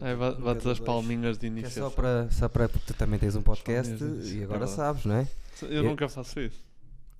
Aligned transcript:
Nunca 0.00 0.32
bates 0.32 0.66
as 0.66 0.78
palminhas 0.80 1.36
de 1.36 1.40
Que 1.40 1.46
é 1.46 1.48
início. 1.60 1.82
só 1.82 1.90
para, 1.90 2.30
só 2.30 2.48
para 2.48 2.68
porque 2.68 2.84
tu 2.86 2.94
também 2.94 3.18
tens 3.18 3.36
um 3.36 3.42
podcast 3.42 3.92
e 3.92 4.40
é 4.40 4.44
agora 4.44 4.60
verdade. 4.60 4.70
sabes, 4.72 5.04
não 5.04 5.16
é? 5.16 5.28
Eu 5.62 5.68
Eu- 5.68 5.82
nunca 5.84 6.08
faço 6.08 6.40
isso. 6.40 6.62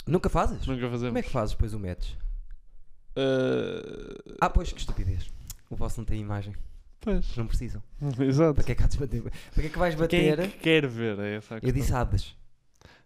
Nunca 0.06 0.29
fazes? 0.30 0.67
Nunca 0.67 0.82
fazemos. 0.88 1.06
Como 1.08 1.19
é 1.19 1.22
que 1.22 1.30
fazes 1.30 1.53
depois 1.54 1.74
o 1.74 1.79
metes? 1.79 2.16
Eh, 3.16 4.35
Ah, 4.40 4.48
pois, 4.51 4.72
que 4.72 4.80
estupidez. 4.80 5.30
O 5.69 5.77
vosso 5.77 6.01
não 6.01 6.04
tem 6.04 6.21
imagem. 6.21 6.54
Pois. 7.01 7.37
Não 7.37 7.46
precisam. 7.46 7.82
Exato. 8.19 8.55
Para 8.55 8.64
que 8.64 8.73
é 8.73 8.75
que 8.75 8.97
bater? 8.99 9.23
Para 9.23 9.31
que 9.62 9.67
é 9.67 9.69
que 9.69 9.79
vais 9.79 9.95
Quem 9.95 10.01
bater? 10.01 10.39
é 10.39 10.47
que 10.49 10.59
quer 10.59 10.87
ver? 10.87 11.19
É 11.19 11.37
essa 11.37 11.55
a 11.55 11.57
Eu 11.57 11.61
questão. 11.61 11.81
disse 11.81 11.95
hades. 11.95 12.37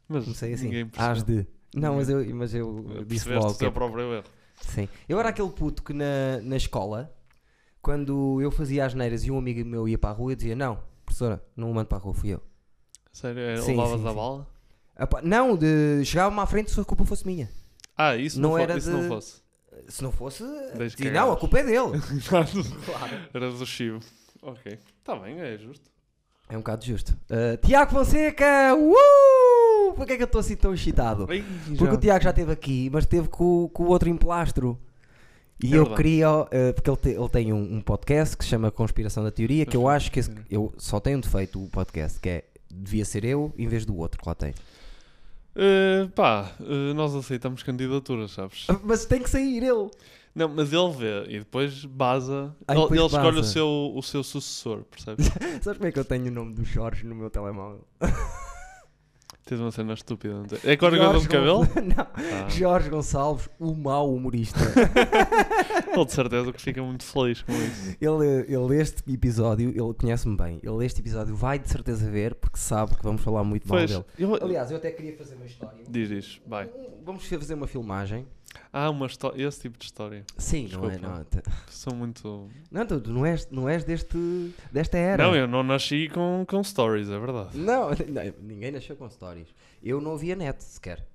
Mas 0.08 0.24
Comecei 0.24 0.52
assim. 0.52 0.64
ninguém 0.64 0.90
Hás 0.96 1.22
de. 1.22 1.46
Não, 1.74 1.96
mas 1.96 2.08
eu, 2.08 2.24
mas 2.34 2.54
eu 2.54 2.84
disse 3.06 3.24
Percebeste 3.24 3.40
logo. 3.44 3.50
o 3.54 3.58
teu 3.58 3.68
é- 3.68 3.70
próprio 3.72 4.14
erro. 4.14 4.24
Sim. 4.60 4.88
Eu 5.08 5.18
era 5.18 5.28
aquele 5.30 5.50
puto 5.50 5.82
que 5.82 5.92
na, 5.92 6.40
na 6.42 6.56
escola, 6.56 7.12
quando 7.84 8.40
eu 8.40 8.50
fazia 8.50 8.86
as 8.86 8.94
neiras 8.94 9.24
e 9.24 9.30
um 9.30 9.36
amigo 9.36 9.62
meu 9.68 9.86
ia 9.86 9.98
para 9.98 10.08
a 10.10 10.12
rua, 10.14 10.32
eu 10.32 10.36
dizia: 10.36 10.56
Não, 10.56 10.78
professora, 11.04 11.44
não 11.54 11.70
o 11.70 11.74
mando 11.74 11.86
para 11.86 11.98
a 11.98 12.00
rua, 12.00 12.14
fui 12.14 12.30
eu. 12.30 12.40
Sério? 13.12 13.62
Sim, 13.62 13.72
levavas 13.72 14.00
sim, 14.00 14.06
a 14.06 14.10
sim. 14.10 14.16
bala? 14.16 14.48
Não, 15.22 15.56
de, 15.56 16.02
chegava-me 16.04 16.40
à 16.40 16.46
frente 16.46 16.70
se 16.70 16.80
a 16.80 16.84
culpa 16.84 17.04
fosse 17.04 17.26
minha. 17.26 17.48
Ah, 17.96 18.16
isso 18.16 18.40
Não 18.40 18.50
não, 18.50 18.58
era 18.58 18.76
isso 18.76 18.90
de- 18.90 18.96
não 18.96 19.06
fosse. 19.08 19.44
Se 19.88 20.02
não 20.02 20.10
fosse, 20.12 20.44
dizia, 20.78 21.12
não, 21.12 21.32
a 21.32 21.36
culpa 21.36 21.58
é 21.58 21.64
dele. 21.64 22.00
claro. 22.26 22.48
Era 23.34 23.50
do 23.50 23.66
Chivo. 23.66 24.00
Ok. 24.40 24.78
Está 25.00 25.16
bem, 25.16 25.38
é 25.40 25.58
justo. 25.58 25.90
É 26.48 26.54
um 26.56 26.60
bocado 26.60 26.84
justo. 26.84 27.16
Ah, 27.28 27.56
Tiago 27.58 27.90
Fonseca! 27.92 28.74
Uh! 28.74 29.92
Por 29.94 30.06
que 30.06 30.12
é 30.12 30.16
que 30.16 30.22
eu 30.22 30.26
estou 30.26 30.40
assim 30.40 30.56
tão 30.56 30.72
excitado? 30.72 31.26
Bem, 31.26 31.44
Porque 31.76 31.94
o 31.94 31.98
Tiago 31.98 32.24
já 32.24 32.30
esteve 32.30 32.52
aqui, 32.52 32.88
mas 32.90 33.04
esteve 33.04 33.28
com, 33.28 33.68
com 33.68 33.82
o 33.84 33.88
outro 33.88 34.08
emplastro. 34.08 34.78
E 35.62 35.66
É 35.72 35.76
eu 35.76 35.84
verdade. 35.84 35.96
queria, 35.96 36.26
eh, 36.50 36.72
porque 36.72 36.90
ele, 36.90 36.96
te- 36.96 37.08
ele 37.20 37.28
tem 37.28 37.52
um, 37.52 37.76
um 37.76 37.80
podcast 37.80 38.36
que 38.36 38.44
se 38.44 38.50
chama 38.50 38.70
Conspiração 38.70 39.22
da 39.22 39.30
Teoria, 39.30 39.64
que 39.64 39.76
eu 39.76 39.88
acho 39.88 40.10
que 40.10 40.20
esse- 40.20 40.32
eu 40.50 40.72
só 40.76 40.98
tenho 41.00 41.18
um 41.18 41.20
defeito 41.20 41.62
o 41.62 41.68
podcast, 41.68 42.18
que 42.20 42.28
é 42.28 42.44
devia 42.72 43.04
ser 43.04 43.24
eu 43.24 43.52
em 43.56 43.68
vez 43.68 43.86
do 43.86 43.96
outro 43.96 44.20
que 44.20 44.28
lá 44.28 44.34
tem. 44.34 44.52
Eh, 45.56 46.08
pá, 46.14 46.50
eh, 46.60 46.92
nós 46.94 47.14
aceitamos 47.14 47.62
candidaturas, 47.62 48.32
sabes? 48.32 48.66
Mas 48.82 49.04
tem 49.06 49.22
que 49.22 49.30
sair 49.30 49.62
ele. 49.62 49.88
Não, 50.34 50.48
mas 50.48 50.72
ele 50.72 50.90
vê 50.90 51.24
e 51.28 51.38
depois 51.38 51.84
baza. 51.84 52.52
Ah, 52.66 52.72
ele 52.74 52.82
depois 52.82 52.98
ele 53.00 53.06
escolhe 53.08 53.38
o 53.38 53.44
seu, 53.44 53.92
o 53.94 54.02
seu 54.02 54.24
sucessor, 54.24 54.82
percebes? 54.82 55.26
Sabes 55.62 55.78
como 55.78 55.86
é 55.86 55.92
que 55.92 55.98
eu 56.00 56.04
tenho 56.04 56.26
o 56.26 56.30
nome 56.32 56.52
do 56.54 56.64
Jorge 56.64 57.06
no 57.06 57.14
meu 57.14 57.30
telemóvel? 57.30 57.86
Tens 59.44 59.60
uma 59.60 59.70
cena 59.70 59.92
estúpida, 59.92 60.32
não 60.34 60.44
tens? 60.44 60.64
É 60.64 60.74
qualquer 60.74 60.98
coisa 60.98 61.20
de 61.20 61.28
cabelo? 61.28 61.60
Não. 61.84 62.06
Ah, 62.14 62.48
Jorge 62.48 62.88
Gonçalves, 62.88 63.46
o 63.58 63.74
mau 63.74 64.14
humorista. 64.14 64.58
ele 65.94 66.04
de 66.06 66.12
certeza 66.12 66.50
que 66.50 66.62
fica 66.62 66.82
muito 66.82 67.04
feliz 67.04 67.42
com 67.42 67.52
isso. 67.52 67.94
ele, 68.00 68.46
ele 68.48 68.80
este 68.80 69.02
episódio, 69.12 69.68
ele 69.68 69.94
conhece-me 69.94 70.34
bem. 70.34 70.60
Ele 70.62 70.84
este 70.86 71.00
episódio 71.00 71.34
vai 71.36 71.58
de 71.58 71.68
certeza 71.68 72.08
ver 72.10 72.34
porque 72.36 72.56
sabe 72.58 72.94
que 72.96 73.02
vamos 73.02 73.20
falar 73.22 73.44
muito 73.44 73.68
mal 73.68 73.78
Pois, 73.78 73.90
dele. 73.90 74.04
eu- 74.18 74.34
Aliás, 74.42 74.70
eu 74.70 74.78
até 74.78 74.90
queria 74.90 75.14
fazer 75.16 75.34
uma 75.34 75.44
história. 75.46 75.84
diz 75.90 76.10
isso, 76.10 76.40
vai. 76.46 76.70
Vamos 77.04 77.26
fazer 77.26 77.52
uma 77.52 77.66
filmagem. 77.66 78.26
Ah, 78.72 78.90
uma 78.90 79.06
história, 79.06 79.46
esse 79.46 79.60
tipo 79.60 79.78
de 79.78 79.84
história. 79.84 80.24
Sim, 80.36 80.68
não 80.72 80.84
é? 80.86 80.90
Desculpa. 80.90 81.16
Não, 81.18 81.24
te- 81.24 81.42
Sou 81.70 81.94
muito. 81.94 82.48
não 82.70 82.86
tu, 82.86 83.00
tu 83.00 83.10
não 83.10 83.24
és, 83.26 83.48
não 83.50 83.68
és 83.68 83.84
deste, 83.84 84.54
desta 84.72 84.96
era. 84.98 85.22
Não, 85.24 85.34
eu 85.34 85.46
não 85.46 85.62
nasci 85.62 86.08
com, 86.12 86.44
com 86.48 86.62
stories, 86.64 87.08
é 87.08 87.18
verdade. 87.18 87.56
Não, 87.56 87.90
não, 88.08 88.34
ninguém 88.42 88.70
nasceu 88.72 88.96
com 88.96 89.08
stories. 89.08 89.48
Eu 89.82 90.00
não 90.00 90.14
havia 90.14 90.34
net 90.36 90.62
sequer. 90.62 91.06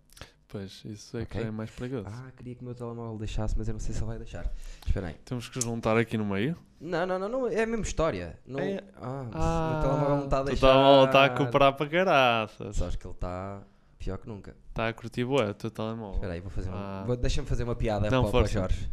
Pois, 0.52 0.84
isso 0.84 1.16
é 1.16 1.22
Ok. 1.24 1.40
que 1.42 1.48
é 1.48 1.52
mais 1.52 1.70
perigoso. 1.70 2.06
Ah, 2.08 2.32
queria 2.36 2.56
que 2.56 2.62
o 2.62 2.66
meu 2.66 2.74
telemóvel 2.74 3.20
deixasse, 3.20 3.54
mas 3.56 3.68
eu 3.68 3.74
não 3.74 3.80
sei 3.80 3.94
se 3.94 4.00
ele 4.00 4.08
vai 4.08 4.18
deixar. 4.18 4.52
Espera 4.86 5.08
aí. 5.08 5.14
Temos 5.24 5.48
que 5.48 5.62
juntar 5.62 5.96
aqui 5.96 6.18
no 6.18 6.26
meio. 6.26 6.58
Não, 6.82 7.06
não, 7.06 7.20
não, 7.20 7.30
não, 7.30 7.48
é 7.48 7.62
a 7.62 7.68
mesma 7.68 7.84
história. 7.84 8.40
Não, 8.48 8.60
É- 8.60 8.84
Ah, 9.00 9.26
Ah, 9.32 9.70
o 9.70 9.74
meu 9.74 9.82
telemóvel 9.84 10.16
não 10.18 10.24
está 10.26 10.40
a 10.40 10.44
deixar. 10.44 10.68
telemóvel 10.68 11.06
está 11.06 11.26
a 11.26 11.30
cooperar 11.30 11.74
para 11.76 11.88
caraças. 11.90 12.76
Só 12.78 12.88
acho 12.88 12.98
que 12.98 13.06
ele 13.06 13.14
está 13.14 13.62
pior 14.00 14.18
que 14.18 14.28
nunca. 14.28 14.56
Está 14.80 14.88
a 14.88 14.94
curtir 14.94 15.26
bué 15.26 15.50
o 15.50 15.54
teu 15.54 15.70
telemóvel. 15.70 16.14
Espera 16.14 16.34
aí, 16.34 16.40
vou 16.40 16.50
fazer. 16.50 16.70
Ah. 16.72 17.06
Deixa-me 17.20 17.46
fazer 17.46 17.66
uma 17.66 17.76
piada 17.76 18.10
Não, 18.10 18.24
para, 18.24 18.32
para 18.32 18.44
o. 18.46 18.48
Jorge. 18.48 18.90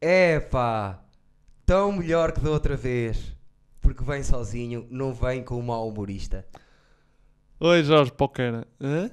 Epá, 0.00 1.02
tão 1.66 1.90
melhor 1.90 2.30
que 2.30 2.38
da 2.38 2.50
outra 2.50 2.76
vez. 2.76 3.34
Porque 3.80 4.04
vem 4.04 4.22
sozinho, 4.22 4.86
não 4.88 5.12
vem 5.12 5.42
com 5.42 5.58
o 5.58 5.62
mau 5.64 5.88
humorista. 5.88 6.46
Oi 7.58 7.82
Jorge 7.82 8.12
Poquera. 8.12 8.68
Hã? 8.80 9.10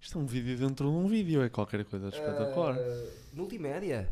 Isto 0.00 0.18
é 0.18 0.22
um 0.22 0.26
vídeo 0.26 0.56
dentro 0.56 0.90
de 0.90 0.96
um 0.96 1.06
vídeo, 1.08 1.42
é 1.42 1.50
qualquer 1.50 1.84
coisa 1.84 2.08
de 2.08 2.16
espetacular. 2.16 2.74
Ah, 2.74 3.04
multimédia. 3.34 4.08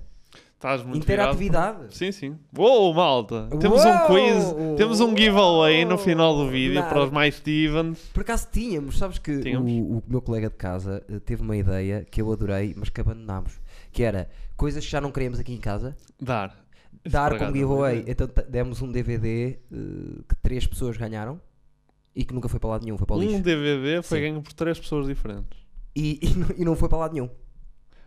Estás 0.65 0.83
muito 0.83 1.03
Interatividade. 1.03 1.95
Sim, 1.95 2.11
sim. 2.11 2.39
Uou, 2.57 2.95
malta! 2.95 3.49
Temos 3.61 3.85
um 3.85 3.89
Uou! 3.91 4.07
quiz, 4.07 4.77
temos 4.79 4.99
um 4.99 5.15
giveaway 5.15 5.85
no 5.85 5.99
final 5.99 6.35
do 6.35 6.49
vídeo 6.49 6.81
Não. 6.81 6.89
para 6.89 7.05
os 7.05 7.11
mais 7.11 7.35
Stevens. 7.35 7.99
Por 8.15 8.23
acaso 8.23 8.49
tínhamos, 8.51 8.97
sabes 8.97 9.19
que 9.19 9.41
Tínhamos. 9.41 9.71
O, 9.71 9.99
o 9.99 10.03
meu 10.09 10.23
colega 10.23 10.49
de 10.49 10.57
casa 10.57 11.05
eh, 11.07 11.19
teve 11.21 11.43
uma 11.43 11.55
ideia 11.55 12.07
que 12.11 12.23
eu 12.23 12.33
adorei, 12.33 12.73
mas 12.79 12.89
que 12.89 12.99
abandonámos. 12.99 13.61
Que 13.93 14.05
era 14.05 14.31
coisas 14.57 14.83
que 14.83 14.91
já 14.91 15.03
não 15.03 15.13
queremos 15.13 15.39
aqui 15.39 15.53
em 15.53 15.61
casa, 15.61 15.95
Dar. 16.19 16.57
Dar 17.07 17.33
por 17.33 17.41
como 17.41 17.53
giveaway. 17.53 18.03
Então 18.07 18.27
demos 18.49 18.81
um 18.81 18.91
DVD 18.91 19.59
eh, 19.71 20.23
que 20.27 20.35
três 20.43 20.67
pessoas 20.67 20.97
ganharam 20.97 21.39
e 22.17 22.25
que 22.25 22.33
nunca 22.33 22.49
foi 22.49 22.59
para 22.59 22.71
lado 22.71 22.85
nenhum, 22.87 22.97
foi 22.97 23.07
para 23.07 23.17
o 23.17 23.19
Um 23.19 23.23
lixo. 23.23 23.43
DVD 23.43 24.01
foi 24.03 24.19
Sim. 24.19 24.25
ganho 24.25 24.41
por 24.41 24.55
três 24.55 24.81
pessoas 24.81 25.07
diferentes. 25.07 25.59
E, 25.95 26.21
e, 26.27 26.35
não- 26.39 26.55
e 26.57 26.65
não 26.65 26.75
foi 26.75 26.89
para 26.89 26.97
lado 26.97 27.13
nenhum. 27.13 27.29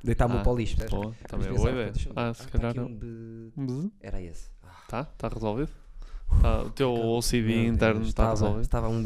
Deitámos 0.04 0.38
Ah, 0.38 0.42
para 0.44 0.52
o 0.52 0.56
lixo. 0.58 0.78
percebes? 0.78 1.06
Pô, 1.06 1.14
também 1.28 1.48
é 1.48 1.54
boa 1.54 1.72
ideia. 1.72 1.94
Ah, 2.16 2.30
Ah, 2.30 2.34
se 2.34 2.44
tá 2.48 2.50
calhar 2.58 2.76
não. 2.76 2.86
um 2.86 2.96
de- 2.98 3.52
Bzz. 3.56 3.92
Era 4.02 4.22
esse. 4.22 4.50
Tá? 4.88 5.02
Está 5.02 5.28
resolvido? 5.28 5.70
Tá, 6.42 6.62
o 6.64 6.70
teu 6.70 6.94
OCD 6.94 7.56
meu 7.56 7.74
interno 7.74 7.96
Deus, 8.02 8.10
está 8.10 8.24
estava- 8.24 8.30
resolvido? 8.32 8.62
Estava 8.62 8.90
um. 8.90 9.02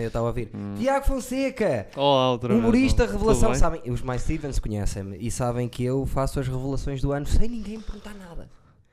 Eu 0.00 0.06
estava 0.06 0.26
a 0.26 0.28
ouvir. 0.28 0.50
Hum. 0.54 0.74
Tiago 0.76 1.06
Fonseca! 1.06 1.86
Olá, 1.96 2.30
outra 2.32 2.48
vez, 2.50 2.60
Humorista, 2.60 3.06
não? 3.06 3.12
revelação, 3.12 3.54
sabem? 3.54 3.80
Os 3.90 4.02
mais 4.02 4.22
Stevens 4.22 4.58
conhecem-me 4.58 5.16
e 5.18 5.30
sabem 5.30 5.68
que 5.68 5.82
eu 5.82 6.04
faço 6.04 6.38
as 6.38 6.46
revelações 6.46 7.00
do 7.00 7.12
ano 7.12 7.24
sem 7.26 7.48
ninguém 7.48 7.78
me 7.78 7.82
perguntar 7.82 8.12
nada. 8.14 8.48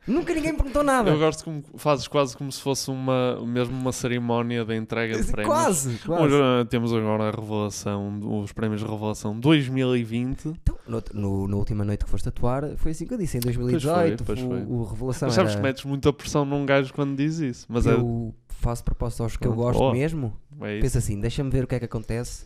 Nunca 0.07 0.33
ninguém 0.33 0.55
perguntou 0.55 0.83
nada. 0.83 1.11
Eu 1.11 1.19
gosto 1.19 1.43
como 1.43 1.63
fazes 1.75 2.07
quase 2.07 2.35
como 2.35 2.51
se 2.51 2.59
fosse 2.59 2.89
uma, 2.89 3.39
mesmo 3.45 3.77
uma 3.77 3.91
cerimónia 3.91 4.65
de 4.65 4.75
entrega 4.75 5.15
de 5.21 5.31
prémios. 5.31 5.53
Quase, 5.55 5.97
quase. 5.99 6.23
Hoje, 6.23 6.35
ah, 6.41 6.65
temos 6.65 6.91
agora 6.91 7.27
a 7.27 7.31
revelação, 7.31 8.19
os 8.41 8.51
prémios 8.51 8.81
de 8.81 8.87
revelação 8.87 9.39
2020. 9.39 10.47
Então, 10.47 10.75
no, 10.87 11.03
no- 11.13 11.47
na 11.47 11.55
última 11.55 11.85
noite 11.85 12.03
que 12.05 12.09
foste 12.09 12.27
atuar, 12.29 12.63
foi 12.77 12.91
assim 12.91 13.05
que 13.05 13.13
eu 13.13 13.17
disse, 13.17 13.37
em 13.37 13.41
2018, 13.41 14.23
pois 14.23 14.41
o, 14.41 14.47
foi. 14.47 14.61
o 14.63 14.83
Revelação 14.83 15.27
Mas 15.27 15.35
sabes 15.35 15.51
era- 15.51 15.59
que 15.61 15.67
metes 15.67 15.85
muita 15.85 16.11
pressão 16.11 16.45
num 16.45 16.65
gajo 16.65 16.91
quando 16.93 17.15
diz 17.15 17.37
isso. 17.37 17.65
Mas 17.69 17.85
é, 17.85 17.93
eu 17.93 18.33
faço 18.49 18.83
propósito 18.83 19.21
aos 19.23 19.37
que 19.37 19.45
eu 19.47 19.53
Pronto. 19.53 19.65
gosto 19.65 19.83
Oh. 19.83 19.91
mesmo. 19.93 20.33
é. 20.61 20.79
Pensa 20.79 20.97
assim, 20.97 21.19
deixa-me 21.19 21.49
ver 21.51 21.63
o 21.63 21.67
que 21.67 21.75
é 21.75 21.79
que 21.79 21.85
acontece 21.85 22.45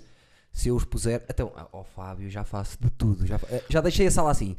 se 0.51 0.69
eu 0.69 0.75
os 0.75 0.83
puser... 0.85 1.23
Então, 1.29 1.51
ah, 1.55 1.67
ó 1.71 1.83
Fábio, 1.83 2.29
já 2.29 2.43
faço 2.43 2.77
de 2.81 2.89
tudo. 2.89 3.25
Já, 3.25 3.35
eh, 3.49 3.63
já 3.69 3.81
deixei 3.81 4.07
a 4.07 4.11
sala 4.11 4.31
assim. 4.31 4.55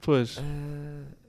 Pois. 0.00 0.36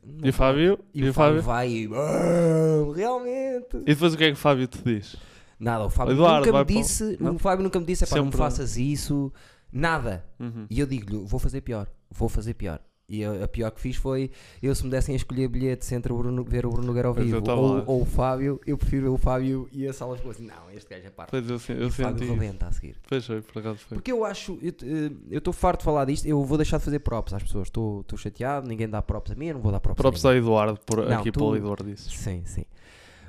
Não 0.04 0.26
E 0.26 0.30
o 0.30 0.34
Fábio? 0.34 0.80
E, 0.94 1.08
o 1.08 1.14
Fábio, 1.14 1.42
vai 1.42 1.70
e... 1.70 1.90
"Ah, 1.94 2.94
realmente... 2.96 3.78
E 3.78 3.94
depois 3.94 4.14
o 4.14 4.18
que 4.18 4.24
é 4.24 4.28
que 4.28 4.34
o 4.34 4.38
Fábio 4.38 4.68
te 4.68 4.80
diz? 4.84 5.16
Nada, 5.60 5.86
o 5.86 5.90
Fábio 5.90 6.14
Eduardo, 6.14 6.46
nunca 6.46 6.60
me 6.60 6.66
para 6.66 6.76
disse, 6.82 7.18
Não? 7.20 7.36
o 7.36 7.40
Fábio 7.40 7.64
nunca 7.64 7.80
me 7.80 7.86
disse, 7.86 8.04
"Epá, 8.04 8.16
não 8.18 8.26
me 8.26 8.32
faças 8.32 8.78
isso, 8.78 9.32
nada. 9.72 10.24
Uhum. 10.40 10.66
E 10.70 10.80
eu 10.80 10.86
digo-lhe, 10.86 11.24
vou 11.26 11.40
fazer 11.40 11.62
pior, 11.62 11.88
vou 12.12 12.30
fazer 12.30 12.54
pior. 12.54 12.80
E 13.10 13.24
a, 13.24 13.46
a 13.46 13.48
pior 13.48 13.72
que 13.72 13.80
fiz 13.80 13.96
foi, 13.96 14.30
eu 14.62 14.76
se 14.76 14.84
me 14.84 14.90
dessem 14.92 15.14
a 15.14 15.16
escolher 15.16 15.48
bilhetes 15.48 15.90
entre 15.94 16.12
o 16.12 16.18
Bruno, 16.18 16.44
ver 16.44 16.66
o 16.66 16.70
Bruno 16.72 16.88
Nogueira 16.88 17.08
ao 17.08 17.14
vivo 17.14 17.42
ou, 17.52 17.82
ou 17.88 18.02
o 18.02 18.06
Fábio, 18.06 18.60
eu 18.68 18.78
prefiro 18.78 19.04
ver 19.04 19.10
o 19.10 19.18
Fábio 19.18 19.70
e 19.72 19.88
a 19.88 19.94
sala 19.94 20.18
ficou 20.18 20.32
assim, 20.32 20.46
não, 20.46 20.70
este 20.76 20.90
gajo 20.90 21.08
é 21.08 21.10
parvo. 21.10 21.32
Pois 21.32 21.46
eu, 21.50 21.76
eu 21.78 21.88
o 21.88 21.90
Fábio 21.90 22.12
senti 22.20 22.24
isso. 22.26 22.34
rebenta 22.34 22.68
a 22.68 22.72
seguir. 22.74 22.98
Pois 23.08 23.26
foi, 23.26 23.42
por 23.42 23.60
acaso 23.60 23.78
foi. 23.88 23.96
Porque 23.98 24.12
eu 24.12 24.26
acho, 24.26 24.60
eu 24.62 24.74
eh, 24.84 25.12
eu 25.32 25.38
estou 25.38 25.54
farto 25.54 25.80
de 25.80 25.86
falar 25.86 26.04
disto, 26.04 26.26
eu 26.26 26.44
vou 26.44 26.58
deixar 26.58 26.80
de 26.80 26.84
fazer 26.84 27.00
props 27.00 27.34
às 27.34 27.42
pessoas, 27.44 27.68
estou 27.70 28.04
chateado, 28.18 28.68
ninguém 28.68 28.90
dá 28.90 29.02
props 29.02 29.32
a 29.32 29.36
mim, 29.36 29.46
eu 29.48 29.54
não 29.54 29.62
vou 29.62 29.72
dar 29.72 29.80
props 29.80 30.02
Props 30.02 30.26
a 30.26 30.28
ao 30.28 30.34
ninguém. 30.36 30.50
Eduardo, 30.50 30.80
por, 30.86 31.08
Não, 31.08 31.20
aqui 31.20 31.32
tu- 31.32 31.40
para 31.40 31.48
o 31.48 31.56
Eduardo 31.56 31.86
disse. 31.86 32.10
Sim, 32.10 32.42
sim. 32.44 32.66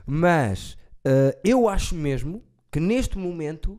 Mas 0.05 0.77
eh, 1.05 1.39
eu 1.45 1.69
acho 1.69 1.95
mesmo 1.95 2.43
que 2.73 2.81
neste 2.81 3.17
momento, 3.17 3.79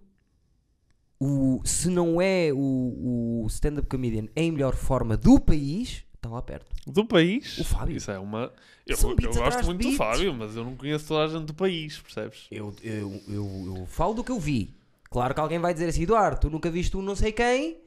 o, 1.19 1.61
se 1.65 1.89
não 1.89 2.21
é 2.21 2.51
o, 2.53 3.43
o 3.43 3.47
stand-up 3.47 3.87
comedian 3.87 4.27
em 4.35 4.51
melhor 4.51 4.75
forma 4.75 5.17
do 5.17 5.39
país, 5.39 6.03
está 6.15 6.29
lá 6.29 6.41
perto. 6.41 6.67
Do 6.87 7.05
país? 7.05 7.57
O 7.57 7.63
Fábio. 7.63 7.97
Isso 7.97 8.09
é 8.11 8.17
uma. 8.19 8.51
Eu, 8.87 8.97
eu 9.21 9.33
gosto 9.33 9.65
muito 9.65 9.87
do. 9.89 9.95
Fábio, 9.95 10.33
mas 10.33 10.55
eu 10.55 10.63
não 10.63 10.75
conheço 10.75 11.07
toda 11.07 11.25
a 11.25 11.27
gente 11.27 11.45
do 11.45 11.53
país, 11.53 11.97
percebes? 11.99 12.47
Eu, 12.49 12.73
eu, 12.83 13.21
eu, 13.27 13.75
eu 13.77 13.85
falo 13.87 14.13
do 14.13 14.23
que 14.23 14.31
eu 14.31 14.39
vi. 14.39 14.73
Claro 15.09 15.33
que 15.33 15.39
alguém 15.41 15.59
vai 15.59 15.73
dizer 15.73 15.89
assim, 15.89 16.03
Eduardo, 16.03 16.39
tu 16.39 16.49
nunca 16.49 16.69
viste 16.69 16.95
um 16.95 17.01
não 17.01 17.15
sei 17.15 17.31
quem 17.31 17.77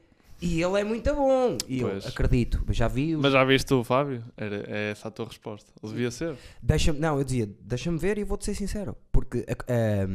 e 0.41 0.61
ele 0.61 0.79
é 0.79 0.83
muito 0.83 1.13
bom. 1.15 1.57
E 1.69 1.79
eu 1.79 1.89
Pois. 1.89 2.05
acredito, 2.05 2.61
mas 2.67 2.75
já 2.75 2.87
vi. 2.87 3.15
os- 3.15 3.21
Mas 3.21 3.31
já 3.31 3.43
viste 3.45 3.73
o 3.73 3.81
Fábio? 3.83 4.21
Era, 4.35 4.63
é 4.67 4.91
essa 4.91 5.07
a 5.07 5.11
tua 5.11 5.25
resposta. 5.25 5.71
Ele 5.81 5.93
devia 5.93 6.11
ser. 6.11 6.35
Deixa-me, 6.61 6.99
não, 6.99 7.17
eu 7.17 7.23
dizia, 7.23 7.49
deixa-me 7.61 7.97
ver 7.97 8.17
e 8.17 8.23
vou-te 8.25 8.43
ser 8.45 8.53
sincero. 8.55 8.95
Porque 9.11 9.45
a- 9.47 10.07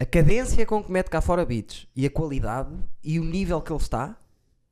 a 0.00 0.04
cadência 0.06 0.64
com 0.66 0.82
que 0.82 0.90
mete 0.92 1.08
cá 1.10 1.20
fora 1.20 1.44
beats 1.44 1.86
e 1.96 2.06
a 2.06 2.10
qualidade 2.10 2.70
e 3.02 3.18
o 3.18 3.24
nível 3.24 3.60
que 3.60 3.72
ele 3.72 3.80
está. 3.80 4.16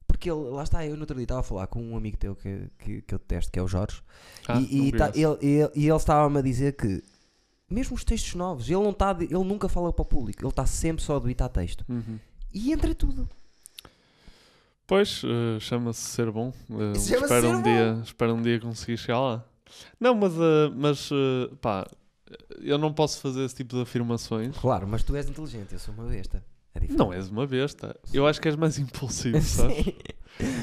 Porque 0.09 0.31
ele, 0.31 0.39
lá 0.51 0.63
está, 0.63 0.87
eu 0.87 0.95
no 0.95 1.01
outro 1.01 1.17
dia 1.17 1.25
estava 1.25 1.41
a 1.41 1.43
falar 1.43 1.67
com 1.67 1.83
um 1.83 1.97
amigo 1.97 2.17
teu 2.17 2.35
que, 2.37 2.69
que, 2.79 3.03
que 3.03 3.15
eu 3.15 3.19
detesto, 3.19 3.51
que 3.53 3.59
é 3.59 3.63
o 3.63 3.67
Jorge, 3.69 4.01
Ah, 4.49 4.59
e, 4.61 4.89
e, 4.89 4.93
tá- 4.93 5.11
ele, 5.15 5.37
ele- 5.43 5.71
e 5.75 5.87
ele 5.89 5.97
estava-me 5.97 6.39
a 6.39 6.43
dizer 6.43 6.75
que, 6.77 7.03
mesmo 7.69 7.97
os 7.97 8.05
textos 8.05 8.35
novos, 8.35 8.67
ele, 8.71 8.81
não 8.81 8.93
tá, 8.95 9.15
ele 9.21 9.35
nunca 9.45 9.69
fala 9.69 9.93
para 9.93 10.03
o 10.03 10.07
público, 10.07 10.41
ele 10.43 10.49
está 10.49 10.65
sempre 10.65 11.03
só 11.03 11.17
a 11.17 11.19
debitar 11.19 11.49
texto. 11.51 11.85
Uhum. 11.89 12.19
E 12.55 12.73
entra 12.73 12.95
tudo. 12.95 13.29
Pois, 14.87 15.23
eh, 15.25 15.59
chama-se 15.61 16.01
ser 16.01 16.31
bom. 16.31 16.53
Eh, 16.71 16.93
Isso 16.97 17.09
chama-se 17.09 17.35
espero, 17.35 17.49
um 17.51 17.57
bom. 17.57 17.63
dia, 17.63 18.01
espero 18.05 18.35
um 18.35 18.43
dia 18.43 18.61
conseguir 18.61 18.97
chegar 18.97 19.21
lá. 19.21 19.45
Não, 19.99 20.15
mas, 20.15 20.33
eh, 20.35 20.71
mas 20.77 21.11
pá, 21.61 21.87
eu 22.61 22.79
não 22.79 22.93
posso 22.93 23.21
fazer 23.21 23.45
esse 23.45 23.55
tipo 23.55 23.77
de 23.77 23.83
afirmações. 23.83 24.57
Claro, 24.57 24.87
mas 24.89 25.03
tu 25.03 25.15
és 25.17 25.29
inteligente, 25.29 25.73
eu 25.73 25.79
sou 25.79 25.95
uma 25.95 26.05
besta. 26.05 26.45
É. 26.75 26.81
Não 26.93 27.13
és 27.13 27.29
uma 27.31 27.47
besta. 27.47 27.97
Eu 28.13 28.27
acho 28.27 28.41
que 28.41 28.49
és 28.49 28.57
mais 28.57 28.79
impulsivo, 28.79 29.41
sabes? 29.43 29.87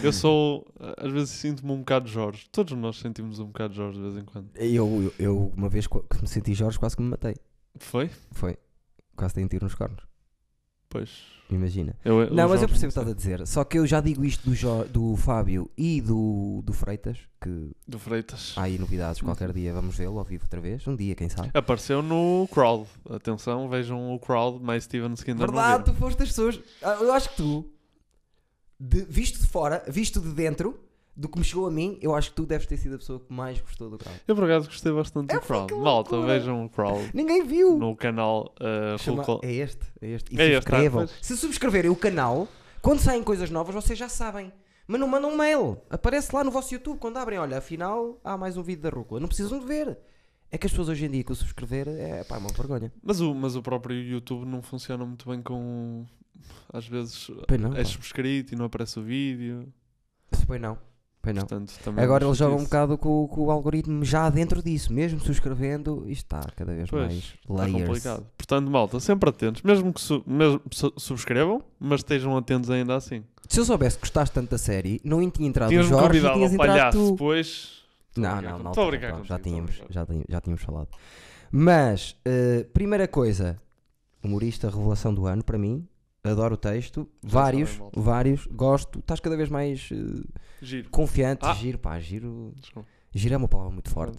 Eu 0.03 0.13
sou, 0.13 0.67
às 0.97 1.11
vezes 1.11 1.31
sinto-me 1.31 1.71
um 1.71 1.79
bocado 1.79 2.07
Jorge. 2.07 2.45
Todos 2.51 2.77
nós 2.77 2.97
sentimos 2.99 3.39
um 3.39 3.45
bocado 3.47 3.73
Jorge 3.73 3.97
de 3.97 4.03
vez 4.03 4.17
em 4.17 4.23
quando. 4.25 4.49
Eu, 4.55 5.03
eu, 5.03 5.13
eu, 5.17 5.53
uma 5.57 5.67
vez 5.69 5.87
qu- 5.87 6.03
que 6.03 6.21
me 6.21 6.27
senti 6.27 6.53
Jorge, 6.53 6.77
quase 6.77 6.95
que 6.95 7.01
me 7.01 7.09
matei. 7.09 7.35
Foi? 7.79 8.11
Foi. 8.31 8.55
Quase 9.15 9.33
tenho 9.33 9.47
tiro 9.47 9.65
nos 9.65 9.73
cornos. 9.73 10.03
Pois. 10.93 11.33
Imagina. 11.49 11.93
Eu, 12.05 12.19
o 12.19 12.33
Não, 12.33 12.47
mas 12.49 12.61
eu 12.61 12.67
percebo 12.69 12.89
o 12.89 12.93
que 12.93 12.99
estás 12.99 13.07
a 13.09 13.13
dizer. 13.13 13.45
Só 13.45 13.63
que 13.65 13.77
eu 13.77 13.85
já 13.85 13.99
digo 13.99 14.23
isto 14.23 14.49
do, 14.49 14.55
Jo- 14.55 14.85
do 14.85 15.15
Fábio 15.17 15.69
e 15.77 15.99
do, 16.01 16.61
do 16.63 16.71
Freitas, 16.71 17.17
que 17.41 17.69
Do 17.87 17.99
Freitas. 17.99 18.53
há 18.55 18.63
aí 18.63 18.77
novidades. 18.79 19.21
Qualquer 19.21 19.51
dia 19.51 19.73
vamos 19.73 19.95
vê-lo 19.97 20.17
ao 20.17 20.23
vivo 20.23 20.45
outra 20.45 20.61
vez. 20.61 20.87
Um 20.87 20.95
dia, 20.95 21.13
quem 21.13 21.27
sabe. 21.29 21.51
Apareceu 21.53 22.01
no 22.01 22.47
crowd. 22.51 22.87
Atenção, 23.09 23.67
vejam 23.69 24.15
o 24.15 24.19
crowd 24.19 24.63
mais 24.63 24.85
Steven 24.85 25.13
ainda 25.27 25.45
Verdade, 25.45 25.83
tu 25.85 25.93
foste 25.93 26.23
as 26.23 26.29
pessoas. 26.29 26.59
Ah, 26.81 26.97
Eu 27.01 27.11
acho 27.13 27.29
que 27.31 27.35
tu, 27.35 27.69
de- 28.79 29.05
visto 29.05 29.39
de 29.39 29.45
fora, 29.47 29.83
visto 29.87 30.19
de 30.21 30.29
dentro, 30.29 30.79
do 31.15 31.29
que 31.29 31.37
me 31.37 31.43
chegou 31.45 31.67
a 31.67 31.71
mim, 31.71 31.97
eu 32.01 32.15
acho 32.15 32.29
que 32.31 32.35
tu 32.35 32.45
deves 32.45 32.65
ter 32.65 32.77
sido 32.77 32.95
a 32.95 32.97
pessoa 32.97 33.19
que 33.19 33.31
mais 33.31 33.59
gostou 33.59 33.89
do 33.89 33.97
crowd. 33.97 34.19
Eu 34.27 34.35
por 34.35 34.45
acaso 34.45 34.67
gostei 34.67 34.91
bastante 34.91 35.31
É, 35.31 35.35
do 35.39 35.41
crowd. 35.45 35.73
Malta, 35.75 36.19
vejam 36.21 36.65
o 36.65 36.69
crowd 36.69 37.11
Ninguém 37.13 37.45
viu. 37.45 37.77
no 37.77 37.95
canal 37.95 38.53
uh, 38.59 38.97
Chama- 38.97 39.23
É 39.43 39.51
este, 39.53 39.85
é 40.01 40.07
este. 40.07 40.33
E 40.35 40.39
É 40.41 40.45
este, 40.45 40.55
subscrevam. 40.55 41.05
pois. 41.07 41.17
Se 41.21 41.37
subscreverem 41.37 41.91
o 41.91 41.95
canal, 41.95 42.47
quando 42.81 42.99
saem 42.99 43.23
coisas 43.23 43.49
novas, 43.49 43.75
vocês 43.75 43.97
já 43.97 44.09
sabem. 44.09 44.51
Mas 44.87 44.99
não 44.99 45.07
mandam 45.07 45.31
um 45.31 45.37
mail. 45.37 45.77
Aparece 45.89 46.35
lá 46.35 46.43
no 46.43 46.51
vosso 46.51 46.73
YouTube 46.73 46.97
quando 46.99 47.17
abrem. 47.17 47.39
Olha, 47.39 47.57
afinal 47.59 48.19
há 48.23 48.35
mais 48.35 48.57
um 48.57 48.63
vídeo 48.63 48.81
da 48.83 48.89
Rúcula. 48.89 49.19
Não 49.19 49.27
precisam 49.27 49.59
de 49.59 49.65
ver. 49.65 49.97
É 50.51 50.57
que 50.57 50.67
as 50.67 50.71
pessoas 50.73 50.89
hoje 50.89 51.05
em 51.05 51.09
dia 51.09 51.23
que 51.23 51.31
o 51.31 51.35
subscrever 51.35 51.87
é 51.87 52.23
pá, 52.25 52.35
é 52.35 52.39
uma 52.39 52.49
vergonha. 52.49 52.91
Mas 53.01 53.21
o, 53.21 53.33
mas 53.33 53.55
o 53.55 53.61
próprio 53.61 53.95
YouTube 53.95 54.45
não 54.45 54.61
funciona 54.61 55.05
muito 55.05 55.27
bem 55.29 55.41
com. 55.41 56.05
Às 56.71 56.85
vezes 56.85 57.29
não. 57.59 57.73
é 57.73 57.77
pá. 57.77 57.85
subscrito 57.85 58.53
e 58.53 58.57
não 58.57 58.65
aparece 58.65 58.99
o 58.99 59.03
vídeo. 59.03 59.71
Pois 60.45 60.59
não. 60.59 60.77
Pois 61.23 61.33
não. 61.33 61.43
Portanto, 61.45 61.73
Agora 61.97 62.25
é 62.25 62.27
uma 62.27 62.31
eles 62.31 62.37
jogam 62.37 62.57
um 62.57 62.63
bocado 62.65 62.97
com, 62.97 63.25
com 63.29 63.45
o 63.45 63.49
algoritmo 63.49 64.03
já 64.03 64.29
dentro 64.29 64.61
disso. 64.61 64.91
Mesmo 64.91 65.21
subscrevendo, 65.21 66.03
isto 66.05 66.25
está 66.25 66.41
cada 66.53 66.73
vez 66.75 66.89
Pois, 66.89 67.01
mais 67.05 67.17
Está 67.17 67.53
layers. 67.63 67.85
complicado. 67.87 68.25
Portanto, 68.37 68.69
malta, 68.69 68.99
sempre 68.99 69.29
atentos. 69.29 69.61
Mesmo 69.61 69.93
que 69.93 70.01
su- 70.01 70.21
mesmo 70.27 70.59
su- 70.69 70.93
subscrevam, 70.97 71.63
mas 71.79 72.01
estejam 72.01 72.35
atentos 72.35 72.69
ainda 72.69 72.95
assim. 72.97 73.23
Se 73.47 73.57
eu 73.59 73.63
soubesse 73.63 73.95
que 73.95 74.01
gostaste 74.01 74.33
tanto 74.35 74.49
da 74.51 74.57
série, 74.57 74.99
não 75.03 75.29
tinha 75.31 75.47
entrado 75.47 75.69
o 75.69 75.71
Tinhas-me 75.71 75.91
Jorge 75.91 76.07
convidado 76.07 76.35
tinhas 76.35 76.51
ao 76.51 76.57
palhaço 76.57 76.97
tu. 76.97 77.11
depois. 77.13 77.83
Não, 78.17 78.41
não, 78.41 78.59
não. 78.59 78.71
estou 78.71 78.83
a 78.83 78.87
brincar 78.87 79.11
contigo, 79.13 79.27
já, 79.27 79.39
tínhamos, 79.39 79.81
já, 79.89 80.05
tínhamos, 80.05 80.25
já 80.29 80.41
tínhamos 80.41 80.61
falado. 80.61 80.89
Mas, 81.51 82.15
eh, 82.25 82.65
primeira 82.73 83.07
coisa, 83.07 83.57
humorista, 84.23 84.69
revelação 84.69 85.13
do 85.13 85.25
ano 85.25 85.43
para 85.43 85.57
mim. 85.57 85.87
Adoro 86.23 86.53
o 86.55 86.57
texto. 86.57 87.07
Já 87.23 87.29
vários, 87.39 87.69
sabem, 87.69 87.81
malta. 87.83 87.99
vários. 88.01 88.47
Gosto. 88.47 88.99
Estás 88.99 89.19
cada 89.19 89.35
vez 89.35 89.49
mais 89.49 89.89
eh, 89.91 90.23
Giro. 90.61 90.89
confiante. 90.89 91.45
Ah. 91.45 91.53
Giro, 91.53 91.77
pá, 91.77 91.99
giro. 91.99 92.53
Desculpa. 92.55 92.87
Giro 93.13 93.33
é 93.33 93.37
uma 93.37 93.47
palavra 93.47 93.71
muito 93.73 93.89
forte. 93.89 94.17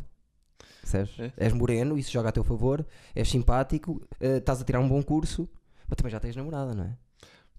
Percebes? 0.83 1.19
É? 1.19 1.33
És 1.39 1.53
moreno, 1.55 1.97
isso 1.97 2.13
joga 2.13 2.29
a 2.29 2.33
teu 2.33 2.45
favor. 2.45 2.85
És 3.15 3.29
simpático. 3.29 4.03
eh, 4.21 4.37
estás 4.37 4.61
a 4.61 4.65
tirar 4.65 4.81
um 4.81 4.89
bom 4.89 5.03
curso. 5.03 5.49
Mas 5.89 5.97
também 5.97 6.11
já 6.13 6.21
tens 6.21 6.37
namorada, 6.37 6.75
não 6.75 6.85
é? 6.85 6.97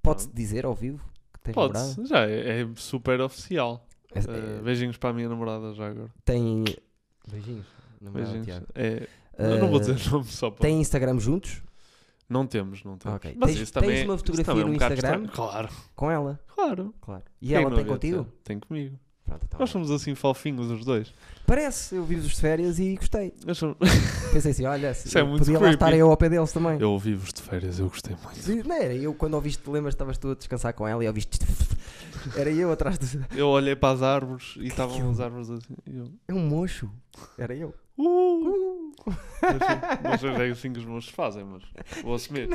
Pode-se 0.02 0.30
dizer 0.32 0.66
ao 0.66 0.76
vivo 0.76 1.04
que 1.34 1.40
tens 1.40 1.56
namorada? 1.56 1.86
Pode-se, 1.96 2.06
já 2.08 2.20
é, 2.30 2.62
é 2.62 2.68
super 2.76 3.20
oficial. 3.22 3.86
É- 4.14 4.20
Uh, 4.20 4.64
beijinhos 4.64 4.96
para 4.98 5.10
a 5.10 5.14
minha 5.14 5.28
namorada 5.28 5.74
já 5.74 5.88
agora. 5.90 6.10
Tem. 6.24 6.64
Beijinhos. 7.30 7.66
namorada, 8.00 8.32
Beijinhos. 8.32 8.46
Tiago. 8.46 8.66
É, 8.76 9.08
eu 9.38 9.58
não 9.60 9.70
vou 9.70 9.80
dizer 9.80 9.96
Eh, 9.98 10.06
nome 10.12 10.26
só 10.26 10.50
para. 10.52 10.62
Tem 10.62 10.80
Instagram 10.80 11.20
juntos? 11.20 11.62
Não 12.28 12.48
temos, 12.48 12.84
não 12.84 12.98
temos. 12.98 13.16
Ok. 13.18 13.36
Mas 13.40 13.52
Tens- 13.52 13.62
isso 13.62 13.74
também, 13.74 13.90
tens 13.92 14.04
uma 14.06 14.16
isso 14.16 14.24
fotografia 14.24 14.46
também 14.46 14.62
é 14.62 14.66
um 14.66 14.68
no 14.70 14.74
bocado 14.74 14.94
Instagram? 14.96 15.26
estranho. 15.26 15.36
Claro, 15.52 15.70
Com 15.96 16.12
ela? 16.12 16.40
claro. 16.48 16.94
Claro. 17.02 17.24
E 17.42 17.48
Quem 17.48 17.56
ela 17.58 17.64
não 17.64 17.70
tem 17.72 17.80
havia 17.82 17.94
de 17.94 18.00
contigo? 18.00 18.24
ter? 18.24 18.32
Tem 18.44 18.60
comigo. 18.60 19.00
Pronto, 19.26 19.42
então 19.44 19.60
Nós 19.60 19.70
somos 19.72 19.90
assim 19.90 20.14
fofinhos 20.14 20.70
os 20.70 20.86
dois. 20.86 21.12
Parece, 21.48 21.96
eu 21.96 22.04
vi-vos 22.04 22.30
de 22.30 22.40
férias 22.40 22.78
e 22.78 22.96
gostei. 22.96 23.34
Nós 23.46 23.58
somos- 23.58 23.78
Pensei 24.32 24.52
assim, 24.52 24.66
olha, 24.66 24.94
se- 24.94 25.08
Isso 25.08 25.18
é 25.18 25.24
muito 25.24 25.40
podia 25.40 25.54
lá 25.56 25.60
creepy. 25.62 25.76
estar 25.76 25.94
eu 25.96 26.10
ao 26.12 26.18
pé 26.18 26.30
deles 26.30 26.52
também. 26.52 26.80
Eu 26.80 26.92
ouvi-vos 26.92 27.32
de 27.34 27.42
férias, 27.42 27.80
eu 27.80 27.88
gostei 27.90 28.16
muito. 28.24 28.68
Não 28.68 28.76
era 28.76 28.94
eu 28.94 29.14
quando 29.16 29.34
ouviste, 29.36 29.68
lembras 29.70 29.94
estavas 29.96 30.18
tu 30.20 30.30
a 30.32 30.36
descansar 30.36 30.74
com 30.74 30.88
ela 30.88 31.04
e 31.04 31.08
ouviste. 31.08 31.40
Era 32.36 32.50
eu 32.52 32.72
atrás 32.72 32.98
do. 32.98 33.26
Eu 33.38 33.48
olhei 33.50 33.76
para 33.76 33.94
as 33.94 34.02
árvores 34.02 34.56
e 34.58 34.66
estavam 34.68 34.96
aquilo? 34.96 35.12
as 35.12 35.20
árvores 35.20 35.50
assim. 35.52 35.76
e 35.86 35.98
eu, 35.98 36.12
É 36.28 36.34
um 36.34 36.48
mocho. 36.48 36.90
Era 37.38 37.54
eu. 37.56 37.74
Uh, 37.98 38.94
assim, 39.42 40.04
não 40.04 40.18
sei 40.18 40.36
se 40.36 40.42
é 40.42 40.50
assim 40.52 40.74
que 40.74 40.80
os 40.80 40.86
moços 40.86 41.10
fazem, 41.12 41.44
mas 41.44 41.64
vou 42.04 42.16
assumir. 42.16 42.50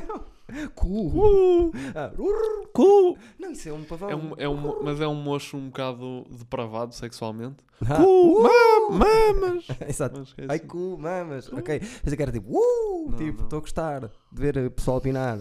Cu. 0.75 1.69
Uh, 1.69 1.73
Ah, 1.95 2.13
urr. 2.19 2.69
cu. 2.73 3.17
Não, 3.39 3.53
isso 3.53 3.69
é 3.69 3.73
um 3.73 3.85
pavão. 3.85 4.11
É 4.11 4.17
um, 4.17 4.33
é 4.37 4.49
um, 4.49 4.83
mas 4.83 5.01
é 5.01 5.07
um 5.07 5.15
moço 5.15 5.57
um 5.57 5.67
bocado 5.69 6.27
depravado 6.31 6.93
sexualmente. 6.95 7.59
Ah, 7.89 7.97
Cu, 7.97 8.41
uh. 8.41 8.43
mam- 8.43 8.99
mamas. 8.99 9.67
Exato. 9.89 10.19
Mas 10.19 10.35
é 10.37 10.47
Ai, 10.49 10.57
assim. 10.57 10.67
cu, 10.67 10.99
mamas. 10.99 11.53
Ok. 11.53 11.81
Mas 12.05 12.13
eu 12.13 12.19
era 12.21 12.33
tipo, 12.33 12.51
uh, 12.51 13.11
Não, 13.11 13.17
tipo, 13.17 13.39
não. 13.39 13.45
estou 13.45 13.59
a 13.59 13.61
gostar 13.61 14.01
de 14.01 14.11
ver 14.33 14.59
o 14.59 14.71
pessoal 14.73 14.97
opinar. 14.97 15.41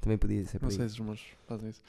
Também 0.00 0.18
podia 0.18 0.44
ser 0.44 0.58
por 0.58 0.64
Não 0.66 0.70
sei 0.72 0.88
se 0.88 0.94
os 0.94 1.00
moços 1.00 1.26
fazem 1.46 1.70
isso. 1.70 1.80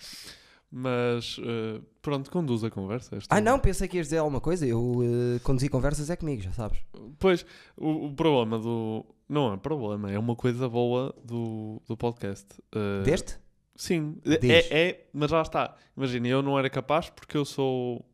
Mas 0.77 1.37
eh, 1.41 1.79
pronto, 2.01 2.29
conduz 2.29 2.61
a 2.65 2.69
conversa. 2.69 3.17
Ah, 3.29 3.39
não, 3.39 3.57
pensei 3.57 3.87
que 3.87 3.95
ias 3.95 4.07
dizer 4.07 4.17
alguma 4.17 4.41
coisa. 4.41 4.67
Eu 4.67 4.99
eh, 5.03 5.39
conduzi 5.39 5.69
conversas 5.69 6.09
é 6.09 6.17
comigo, 6.17 6.41
já 6.41 6.51
sabes. 6.51 6.79
Pois, 7.17 7.45
o, 7.77 8.07
o 8.07 8.13
problema 8.13 8.59
do. 8.59 9.05
Não 9.29 9.53
é 9.53 9.57
problema, 9.57 10.11
é 10.11 10.19
uma 10.19 10.35
coisa 10.35 10.67
boa 10.67 11.15
do, 11.23 11.81
do 11.87 11.95
podcast. 11.95 12.45
Eh, 12.75 13.03
Deste? 13.03 13.37
Sim, 13.73 14.17
Diz. 14.25 14.49
é, 14.49 14.89
é, 14.89 15.05
mas 15.13 15.31
já 15.31 15.41
está. 15.41 15.77
Imagina, 15.95 16.27
eu 16.27 16.41
não 16.41 16.59
era 16.59 16.69
capaz 16.69 17.09
porque 17.09 17.37
eu 17.37 17.45
sou. 17.45 18.05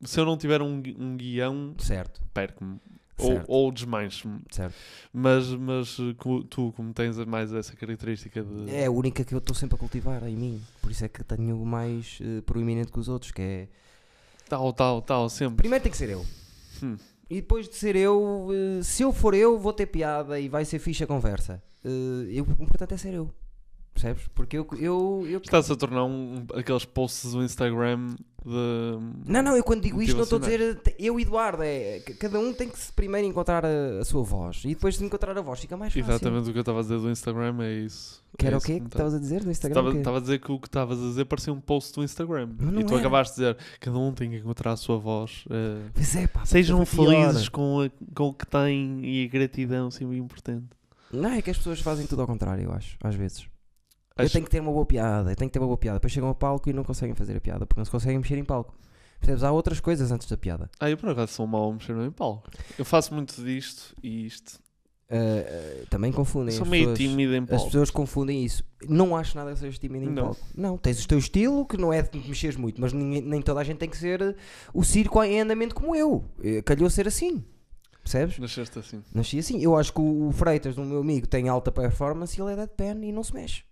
Se 0.00 0.18
eu 0.18 0.24
não 0.26 0.36
tiver 0.36 0.60
um, 0.62 0.82
um 0.98 1.16
guião, 1.16 1.76
Certo, 1.78 2.20
perco-me. 2.34 2.80
Ou, 3.18 3.26
certo, 3.26 3.44
ou 3.48 3.72
desmancho-me. 3.72 4.40
certo. 4.50 4.74
Mas, 5.12 5.48
mas 5.48 5.98
eh, 5.98 6.14
tu, 6.48 6.72
como 6.72 6.92
tens 6.92 7.16
mais 7.24 7.52
essa 7.52 7.76
característica 7.76 8.42
de. 8.42 8.70
É 8.70 8.86
a 8.86 8.90
única 8.90 9.24
que 9.24 9.34
eu 9.34 9.38
estou 9.38 9.54
sempre 9.54 9.76
a 9.76 9.78
cultivar 9.78 10.22
em 10.24 10.36
mim. 10.36 10.62
Por 10.80 10.90
isso 10.90 11.04
é 11.04 11.08
que 11.08 11.22
tenho 11.22 11.56
mais 11.64 12.18
eh, 12.20 12.40
proeminente 12.40 12.90
que 12.90 12.98
os 12.98 13.08
outros, 13.08 13.30
que 13.30 13.42
é... 13.42 13.68
Tal, 14.48 14.72
tal, 14.72 15.02
tal, 15.02 15.28
sempre. 15.28 15.56
Primeiro 15.56 15.82
tem 15.82 15.90
que 15.90 15.96
ser 15.96 16.10
eu. 16.10 16.24
Hum. 16.82 16.96
E 17.30 17.36
depois 17.36 17.68
de 17.68 17.76
ser 17.76 17.96
eu, 17.96 18.48
eh, 18.52 18.82
se 18.82 19.02
eu 19.02 19.12
for 19.12 19.34
eu, 19.34 19.58
vou 19.58 19.72
ter 19.72 19.86
piada 19.86 20.38
e 20.38 20.48
vai 20.48 20.64
ser 20.64 20.78
fixe 20.78 21.04
a 21.04 21.06
conversa. 21.06 21.62
Eh, 21.84 22.28
eu, 22.30 22.44
o 22.44 22.62
importante 22.62 22.94
é 22.94 22.96
ser 22.96 23.14
eu. 23.14 23.30
Percebes? 23.94 24.22
Porque 24.34 24.56
eu... 24.56 24.66
eu, 24.78 25.24
eu 25.28 25.38
Está-se 25.38 25.70
a 25.72 25.76
tornar 25.76 26.04
um, 26.04 26.46
aqueles 26.54 26.84
posts 26.84 27.32
do 27.32 27.42
Instagram 27.44 28.14
de. 28.44 28.98
Não, 29.30 29.42
não, 29.42 29.56
eu 29.56 29.62
quando 29.62 29.82
digo 29.82 30.00
isto 30.02 30.16
não 30.16 30.24
estou 30.24 30.38
a 30.38 30.40
dizer 30.40 30.80
eu 30.98 31.18
e 31.20 31.22
Eduardo, 31.22 31.62
é 31.62 32.00
cada 32.18 32.40
um 32.40 32.52
tem 32.52 32.68
que 32.68 32.78
se 32.78 32.90
primeiro 32.92 33.26
encontrar 33.28 33.64
a, 33.64 34.00
a 34.00 34.04
sua 34.04 34.22
voz 34.22 34.62
e 34.64 34.68
depois 34.68 34.96
de 34.98 35.04
encontrar 35.04 35.36
a 35.36 35.40
voz 35.42 35.60
fica 35.60 35.76
mais 35.76 35.92
fácil. 35.92 36.10
Exatamente 36.10 36.48
o 36.48 36.52
que 36.52 36.58
eu 36.58 36.62
estava 36.62 36.78
a 36.78 36.82
dizer 36.82 36.98
do 36.98 37.10
Instagram 37.10 37.62
é 37.62 37.72
isso. 37.80 38.22
Que 38.38 38.46
era 38.46 38.56
É 38.56 38.58
o 38.58 38.62
quê 38.62 38.74
que 38.74 38.80
tá- 38.80 38.86
estavas 38.88 39.14
a 39.14 39.18
dizer 39.18 39.44
no 39.44 39.50
Instagram? 39.50 39.98
Estava 39.98 40.16
a 40.16 40.20
dizer 40.20 40.38
que 40.40 40.50
o 40.50 40.58
que 40.58 40.66
estavas 40.68 40.98
a 40.98 41.02
dizer 41.02 41.24
parecia 41.26 41.52
um 41.52 41.60
post 41.60 41.94
do 41.94 42.02
Instagram. 42.02 42.48
Não 42.58 42.80
E 42.80 42.84
tu 42.84 42.94
era. 42.94 43.00
acabaste 43.00 43.36
de 43.36 43.42
dizer 43.42 43.56
cada 43.78 43.98
um 43.98 44.12
tem 44.12 44.30
que 44.30 44.36
encontrar 44.38 44.72
a 44.72 44.76
sua 44.76 44.96
voz. 44.98 45.44
eh, 45.50 45.90
Pois 45.92 46.16
é, 46.16 46.26
pá, 46.26 46.44
Sejam 46.46 46.78
pior. 46.84 46.86
felizes 46.86 47.48
com, 47.50 47.82
a- 47.82 47.90
com 48.14 48.28
o 48.28 48.32
que 48.34 48.46
têm 48.46 49.00
e 49.04 49.26
a 49.26 49.28
gratidão 49.28 49.90
sempre 49.90 50.16
importante. 50.16 50.64
Não, 51.12 51.28
é 51.30 51.42
que 51.42 51.50
as 51.50 51.58
pessoas 51.58 51.78
fazem 51.80 52.06
tudo 52.06 52.22
ao 52.22 52.26
contrário, 52.26 52.64
eu 52.64 52.72
acho, 52.72 52.96
às 53.04 53.14
vezes. 53.14 53.46
Eu 54.16 54.24
Acho- 54.24 54.32
tenho 54.34 54.44
que 54.44 54.50
ter 54.50 54.60
uma 54.60 54.72
boa 54.72 54.84
piada, 54.84 55.30
eu 55.32 55.36
tenho 55.36 55.48
que 55.48 55.52
ter 55.54 55.58
uma 55.58 55.66
boa 55.66 55.78
piada. 55.78 55.98
Depois 55.98 56.12
chegam 56.12 56.28
ao 56.28 56.34
palco 56.34 56.68
e 56.68 56.72
não 56.72 56.84
conseguem 56.84 57.14
fazer 57.14 57.36
a 57.36 57.40
piada, 57.40 57.64
porque 57.66 57.80
não 57.80 57.84
se 57.84 57.90
conseguem 57.90 58.18
mexer 58.18 58.36
em 58.38 58.44
palco. 58.44 58.74
Percebes? 59.20 59.42
Há 59.44 59.52
outras 59.52 59.78
coisas 59.80 60.10
antes 60.12 60.28
da 60.28 60.36
piada. 60.36 60.68
Ah, 60.80 60.90
eu 60.90 60.96
por 60.96 61.08
acaso 61.10 61.32
sou 61.32 61.46
mau 61.46 61.70
a 61.70 61.72
mexer 61.72 61.96
em 61.96 62.10
palco. 62.10 62.50
Eu 62.78 62.84
faço 62.84 63.14
muito 63.14 63.40
disto 63.42 63.94
e 64.02 64.26
isto. 64.26 64.60
Ah, 65.08 65.14
ah, 65.14 65.86
também 65.90 66.10
confundem. 66.10 66.54
sou 66.54 66.64
as 66.64 66.68
meio 66.70 66.88
pessoas, 66.90 66.98
tímido 66.98 67.34
em 67.34 67.42
As 67.42 67.48
palco. 67.48 67.64
pessoas 67.66 67.90
confundem 67.90 68.44
isso. 68.44 68.64
Não 68.88 69.14
acho 69.16 69.36
nada 69.36 69.52
que 69.52 69.58
sejas 69.58 69.78
tímido 69.78 70.06
em 70.06 70.08
Não. 70.08 70.24
palco. 70.24 70.40
Não, 70.56 70.76
tens 70.78 71.04
o 71.04 71.06
teu 71.08 71.18
estilo, 71.18 71.64
que 71.66 71.76
não 71.76 71.92
é 71.92 72.02
de 72.02 72.18
mexeres 72.18 72.56
muito, 72.56 72.80
mas 72.80 72.92
ninguém- 72.92 73.20
nem 73.22 73.40
toda 73.42 73.60
a 73.60 73.64
gente 73.64 73.76
tem 73.78 73.88
que 73.88 73.96
ser 73.96 74.20
eh, 74.22 74.34
o 74.74 74.82
circo 74.82 75.22
em 75.22 75.40
andamento 75.40 75.74
como 75.74 75.94
eu. 75.94 76.24
Eh, 76.42 76.60
Calhou 76.62 76.88
ser 76.90 77.06
assim. 77.06 77.44
Percebes? 78.02 78.38
Nasceste 78.38 78.78
assim. 78.78 79.02
Nasci 79.14 79.38
assim. 79.38 79.62
Eu 79.62 79.76
acho 79.76 79.92
que 79.92 80.00
o 80.00 80.28
o 80.28 80.32
Freitas, 80.32 80.76
o 80.76 80.84
meu 80.84 80.98
amigo, 81.00 81.26
tem 81.28 81.48
alta 81.48 81.70
performance 81.70 82.36
e 82.36 82.42
ele 82.42 82.52
é 82.52 82.56
deadpan 82.56 83.04
e 83.04 83.12
não 83.12 83.22
se 83.22 83.32
mexe. 83.34 83.62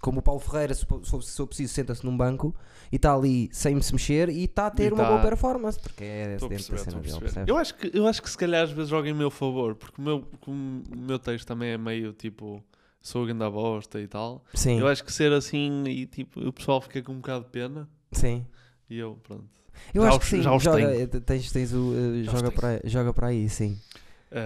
Como 0.00 0.20
o 0.20 0.22
Paulo 0.22 0.40
Ferreira, 0.40 0.72
se 0.74 0.86
for, 0.86 1.04
se 1.04 1.46
preciso, 1.46 1.74
senta-se 1.74 2.04
num 2.06 2.16
banco 2.16 2.54
e 2.90 2.96
está 2.96 3.14
ali 3.14 3.50
sem 3.52 3.78
se 3.82 3.92
mexer 3.92 4.30
e 4.30 4.44
está 4.44 4.66
a 4.68 4.70
ter 4.70 4.90
E 4.90 4.94
uma 4.94 5.02
tá- 5.04 5.08
boa 5.10 5.20
performance, 5.20 5.78
porque 5.78 6.02
é 6.04 6.28
dentro 6.28 6.48
perceber, 6.48 6.78
da 6.78 6.84
cena 6.84 6.96
a 6.98 7.00
dele? 7.30 7.50
Eu 7.50 7.56
acho, 7.58 7.74
que, 7.74 7.90
eu 7.96 8.06
acho 8.06 8.22
que 8.22 8.30
se 8.30 8.38
calhar 8.38 8.64
às 8.64 8.70
vezes 8.70 8.88
joga 8.88 9.08
em 9.10 9.12
meu 9.14 9.30
favor, 9.30 9.74
porque 9.74 10.00
o 10.00 10.04
meu, 10.04 10.24
como 10.40 10.82
o 10.90 10.96
meu 10.96 11.18
texto 11.18 11.46
também 11.46 11.70
é 11.70 11.76
meio 11.78 12.14
tipo, 12.14 12.64
sou 13.02 13.24
a 13.24 13.26
grande 13.26 13.50
bosta 13.50 14.00
e 14.00 14.08
tal. 14.08 14.42
Sim, 14.54 14.78
Eu 14.78 14.88
acho 14.88 15.04
que 15.04 15.12
ser 15.12 15.32
assim 15.34 15.84
e 15.86 16.06
tipo, 16.06 16.40
o 16.40 16.52
pessoal 16.52 16.80
fica 16.80 17.02
com 17.02 17.12
um 17.12 17.16
bocado 17.16 17.44
de 17.44 17.50
pena 17.50 17.86
sim. 18.12 18.46
e 18.88 18.96
eu, 18.98 19.18
pronto. 19.22 19.44
Eu 19.92 20.02
Já 20.02 20.08
acho 20.08 20.18
os- 20.18 20.24
que 20.24 20.30
sim, 20.30 20.42
já 20.42 20.54
os 20.54 20.62
joga, 20.62 20.76
tenho. 20.78 20.90
eh, 21.02 21.06
tens, 21.20 21.52
tens 21.52 21.72
o, 21.74 21.92
Já 22.24 22.32
os 22.32 22.38
joga, 22.40 22.52
para, 22.52 22.80
joga 22.84 23.12
para 23.12 23.26
aí, 23.28 23.48
sim. 23.50 23.78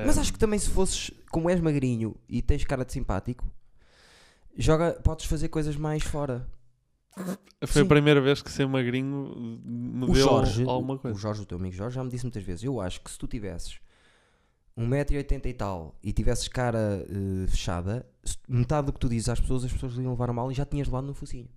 Mas 0.04 0.16
Eh, 0.16 0.20
acho 0.20 0.32
que 0.32 0.38
também 0.38 0.58
se 0.58 0.68
fosses, 0.70 1.10
como 1.30 1.48
és 1.48 1.60
magrinho 1.60 2.16
e 2.28 2.42
tens 2.42 2.64
cara 2.64 2.84
de 2.84 2.92
simpático, 2.92 3.44
joga, 4.56 4.92
podes 5.02 5.26
fazer 5.26 5.48
coisas 5.48 5.76
mais 5.76 6.02
fora. 6.02 6.48
foi 7.66 7.66
sim. 7.66 7.80
a 7.82 7.86
primeira 7.86 8.20
vez 8.20 8.42
que 8.42 8.50
ser 8.50 8.66
magrinho 8.66 9.60
me 9.64 10.04
O 10.04 10.12
deu 10.12 10.24
Jorge, 10.24 10.64
alguma 10.64 10.98
coisa. 10.98 11.16
o 11.16 11.20
Jorge, 11.20 11.42
o 11.42 11.46
teu 11.46 11.58
amigo 11.58 11.74
Jorge, 11.74 11.94
já 11.96 12.04
me 12.04 12.10
disse 12.10 12.24
muitas 12.24 12.42
vezes. 12.42 12.64
Eu 12.64 12.80
acho 12.80 13.00
que 13.00 13.10
se 13.10 13.18
tu 13.18 13.26
tivesses 13.26 13.78
1,80m 14.76 15.46
e 15.46 15.54
tal 15.54 15.94
e 16.02 16.12
tivesses 16.12 16.48
cara 16.48 17.06
eh, 17.08 17.46
fechada, 17.48 18.04
metade 18.48 18.86
do 18.86 18.92
que 18.92 18.98
tu 18.98 19.08
dizes 19.08 19.28
às 19.28 19.40
pessoas, 19.40 19.64
as 19.64 19.72
pessoas 19.72 19.94
iam 19.96 20.10
levar 20.10 20.32
mal 20.32 20.50
e 20.50 20.54
já 20.54 20.64
tinhas 20.64 20.88
levado 20.88 21.06
no 21.06 21.14
focinho. 21.14 21.48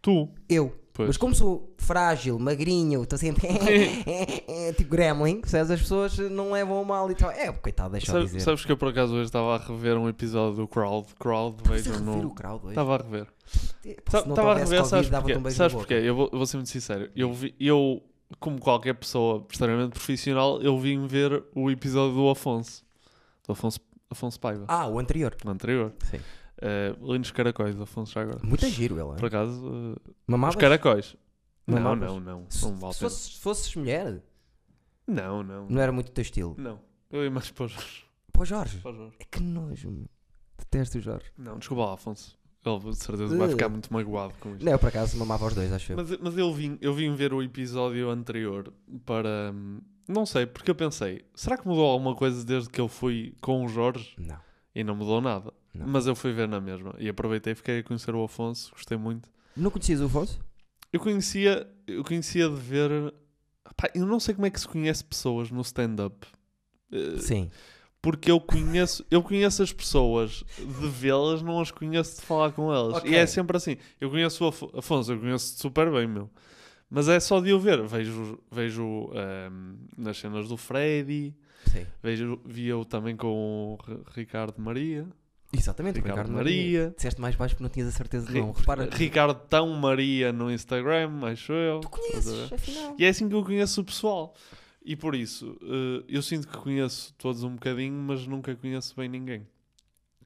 Tu, 0.00 0.28
Eu. 0.48 0.74
pois. 0.92 1.08
Mas 1.08 1.16
como 1.16 1.34
sou 1.34 1.74
frágil, 1.78 2.38
magrinho, 2.38 3.02
estou 3.02 3.18
sempre 3.18 3.48
tipo 4.76 4.90
gremlin, 4.90 5.40
percebes? 5.40 5.70
as 5.70 5.80
pessoas 5.80 6.18
não 6.18 6.52
levam 6.52 6.84
mal 6.84 7.10
e 7.10 7.14
tal. 7.14 7.30
É, 7.30 7.50
coitado, 7.52 7.92
deixa 7.92 8.10
eu 8.10 8.12
Sabes, 8.14 8.30
dizer. 8.30 8.40
sabes 8.40 8.64
que 8.64 8.72
eu 8.72 8.76
por 8.76 8.88
acaso 8.88 9.14
hoje 9.14 9.24
estava 9.24 9.54
a 9.54 9.58
rever 9.58 9.96
um 9.96 10.08
episódio 10.08 10.56
do 10.56 10.68
Crowd. 10.68 11.06
Crowd, 11.18 11.62
vejam 11.68 12.00
no. 12.00 12.26
o 12.28 12.34
crowd 12.34 12.60
hoje? 12.64 12.72
Estava 12.72 12.94
a 12.94 12.98
rever. 12.98 13.26
Estava 14.04 14.52
a 14.52 14.58
rever, 14.58 14.84
sabes 14.84 15.08
porquê? 15.08 15.36
um 15.36 15.50
sabes 15.50 15.74
porquê? 15.74 15.94
Eu 15.94 16.14
vou, 16.14 16.28
eu 16.32 16.38
vou 16.38 16.46
ser 16.46 16.56
muito 16.58 16.70
sincero. 16.70 17.10
Eu, 17.16 17.32
vi, 17.32 17.54
eu, 17.58 18.02
como 18.38 18.60
qualquer 18.60 18.94
pessoa 18.94 19.46
extremamente 19.50 19.92
profissional, 19.92 20.60
eu 20.60 20.78
vim 20.78 21.06
ver 21.06 21.42
o 21.54 21.70
episódio 21.70 22.14
do 22.14 22.28
Afonso. 22.28 22.84
Do 23.46 23.52
Afonso, 23.52 23.80
Afonso 24.10 24.38
Paiva. 24.38 24.64
Ah, 24.68 24.86
o 24.86 24.98
anterior. 24.98 25.34
O 25.44 25.50
anterior. 25.50 25.92
Sim. 26.10 26.18
Uh, 26.60 27.12
lindos 27.12 27.30
caracóis, 27.30 27.80
Afonso 27.80 28.12
já 28.12 28.22
agora. 28.22 28.40
Muito 28.42 28.66
giro 28.68 28.96
ele, 28.98 29.16
Por 29.18 29.26
acaso, 29.26 29.64
uh, 29.64 29.96
Mamavas? 30.26 30.56
os 30.56 30.60
caracóis. 30.60 31.16
Não, 31.66 31.74
Mamavas? 31.80 32.10
não, 32.10 32.20
não. 32.20 32.46
Se, 32.50 32.64
Não 32.64 32.74
vale 32.76 32.90
a 32.90 32.94
se 32.94 33.00
fosses, 33.00 33.34
se 33.34 33.40
fosses 33.40 33.76
mulher, 33.76 34.22
Não, 35.06 35.42
não. 35.42 35.66
não 35.68 35.80
era 35.80 35.92
muito 35.92 36.08
o 36.08 36.12
teu 36.12 36.22
estilo. 36.22 36.54
Não. 36.58 36.80
Eu 37.10 37.24
ia 37.24 37.30
mais 37.30 37.50
para 37.50 37.64
o 37.64 37.68
Jorge. 37.68 38.04
Pô, 38.32 38.44
Jorge, 38.44 38.78
Para 38.78 38.90
o 38.92 38.94
Jorge. 38.96 39.16
é 39.20 39.24
que 39.24 39.42
nojo, 39.42 39.90
meu. 39.90 40.06
Detesto 40.58 40.98
o 40.98 41.00
Jorge. 41.00 41.26
Não, 41.38 41.58
desculpa 41.58 41.84
lá, 41.86 41.94
Afonso. 41.94 42.36
Ele 42.66 42.78
de 42.90 42.96
certeza 42.96 43.36
vai 43.36 43.46
Uh. 43.46 43.50
ficar 43.52 43.68
muito 43.68 43.92
magoado 43.92 44.34
com 44.40 44.50
isto. 44.52 44.64
Não, 44.64 44.72
eu 44.72 44.78
por 44.78 44.88
acaso 44.88 45.16
mamava 45.16 45.46
os 45.46 45.54
dois, 45.54 45.72
acho 45.72 45.92
eu. 45.92 45.96
Mas, 45.96 46.18
mas 46.18 46.36
eu, 46.36 46.52
vim, 46.52 46.76
eu 46.80 46.92
vim 46.92 47.14
ver 47.14 47.32
o 47.32 47.42
episódio 47.42 48.10
anterior 48.10 48.72
para. 49.06 49.52
hum, 49.54 49.80
Não 50.08 50.26
sei, 50.26 50.44
porque 50.44 50.70
eu 50.70 50.74
pensei, 50.74 51.24
será 51.34 51.56
que 51.56 51.66
mudou 51.66 51.84
alguma 51.86 52.14
coisa 52.16 52.44
desde 52.44 52.68
que 52.68 52.80
eu 52.80 52.88
fui 52.88 53.34
com 53.40 53.64
o 53.64 53.68
Jorge? 53.68 54.14
Não. 54.18 54.36
E 54.74 54.82
não 54.84 54.94
mudou 54.96 55.20
nada. 55.20 55.52
Não. 55.78 55.86
Mas 55.86 56.06
eu 56.06 56.14
fui 56.14 56.32
ver 56.32 56.48
na 56.48 56.60
mesma. 56.60 56.94
E 56.98 57.08
aproveitei, 57.08 57.54
fiquei 57.54 57.78
a 57.80 57.82
conhecer 57.82 58.14
o 58.14 58.22
Afonso, 58.24 58.70
gostei 58.72 58.96
muito. 58.98 59.28
Não 59.56 59.70
conhecias 59.70 60.00
o 60.00 60.06
Afonso? 60.06 60.40
Eu 60.92 61.00
conhecia, 61.00 61.68
eu 61.86 62.02
conhecia 62.04 62.48
de 62.48 62.56
ver. 62.56 63.14
Pá, 63.76 63.90
eu 63.94 64.06
não 64.06 64.18
sei 64.18 64.34
como 64.34 64.46
é 64.46 64.50
que 64.50 64.58
se 64.60 64.66
conhece 64.68 65.04
pessoas 65.04 65.50
no 65.50 65.60
stand-up. 65.62 66.26
Eh, 66.90 67.18
Sim. 67.18 67.50
Porque 68.00 68.30
eu 68.30 68.40
conheço, 68.40 69.04
eu 69.10 69.22
conheço 69.22 69.62
as 69.62 69.72
pessoas 69.72 70.44
de 70.56 70.88
vê-las, 70.88 71.42
não 71.42 71.60
as 71.60 71.70
conheço 71.70 72.16
de 72.20 72.22
falar 72.22 72.52
com 72.52 72.72
elas. 72.72 72.98
Ok. 72.98 73.10
E 73.10 73.14
é 73.16 73.26
sempre 73.26 73.56
assim. 73.56 73.76
Eu 74.00 74.08
conheço 74.08 74.44
o 74.44 74.48
Afo- 74.48 74.70
Afonso, 74.74 75.12
eu 75.12 75.18
conheço 75.20 75.58
super 75.58 75.90
bem, 75.92 76.06
meu. 76.06 76.30
Mas 76.88 77.08
é 77.08 77.18
só 77.20 77.40
de 77.40 77.50
eu 77.50 77.58
ver. 77.60 77.82
Vejo, 77.86 78.38
vejo 78.50 79.10
ehm, 79.12 79.76
nas 79.96 80.16
cenas 80.16 80.48
do 80.48 80.56
Freddy, 80.56 81.34
Sim. 81.66 81.84
vejo, 82.02 82.40
vi-o 82.46 82.84
também 82.84 83.14
com 83.16 83.76
o 83.76 83.78
Ricardo 84.14 84.58
Maria. 84.62 85.06
Exatamente, 85.52 85.94
o 85.98 86.02
Ricardo 86.02 86.26
Ricardo 86.28 86.32
Maria. 86.36 86.80
Maria. 86.82 86.94
Disseste 86.94 87.20
mais 87.20 87.34
baixo 87.34 87.54
porque 87.54 87.62
não 87.64 87.70
tinhas 87.70 87.88
a 87.88 87.92
certeza 87.92 88.26
de 88.26 88.32
Ri- 88.34 88.40
não. 88.40 88.52
Repara, 88.52 88.88
Ricardo 88.92 89.34
Tão 89.48 89.68
Maria 89.74 90.32
no 90.32 90.50
Instagram, 90.50 91.20
acho 91.24 91.52
eu. 91.52 91.80
tu 91.80 91.88
conheces, 91.88 92.52
afinal. 92.52 92.94
E 92.98 93.04
é 93.04 93.08
assim 93.08 93.28
que 93.28 93.34
eu 93.34 93.42
conheço 93.44 93.80
o 93.80 93.84
pessoal. 93.84 94.34
E 94.84 94.94
por 94.96 95.14
isso, 95.14 95.58
eh, 95.62 96.04
eu 96.08 96.22
sinto 96.22 96.46
que 96.48 96.56
conheço 96.56 97.12
todos 97.14 97.42
um 97.42 97.54
bocadinho, 97.54 97.94
mas 97.94 98.26
nunca 98.26 98.54
conheço 98.56 98.94
bem 98.96 99.08
ninguém. 99.08 99.46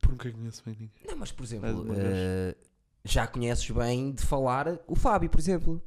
Nunca 0.09 0.31
conheço 0.31 0.63
bem 0.65 0.75
ninguém. 0.79 0.93
Não, 1.09 1.17
mas 1.17 1.31
por 1.33 1.45
exemplo, 1.45 1.87
eh, 1.97 2.57
já 3.05 3.27
conheces 3.27 3.69
bem 3.71 4.13
de 4.13 4.23
falar 4.23 4.79
o 4.87 4.95
Fábio, 4.97 5.31
por 5.31 5.39
exemplo. 5.41 5.81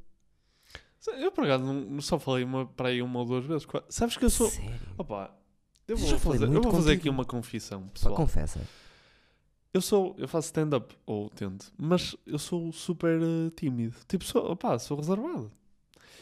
Eu 1.19 1.31
por 1.31 1.43
acaso 1.43 1.63
não, 1.63 2.01
só 2.01 2.17
falei 2.17 2.43
uma, 2.43 2.65
para 2.65 2.89
aí 2.89 3.01
uma 3.01 3.19
ou 3.19 3.25
duas 3.25 3.45
vezes. 3.45 3.67
Sabes 3.89 4.17
que 4.17 4.25
eu 4.25 4.29
sou. 4.29 4.49
Sério? 4.49 4.71
Opa, 4.97 5.37
eu 5.87 5.95
vou, 5.97 6.17
fazer, 6.17 6.45
eu 6.45 6.61
vou 6.61 6.71
fazer 6.71 6.93
aqui 6.93 7.09
uma 7.09 7.23
confissão, 7.25 7.87
pessoal. 7.89 8.15
confessa. 8.15 8.59
Eu 9.75 9.81
sou, 9.81 10.15
eu 10.17 10.25
faço 10.25 10.45
stand-up, 10.47 10.95
ou 11.05 11.29
tento, 11.29 11.69
mas 11.77 12.15
eu 12.25 12.39
sou 12.39 12.71
super 12.71 13.19
eh, 13.21 13.49
tímido. 13.57 13.93
Tipo, 14.07 14.23
sou, 14.23 14.49
opá, 14.51 14.79
sou 14.79 14.95
reservado. 14.95 15.51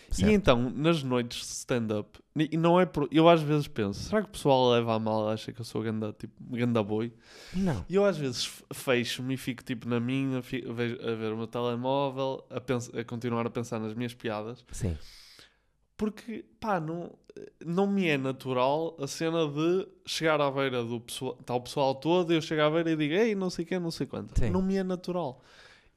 Certo. 0.09 0.29
E 0.31 0.33
então, 0.33 0.71
nas 0.71 1.03
noites 1.03 1.37
de 1.39 1.53
stand-up, 1.53 2.19
e 2.35 2.57
não 2.57 2.79
é 2.79 2.85
por. 2.87 3.07
Eu 3.11 3.29
às 3.29 3.41
vezes 3.43 3.67
penso, 3.67 3.99
será 4.01 4.23
que 4.23 4.27
o 4.29 4.31
pessoal 4.31 4.71
leva 4.71 4.95
a 4.95 4.99
mal, 4.99 5.29
acha 5.29 5.51
que 5.51 5.61
eu 5.61 5.65
sou 5.65 5.83
ganda, 5.83 6.11
tipo, 6.17 6.33
ganda 6.49 6.81
boi? 6.83 7.13
Não. 7.53 7.85
E 7.87 7.93
eu 7.93 8.03
às 8.05 8.17
vezes 8.17 8.63
fecho-me 8.73 9.35
e 9.35 9.37
fico 9.37 9.63
tipo 9.63 9.87
na 9.87 9.99
minha, 9.99 10.41
fi- 10.41 10.63
a 10.67 10.73
ver, 10.73 11.31
o 11.31 11.37
meu 11.37 11.45
telemóvel, 11.47 12.43
a, 12.49 12.59
pens- 12.59 12.89
a 12.91 13.03
continuar 13.03 13.45
a 13.45 13.51
pensar 13.51 13.79
nas 13.79 13.93
minhas 13.93 14.15
piadas, 14.15 14.65
Sim. 14.71 14.97
Porque 16.03 16.43
pá, 16.59 16.79
não, 16.79 17.11
não 17.65 17.87
me 17.87 18.07
é 18.07 18.17
natural 18.17 18.95
a 18.99 19.07
cena 19.07 19.47
de 19.47 19.87
chegar 20.05 20.41
à 20.41 20.51
beira 20.51 20.83
do 20.83 20.99
pessoal, 20.99 21.37
está 21.39 21.55
o 21.55 21.61
pessoal 21.61 21.95
todo, 21.95 22.33
e 22.33 22.35
eu 22.35 22.41
chego 22.41 22.61
à 22.61 22.69
beira 22.69 22.91
e 22.91 22.95
digo, 22.97 23.13
ei, 23.13 23.35
não 23.35 23.49
sei 23.49 23.63
quem, 23.63 23.79
não 23.79 23.91
sei 23.91 24.05
quanto. 24.05 24.37
Sim. 24.37 24.49
Não 24.49 24.61
me 24.61 24.75
é 24.75 24.83
natural. 24.83 25.41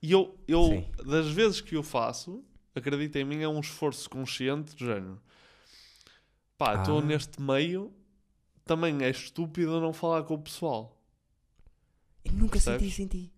E 0.00 0.12
eu, 0.12 0.36
eu 0.46 0.62
Sim. 0.64 0.86
das 1.04 1.28
vezes 1.28 1.60
que 1.60 1.76
o 1.76 1.82
faço, 1.82 2.44
acredita 2.74 3.18
em 3.18 3.24
mim, 3.24 3.42
é 3.42 3.48
um 3.48 3.58
esforço 3.60 4.08
consciente 4.08 4.76
do 4.76 4.84
género. 4.84 5.20
Pá, 6.56 6.80
estou 6.80 6.98
Ah. 7.00 7.02
neste 7.02 7.40
meio, 7.42 7.92
também 8.64 9.02
é 9.02 9.10
estúpido 9.10 9.80
não 9.80 9.92
falar 9.92 10.22
com 10.22 10.34
o 10.34 10.38
pessoal. 10.38 10.96
Eu 12.24 12.32
nunca 12.32 12.52
Percebes? 12.52 12.94
senti 12.94 13.02
em 13.02 13.06
ti. 13.06 13.32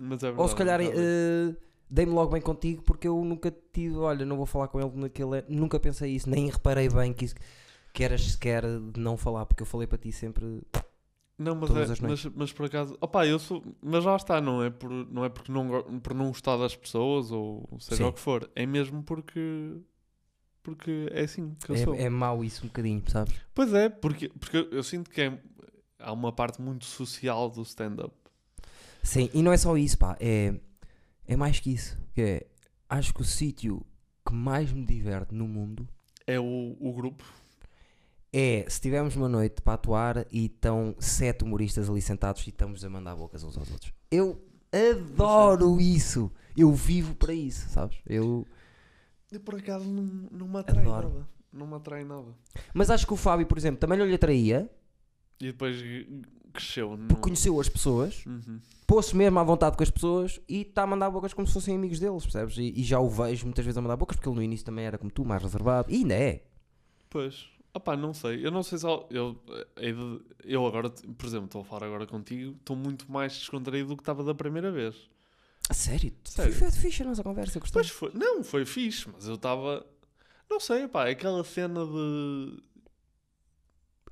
Mas 0.00 0.22
é 0.22 0.30
Ou 0.30 0.48
se 0.48 0.54
calhar 0.54 0.78
verdade, 0.78 1.00
é 1.00 1.02
verdade. 1.44 1.58
Dei-me 1.90 2.12
logo 2.12 2.32
bem 2.32 2.40
contigo 2.40 2.82
porque 2.82 3.08
eu 3.08 3.24
nunca 3.24 3.54
tive, 3.72 3.96
olha, 3.96 4.24
não 4.24 4.36
vou 4.36 4.46
falar 4.46 4.68
com 4.68 4.80
ele 4.80 4.90
naquele. 4.94 5.42
Nunca 5.48 5.80
pensei 5.80 6.12
isso, 6.14 6.28
nem 6.28 6.48
reparei 6.48 6.88
bem 6.88 7.12
que, 7.12 7.24
isso, 7.24 7.34
que 7.92 8.04
eras 8.04 8.22
sequer 8.22 8.62
de 8.62 9.00
não 9.00 9.16
falar, 9.16 9.46
porque 9.46 9.62
eu 9.62 9.66
falei 9.66 9.86
para 9.86 9.98
ti 9.98 10.12
sempre. 10.12 10.62
Não, 11.38 11.54
mas, 11.54 11.70
é, 11.70 11.82
as 11.82 12.00
mas, 12.00 12.24
mas 12.24 12.52
por 12.52 12.66
acaso, 12.66 12.98
opá, 13.00 13.24
eu 13.24 13.38
sou, 13.38 13.62
mas 13.80 14.04
lá 14.04 14.16
está, 14.16 14.40
não 14.40 14.62
é, 14.62 14.70
por, 14.70 14.90
não 14.90 15.24
é 15.24 15.28
porque 15.28 15.52
não, 15.52 16.00
por 16.00 16.12
não 16.12 16.28
gostar 16.28 16.56
das 16.56 16.74
pessoas 16.74 17.30
ou 17.30 17.68
seja 17.78 18.02
Sim. 18.02 18.08
o 18.08 18.12
que 18.12 18.18
for, 18.18 18.50
é 18.56 18.66
mesmo 18.66 19.04
porque, 19.04 19.76
porque 20.64 21.08
é 21.12 21.22
assim 21.22 21.54
que 21.64 21.70
eu 21.70 21.76
sou. 21.76 21.94
É, 21.94 22.02
é 22.02 22.08
mau 22.08 22.42
isso 22.42 22.64
um 22.64 22.66
bocadinho, 22.66 23.04
sabes? 23.06 23.34
Pois 23.54 23.72
é, 23.72 23.88
porque, 23.88 24.28
porque 24.30 24.56
eu, 24.56 24.70
eu 24.70 24.82
sinto 24.82 25.10
que 25.10 25.20
é, 25.20 25.40
há 26.00 26.12
uma 26.12 26.32
parte 26.32 26.60
muito 26.60 26.84
social 26.84 27.48
do 27.48 27.62
stand-up. 27.62 28.12
Sim, 29.00 29.30
e 29.32 29.40
não 29.40 29.52
é 29.52 29.56
só 29.56 29.76
isso, 29.76 29.96
pá, 29.96 30.16
é, 30.18 30.58
é 31.28 31.36
mais 31.36 31.60
que 31.60 31.70
isso. 31.72 31.96
Que 32.14 32.20
é, 32.22 32.46
acho 32.88 33.14
que 33.14 33.20
o 33.20 33.24
sítio 33.24 33.84
que 34.26 34.34
mais 34.34 34.72
me 34.72 34.84
diverte 34.84 35.32
no 35.34 35.46
mundo 35.46 35.86
É 36.26 36.38
o, 36.40 36.76
o 36.80 36.92
grupo. 36.92 37.24
é 38.32 38.64
se 38.68 38.80
tivermos 38.80 39.14
uma 39.16 39.28
noite 39.28 39.62
para 39.62 39.74
atuar 39.74 40.26
e 40.32 40.46
estão 40.46 40.94
sete 40.98 41.44
humoristas 41.44 41.88
ali 41.88 42.02
sentados 42.02 42.44
e 42.46 42.50
estamos 42.50 42.84
a 42.84 42.90
mandar 42.90 43.14
bocas 43.14 43.42
uns 43.44 43.56
aos 43.56 43.70
outros. 43.70 43.92
Eu 44.10 44.42
adoro 44.72 45.80
isso. 45.80 46.30
Eu 46.56 46.72
vivo 46.72 47.14
para 47.14 47.32
isso, 47.32 47.68
sabes? 47.68 47.98
Eu... 48.06 48.46
Eu 49.30 49.40
por 49.40 49.54
acaso 49.56 49.84
não, 49.86 50.02
não 50.30 50.48
me 50.48 50.58
atrai 50.58 50.82
Adoro. 50.84 51.08
nada. 51.10 51.28
Não 51.52 51.66
me 51.66 51.74
atrai 51.74 52.04
nada. 52.04 52.34
Mas 52.74 52.90
acho 52.90 53.06
que 53.06 53.12
o 53.12 53.16
Fábio, 53.16 53.46
por 53.46 53.56
exemplo, 53.56 53.78
também 53.80 53.98
não 53.98 54.04
lhe 54.06 54.14
atraía, 54.14 54.70
E 55.40 55.46
depois 55.46 55.76
cresceu. 56.52 56.96
No... 56.96 57.08
porque 57.08 57.22
conheceu 57.22 57.58
as 57.60 57.68
pessoas, 57.68 58.24
Uhum. 58.26 58.60
pôs-se 58.86 59.14
mesmo 59.16 59.38
à 59.38 59.42
vontade 59.44 59.76
com 59.76 59.82
as 59.82 59.90
pessoas 59.90 60.40
e 60.48 60.62
está 60.62 60.82
a 60.82 60.86
mandar 60.86 61.10
bocas 61.10 61.32
como 61.34 61.46
se 61.46 61.52
fossem 61.54 61.74
amigos 61.76 61.98
deles, 61.98 62.22
percebes? 62.22 62.56
E, 62.58 62.72
e 62.80 62.82
já 62.82 62.98
o 63.00 63.08
vejo 63.08 63.44
muitas 63.46 63.64
vezes 63.64 63.76
a 63.78 63.82
mandar 63.82 63.96
bocas, 63.96 64.16
porque 64.16 64.28
ele 64.28 64.36
no 64.36 64.42
início 64.42 64.64
também 64.66 64.84
era 64.84 64.96
como 64.98 65.10
tu, 65.10 65.24
mais 65.24 65.42
reservado. 65.42 65.90
E 65.90 65.96
ainda 65.96 66.14
é. 66.14 66.42
Pois. 67.10 67.46
Opá, 67.74 67.96
não 67.96 68.12
sei. 68.14 68.44
Eu 68.44 68.50
não 68.50 68.62
sei 68.62 68.78
se... 68.78 68.86
Eu, 69.10 69.40
hei 69.76 69.92
de- 69.92 70.20
eu 70.44 70.66
agora, 70.66 70.88
por 70.90 71.26
exemplo, 71.26 71.44
estou 71.46 71.60
a 71.60 71.64
falar 71.64 71.86
agora 71.86 72.06
contigo, 72.06 72.56
estou 72.58 72.74
muito 72.74 73.10
mais 73.12 73.32
descontraído 73.38 73.88
do 73.90 73.96
que 73.96 74.02
estava 74.02 74.24
da 74.24 74.34
primeira 74.34 74.72
vez. 74.72 74.96
A 75.68 75.74
sério? 75.74 76.12
Sério. 76.24 76.52
Foi, 76.54 76.70
foi 76.70 76.80
fixe 76.80 77.02
a 77.02 77.06
nossa 77.06 77.22
conversa, 77.22 77.60
gostei. 77.60 77.82
Pois 77.82 77.90
foi. 77.92 78.10
Não, 78.14 78.42
foi 78.42 78.64
fixe, 78.64 79.06
mas 79.12 79.28
eu 79.28 79.34
estava... 79.34 79.86
Não 80.50 80.58
sei, 80.58 80.88
pá, 80.88 81.08
aquela 81.10 81.44
cena 81.44 81.84
de... 81.84 82.56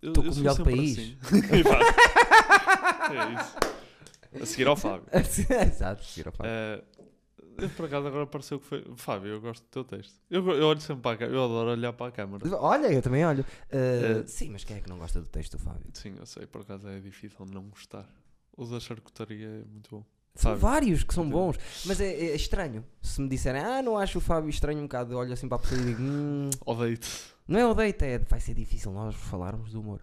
Eu 0.03 0.13
com 0.13 0.21
o 0.21 0.35
melhor 0.37 0.63
país. 0.63 0.93
assim. 0.99 1.17
É 3.13 4.39
isso. 4.39 4.43
A 4.43 4.47
seguir 4.47 4.67
ao 4.67 4.77
Fábio. 4.77 5.07
Exato, 5.15 6.05
seguir 6.05 6.27
ao 6.27 6.33
Fábio. 6.33 6.51
Eh, 6.53 6.83
eu, 7.59 7.71
por 7.71 7.87
acaso 7.87 8.07
agora 8.07 8.27
pareceu 8.27 8.61
que 8.61 8.67
foi. 8.67 8.85
Fábio, 8.97 9.31
eu 9.31 9.41
gosto 9.41 9.63
do 9.63 9.69
teu 9.69 9.85
texto. 9.85 10.15
Eu, 10.31 10.47
eu 10.51 10.67
olho 10.67 10.81
sempre 10.81 11.03
para 11.03 11.13
a 11.13 11.17
câmera. 11.17 11.39
Eu 11.39 11.45
adoro 11.45 11.71
olhar 11.71 11.93
para 11.93 12.07
a 12.09 12.13
câmera. 12.13 12.57
Olha, 12.59 12.93
eu 12.93 13.01
também 13.01 13.25
olho. 13.25 13.43
Uh, 13.73 14.23
Eh, 14.23 14.25
sim, 14.27 14.51
mas 14.51 14.63
quem 14.65 14.77
é 14.77 14.81
que 14.81 14.89
não 14.91 14.99
gosta 14.99 15.21
do 15.21 15.27
texto 15.27 15.57
do 15.57 15.63
Fábio? 15.63 15.87
Sim, 15.95 16.17
eu 16.19 16.27
sei, 16.27 16.47
por 16.47 16.61
acaso 16.63 16.87
é 16.89 16.99
difícil 17.01 17.47
não 17.51 17.63
gostar. 17.69 18.07
O 18.57 18.65
da 18.67 18.79
charcutaria 18.81 19.47
é 19.49 19.65
muito 19.65 19.89
bom. 19.91 20.05
São 20.35 20.51
Fábio. 20.51 20.59
vários 20.61 21.03
que 21.03 21.15
são 21.15 21.27
bons, 21.31 21.57
mas 21.87 21.99
é, 21.99 22.09
é 22.13 22.35
estranho. 22.37 22.85
Se 23.01 23.23
me 23.23 23.29
disserem, 23.29 23.63
ah, 23.63 23.81
não 23.81 23.97
acho 23.97 24.19
o 24.19 24.21
Fábio 24.21 24.51
estranho 24.51 24.81
um 24.81 24.83
bocado, 24.83 25.17
olho 25.17 25.33
assim 25.33 25.49
para 25.49 25.57
a 25.57 25.61
pessoa 25.61 25.81
e 25.81 25.85
digo, 25.85 26.03
hum, 26.03 26.51
Odeio-te. 26.67 27.09
não 27.49 27.59
é 27.59 27.67
o 27.67 27.73
date, 27.73 28.05
é, 28.05 28.19
vai 28.19 28.39
ser 28.41 28.53
difícil 28.53 28.93
nós 28.93 29.15
falarmos 29.15 29.73
do 29.73 29.81
humor. 29.81 30.03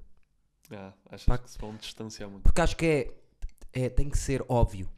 Ah, 0.71 0.93
achas 1.09 1.25
Pá. 1.25 1.37
que 1.37 1.49
se 1.49 1.57
vão 1.57 1.75
distanciar 1.75 2.29
muito? 2.29 2.43
Porque 2.43 2.61
acho 2.61 2.75
que 2.77 2.85
é, 2.85 3.83
é, 3.85 3.89
tem 3.89 4.09
que 4.09 4.17
ser 4.17 4.43
óbvio 4.47 4.89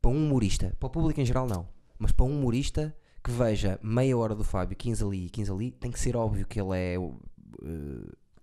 para 0.00 0.10
um 0.10 0.16
humorista, 0.26 0.74
para 0.78 0.86
o 0.86 0.90
público 0.90 1.20
em 1.20 1.24
geral 1.24 1.46
não, 1.46 1.68
mas 1.98 2.12
para 2.12 2.24
um 2.24 2.30
humorista 2.38 2.96
que 3.22 3.30
veja 3.30 3.78
meia 3.82 4.16
hora 4.16 4.34
do 4.34 4.42
Fábio, 4.44 4.76
15 4.76 5.04
ali 5.04 5.26
e 5.26 5.30
15 5.30 5.52
ali, 5.52 5.70
tem 5.70 5.90
que 5.90 6.00
ser 6.00 6.16
óbvio 6.16 6.46
que 6.46 6.60
ele 6.60 6.76
é, 6.76 6.98
uh, 6.98 7.20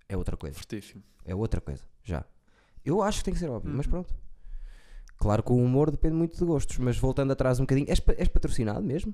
é 0.08 0.16
outra 0.16 0.38
coisa. 0.38 0.56
Fortíssimo. 0.56 1.04
É 1.26 1.36
outra 1.36 1.60
coisa, 1.60 1.84
já. 2.04 2.24
Eu 2.86 3.02
acho 3.04 3.20
que 3.20 3.26
tem 3.26 3.34
que 3.34 3.40
ser 3.40 3.50
óbvio, 3.50 3.72
mas 3.76 3.86
Uhum. 3.86 3.92
pronto. 3.92 4.16
Claro 5.18 5.44
que 5.44 5.52
o 5.52 5.58
humor 5.58 5.92
depende 5.92 6.16
muito 6.16 6.38
de 6.38 6.46
gostos, 6.46 6.78
mas 6.78 6.98
voltando 6.98 7.32
atrás 7.34 7.60
um 7.60 7.64
bocadinho, 7.64 7.90
és, 7.90 8.02
és 8.18 8.28
patrocinado 8.30 8.82
mesmo? 8.82 9.14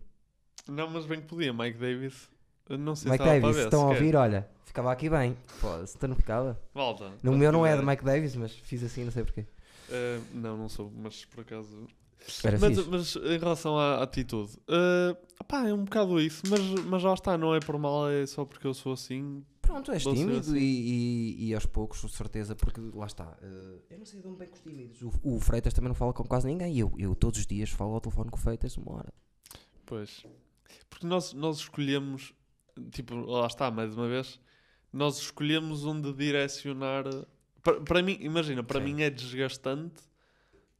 Não, 0.67 0.87
mas 0.89 1.05
bem 1.07 1.19
que 1.19 1.27
podia. 1.27 1.51
Mike 1.51 1.79
Davis. 1.79 2.29
Não 2.69 2.95
sei 2.95 3.11
Mike 3.11 3.23
se 3.23 3.29
Davis, 3.39 3.57
estão 3.57 3.83
a 3.87 3.89
ouvir, 3.89 4.15
olha, 4.15 4.49
ficava 4.65 4.91
aqui 4.91 5.09
bem. 5.09 5.37
Foda-se, 5.47 5.95
então 5.97 6.09
não 6.09 6.15
ficava. 6.15 6.59
Malta. 6.73 7.09
No 7.21 7.31
quando 7.31 7.37
meu 7.37 7.51
não 7.51 7.65
é 7.65 7.77
de 7.77 7.85
Mike 7.85 8.03
Davis, 8.03 8.35
mas 8.35 8.51
fiz 8.53 8.83
assim, 8.83 9.03
não 9.03 9.11
sei 9.11 9.23
porquê. 9.23 9.45
Eh, 9.89 10.19
não, 10.33 10.57
não 10.57 10.67
sou, 10.69 10.91
mas 10.95 11.25
por 11.25 11.41
acaso. 11.41 11.87
Era 12.43 12.57
Mas, 12.57 12.75
fixe. 12.75 12.89
mas 12.89 13.15
em 13.17 13.37
relação 13.37 13.77
à 13.77 14.01
atitude, 14.01 14.53
opá, 15.39 15.67
é 15.67 15.73
um 15.73 15.83
bocado 15.83 16.19
isso, 16.19 16.41
mas, 16.49 16.59
mas 16.85 17.01
já 17.03 17.13
está, 17.13 17.37
não 17.37 17.53
é 17.53 17.59
por 17.59 17.77
mal, 17.77 18.09
é 18.09 18.25
só 18.25 18.43
porque 18.45 18.65
eu 18.65 18.73
sou 18.73 18.93
assim. 18.93 19.45
Pronto, 19.61 19.91
és 19.91 20.01
tímido 20.01 20.39
assim. 20.39 20.57
e, 20.57 21.35
e, 21.43 21.47
e 21.49 21.53
aos 21.53 21.67
poucos, 21.67 22.01
com 22.01 22.07
certeza, 22.07 22.55
porque 22.55 22.81
lá 22.93 23.05
está. 23.05 23.37
eh, 23.43 23.77
eu 23.91 23.97
não 23.99 24.05
sei 24.05 24.21
de 24.21 24.27
onde 24.27 24.37
bem 24.39 24.47
com 24.47 24.55
os 24.55 24.61
tímidos. 24.61 25.01
O, 25.03 25.11
o 25.35 25.39
Freitas 25.39 25.71
também 25.73 25.87
não 25.89 25.95
fala 25.95 26.13
com 26.13 26.23
quase 26.23 26.47
ninguém. 26.47 26.73
E 26.73 26.79
eu, 26.79 26.91
eu 26.97 27.13
todos 27.15 27.39
os 27.39 27.45
dias 27.45 27.69
falo 27.69 27.93
ao 27.93 28.01
telefone 28.01 28.31
com 28.31 28.37
o 28.37 28.39
Freitas 28.39 28.75
uma 28.77 28.93
hora. 28.93 29.13
Pois. 29.85 30.25
Porque 30.89 31.05
nós, 31.05 31.31
nós 31.33 31.57
escolhemos, 31.57 32.33
tipo, 32.91 33.15
lá 33.15 33.47
está, 33.47 33.69
mais 33.71 33.95
uma 33.95 34.07
vez, 34.07 34.39
nós 34.91 35.17
escolhemos 35.19 35.85
onde 35.85 36.11
direcionar. 36.13 37.03
Para, 37.61 37.81
para 37.81 38.01
mim, 38.03 38.17
imagina, 38.21 38.63
para 38.63 38.79
Sim. 38.79 38.85
mim 38.93 39.01
é 39.01 39.09
desgastante 39.09 40.01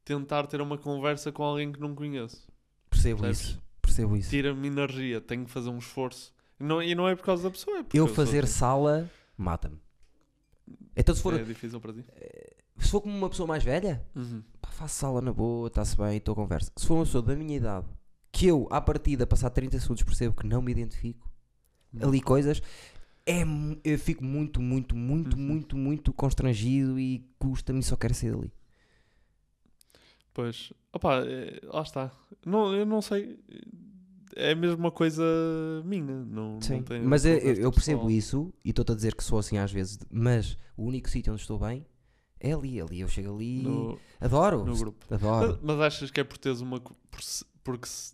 tentar 0.04 0.46
ter 0.48 0.62
uma 0.62 0.78
conversa 0.78 1.32
com 1.32 1.44
alguém 1.44 1.72
que 1.72 1.80
não 1.80 1.96
conheço. 1.96 2.48
Percebo 2.90 3.26
isso. 3.28 3.62
Percebo 3.82 4.16
isso. 4.18 4.30
Tira-me 4.30 4.68
energia, 4.68 5.20
tenho 5.22 5.46
que 5.46 5.52
fazer 5.52 5.70
um 5.70 5.78
esforço. 5.80 6.34
E 6.60 6.64
não, 6.64 6.82
e 6.82 6.94
não 6.96 7.08
é 7.08 7.16
por 7.16 7.24
causa 7.26 7.44
da 7.44 7.52
pessoa, 7.52 7.80
é 7.80 7.84
porque 7.84 8.00
Eu 8.00 8.06
sou 8.08 8.16
fazer 8.16 8.44
assim. 8.44 8.54
sala 8.54 9.10
mata-me. 9.38 9.78
Então 10.96 11.14
se 11.14 11.22
for, 11.22 11.34
É 11.40 11.44
difícil 11.44 11.80
para 11.82 11.94
ti? 11.94 12.06
se 12.78 12.90
for 12.92 13.02
como 13.02 13.16
uma 13.18 13.30
pessoa 13.30 13.48
mais 13.48 13.64
velha, 13.64 14.06
Uhum. 14.16 14.42
pá, 14.62 14.70
faço 14.70 14.96
sala 14.96 15.22
na 15.22 15.34
boa, 15.34 15.68
está-se 15.68 15.96
bem, 15.98 16.18
estou 16.18 16.34
a 16.34 16.36
conversa. 16.36 16.72
Se 16.76 16.86
for 16.88 16.96
uma 16.96 17.06
pessoa 17.06 17.22
da 17.24 17.36
minha 17.36 17.56
idade, 17.58 17.86
que 18.32 18.48
eu, 18.48 18.68
à 18.72 18.80
partida, 18.82 19.26
passar 19.28 19.50
30 19.50 19.80
segundos, 19.80 20.04
percebo 20.04 20.36
que 20.36 20.46
não 20.48 20.62
me 20.62 20.72
identifico, 20.72 21.30
ali 22.02 22.22
coisas, 22.22 22.62
é, 23.26 23.42
eu 23.84 23.98
fico 24.00 24.24
muito, 24.24 24.62
muito, 24.62 24.96
muito, 24.96 25.36
Uhum. 25.38 25.44
muito, 25.44 25.78
muito 25.78 26.14
constrangido 26.14 27.00
e 27.00 27.26
custa-me 27.40 27.82
só 27.84 27.96
quero 27.96 28.14
sair 28.14 28.32
dali. 28.36 28.52
Pois, 30.34 30.74
opá, 30.92 31.22
é, 31.26 31.60
lá 31.64 31.82
está. 31.82 32.12
Não, 32.46 32.74
eu 32.74 32.86
não 32.86 33.02
sei. 33.02 33.40
É 34.36 34.52
a 34.52 34.56
mesma 34.56 34.92
coisa 34.92 35.24
minha. 35.86 36.26
Não, 36.26 36.60
Sim, 36.62 36.78
não 36.78 36.84
tem 36.84 37.02
mas 37.02 37.24
eu, 37.26 37.38
eu 37.38 37.72
percebo 37.72 38.02
pessoal. 38.02 38.12
isso 38.12 38.54
e 38.64 38.70
estou-te 38.72 38.92
a 38.92 38.96
dizer 38.96 39.16
que 39.16 39.24
sou 39.24 39.40
assim 39.40 39.58
às 39.58 39.72
vezes, 39.72 39.98
mas 40.12 40.58
o 40.76 40.84
único 40.84 41.10
sítio 41.10 41.32
onde 41.32 41.42
estou 41.42 41.58
bem 41.58 41.86
é 42.38 42.52
ali, 42.52 42.82
ali. 42.82 43.00
Eu 43.00 43.08
chego 43.08 43.34
ali, 43.34 43.64
no, 43.64 43.98
adoro, 44.20 44.66
no 44.66 44.76
grupo. 44.78 45.06
adoro. 45.14 45.54
Mas, 45.54 45.78
mas 45.78 45.80
achas 45.80 46.12
que 46.12 46.20
é 46.20 46.24
por 46.26 46.38
teres 46.38 46.60
uma. 46.60 46.82
por 46.82 46.96
porque 47.64 47.88
se 47.88 48.14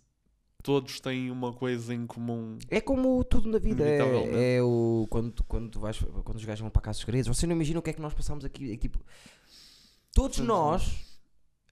todos 0.62 1.00
têm 1.00 1.30
uma 1.30 1.52
coisa 1.52 1.92
em 1.94 2.06
comum. 2.06 2.56
É 2.70 2.80
como 2.80 3.22
tudo 3.24 3.48
na 3.50 3.58
vida, 3.58 3.84
é, 3.84 4.56
é 4.56 4.62
o 4.62 5.06
quando, 5.10 5.42
quando 5.44 5.68
tu 5.70 5.80
vais, 5.80 5.98
quando 6.24 6.36
os 6.36 6.44
gajos 6.44 6.60
vão 6.60 6.70
para 6.70 6.82
casa 6.82 6.96
dos 6.98 7.04
segredos, 7.04 7.28
você 7.36 7.46
não 7.46 7.54
imagina 7.56 7.78
o 7.78 7.82
que 7.82 7.90
é 7.90 7.92
que 7.92 8.00
nós 8.02 8.14
passamos 8.14 8.44
aqui, 8.44 8.72
é 8.72 8.76
tipo, 8.76 8.98
todos 10.14 10.36
Sim, 10.36 10.44
nós, 10.44 11.18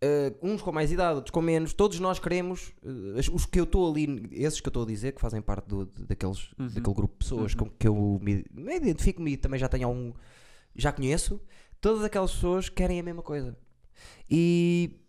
eh, 0.03 0.35
uns 0.43 0.63
com 0.63 0.73
mais 0.73 0.91
idade, 0.91 1.17
outros 1.17 1.31
com 1.31 1.41
menos, 1.43 1.73
todos 1.73 2.01
nós 2.01 2.19
queremos, 2.19 2.73
as- 3.19 3.29
os 3.29 3.47
que 3.47 3.61
eu 3.61 3.65
estou 3.65 3.91
ali, 3.91 4.29
esses 4.33 4.61
que 4.61 4.67
eu 4.67 4.71
estou 4.71 4.83
a 4.83 4.87
dizer, 4.87 5.13
que 5.13 5.21
fazem 5.21 5.41
parte 5.43 5.67
do, 5.69 5.85
daqueles, 5.87 6.51
Uhum. 6.59 6.67
daquele 6.69 6.95
grupo 6.95 7.13
de 7.15 7.19
pessoas 7.19 7.53
Uhum. 7.53 7.59
com 7.59 7.71
que 7.71 7.87
eu 7.87 8.19
me, 8.23 8.45
me 8.51 8.77
identifico-me 8.77 9.33
e 9.33 9.37
também 9.37 9.61
já 9.61 9.69
tenho 9.69 9.87
algum, 9.89 10.13
já 10.75 10.91
conheço, 10.93 11.41
todas 11.81 12.03
aquelas 12.03 12.33
pessoas 12.33 12.69
querem 12.69 12.99
a 12.99 13.03
mesma 13.03 13.23
coisa. 13.23 13.57
E 14.31 15.01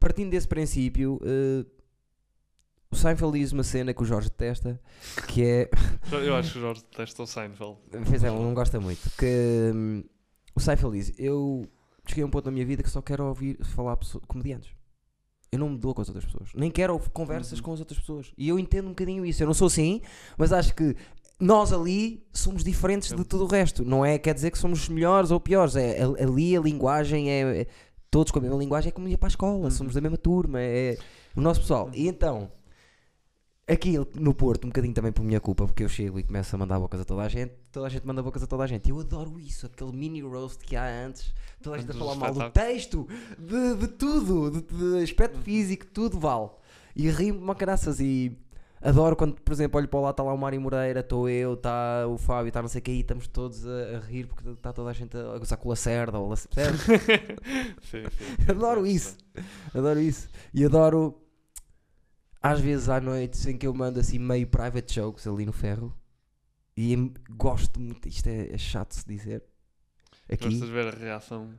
partindo 0.00 0.30
desse 0.30 0.48
princípio, 0.48 1.20
eh, 1.22 1.64
o 2.90 2.96
Seinfeld 2.96 3.38
diz 3.38 3.52
uma 3.52 3.62
cena 3.62 3.92
que 3.92 4.02
o 4.02 4.04
Jorge 4.06 4.28
detesta, 4.28 4.80
que 5.26 5.44
é 5.44 5.70
Eu 6.10 6.34
acho 6.36 6.52
que 6.52 6.58
o 6.58 6.60
Jorge 6.62 6.82
detesta 6.90 7.22
o 7.22 7.26
Seinfeld. 7.26 7.76
Pois 8.08 8.24
é, 8.24 8.28
ele 8.28 8.38
não 8.38 8.54
gosta 8.54 8.80
muito. 8.80 9.10
Que 9.18 9.70
hum, 9.74 10.04
o 10.54 10.60
Seifel 10.60 10.90
diz: 10.92 11.12
Eu 11.18 11.68
cheguei 12.06 12.24
a 12.24 12.26
um 12.26 12.30
ponto 12.30 12.46
na 12.46 12.52
minha 12.52 12.64
vida 12.66 12.82
que 12.82 12.90
só 12.90 13.02
quero 13.02 13.24
ouvir 13.26 13.58
falar 13.64 13.98
comediantes. 14.26 14.70
Eu 15.50 15.58
não 15.58 15.70
me 15.70 15.78
dou 15.78 15.94
com 15.94 16.02
as 16.02 16.08
outras 16.08 16.24
pessoas. 16.26 16.50
Nem 16.54 16.70
quero 16.70 16.92
ouvir 16.92 17.08
conversas 17.10 17.58
Uhum. 17.58 17.64
com 17.64 17.72
as 17.72 17.80
outras 17.80 17.98
pessoas. 17.98 18.32
E 18.36 18.48
eu 18.48 18.58
entendo 18.58 18.86
um 18.86 18.90
bocadinho 18.90 19.24
isso. 19.24 19.42
Eu 19.42 19.46
não 19.46 19.54
sou 19.54 19.66
assim, 19.66 20.02
mas 20.36 20.52
acho 20.52 20.74
que 20.74 20.94
nós 21.40 21.72
ali 21.72 22.22
somos 22.32 22.62
diferentes 22.64 23.14
de 23.14 23.24
tudo 23.24 23.44
o 23.44 23.46
resto. 23.46 23.82
Não 23.84 24.04
é 24.04 24.18
quer 24.18 24.34
dizer 24.34 24.50
que 24.50 24.58
somos 24.58 24.88
melhores 24.90 25.30
ou 25.30 25.40
piores. 25.40 25.74
É, 25.76 26.02
ali 26.02 26.54
a 26.56 26.60
linguagem 26.60 27.30
é, 27.30 27.60
é- 27.62 27.66
Todos 28.10 28.32
com 28.32 28.38
a 28.38 28.42
mesma 28.42 28.56
linguagem 28.56 28.88
é 28.88 28.92
como 28.92 29.06
ir 29.06 29.18
para 29.18 29.26
a 29.26 29.28
escola. 29.28 29.64
Uhum. 29.64 29.70
Somos 29.70 29.92
da 29.94 30.00
mesma 30.00 30.16
turma. 30.16 30.60
É 30.62 30.96
o 31.36 31.40
nosso 31.42 31.60
pessoal. 31.60 31.90
E 31.94 32.08
então. 32.08 32.50
Aqui 33.70 33.96
no 34.14 34.32
Porto, 34.32 34.64
um 34.64 34.68
bocadinho 34.68 34.94
também 34.94 35.12
por 35.12 35.22
minha 35.22 35.40
culpa, 35.40 35.66
porque 35.66 35.84
eu 35.84 35.88
chego 35.90 36.18
e 36.18 36.22
começo 36.22 36.56
a 36.56 36.58
mandar 36.58 36.80
bocas 36.80 37.02
a 37.02 37.04
toda 37.04 37.20
a 37.22 37.28
gente, 37.28 37.52
toda 37.70 37.86
a 37.86 37.90
gente 37.90 38.06
manda 38.06 38.22
bocas 38.22 38.42
a 38.42 38.46
toda 38.46 38.64
a 38.64 38.66
gente. 38.66 38.88
Eu 38.88 38.98
adoro 38.98 39.38
isso, 39.38 39.66
aquele 39.66 39.92
mini 39.92 40.22
roast 40.22 40.64
que 40.64 40.74
há 40.74 40.86
antes, 41.06 41.34
toda 41.62 41.76
a 41.76 41.78
gente 41.78 41.90
a 41.90 41.94
falar 41.94 42.14
mal 42.14 42.32
do 42.32 42.42
texto, 42.50 43.06
de, 43.38 43.74
de 43.76 43.88
tudo, 43.88 44.50
de, 44.50 44.62
de 44.62 45.02
aspecto 45.02 45.36
Uhum. 45.36 45.42
físico, 45.42 45.84
tudo 45.86 46.18
vale. 46.18 46.48
E 46.96 47.10
rio-me 47.10 47.40
uma 47.42 47.54
caraças 47.54 48.00
e 48.00 48.32
adoro 48.80 49.14
quando, 49.14 49.34
por 49.42 49.52
exemplo, 49.52 49.78
olho 49.78 49.88
para 49.88 50.00
lá, 50.00 50.10
está 50.10 50.22
lá 50.22 50.32
o 50.32 50.38
Mário 50.38 50.58
Moreira, 50.60 51.00
estou 51.00 51.28
eu, 51.28 51.52
está 51.52 52.06
o 52.08 52.16
Fábio, 52.16 52.48
está 52.48 52.62
não 52.62 52.68
sei 52.70 52.78
o 52.78 52.82
que 52.82 52.90
aí, 52.90 53.00
estamos 53.00 53.28
todos 53.28 53.66
a, 53.66 53.96
a 53.96 54.00
rir 54.00 54.26
porque 54.28 54.48
está 54.48 54.72
toda 54.72 54.88
a 54.88 54.92
gente 54.94 55.14
a, 55.14 55.36
gozar 55.38 55.58
com 55.58 55.68
o 55.68 55.70
Lacerda, 55.70 56.18
ou 56.18 56.26
o 56.26 56.30
Lacerda, 56.30 56.78
sim, 57.82 58.04
sim. 58.08 58.36
Adoro 58.48 58.86
isso. 58.86 59.16
Adoro 59.74 60.00
isso. 60.00 60.28
E 60.54 60.64
adoro 60.64 61.20
às 62.42 62.60
vezes 62.60 62.88
à 62.88 63.00
noite 63.00 63.50
em 63.50 63.56
que 63.56 63.66
eu 63.66 63.74
mando 63.74 64.00
assim 64.00 64.18
meio 64.18 64.46
private 64.46 64.94
jokes 64.94 65.26
ali 65.26 65.44
no 65.44 65.52
ferro. 65.52 65.94
E 66.76 66.96
gosto 67.30 67.80
muito, 67.80 68.08
isto 68.08 68.28
é, 68.28 68.52
é 68.52 68.58
chato 68.58 68.90
de 68.90 68.96
se 68.96 69.08
dizer. 69.08 69.42
Aqui 70.30 70.44
Gostas 70.44 70.68
de 70.68 70.72
ver 70.72 70.86
a 70.86 70.96
reação? 70.96 71.50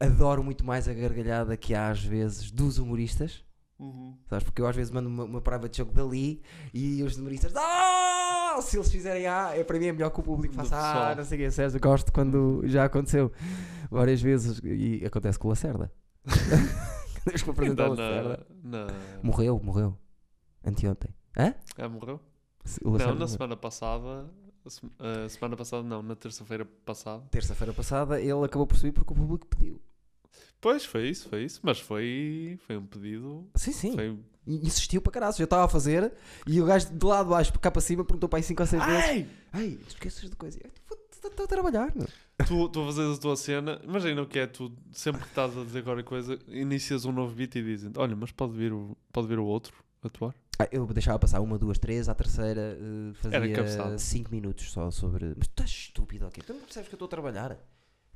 adoro 0.00 0.42
muito 0.42 0.64
mais 0.64 0.88
a 0.88 0.94
gargalhada 0.94 1.56
que 1.56 1.74
há 1.74 1.88
às 1.88 2.02
vezes 2.02 2.50
dos 2.50 2.78
humoristas. 2.78 3.44
Uhum. 3.78 4.16
Sabes? 4.28 4.44
Porque 4.44 4.62
eu 4.62 4.66
às 4.66 4.76
vezes 4.76 4.92
mando 4.92 5.08
uma, 5.08 5.24
uma 5.24 5.40
private 5.40 5.78
joke 5.78 5.92
dali 5.92 6.40
e 6.72 7.02
os 7.02 7.16
humoristas, 7.16 7.52
ah! 7.56 8.58
Se 8.62 8.76
eles 8.76 8.90
fizerem 8.90 9.26
ah, 9.26 9.50
é 9.52 9.64
para 9.64 9.78
mim 9.80 9.86
é 9.86 9.92
melhor 9.92 10.10
que 10.10 10.20
o 10.20 10.22
público 10.22 10.54
faça 10.54 10.76
ah, 10.76 11.14
não 11.16 11.24
sei 11.24 11.38
o 11.38 11.40
que, 11.42 11.50
Sérgio. 11.50 11.80
Gosto 11.80 12.12
quando 12.12 12.62
já 12.66 12.84
aconteceu 12.84 13.32
várias 13.90 14.22
vezes 14.22 14.60
e 14.62 15.04
acontece 15.04 15.38
com 15.38 15.48
o 15.48 15.50
Lacerda. 15.50 15.90
Eu 17.44 17.52
apresentar 17.52 17.88
o 17.88 17.94
Lacerda. 17.94 18.46
na... 18.62 18.86
Morreu, 19.22 19.60
morreu. 19.60 19.98
Anteontem. 20.64 21.10
Hã? 21.36 21.54
Ah, 21.76 21.88
morreu? 21.88 22.20
Se- 22.64 22.80
O 22.84 22.90
Não, 22.92 22.98
na 22.98 23.12
morreu. 23.12 23.28
semana 23.28 23.56
passada. 23.56 24.26
se- 24.66 24.80
semana 25.28 25.56
passada 25.56 25.82
não, 25.82 26.02
na 26.02 26.16
terça-feira 26.16 26.64
passada. 26.64 27.22
Terça-feira 27.30 27.72
passada 27.72 28.20
ele 28.20 28.44
acabou 28.44 28.66
por 28.66 28.76
subir 28.76 28.92
porque 28.92 29.12
o 29.12 29.16
público 29.16 29.46
pediu. 29.46 29.80
Pois, 30.60 30.84
foi 30.84 31.10
isso, 31.10 31.28
foi 31.28 31.44
isso. 31.44 31.60
Mas 31.62 31.78
foi, 31.78 32.58
foi 32.66 32.76
um 32.78 32.86
pedido. 32.86 33.46
Sim, 33.54 33.72
sim. 33.72 33.92
Foi... 33.94 34.18
E 34.46 34.66
insistiu 34.66 35.02
para 35.02 35.12
caralho. 35.12 35.34
Eu 35.38 35.44
estava 35.44 35.64
a 35.64 35.68
fazer 35.68 36.12
e 36.46 36.60
o 36.60 36.64
gajo 36.64 36.90
de 36.90 37.04
lá 37.06 37.22
de 37.22 37.28
baixo, 37.28 37.52
cá 37.58 37.70
para 37.70 37.82
cima, 37.82 38.04
perguntou 38.04 38.28
para 38.28 38.38
aí 38.38 38.42
5 38.42 38.62
ou 38.62 38.66
6 38.66 38.84
vezes. 38.84 39.04
Ai! 39.04 39.28
Ei, 39.62 39.76
tu 39.76 39.88
esqueces 39.88 40.30
de 40.30 40.36
coisa. 40.36 40.58
Estou 41.12 41.44
a 41.44 41.48
trabalhar, 41.48 41.92
meu. 41.94 42.06
Tu, 42.46 42.68
tu 42.68 42.82
a 42.82 42.86
fazeres 42.86 43.16
a 43.18 43.20
tua 43.20 43.36
cena, 43.36 43.80
imagina 43.84 44.20
o 44.22 44.26
que 44.26 44.38
é, 44.38 44.46
tu 44.46 44.70
sempre 44.92 45.22
que 45.22 45.28
estás 45.28 45.56
a 45.56 45.64
dizer 45.64 45.82
qualquer 45.84 46.02
coisa, 46.04 46.38
inicias 46.48 47.04
um 47.04 47.12
novo 47.12 47.34
beat 47.34 47.54
e 47.56 47.62
dizem 47.62 47.92
olha, 47.96 48.14
mas 48.16 48.30
pode 48.32 48.52
vir 48.52 48.72
o, 48.72 48.96
pode 49.12 49.26
vir 49.28 49.38
o 49.38 49.44
outro 49.46 49.72
atuar? 50.02 50.34
Ah, 50.58 50.68
eu 50.70 50.86
deixava 50.86 51.18
passar 51.18 51.40
uma, 51.40 51.58
duas, 51.58 51.78
três, 51.78 52.08
à 52.08 52.14
terceira 52.14 52.78
eh, 52.80 53.28
Era 53.32 53.64
fazia. 53.64 53.98
5 53.98 54.30
minutos 54.30 54.70
só 54.70 54.90
sobre. 54.90 55.34
Mas 55.36 55.48
tu 55.48 55.50
estás 55.50 55.70
estúpido, 55.70 56.26
ok? 56.26 56.42
Tu 56.44 56.52
não 56.52 56.60
percebes 56.60 56.88
que 56.88 56.94
eu 56.94 56.96
estou 56.96 57.06
a 57.06 57.08
trabalhar? 57.08 57.58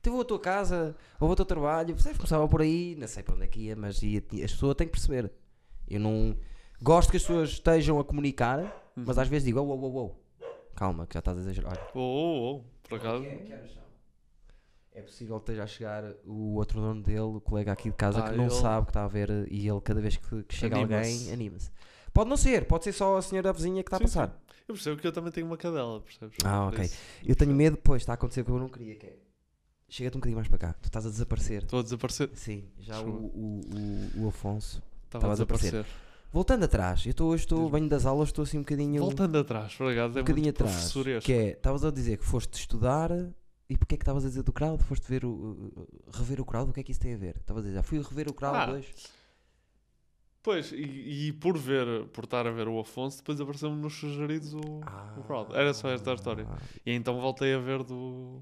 Então 0.01 0.12
vou 0.12 0.22
à 0.22 0.24
tua 0.24 0.38
casa, 0.38 0.94
ou 1.14 1.27
vou 1.27 1.31
ao 1.31 1.37
teu 1.37 1.44
trabalho, 1.44 1.94
percebes? 1.94 2.16
Começava 2.18 2.46
por 2.46 2.62
aí, 2.62 2.94
não 2.96 3.09
sei 3.09 3.22
para 3.24 3.35
onde 3.35 3.44
é 3.44 3.46
que 3.48 3.61
ia, 3.61 3.74
mas 3.74 4.01
ia, 4.03 4.18
as 4.44 4.53
pessoas 4.53 4.77
têm 4.77 4.87
que 4.87 4.92
perceber. 4.92 5.33
Eu 5.88 5.98
não 5.98 6.37
gosto 6.81 7.11
que 7.11 7.16
as 7.16 7.22
pessoas 7.24 7.51
estejam 7.51 7.98
a 7.98 8.05
comunicar, 8.05 8.90
mas 8.94 9.16
Uhum. 9.16 9.22
às 9.22 9.29
vezes 9.29 9.44
digo, 9.46 9.59
oh, 9.61 9.64
oh, 9.68 9.87
oh, 9.87 9.98
oh. 10.07 10.44
calma, 10.77 11.07
que 11.07 11.14
já 11.14 11.18
estás 11.18 11.37
a 11.37 11.40
exagerar. 11.40 11.72
Olha, 11.72 11.88
Oh, 11.94 11.98
oh, 12.01 12.55
oh, 12.59 12.88
por 12.88 12.98
acaso. 12.98 13.24
É 14.92 15.03
possível 15.03 15.37
que 15.38 15.42
esteja 15.53 15.62
a 15.62 15.66
chegar 15.66 16.05
o 16.27 16.55
outro 16.55 16.81
dono 16.81 17.03
dele, 17.03 17.20
o 17.20 17.40
colega 17.40 17.70
aqui 17.72 17.88
de 17.88 17.94
casa, 17.96 18.20
Ah, 18.24 18.31
que 18.31 18.37
não 18.37 18.46
ele- 18.46 18.55
sabe 18.55 18.87
que 18.87 18.90
está 18.90 19.05
a 19.05 19.09
ver 19.09 19.31
e 19.51 19.68
ele, 19.68 19.81
cada 19.81 20.01
vez 20.01 20.16
que, 20.16 20.42
que 20.42 20.55
chega 20.55 20.77
Anima-se. 20.77 21.12
alguém, 21.12 21.33
anima-se. 21.33 21.70
Pode 22.12 22.29
não 22.31 22.37
ser, 22.37 22.66
pode 22.66 22.85
ser 22.85 22.92
só 22.92 23.16
a 23.16 23.23
senhora 23.23 23.53
vizinha 23.53 23.83
que 23.83 23.88
está 23.88 23.97
a 23.97 23.99
Sim, 23.99 24.05
passar. 24.05 24.29
sim. 24.29 24.35
Eu 24.68 24.75
percebo 24.75 25.01
que 25.01 25.07
eu 25.07 25.12
também 25.12 25.33
tenho 25.33 25.47
uma 25.47 25.57
cadela, 25.57 26.01
percebes? 26.01 26.37
Ah, 26.44 26.66
ok. 26.66 26.85
isso, 26.85 26.97
Eu 27.25 27.35
tenho 27.37 27.55
medo, 27.55 27.77
depois 27.77 28.03
está 28.03 28.12
a 28.12 28.14
acontecer 28.14 28.42
o 28.42 28.44
que 28.44 28.51
eu 28.51 28.59
não 28.59 28.68
queria, 28.68 28.94
que 28.97 29.07
é. 29.07 29.16
Chega-te 29.88 30.16
um 30.16 30.21
bocadinho 30.21 30.37
mais 30.37 30.49
para 30.49 30.59
cá, 30.59 30.73
tu 30.75 30.85
estás 30.87 31.07
a 31.07 31.09
desaparecer. 31.09 31.62
Estou 31.62 31.81
a 31.81 31.83
desaparecer. 31.83 32.29
Sim, 32.35 32.64
já 32.79 33.01
o, 33.01 33.09
o, 33.09 33.61
o, 34.18 34.25
o 34.25 34.29
Afonso. 34.29 34.83
Estava 35.07 35.27
a 35.27 35.31
a 35.31 35.33
desaparecer. 35.33 35.71
desaparecer. 35.71 36.09
Voltando 36.31 36.64
atrás, 36.64 37.07
eu 37.07 37.11
estou 37.12 37.31
hoje 37.31 37.44
estou, 37.44 37.71
venho 37.71 37.88
das 37.88 38.05
aulas, 38.05 38.29
estou 38.29 38.42
assim 38.42 38.59
um 38.59 38.61
bocadinho. 38.61 39.01
Voltando 39.01 39.38
atrás, 39.38 39.75
por 39.75 39.90
acaso, 39.90 40.16
um 40.16 40.18
é 40.18 40.23
bocadinho 40.23 40.51
atrás. 40.51 40.92
Que 41.25 41.33
é, 41.33 41.51
estavas 41.53 41.83
a 41.87 41.90
dizer 41.90 42.18
que 42.18 42.25
foste 42.27 42.53
estudar 42.61 43.11
e 43.71 43.79
porquê 43.79 43.94
é 43.94 43.99
que 43.99 44.03
estavas 44.03 44.27
a 44.27 44.29
dizer 44.29 44.42
do 44.42 44.53
crowd? 44.53 44.83
Foste 44.85 45.09
ver 45.09 45.25
o, 45.25 45.31
o- 45.31 45.88
rever 46.12 46.38
o 46.42 46.44
crowd? 46.44 46.68
O 46.71 46.75
que 46.75 46.81
é 46.81 46.83
que 46.83 46.92
isso 46.92 47.01
tem 47.01 47.14
a 47.14 47.16
ver? 47.16 47.37
Estavas 47.40 47.62
a 47.64 47.66
dizer, 47.68 47.77
já 47.77 47.83
fui 47.83 47.99
rever 48.03 48.29
o 48.29 48.35
crowd 48.35 48.57
Ah, 48.59 48.71
hoje. 48.75 48.92
Pois, 50.42 50.72
e, 50.72 51.29
e 51.29 51.33
por 51.33 51.59
ver, 51.59 52.07
por 52.07 52.24
estar 52.24 52.46
a 52.46 52.51
ver 52.51 52.68
o 52.68 52.79
Afonso, 52.79 53.18
depois 53.18 53.40
apareceu-me 53.40 53.77
nos 53.81 53.94
sugeridos 53.94 54.55
o, 54.55 54.61
o 55.16 55.22
crowd. 55.24 55.55
Era 55.55 55.74
só 55.74 55.90
esta 55.90 56.12
a 56.12 56.14
história. 56.14 56.46
Ah, 56.48 56.59
E 56.87 56.92
então 56.92 57.20
voltei 57.20 57.53
a 57.55 57.59
ver 57.59 57.83
do, 57.83 58.40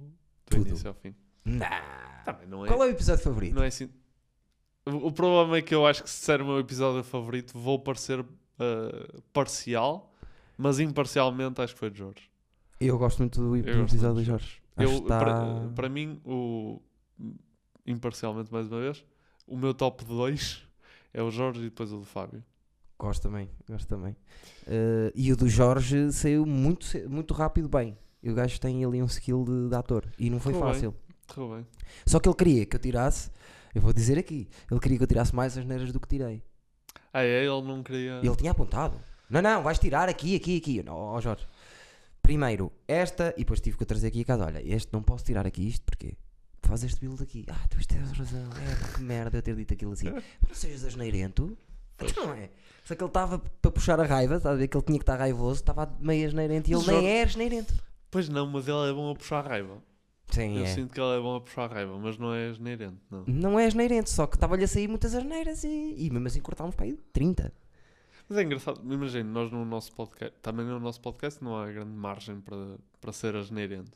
do 0.50 0.56
início 0.56 0.88
ao 0.88 0.94
fim. 0.94 1.14
Nah. 1.44 2.22
Também 2.24 2.46
não 2.48 2.64
é. 2.64 2.68
Qual 2.68 2.82
é 2.82 2.86
o 2.86 2.90
episódio 2.90 3.22
favorito? 3.24 3.54
Não 3.54 3.62
é 3.62 3.68
assim. 3.68 3.88
O, 4.84 5.08
o 5.08 5.12
problema 5.12 5.56
é 5.56 5.62
que 5.62 5.74
eu 5.74 5.86
acho 5.86 6.02
que 6.02 6.10
se 6.10 6.20
disser 6.20 6.42
o 6.42 6.44
meu 6.44 6.58
episódio 6.58 7.02
favorito, 7.02 7.58
vou 7.58 7.78
parecer 7.78 8.24
ah, 8.58 9.20
parcial, 9.32 10.12
mas 10.56 10.78
imparcialmente 10.78 11.60
acho 11.60 11.72
que 11.74 11.78
foi 11.80 11.90
de 11.90 11.98
Jorge. 11.98 12.30
Eu 12.80 12.98
gosto 12.98 13.18
muito 13.20 13.40
do, 13.40 13.56
episódio 13.56 14.20
de 14.20 14.24
Jorge. 14.24 14.60
Eu, 14.76 14.90
está- 14.98 15.18
para, 15.18 15.68
para 15.74 15.88
mim, 15.88 16.20
o, 16.24 16.80
imparcialmente 17.86 18.52
mais 18.52 18.70
uma 18.70 18.80
vez, 18.80 19.04
o 19.46 19.56
meu 19.56 19.72
top 19.72 20.04
2 20.04 20.65
é 21.16 21.22
o 21.22 21.30
Jorge 21.30 21.60
e 21.60 21.64
depois 21.64 21.90
o 21.92 21.96
do 21.96 22.04
Fábio. 22.04 22.44
Gosto 22.98 23.22
também, 23.22 23.48
gosto 23.66 23.88
também. 23.88 24.14
Eh, 24.66 25.10
e 25.14 25.32
o 25.32 25.36
do 25.36 25.48
Jorge 25.48 26.12
saiu 26.12 26.44
muito, 26.44 26.86
muito 27.08 27.32
rápido 27.32 27.70
bem. 27.70 27.96
E 28.22 28.30
o 28.30 28.34
gajo 28.34 28.60
tem 28.60 28.84
ali 28.84 29.02
um 29.02 29.06
skill 29.06 29.42
de, 29.44 29.70
de 29.70 29.74
ator. 29.74 30.06
E 30.18 30.28
não 30.28 30.38
foi 30.38 30.52
Correu 30.52 30.66
bem. 30.66 30.74
fácil. 30.74 30.94
Correu 31.26 31.56
bem. 31.56 31.66
Só 32.04 32.20
que 32.20 32.28
ele 32.28 32.36
queria 32.36 32.66
que 32.66 32.76
eu 32.76 32.80
tirasse, 32.80 33.30
eu 33.74 33.80
vou 33.80 33.94
dizer 33.94 34.18
aqui, 34.18 34.46
ele 34.70 34.78
queria 34.78 34.98
que 34.98 35.04
eu 35.04 35.08
tirasse 35.08 35.34
mais 35.34 35.56
as 35.56 35.64
neiras 35.64 35.90
do 35.90 35.98
que 35.98 36.06
tirei. 36.06 36.42
Ah, 37.14 37.22
é? 37.22 37.46
Ele 37.46 37.62
não 37.62 37.82
queria. 37.82 38.20
Ele 38.22 38.36
tinha 38.36 38.50
apontado. 38.50 39.00
Não, 39.30 39.40
não, 39.40 39.62
vais 39.62 39.78
tirar 39.78 40.10
aqui, 40.10 40.36
aqui, 40.36 40.58
aqui. 40.58 40.82
Não, 40.82 40.94
ó 40.96 41.18
Jorge. 41.18 41.46
Primeiro, 42.20 42.70
esta, 42.86 43.32
e 43.36 43.40
depois 43.40 43.60
tive 43.60 43.78
que 43.78 43.82
eu 43.82 43.86
trazer 43.86 44.08
aqui 44.08 44.20
a 44.20 44.24
casa. 44.24 44.44
Olha, 44.44 44.62
este 44.62 44.92
não 44.92 45.02
posso 45.02 45.24
tirar 45.24 45.46
aqui, 45.46 45.66
isto 45.66 45.82
porquê? 45.86 46.14
Faz 46.66 46.82
este 46.82 47.00
build 47.00 47.22
aqui. 47.22 47.44
Ah, 47.48 47.66
tu 47.68 47.78
tens 47.86 48.10
razão. 48.12 48.40
É, 48.40 48.94
que 48.94 49.00
merda 49.00 49.38
eu 49.38 49.42
ter 49.42 49.54
dito 49.54 49.72
aquilo 49.72 49.92
assim. 49.92 50.10
Não 50.46 50.54
sejas 50.54 50.84
asneirento. 50.84 51.56
Então 51.98 52.26
não 52.26 52.34
é. 52.34 52.50
Só 52.84 52.94
que 52.94 53.02
ele 53.02 53.08
estava 53.08 53.38
para 53.38 53.70
puxar 53.70 53.98
a 53.98 54.04
raiva, 54.04 54.36
estás 54.36 54.54
a 54.54 54.58
ver 54.58 54.68
que 54.68 54.76
ele 54.76 54.84
tinha 54.84 54.98
que 54.98 55.02
estar 55.02 55.16
raivoso, 55.16 55.60
estava 55.60 55.90
meio 55.98 56.26
asneirento 56.26 56.70
e 56.70 56.74
ele 56.74 56.86
nem 56.86 57.08
é 57.08 57.22
asneirento. 57.22 57.72
Pois 58.10 58.28
não, 58.28 58.46
mas 58.46 58.68
ele 58.68 58.90
é 58.90 58.92
bom 58.92 59.10
a 59.10 59.14
puxar 59.14 59.46
raiva. 59.46 59.82
Sim, 60.30 60.58
Eu 60.58 60.64
é. 60.64 60.66
sinto 60.66 60.92
que 60.92 61.00
ele 61.00 61.16
é 61.18 61.20
bom 61.20 61.36
a 61.36 61.40
puxar 61.40 61.70
raiva, 61.72 61.96
mas 61.98 62.18
não 62.18 62.34
é 62.34 62.52
generente, 62.52 62.98
não. 63.10 63.24
Não 63.26 63.58
é 63.58 63.66
asneirento, 63.66 64.10
só 64.10 64.26
que 64.26 64.36
estava-lhe 64.36 64.64
a 64.64 64.68
sair 64.68 64.88
muitas 64.88 65.14
asneiras 65.14 65.64
e, 65.64 65.94
e 65.96 66.10
mesmo 66.10 66.26
assim 66.26 66.40
cortávamos 66.40 66.76
para 66.76 66.84
aí 66.84 66.98
30. 67.12 67.52
Mas 68.28 68.38
é 68.38 68.42
engraçado, 68.42 68.80
imagina, 68.92 69.30
nós 69.30 69.50
no 69.50 69.64
nosso 69.64 69.92
podcast, 69.92 70.36
também 70.42 70.66
no 70.66 70.78
nosso 70.78 71.00
podcast 71.00 71.42
não 71.42 71.56
há 71.56 71.70
grande 71.70 71.92
margem 71.92 72.40
para, 72.40 72.76
para 73.00 73.12
ser 73.12 73.36
asneirente. 73.36 73.92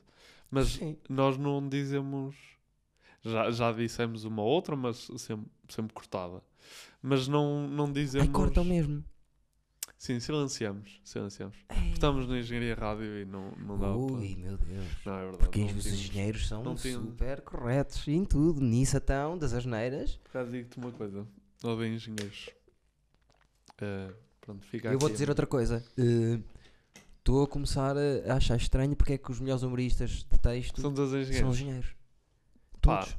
Mas 0.50 0.68
Sim. 0.68 0.96
nós 1.08 1.36
não 1.36 1.68
dizemos. 1.68 2.34
Já, 3.22 3.50
já 3.50 3.72
dissemos 3.72 4.24
uma 4.24 4.42
outra, 4.42 4.74
mas 4.74 5.08
sempre, 5.18 5.46
sempre 5.68 5.92
cortada. 5.94 6.42
Mas 7.02 7.28
não, 7.28 7.68
não 7.68 7.92
dizemos. 7.92 8.28
Ai, 8.28 8.32
cortam 8.32 8.64
mesmo. 8.64 9.04
Sim, 9.98 10.18
silenciamos. 10.18 10.98
Silenciamos. 11.04 11.58
Ei. 11.68 11.92
Estamos 11.92 12.26
na 12.26 12.38
engenharia 12.38 12.74
rádio 12.74 13.18
e 13.18 13.26
não, 13.26 13.52
não 13.58 13.78
dá 13.78 13.94
Ui, 13.94 14.34
meu 14.34 14.56
Deus. 14.56 14.86
para. 15.04 15.12
Não 15.12 15.18
é 15.18 15.22
verdade. 15.22 15.42
Porque 15.44 15.62
os 15.62 15.86
engenheiros 15.86 16.48
são 16.48 16.64
não 16.64 16.74
super 16.74 17.42
corretos 17.42 18.08
em 18.08 18.24
tudo. 18.24 18.62
Nisso 18.62 18.96
então, 18.96 19.36
das 19.36 19.52
asneiras. 19.52 20.16
Por 20.16 20.30
acaso 20.30 20.52
digo-te 20.52 20.78
uma 20.78 20.90
coisa. 20.90 21.26
Odeio 21.62 21.94
engenheiros. 21.94 22.48
Eh, 23.78 24.10
pronto, 24.40 24.64
fica 24.66 24.88
Eu 24.88 24.98
vou 24.98 25.06
aqui 25.06 25.12
a 25.12 25.16
dizer 25.16 25.28
outra 25.28 25.46
coisa. 25.46 25.84
Estou 27.18 27.44
a 27.44 27.46
começar 27.46 27.94
a 27.96 28.34
achar 28.34 28.56
estranho 28.56 28.96
porque 28.96 29.12
é 29.12 29.18
que 29.18 29.30
os 29.30 29.38
melhores 29.38 29.62
humoristas 29.62 30.24
de 30.24 30.38
texto 30.38 30.80
São 30.80 30.94
dos 30.94 31.10
são 31.10 31.50
engenheiros. 31.50 31.99
Pá, 32.96 32.98
Todos. 33.00 33.16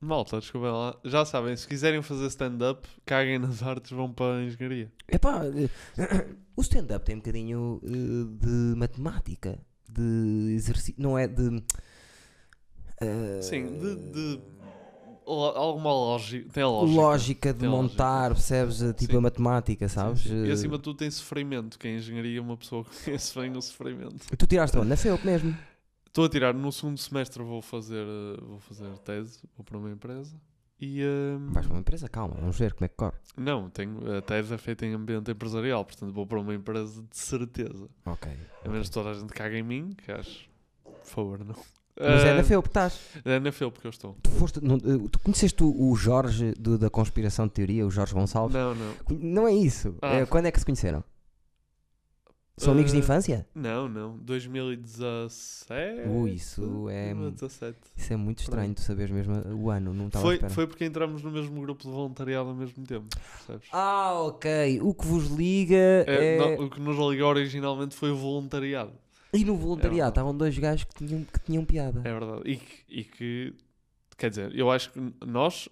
Malta, 0.00 0.40
desculpem 0.40 0.70
lá. 0.70 0.96
Já 1.04 1.24
sabem, 1.24 1.56
se 1.56 1.66
quiserem 1.68 2.02
fazer 2.02 2.26
stand-up, 2.26 2.88
caguem 3.06 3.38
nas 3.38 3.62
artes, 3.64 3.92
vão 3.92 4.12
para 4.12 4.38
a 4.38 4.42
engenharia. 4.44 4.90
Epá, 5.08 5.42
eh, 5.46 5.68
o 6.56 6.60
stand-up 6.60 7.04
tem 7.06 7.14
um 7.14 7.18
bocadinho 7.20 7.80
eh, 7.84 7.88
de 8.44 8.76
matemática, 8.76 9.58
de 9.88 10.54
exercício, 10.54 10.94
não 10.98 11.16
é 11.16 11.28
de. 11.28 11.62
eh, 13.00 13.40
Sim, 13.42 13.78
de, 13.78 13.94
de 13.96 14.40
alguma 15.24 15.92
lógica. 15.92 16.48
Tem 16.52 16.64
lógica. 16.64 17.00
lógica, 17.00 17.52
de 17.52 17.58
Tem 17.60 17.68
lógica. 17.68 17.88
montar, 17.92 18.30
percebes? 18.32 18.82
Eh, 18.82 18.92
Tipo 18.92 19.12
Sim. 19.12 19.18
a 19.18 19.20
matemática, 19.20 19.88
Sim, 19.88 19.94
sabes? 19.94 20.22
sim. 20.22 20.44
E 20.46 20.48
Eh, 20.48 20.52
acima 20.52 20.76
de 20.78 20.82
tudo 20.82 20.96
tem 20.96 21.10
sofrimento, 21.10 21.78
que 21.78 21.86
a 21.86 21.90
engenharia 21.92 22.42
uma 22.42 22.56
pessoa 22.56 22.84
que 22.84 22.90
conhece 23.04 23.38
bem 23.38 23.56
o 23.56 23.62
sofrimento. 23.62 24.36
Tu 24.36 24.46
tiraste 24.48 24.76
onde? 24.78 24.88
Na 24.88 24.96
FEUP 24.96 25.24
mesmo. 25.24 25.56
Estou 26.12 26.26
a 26.26 26.28
tirar, 26.28 26.52
no 26.52 26.70
segundo 26.70 26.98
semestre 26.98 27.42
vou 27.42 27.62
fazer, 27.62 28.04
eh, 28.04 28.40
vou 28.42 28.58
fazer 28.60 28.86
tese, 28.98 29.40
vou 29.56 29.64
para 29.64 29.78
uma 29.78 29.90
empresa. 29.90 30.36
E. 30.78 31.00
eh, 31.00 31.38
Vais 31.52 31.64
para 31.66 31.74
uma 31.74 31.80
empresa, 31.80 32.06
calma, 32.06 32.34
vamos 32.38 32.58
ver 32.58 32.74
como 32.74 32.84
é 32.84 32.88
que 32.88 32.96
corre. 32.96 33.16
Não, 33.34 33.70
tenho, 33.70 34.18
a 34.18 34.20
tese 34.20 34.52
é 34.52 34.58
feita 34.58 34.84
em 34.84 34.92
ambiente 34.92 35.30
empresarial, 35.30 35.82
portanto 35.86 36.12
vou 36.12 36.26
para 36.26 36.38
uma 36.38 36.54
empresa 36.54 37.00
de 37.02 37.16
certeza. 37.16 37.88
Ok. 38.04 38.30
A 38.62 38.68
menos 38.68 38.88
que 38.88 38.92
toda 38.94 39.08
a 39.08 39.14
gente 39.14 39.32
cague 39.32 39.56
em 39.56 39.62
mim, 39.62 39.94
que 39.96 40.12
acho. 40.12 40.50
Por 40.84 41.02
favor, 41.06 41.38
não. 41.46 41.54
Mas 41.98 42.24
é 42.24 42.34
na 42.34 42.40
Eh, 42.40 42.44
FEUP 42.44 42.64
que 42.64 42.68
estás. 42.70 43.00
É 43.24 43.40
na 43.40 43.50
FEUP 43.52 43.78
que 43.80 43.86
eu 43.86 43.90
estou. 43.90 44.14
Tu, 44.22 44.30
foste, 44.32 44.62
não, 44.62 44.76
eh, 44.76 45.08
tu 45.10 45.18
conheceste 45.18 45.62
o, 45.64 45.90
o 45.90 45.96
Jorge 45.96 46.52
do- 46.58 46.76
da 46.76 46.90
conspiração 46.90 47.46
de 47.46 47.52
teoria, 47.54 47.86
o 47.86 47.90
Jorge 47.90 48.12
Gonçalves? 48.12 48.54
Não, 48.54 48.74
não. 48.74 48.94
Não 49.18 49.48
é 49.48 49.52
isso. 49.54 49.94
Ah. 50.02 50.16
É, 50.16 50.26
quando 50.26 50.44
é 50.44 50.52
que 50.52 50.58
se 50.58 50.64
conheceram? 50.66 51.02
São 52.62 52.72
amigos 52.72 52.92
de 52.92 52.98
Eh, 52.98 53.00
infância? 53.00 53.46
Não, 53.54 53.88
não. 53.88 54.16
2017. 54.18 56.08
Ui, 56.08 56.30
isso 56.32 56.88
é- 56.88 57.12
2017. 57.14 57.78
Isso 57.96 58.12
é 58.12 58.16
muito 58.16 58.40
estranho, 58.40 58.74
tu 58.74 58.80
saberes 58.82 59.10
mesmo 59.10 59.34
o 59.56 59.70
ano, 59.70 59.92
não 59.92 60.06
estava 60.06 60.24
Foi, 60.24 60.38
foi 60.48 60.66
porque 60.66 60.84
entramos 60.84 61.22
no 61.22 61.30
mesmo 61.30 61.60
grupo 61.60 61.82
de 61.82 61.90
voluntariado 61.90 62.48
ao 62.50 62.54
mesmo 62.54 62.84
tempo. 62.86 63.06
Percebes? 63.46 63.68
Ah, 63.72 64.14
ok. 64.22 64.80
O 64.82 64.94
que 64.94 65.06
vos 65.06 65.26
liga 65.30 65.74
É, 66.06 66.36
é. 66.36 66.38
não, 66.38 66.66
o 66.66 66.70
que 66.70 66.80
nos 66.80 66.96
ligou 66.96 67.28
originalmente 67.28 67.94
foi 67.94 68.10
o 68.10 68.16
voluntariado. 68.16 68.92
E 69.34 69.44
no 69.44 69.56
voluntariado 69.56 69.94
verdade. 69.94 70.10
estavam 70.10 70.36
dois 70.36 70.58
gajos 70.58 70.84
que 70.84 70.94
tinham, 71.06 71.24
que 71.24 71.38
tinham 71.40 71.64
piada. 71.64 72.00
É 72.04 72.12
verdade. 72.12 72.42
E 72.44 72.56
que, 72.56 72.74
e 72.88 73.04
que, 73.04 73.54
quer 74.18 74.28
dizer, 74.30 74.54
eu 74.54 74.70
acho 74.70 74.92
que 74.92 75.00
nós 75.26 75.68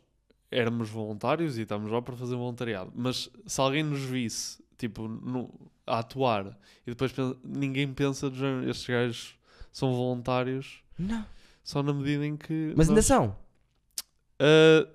éramos 0.50 0.88
voluntários 0.88 1.58
e 1.58 1.62
estamos 1.62 1.90
lá 1.90 2.00
para 2.00 2.16
fazer 2.16 2.34
voluntariado. 2.36 2.90
Mas 2.94 3.28
se 3.46 3.60
alguém 3.60 3.82
nos 3.82 4.00
visse, 4.00 4.58
tipo, 4.80 5.06
no, 5.06 5.48
a 5.86 5.98
atuar 6.00 6.58
e 6.86 6.90
depois 6.90 7.12
pen- 7.12 7.36
ninguém 7.44 7.92
pensa 7.92 8.26
estes 8.68 8.86
gajos 8.86 9.34
são 9.72 9.92
voluntários 9.94 10.82
Não. 10.98 11.24
só 11.62 11.82
na 11.82 11.92
medida 11.92 12.24
em 12.26 12.36
que. 12.36 12.72
Mas 12.76 12.88
ainda 12.88 12.98
nós- 12.98 13.06
são. 13.06 13.36
Ah, 14.38 14.86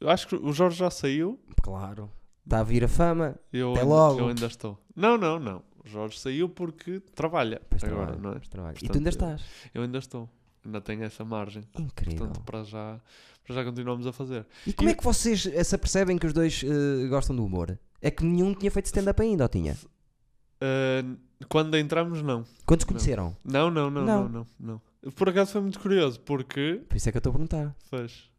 eu 0.00 0.08
acho 0.10 0.26
que 0.28 0.36
o 0.36 0.52
Jorge 0.52 0.78
já 0.78 0.90
saiu. 0.90 1.38
Claro. 1.62 2.10
Está 2.44 2.60
a 2.60 2.62
vir 2.62 2.84
a 2.84 2.88
fama. 2.88 3.36
Eu, 3.52 3.72
Até 3.72 3.80
ainda, 3.80 3.94
logo. 3.94 4.20
eu 4.20 4.28
ainda 4.28 4.46
estou. 4.46 4.78
Não, 4.94 5.16
não, 5.16 5.38
não. 5.38 5.62
O 5.84 5.88
Jorge 5.88 6.18
saiu 6.18 6.48
porque 6.48 7.00
trabalha 7.14 7.60
Pois 7.68 7.82
agora, 7.84 8.06
trabalho, 8.12 8.22
não 8.22 8.32
é? 8.32 8.38
trabalho. 8.40 8.74
E 8.76 8.78
tu 8.80 8.80
Portanto, 8.86 8.96
ainda 8.98 9.08
estás. 9.10 9.42
Eu 9.74 9.82
ainda 9.82 9.98
estou. 9.98 10.28
Ainda 10.64 10.80
tenho 10.80 11.02
essa 11.04 11.24
margem. 11.24 11.62
Incrível. 11.78 12.18
Portanto, 12.26 12.42
para 12.44 12.62
já, 12.64 13.00
para 13.46 13.54
já 13.54 13.64
continuamos 13.64 14.06
a 14.06 14.12
fazer. 14.12 14.46
E 14.66 14.72
como 14.72 14.88
E- 14.88 14.92
é 14.92 14.94
que 14.94 15.04
vocês 15.04 15.46
eh, 15.46 15.62
se 15.62 15.74
apercebem 15.74 16.16
que 16.16 16.26
os 16.26 16.32
dois 16.32 16.62
eh, 16.64 17.06
gostam 17.08 17.36
do 17.36 17.44
humor? 17.44 17.78
É 18.06 18.10
que 18.10 18.22
nenhum 18.24 18.52
tinha 18.54 18.70
feito 18.70 18.86
stand-up 18.86 19.20
ainda, 19.22 19.44
ou 19.44 19.48
tinha? 19.48 19.76
Ah, 20.60 21.02
quando 21.48 21.76
entramos, 21.76 22.20
não. 22.22 22.44
Quando 22.66 22.80
se 22.80 22.86
conheceram? 22.86 23.34
Não, 23.42 23.70
não, 23.70 23.90
não, 23.90 24.04
Não. 24.04 24.28
não, 24.28 24.46
não, 24.60 24.80
não. 25.04 25.10
Por 25.12 25.28
acaso 25.28 25.52
foi 25.52 25.60
muito 25.60 25.78
curioso, 25.80 26.20
porque 26.20 26.82
Por 26.88 26.96
isso 26.96 27.08
é 27.08 27.12
que 27.12 27.16
eu 27.16 27.20
estou 27.20 27.30
a 27.30 27.32
perguntar. 27.32 27.74
fez. 27.90 28.30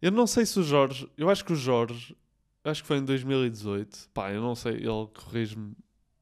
Eu 0.00 0.10
não 0.10 0.26
sei 0.26 0.44
se 0.44 0.58
o 0.58 0.62
Jorge, 0.64 1.08
eu 1.16 1.30
acho 1.30 1.44
que 1.44 1.52
o 1.52 1.56
Jorge, 1.56 2.16
acho 2.64 2.82
que 2.82 2.88
foi 2.88 2.98
em 2.98 3.04
2018, 3.04 4.08
pá, 4.12 4.32
eu 4.32 4.40
não 4.40 4.54
sei, 4.56 4.74
ele 4.74 5.08
corrige-me 5.14 5.72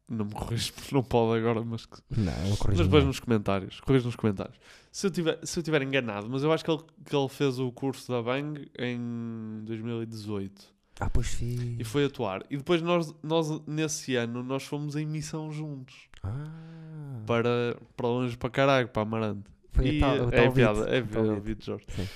não 0.08 0.24
me 0.26 0.32
porque 0.32 0.54
não 0.92 1.02
pode 1.02 1.38
agora, 1.40 1.62
mas, 1.64 1.86
que- 1.86 1.98
Não, 2.16 2.32
eu 2.46 2.56
mas 2.68 2.78
depois 2.78 3.04
nos 3.04 3.20
comentários. 3.20 3.80
Corrijo 3.80 4.06
nos 4.06 4.16
comentários. 4.16 4.58
Se 4.92 5.06
eu 5.06 5.10
tiver, 5.10 5.38
se 5.46 5.58
eu 5.58 5.62
tiver 5.62 5.80
enganado, 5.82 6.28
mas 6.28 6.42
eu 6.42 6.52
acho 6.52 6.64
que 6.64 6.70
ele, 6.70 6.82
que 7.04 7.14
ele 7.16 7.28
fez 7.28 7.58
o 7.58 7.70
curso 7.72 8.10
da 8.12 8.20
Bang 8.22 8.70
em 8.78 9.62
2018 9.64 10.79
Ah, 11.00 11.08
pois 11.10 11.28
fiz. 11.28 11.60
e 11.80 11.82
foi 11.84 12.04
atuar. 12.04 12.44
E 12.50 12.56
depois 12.58 12.82
nós, 12.82 13.14
nós 13.22 13.48
nesse 13.66 14.16
ano, 14.16 14.42
nós 14.42 14.62
fomos 14.64 14.94
em 14.96 15.06
missão 15.06 15.50
juntos 15.50 15.94
Ah, 16.22 17.22
para, 17.26 17.76
para 17.96 18.06
longe 18.06 18.36
para 18.36 18.50
caralho, 18.50 18.88
para 18.88 19.02
Amarante. 19.02 19.44
foi 19.72 19.86
e, 19.94 19.96
a 19.98 20.00
tal, 20.00 20.16
é 20.28 20.30
tal 20.42 20.52
piada, 20.52 20.84
beat, 20.84 20.92
é 20.92 20.98
o 20.98 21.06
tal 21.06 21.22
piada, 21.24 21.40
beat. 21.40 21.44
Vitor 21.44 21.64
Jorge. 21.64 21.86
Sim. 21.96 22.08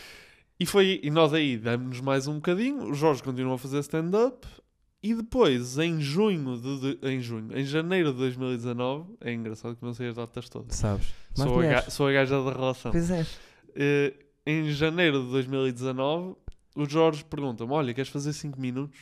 E, 0.60 0.66
foi, 0.66 1.00
e 1.02 1.10
nós 1.10 1.32
aí 1.34 1.56
demos-nos 1.56 2.00
mais 2.00 2.28
um 2.28 2.34
bocadinho. 2.36 2.90
O 2.90 2.94
Jorge 2.94 3.22
continuou 3.22 3.54
a 3.54 3.58
fazer 3.58 3.78
stand-up. 3.80 4.46
E 5.02 5.12
depois, 5.14 5.76
em 5.78 6.00
junho, 6.00 6.56
de, 6.58 6.80
de- 6.96 7.08
em 7.08 7.20
junho, 7.20 7.54
em 7.58 7.62
janeiro 7.64 8.10
de 8.12 8.18
2019, 8.18 9.04
é 9.20 9.32
engraçado 9.34 9.76
que 9.76 9.84
não 9.84 9.92
sei 9.92 10.08
as 10.08 10.14
datas 10.14 10.48
todas. 10.48 10.76
Sabes? 10.76 11.08
Mais 11.36 11.50
Sou 11.50 11.60
a, 11.60 11.82
sou 11.90 12.06
a 12.08 12.12
gaja 12.12 12.42
da 12.42 12.52
relação. 12.52 12.90
Pois 12.90 13.10
é. 13.10 13.26
Eh, 13.74 14.14
em 14.46 14.70
janeiro 14.70 15.22
de 15.24 15.30
2019, 15.30 16.36
o 16.74 16.84
Jorge 16.88 17.24
pergunta-me: 17.24 17.72
Olha, 17.72 17.94
queres 17.94 18.10
fazer 18.10 18.32
5 18.32 18.60
minutos 18.60 18.98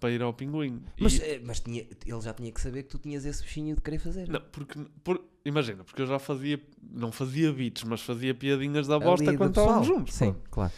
para 0.00 0.10
ir 0.10 0.22
ao 0.22 0.32
pinguim? 0.34 0.82
Mas, 0.98 1.14
E- 1.18 1.22
eh, 1.22 1.40
mas 1.44 1.60
tinha, 1.60 1.80
ele 2.06 2.20
já 2.20 2.32
tinha 2.34 2.50
que 2.52 2.60
saber 2.60 2.82
que 2.84 2.88
tu 2.90 2.98
tinhas 2.98 3.24
esse 3.24 3.42
bichinho 3.42 3.74
de 3.76 3.80
querer 3.82 3.98
fazer. 3.98 4.28
Não, 4.28 4.40
porque, 4.40 4.78
por- 5.02 5.22
imagina, 5.44 5.84
porque 5.84 6.02
eu 6.02 6.06
já 6.06 6.18
fazia, 6.18 6.60
não 6.82 7.10
fazia 7.12 7.52
beats, 7.52 7.84
mas 7.84 8.00
fazia 8.02 8.34
piadinhas 8.34 8.86
da 8.86 8.96
Ali 8.96 9.04
bosta 9.04 9.32
do 9.32 9.38
quando 9.38 9.50
estávamos 9.58 9.86
juntos. 9.86 10.14
Sim, 10.14 10.32
pronto. 10.32 10.50
claro. 10.50 10.72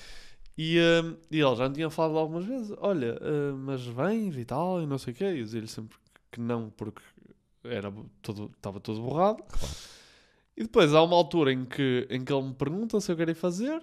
E, 0.58 0.78
hum, 0.80 1.16
e 1.30 1.38
ele 1.40 1.56
já 1.56 1.68
me 1.68 1.74
tinha 1.74 1.90
falado 1.90 2.16
algumas 2.18 2.44
vezes: 2.44 2.72
Olha, 2.78 3.18
hum, 3.22 3.56
mas 3.66 3.84
vens 3.86 4.36
e 4.36 4.44
tal, 4.44 4.82
e 4.82 4.86
não 4.86 4.96
sei 4.98 5.12
o 5.12 5.16
quê. 5.16 5.24
E 5.24 5.38
eu 5.40 5.44
dizia-lhe 5.44 5.68
sempre 5.68 5.96
que 6.30 6.40
não, 6.40 6.70
porque 6.70 7.02
era 7.64 7.92
todo, 8.22 8.50
estava 8.56 8.78
todo 8.80 9.02
borrado. 9.02 9.42
Claro. 9.42 9.74
E 10.56 10.62
depois 10.62 10.94
há 10.94 11.02
uma 11.02 11.14
altura 11.16 11.52
em 11.52 11.64
que, 11.66 12.06
em 12.08 12.24
que 12.24 12.32
ele 12.32 12.42
me 12.48 12.54
pergunta 12.54 12.98
se 13.00 13.10
eu 13.12 13.16
quero 13.16 13.30
ir 13.30 13.34
fazer. 13.34 13.82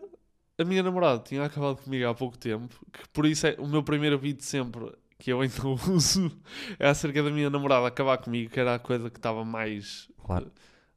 A 0.60 0.63
minha 0.63 0.84
namorada 0.84 1.20
tinha 1.24 1.44
acabado 1.44 1.78
comigo 1.78 2.08
há 2.08 2.13
pouco 2.13 2.38
tempo, 2.38 2.76
que 2.92 3.08
por 3.12 3.26
isso 3.26 3.48
é 3.48 3.56
o 3.58 3.68
meu 3.68 3.82
primeiro 3.82 4.20
beat 4.20 4.42
sempre 4.42 4.92
que 5.18 5.32
eu 5.32 5.44
então 5.44 5.74
uso 5.89 6.32
é 6.78 6.88
acerca 6.89 7.24
da 7.24 7.32
minha 7.32 7.50
namorada 7.50 7.88
acabar 7.88 8.18
comigo, 8.18 8.52
que 8.52 8.60
era 8.60 8.76
a 8.76 8.80
coisa 8.80 9.10
que 9.10 9.18
estava 9.18 9.44
mais. 9.46 10.10
Claro. 10.24 10.52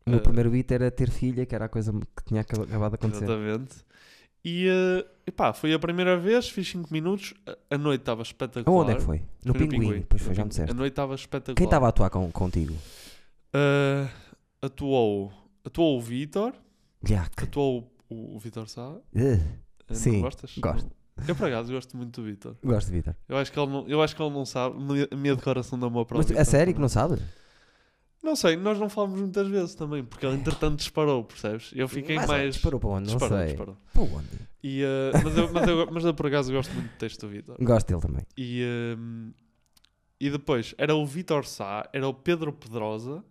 O 0.04 0.10
meu 0.10 0.18
eh, 0.18 0.22
primeiro 0.22 0.50
beat 0.50 0.70
era 0.72 0.90
ter 0.90 1.10
filha, 1.10 1.46
que 1.46 1.54
era 1.54 1.66
a 1.66 1.68
coisa 1.68 1.92
que 1.92 2.24
tinha 2.24 2.40
acab- 2.42 2.64
acabado 2.64 2.90
de 2.90 2.94
acontecer. 2.96 3.24
Exatamente. 3.24 3.76
E, 4.44 4.68
eh, 4.68 5.06
epá, 5.26 5.52
foi 5.52 5.72
a 5.72 5.78
primeira 5.78 6.16
vez, 6.18 6.48
fiz 6.48 6.68
5 6.68 6.92
minutos, 6.92 7.34
a, 7.70 7.78
noite 7.78 8.02
estava 8.02 8.22
espetacular. 8.22 8.82
Onde 8.82 8.92
é 8.92 8.94
que 8.96 9.02
foi? 9.02 9.22
No 9.44 9.54
Foi 9.54 9.66
Pinguim. 9.66 10.02
Pois 10.08 10.22
no 10.22 10.26
foi, 10.26 10.34
já 10.34 10.44
me 10.44 10.48
Pinguim. 10.48 10.48
disseste. 10.48 10.70
A 10.70 10.74
noite 10.74 10.92
estava 10.92 11.14
espetacular. 11.14 11.56
Quem 11.56 11.64
estava 11.64 11.86
a 11.86 11.88
atuar 11.88 12.10
com, 12.10 12.30
contigo? 12.30 12.74
Eh, 13.54 14.08
atuou, 14.62 15.32
atuou 15.64 15.98
o 15.98 16.00
Vitor, 16.00 16.52
atuou 17.36 17.90
o, 18.08 18.36
o 18.36 18.38
Vitor 18.38 18.68
Sá. 18.68 18.88
Uh, 18.90 19.02
Sim, 19.94 20.20
gostas? 20.20 20.52
gosto. 20.58 20.90
Eu, 21.26 21.34
por 21.34 21.46
acaso, 21.48 21.72
gosto 21.72 21.96
muito 21.96 22.20
do 22.20 22.26
Vitor. 22.26 22.56
gosto 22.62 22.88
de 22.88 22.92
Vitor. 22.94 23.14
Eu 23.28 23.36
acho 23.38 23.50
que 23.50 23.58
ele 23.58 23.70
não, 23.70 23.88
eu 23.88 24.02
acho 24.02 24.14
que 24.14 24.22
ele 24.22 24.30
não 24.34 24.44
sabe. 24.44 24.76
A 25.10 25.16
minha 25.16 25.34
declaração 25.34 25.78
de 25.78 25.84
amor 25.86 26.04
para 26.04 26.16
o 26.16 26.18
Mas 26.18 26.26
tu- 26.26 26.30
Vitor 26.30 26.42
a 26.42 26.44
sério 26.44 26.74
que 26.74 26.80
não 26.80 26.88
sabes? 26.88 27.20
Não 28.22 28.34
sei, 28.34 28.56
nós 28.56 28.78
não 28.78 28.88
falamos 28.88 29.20
muitas 29.20 29.46
vezes 29.46 29.74
também, 29.74 30.02
porque 30.02 30.26
ele 30.26 30.34
entretanto 30.34 30.78
disparou, 30.78 31.22
percebes? 31.22 31.70
Eu 31.74 31.86
fiquei 31.88 32.16
Mas, 32.16 32.26
mais. 32.26 32.54
Disparou 32.54 32.80
para 32.80 32.88
onde? 32.90 33.08
Não 33.08 33.16
disparou, 33.16 33.38
sei. 33.38 33.46
disparou. 33.48 33.76
Para 33.92 34.02
onde? 34.02 34.28
E, 34.62 34.82
eh, 34.82 35.12
mas, 35.22 35.36
eu, 35.36 35.52
mas, 35.52 35.68
eu, 35.68 35.88
mas 35.92 36.04
eu, 36.04 36.14
por 36.14 36.26
acaso 36.26 36.52
gosto 36.52 36.72
muito 36.74 36.90
do 36.90 36.96
texto 36.98 37.20
do 37.20 37.28
Vitor. 37.28 37.56
Gosto 37.60 37.86
dele 37.86 38.00
também. 38.00 38.26
E, 38.36 38.62
ehm, 38.62 39.30
e 40.20 40.28
depois 40.28 40.74
era 40.76 40.94
o 40.94 41.06
Vitor 41.06 41.46
Sá, 41.46 41.88
era 41.92 42.08
o 42.08 42.12
Pedro 42.12 42.52
Pedrosa. 42.52 43.22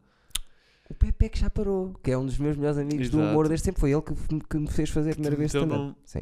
O 0.89 0.93
Pepe 0.93 1.25
é 1.25 1.29
que 1.29 1.39
já 1.39 1.49
parou, 1.49 1.93
que 2.03 2.11
é 2.11 2.17
um 2.17 2.25
dos 2.25 2.37
meus 2.37 2.55
melhores 2.55 2.77
amigos 2.77 3.09
do 3.09 3.17
Exato. 3.17 3.31
humor 3.31 3.47
desde 3.47 3.65
sempre. 3.65 3.79
Foi 3.81 3.91
ele 3.91 4.01
que, 4.01 4.13
que 4.47 4.57
me 4.57 4.67
fez 4.67 4.89
fazer 4.89 5.11
a 5.11 5.13
primeira 5.13 5.35
vez 5.35 5.49
stand-up. 5.53 5.79
num- 5.81 5.95
Sim. 6.05 6.21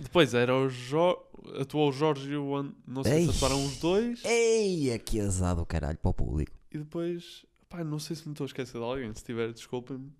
Depois 0.00 0.34
era 0.34 0.54
o 0.54 0.68
Jorge. 0.68 1.20
Atuou 1.60 1.88
o 1.88 1.92
Jorge 1.92 2.30
e 2.30 2.36
o 2.36 2.56
An... 2.56 2.72
Não 2.86 3.02
sei 3.04 3.20
Ei. 3.20 3.24
se 3.26 3.36
atuaram 3.36 3.64
os 3.64 3.76
dois. 3.78 4.24
Eia, 4.24 4.98
que 4.98 5.20
azado, 5.20 5.64
caralho, 5.64 5.96
para 5.98 6.10
o 6.10 6.14
público. 6.14 6.52
E 6.72 6.78
depois. 6.78 7.44
Pá, 7.68 7.82
não 7.84 7.98
sei 7.98 8.16
se 8.16 8.26
me 8.26 8.32
estou 8.32 8.44
a 8.44 8.48
esquecer 8.48 8.78
de 8.78 8.84
alguém. 8.84 9.14
Se 9.14 9.22
tiver, 9.24 9.52
desculpem-me. 9.52 10.10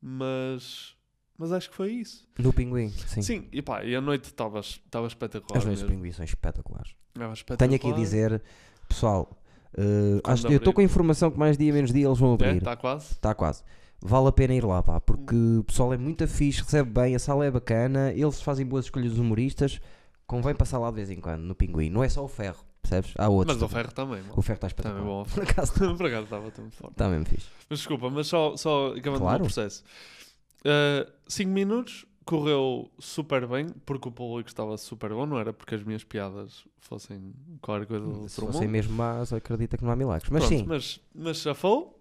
Mas. 0.00 0.94
Mas 1.36 1.52
acho 1.52 1.70
que 1.70 1.76
foi 1.76 1.92
isso. 1.92 2.26
No 2.36 2.52
Pinguim, 2.52 2.88
sim. 2.90 3.22
Sim, 3.22 3.48
e 3.52 3.62
pá, 3.62 3.84
e 3.84 3.94
a 3.94 4.00
noite 4.00 4.24
estava 4.24 4.58
espetacular. 5.06 5.58
As 5.58 5.64
noites 5.64 5.82
do. 5.84 5.88
Pinguim 5.88 6.10
são 6.10 6.24
espetaculares. 6.24 6.94
Estava 7.14 7.56
Tenho 7.56 7.74
aqui 7.74 7.86
a 7.86 7.90
espetacular. 7.90 8.00
dizer, 8.00 8.42
pessoal, 8.88 9.40
uh, 9.76 10.20
acho, 10.24 10.46
eu 10.48 10.56
estou 10.58 10.72
com 10.72 10.80
a 10.80 10.84
informação 10.84 11.30
que 11.30 11.38
mais 11.38 11.56
dia 11.58 11.72
menos 11.72 11.92
dia 11.92 12.06
eles 12.06 12.18
vão 12.18 12.30
É, 12.30 12.34
abrir. 12.34 12.56
está 12.58 12.76
quase. 12.76 13.12
Está 13.12 13.34
quase. 13.34 13.62
Vale 14.00 14.28
a 14.28 14.32
pena 14.32 14.54
ir 14.54 14.64
lá, 14.64 14.80
pá, 14.82 15.00
porque 15.00 15.34
o 15.58 15.64
pessoal 15.64 15.92
é 15.92 15.96
muito 15.96 16.26
fixe, 16.28 16.62
recebe 16.62 16.88
bem, 16.90 17.16
a 17.16 17.18
sala 17.18 17.44
é 17.44 17.50
bacana, 17.50 18.12
eles 18.12 18.40
fazem 18.40 18.64
boas 18.64 18.84
escolhas 18.84 19.10
dos 19.10 19.18
humoristas. 19.18 19.80
Convém 20.26 20.54
passar 20.54 20.78
lá 20.78 20.88
de 20.90 20.96
vez 20.96 21.10
em 21.10 21.20
quando, 21.20 21.40
no 21.42 21.54
Pinguim. 21.54 21.88
Não 21.90 22.04
é 22.04 22.08
só 22.08 22.22
o 22.22 22.28
ferro, 22.28 22.58
percebes? 22.82 23.12
Há 23.18 23.28
outros. 23.28 23.56
Mas 23.56 23.62
o 23.62 23.66
também. 23.68 23.82
Ferro 23.82 23.94
também. 23.94 24.22
mano. 24.22 24.34
O 24.36 24.42
ferro 24.42 24.56
está 24.56 24.68
Também 24.68 24.92
espetacular. 24.92 25.04
bom. 25.04 25.24
Por 25.34 25.42
acaso 25.42 25.72
está 25.72 26.20
estava 26.20 26.50
tão 26.50 26.70
forte. 26.70 26.94
tá 26.96 27.08
mesmo 27.08 27.24
fixe. 27.24 27.46
Mas 27.68 27.78
desculpa, 27.80 28.10
mas 28.10 28.26
só, 28.26 28.56
só 28.56 28.88
acabando 28.94 29.20
Claro. 29.22 29.38
o 29.38 29.46
processo. 29.46 29.82
5 31.28 31.50
minutos, 31.50 32.04
correu 32.28 32.90
super 32.98 33.46
bem, 33.46 33.68
porque 33.86 34.06
o 34.08 34.12
público 34.12 34.48
estava 34.50 34.76
super 34.76 35.10
bom, 35.10 35.24
não 35.24 35.38
era 35.38 35.50
porque 35.50 35.74
as 35.74 35.82
minhas 35.82 36.04
piadas 36.04 36.66
fossem 36.78 37.32
qualquer 37.62 37.86
coisa 37.86 38.04
do 38.04 38.12
Se 38.12 38.20
outro 38.20 38.46
fossem 38.46 38.60
mundo. 38.62 38.70
mesmo 38.70 38.94
más, 38.94 39.32
acredita 39.32 39.78
que 39.78 39.84
não 39.84 39.90
há 39.90 39.96
milagres. 39.96 40.28
Mas 40.30 40.44
Pronto, 40.44 40.58
sim, 40.60 40.66
mas, 40.66 41.00
mas 41.14 41.38
chafou. 41.38 41.98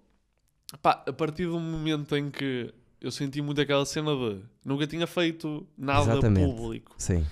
Pá, 0.82 1.02
a 1.08 1.14
partir 1.14 1.46
do 1.46 1.58
momento 1.58 2.14
em 2.18 2.30
que 2.30 2.74
eu 3.00 3.10
senti 3.10 3.42
muito 3.42 3.62
aquela 3.62 3.86
cena 3.86 4.14
de 4.14 4.42
nunca 4.66 4.86
tinha 4.86 5.08
feito 5.08 5.66
nada 5.78 6.12
Exatamente. 6.12 6.46
público, 6.54 6.94
sim. 6.98 7.26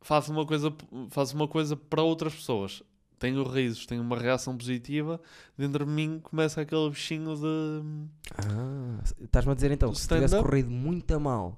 faço 0.00 0.32
uma 0.32 0.44
coisa, 0.44 0.74
faço 1.10 1.36
uma 1.36 1.46
coisa 1.46 1.76
para 1.76 2.02
outras 2.02 2.34
pessoas. 2.34 2.82
Tenho 3.20 3.44
risos, 3.44 3.86
tenho 3.86 4.02
uma 4.02 4.18
reação 4.18 4.56
positiva. 4.56 5.20
Dentro 5.56 5.86
de 5.86 5.90
mim 5.90 6.18
começa 6.22 6.60
aquele 6.60 6.90
bichinho 6.90 7.34
de. 7.36 8.08
Ah, 8.36 9.00
estás-me 9.20 9.52
a 9.52 9.54
dizer 9.54 9.70
então 9.70 9.94
se 9.94 10.06
tivesse 10.08 10.36
corrido 10.36 10.70
muito 10.70 11.14
a 11.14 11.18
mal, 11.20 11.56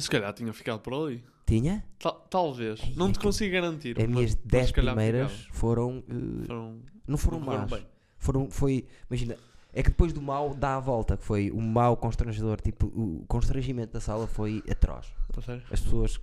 Se 0.00 0.10
calhar 0.10 0.32
tinha 0.32 0.52
ficado 0.52 0.80
por 0.80 0.94
ali. 0.94 1.24
tinha? 1.46 1.84
Tal- 1.98 2.26
talvez. 2.30 2.80
Ei, 2.82 2.94
não 2.96 3.08
é 3.08 3.12
te 3.12 3.18
que 3.18 3.24
consigo 3.24 3.52
garantir. 3.52 3.96
As 3.98 4.04
mas- 4.06 4.14
minhas 4.14 4.34
mas 4.34 4.44
10 4.44 4.66
se 4.68 4.72
calhar 4.74 4.94
primeiras 4.94 5.32
ficava. 5.32 5.54
foram. 5.58 5.98
uh, 5.98 6.44
Foram, 6.46 6.78
não 7.06 7.16
foram 7.18 7.38
não 7.38 7.44
correram 7.46 7.68
más. 7.68 7.80
bem. 7.80 7.88
Foram, 8.18 8.50
foi, 8.50 8.86
imagina, 9.08 9.36
é 9.72 9.82
que 9.82 9.90
depois 9.90 10.12
do 10.12 10.20
mal 10.20 10.54
dá 10.54 10.76
a 10.76 10.80
volta, 10.80 11.16
que 11.16 11.24
foi 11.24 11.50
o 11.50 11.60
mal 11.60 11.96
constrangedor, 11.96 12.60
tipo, 12.60 12.86
o 12.88 13.24
constrangimento 13.28 13.92
da 13.92 14.00
sala 14.00 14.26
foi 14.26 14.62
atroz. 14.70 15.06
Sério? 15.44 15.62
As 15.70 15.80
pessoas, 15.80 16.20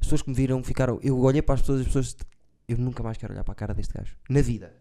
as 0.00 0.06
pessoas 0.06 0.22
que 0.22 0.28
me 0.30 0.36
viram 0.36 0.62
ficaram, 0.62 0.98
eu 1.02 1.18
olhei 1.18 1.42
para 1.42 1.54
as 1.56 1.60
pessoas 1.62 1.78
e 1.78 1.82
as 1.82 1.86
pessoas, 1.88 2.16
eu 2.68 2.78
nunca 2.78 3.02
mais 3.02 3.16
quero 3.18 3.32
olhar 3.32 3.42
para 3.44 3.52
a 3.52 3.56
cara 3.56 3.74
deste 3.74 3.92
gajo, 3.92 4.16
na 4.30 4.40
vida. 4.40 4.72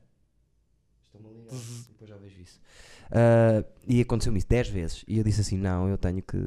Estou-me 1.08 1.28
a 1.28 1.32
ligar, 1.42 1.54
Uhum. 1.54 1.84
depois 1.90 2.10
já 2.10 2.18
vejo 2.18 2.42
isso. 2.42 2.60
Ah, 3.12 3.64
e 3.88 4.02
aconteceu-me 4.02 4.38
isso 4.38 4.48
10 4.48 4.68
vezes, 4.70 5.04
e 5.08 5.18
eu 5.18 5.24
disse 5.24 5.42
assim, 5.42 5.58
não, 5.58 5.88
eu 5.88 5.98
tenho 5.98 6.22
que, 6.22 6.38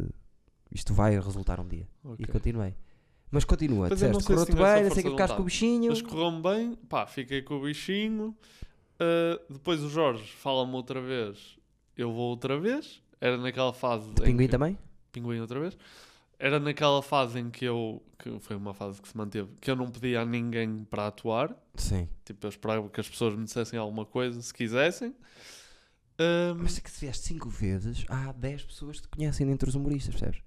isto 0.73 0.93
vai 0.95 1.19
resultar 1.19 1.61
um 1.61 1.67
dia. 1.69 1.89
Ok. 2.05 2.25
E 2.27 2.31
continuei. 2.31 2.75
Mas 3.31 3.45
continua, 3.45 3.89
Mas 3.89 3.99
disseste, 3.99 4.23
se 4.23 4.27
correu-te 4.29 4.53
essa 4.53 4.75
bem, 4.75 4.85
não 4.85 4.91
sei 4.95 5.03
que 5.03 5.11
ficaste 5.11 5.35
com 5.37 5.43
o 5.43 5.45
bichinho. 5.45 5.91
Mas 5.91 6.03
correu-me 6.03 6.43
bem, 6.43 6.75
pá, 6.89 7.07
fiquei 7.07 7.43
com 7.43 7.55
o 7.55 7.63
bichinho. 7.63 8.37
Uh, 8.95 9.53
depois 9.53 9.83
o 9.83 9.89
Jorge 9.91 10.25
fala-me 10.33 10.73
outra 10.75 11.01
vez, 11.03 11.59
eu 11.97 12.13
vou 12.13 12.31
outra 12.31 12.59
vez. 12.59 13.03
Era 13.21 13.37
naquela 13.37 13.73
fase. 13.73 14.09
De 14.11 14.23
pinguim 14.23 14.45
que- 14.47 14.49
também? 14.53 14.79
Pinguim 15.11 15.41
outra 15.41 15.59
vez. 15.59 15.77
Era 16.39 16.61
naquela 16.61 17.03
fase 17.03 17.39
em 17.39 17.51
que 17.51 17.65
eu. 17.65 18.03
que 18.19 18.39
foi 18.41 18.57
uma 18.57 18.75
fase 18.75 19.01
que 19.01 19.09
se 19.09 19.17
manteve, 19.17 19.49
que 19.61 19.71
eu 19.71 19.77
não 19.77 19.89
pedia 19.89 20.21
a 20.21 20.25
ninguém 20.25 20.85
para 20.85 21.07
atuar. 21.09 21.55
Sim. 21.75 22.09
Tipo, 22.25 22.47
eu 22.47 22.51
esperava 22.51 22.89
que 22.89 23.01
as 23.01 23.09
pessoas 23.09 23.35
me 23.35 23.45
dissessem 23.45 23.79
alguma 23.79 24.05
coisa 24.05 24.41
se 24.41 24.53
quisessem. 24.53 25.15
Um, 26.19 26.63
Mas 26.63 26.79
é 26.79 26.81
que 26.81 26.91
se 26.91 27.01
vieste 27.01 27.27
5 27.27 27.49
vezes, 27.51 28.05
há 28.09 28.33
10 28.33 28.65
pessoas 28.65 29.01
que 29.01 29.09
te 29.09 29.17
conhecem 29.17 29.51
entre 29.51 29.69
os 29.69 29.75
humoristas, 29.75 30.15
percebes? 30.15 30.41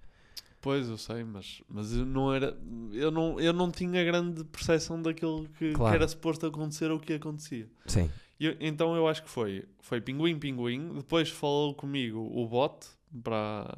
Pois, 0.61 0.89
eu 0.89 0.97
sei, 0.97 1.23
mas, 1.23 1.61
mas 1.69 1.93
eu 1.93 2.05
não 2.05 2.33
era. 2.33 2.57
Eu 2.91 3.09
não, 3.11 3.39
eu 3.39 3.53
não 3.53 3.71
tinha 3.71 4.03
grande 4.03 4.43
percepção 4.43 5.01
daquilo 5.01 5.47
que, 5.57 5.69
que 5.69 5.73
Claro. 5.73 5.95
era 5.95 6.07
suposto 6.07 6.45
acontecer 6.45 6.91
ou 6.91 6.97
o 6.97 6.99
que 6.99 7.13
acontecia. 7.13 7.69
Sim. 7.85 8.09
Eu- 8.39 8.55
então 8.59 8.95
eu 8.95 9.07
acho 9.07 9.23
que 9.23 9.29
foi, 9.29 9.65
foi 9.79 10.01
Pinguim 10.01 10.37
Pinguim. 10.37 10.93
Depois 10.95 11.29
falou 11.29 11.73
comigo 11.73 12.19
o 12.19 12.45
bot 12.47 12.87
para, 13.23 13.73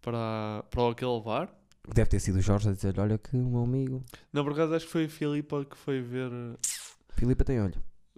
para, 0.00 0.64
para 0.70 0.90
aquele 0.90 1.20
bar. 1.20 1.54
Deve 1.94 2.10
ter 2.10 2.20
sido 2.20 2.36
o 2.36 2.40
Jorge 2.40 2.68
a 2.68 2.72
dizer: 2.72 2.98
Olha, 2.98 3.18
que 3.18 3.36
o 3.36 3.44
meu 3.50 3.62
amigo 3.64 4.04
Não, 4.32 4.44
por 4.44 4.52
acaso 4.52 4.74
acho 4.74 4.86
que 4.86 4.92
foi 4.92 5.04
a 5.06 5.08
Filipa 5.08 5.64
que 5.64 5.76
foi 5.76 6.00
ver, 6.00 6.30
Filipe 7.10 7.44
tem 7.44 7.60
olho. 7.60 7.74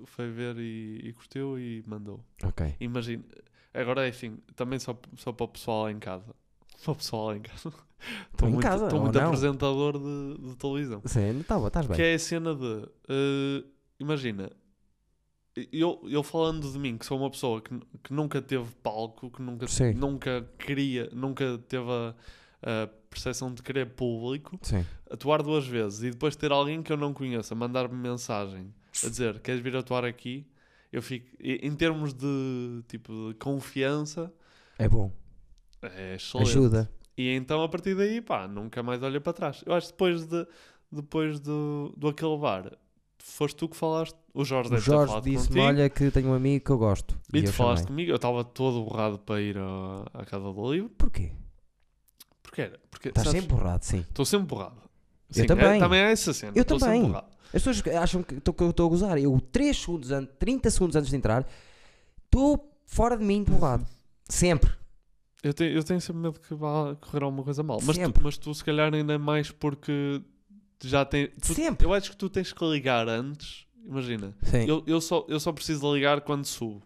foi 0.07 0.30
ver 0.30 0.57
e, 0.59 1.00
e 1.09 1.12
curtiu 1.12 1.59
e 1.59 1.83
mandou. 1.87 2.20
Ok. 2.42 2.74
Imagina, 2.80 3.24
agora 3.72 4.07
é 4.07 4.11
assim, 4.11 4.38
também 4.54 4.78
só, 4.78 4.96
só 5.16 5.33
para 5.33 5.44
o 5.44 5.48
pessoal 5.48 5.85
lá 5.85 5.90
em 5.92 5.98
casa. 5.98 6.35
Pessoal 6.96 7.26
lá 7.28 7.37
em 7.37 7.42
casa. 7.42 7.72
Estou 8.32 8.50
muito, 8.50 8.62
casa, 8.62 8.84
estou 8.84 9.00
muito 9.00 9.18
não? 9.18 9.26
apresentador 9.28 9.98
de, 9.98 10.48
de 10.50 10.56
televisão. 10.56 11.00
Sim, 11.06 11.42
tá 11.48 11.58
bom, 11.58 11.68
estás 11.68 11.87
bem. 11.87 11.96
Que 11.96 12.02
é 12.02 12.14
a 12.14 12.18
cena 12.18 12.54
de. 12.54 12.87
eh, 13.08 13.64
imagina, 13.98 14.50
eu, 15.72 16.02
eu 16.10 16.22
falando 16.22 16.70
de 16.70 16.78
mim, 16.78 16.98
que 16.98 17.06
sou 17.06 17.16
uma 17.18 17.30
pessoa 17.30 17.62
que, 17.62 17.70
que 18.02 18.12
nunca 18.12 18.42
teve 18.42 18.66
palco, 18.82 19.30
que 19.30 19.40
nunca, 19.40 19.66
Sim. 19.68 19.94
nunca 19.94 20.46
queria, 20.58 21.08
nunca 21.14 21.58
teve 21.68 21.87
a, 21.90 22.14
a 22.62 22.87
percepção 23.08 23.54
de 23.54 23.62
querer 23.62 23.90
público, 23.90 24.58
Sim. 24.62 24.84
atuar 25.10 25.42
duas 25.42 25.66
vezes 25.66 26.02
e 26.02 26.10
depois 26.10 26.34
ter 26.37 26.50
alguém 26.52 26.82
que 26.82 26.92
eu 26.92 26.96
não 26.96 27.14
conheça 27.14 27.54
mandar-me 27.54 27.94
mensagem 27.94 28.74
a 29.04 29.08
dizer 29.08 29.40
queres 29.40 29.60
vir 29.62 29.76
atuar 29.76 30.04
aqui, 30.04 30.46
eu 30.92 31.00
fico, 31.00 31.28
em 31.40 31.74
termos 31.74 32.12
de 32.12 32.82
tipo 32.88 33.28
de 33.28 33.34
confiança, 33.38 34.32
É 34.78 34.88
bom. 34.88 35.10
É 35.96 36.14
excelente. 36.16 36.50
Ajuda. 36.50 36.90
E 37.16 37.30
então 37.30 37.62
a 37.62 37.68
partir 37.68 37.94
daí, 37.94 38.20
pá, 38.20 38.48
nunca 38.48 38.82
mais 38.82 39.02
olhei 39.02 39.20
para 39.20 39.32
trás. 39.32 39.62
Eu 39.64 39.74
acho 39.74 39.86
que 39.88 39.92
depois, 39.92 40.26
de, 40.26 40.46
depois 40.90 41.40
do, 41.40 41.94
do 41.96 42.08
aquele 42.08 42.36
bar, 42.36 42.72
foste 43.18 43.56
tu 43.56 43.68
que 43.68 43.76
falaste. 43.76 44.16
O 44.32 44.44
Jorge 44.44 44.74
O 44.74 44.78
Jorge 44.78 45.20
disse-me. 45.22 45.60
Olha, 45.60 45.88
que 45.88 46.10
tenho 46.10 46.28
um 46.28 46.34
amigo 46.34 46.64
que 46.64 46.70
eu 46.70 46.78
gosto. 46.78 47.16
E 47.32 47.42
tu 47.42 47.48
eu 47.48 47.52
falaste 47.52 47.84
chamei. 47.84 47.92
comigo, 47.92 48.10
eu 48.10 48.16
estava 48.16 48.42
todo 48.44 48.84
borrado 48.84 49.18
para 49.18 49.40
ir 49.40 49.56
à, 49.56 50.04
à 50.12 50.24
casa 50.24 50.52
do 50.52 50.72
livro. 50.72 50.90
Porquê? 50.90 51.30
Porque 52.42 52.62
era. 52.62 52.80
Porque, 52.90 53.08
Estás 53.08 53.26
sabes, 53.28 53.40
sempre 53.40 53.56
borrado, 53.56 53.84
sim. 53.84 54.00
Estou 54.00 54.24
sempre 54.24 54.46
borrado. 54.46 54.84
Eu 55.30 55.42
Sim, 55.42 55.46
também. 55.46 55.76
É, 55.76 55.78
também 55.78 56.00
é 56.00 56.12
essa 56.12 56.32
cena. 56.32 56.52
Eu 56.54 56.64
também. 56.64 57.14
As 57.52 57.62
pessoas 57.62 57.82
acham 57.96 58.22
que 58.22 58.40
que 58.40 58.62
eu 58.62 58.70
estou 58.70 58.86
a 58.86 58.88
gozar. 58.88 59.18
Eu, 59.18 59.40
3 59.52 59.76
segundos 59.76 60.10
antes, 60.10 60.34
30 60.38 60.70
segundos 60.70 60.96
antes 60.96 61.10
de 61.10 61.16
entrar, 61.16 61.46
estou 62.24 62.72
fora 62.86 63.16
de 63.16 63.24
mim 63.24 63.42
borrado. 63.44 63.86
Sempre. 64.28 64.72
Eu 65.44 65.52
tenho, 65.54 65.72
eu 65.72 65.85
tenho 65.85 66.00
sempre 66.00 66.22
medo 66.22 66.40
que 66.40 66.54
vá 66.54 66.96
correr 67.00 67.22
alguma 67.22 67.42
coisa 67.44 67.62
mal. 67.62 67.78
Mas 67.83 67.96
tu, 67.96 68.00
Sempre. 68.02 68.22
mas 68.24 68.38
tu, 68.38 68.54
se 68.54 68.64
calhar, 68.64 68.92
ainda 68.92 69.12
é 69.12 69.18
mais 69.18 69.50
porque 69.50 70.20
já 70.83 71.04
tem. 71.04 71.28
tu- 71.28 71.52
Sempre. 71.54 71.87
Eu 71.87 71.92
acho 71.92 72.11
que 72.11 72.16
tu 72.16 72.28
tens 72.30 72.52
que 72.52 72.64
ligar 72.64 73.09
antes. 73.09 73.66
Imagina. 73.87 74.35
Sim. 74.42 74.64
Eu, 74.66 74.83
eu, 74.87 75.00
só, 75.00 75.26
eu 75.28 75.38
só 75.38 75.52
preciso 75.52 75.94
ligar 75.94 76.22
quando 76.22 76.46
subo. 76.46 76.83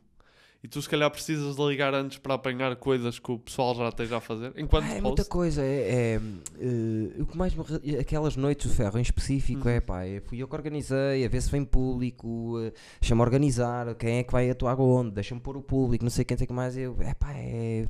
E 0.60 0.66
tu, 0.66 0.82
se 0.82 0.88
calhar, 0.88 1.08
precisas 1.08 1.54
de 1.54 1.62
ligar 1.64 1.94
antes 1.94 2.18
para 2.18 2.34
apanhar 2.34 2.74
coisas 2.74 3.20
que 3.20 3.30
o 3.30 3.38
pessoal 3.38 3.76
já 3.76 3.88
esteja 3.90 4.16
a 4.16 4.20
fazer. 4.20 4.52
Enquanto 4.58 4.86
Ah, 4.86 4.88
é 4.88 4.90
post. 4.94 5.02
muita 5.04 5.24
coisa. 5.24 5.62
É, 5.62 6.16
é, 6.16 6.20
eh, 6.58 7.22
o 7.22 7.26
que 7.26 7.36
mais 7.36 7.54
me 7.54 7.96
aquelas 8.00 8.34
noites 8.34 8.66
do 8.66 8.74
ferro 8.74 8.98
em 8.98 9.02
específico 9.02 9.68
Uhum. 9.68 9.74
é 9.74 9.80
pá, 9.80 10.02
é, 10.04 10.20
fui 10.20 10.38
eu 10.42 10.48
que 10.48 10.56
organizei, 10.56 11.24
a 11.24 11.28
ver 11.28 11.40
se 11.42 11.48
vem 11.50 11.64
público, 11.64 12.58
eh, 12.60 12.72
chama 13.00 13.22
organizar, 13.22 13.94
quem 13.94 14.16
é 14.18 14.24
que 14.24 14.32
vai 14.32 14.50
atuar 14.50 14.80
onde, 14.80 15.12
deixa-me 15.12 15.40
pôr 15.40 15.56
o 15.56 15.62
público, 15.62 16.02
não 16.04 16.10
sei 16.10 16.24
quem 16.24 16.36
tem 16.36 16.46
que 16.46 16.52
mais. 16.52 16.76
Eu, 16.76 16.96
é 17.02 17.14
pá, 17.14 17.32
é, 17.34 17.86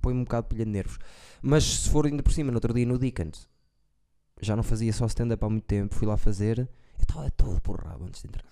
põe-me 0.00 0.20
um 0.20 0.24
bocado 0.24 0.46
de 0.48 0.54
pilha 0.54 0.64
de 0.64 0.70
nervos. 0.70 0.98
Mas 1.42 1.62
se 1.62 1.90
for 1.90 2.06
ainda 2.06 2.22
por 2.22 2.32
cima, 2.32 2.50
no 2.50 2.56
outro 2.56 2.72
dia 2.72 2.86
no 2.86 2.98
Dickens, 2.98 3.46
já 4.40 4.56
não 4.56 4.62
fazia 4.62 4.94
só 4.94 5.04
stand-up 5.04 5.44
há 5.44 5.48
muito 5.50 5.64
tempo, 5.66 5.94
fui 5.94 6.06
lá 6.06 6.16
fazer, 6.16 6.58
eu 6.60 6.68
estava 7.02 7.30
todo 7.32 7.60
porrado 7.60 8.02
antes 8.04 8.22
de 8.22 8.28
entrar. 8.28 8.46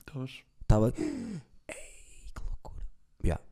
Estava. 0.60 0.92
Ei, 0.98 1.40
que 2.34 2.42
loucura. 2.44 2.82
Yeah. 3.24 3.42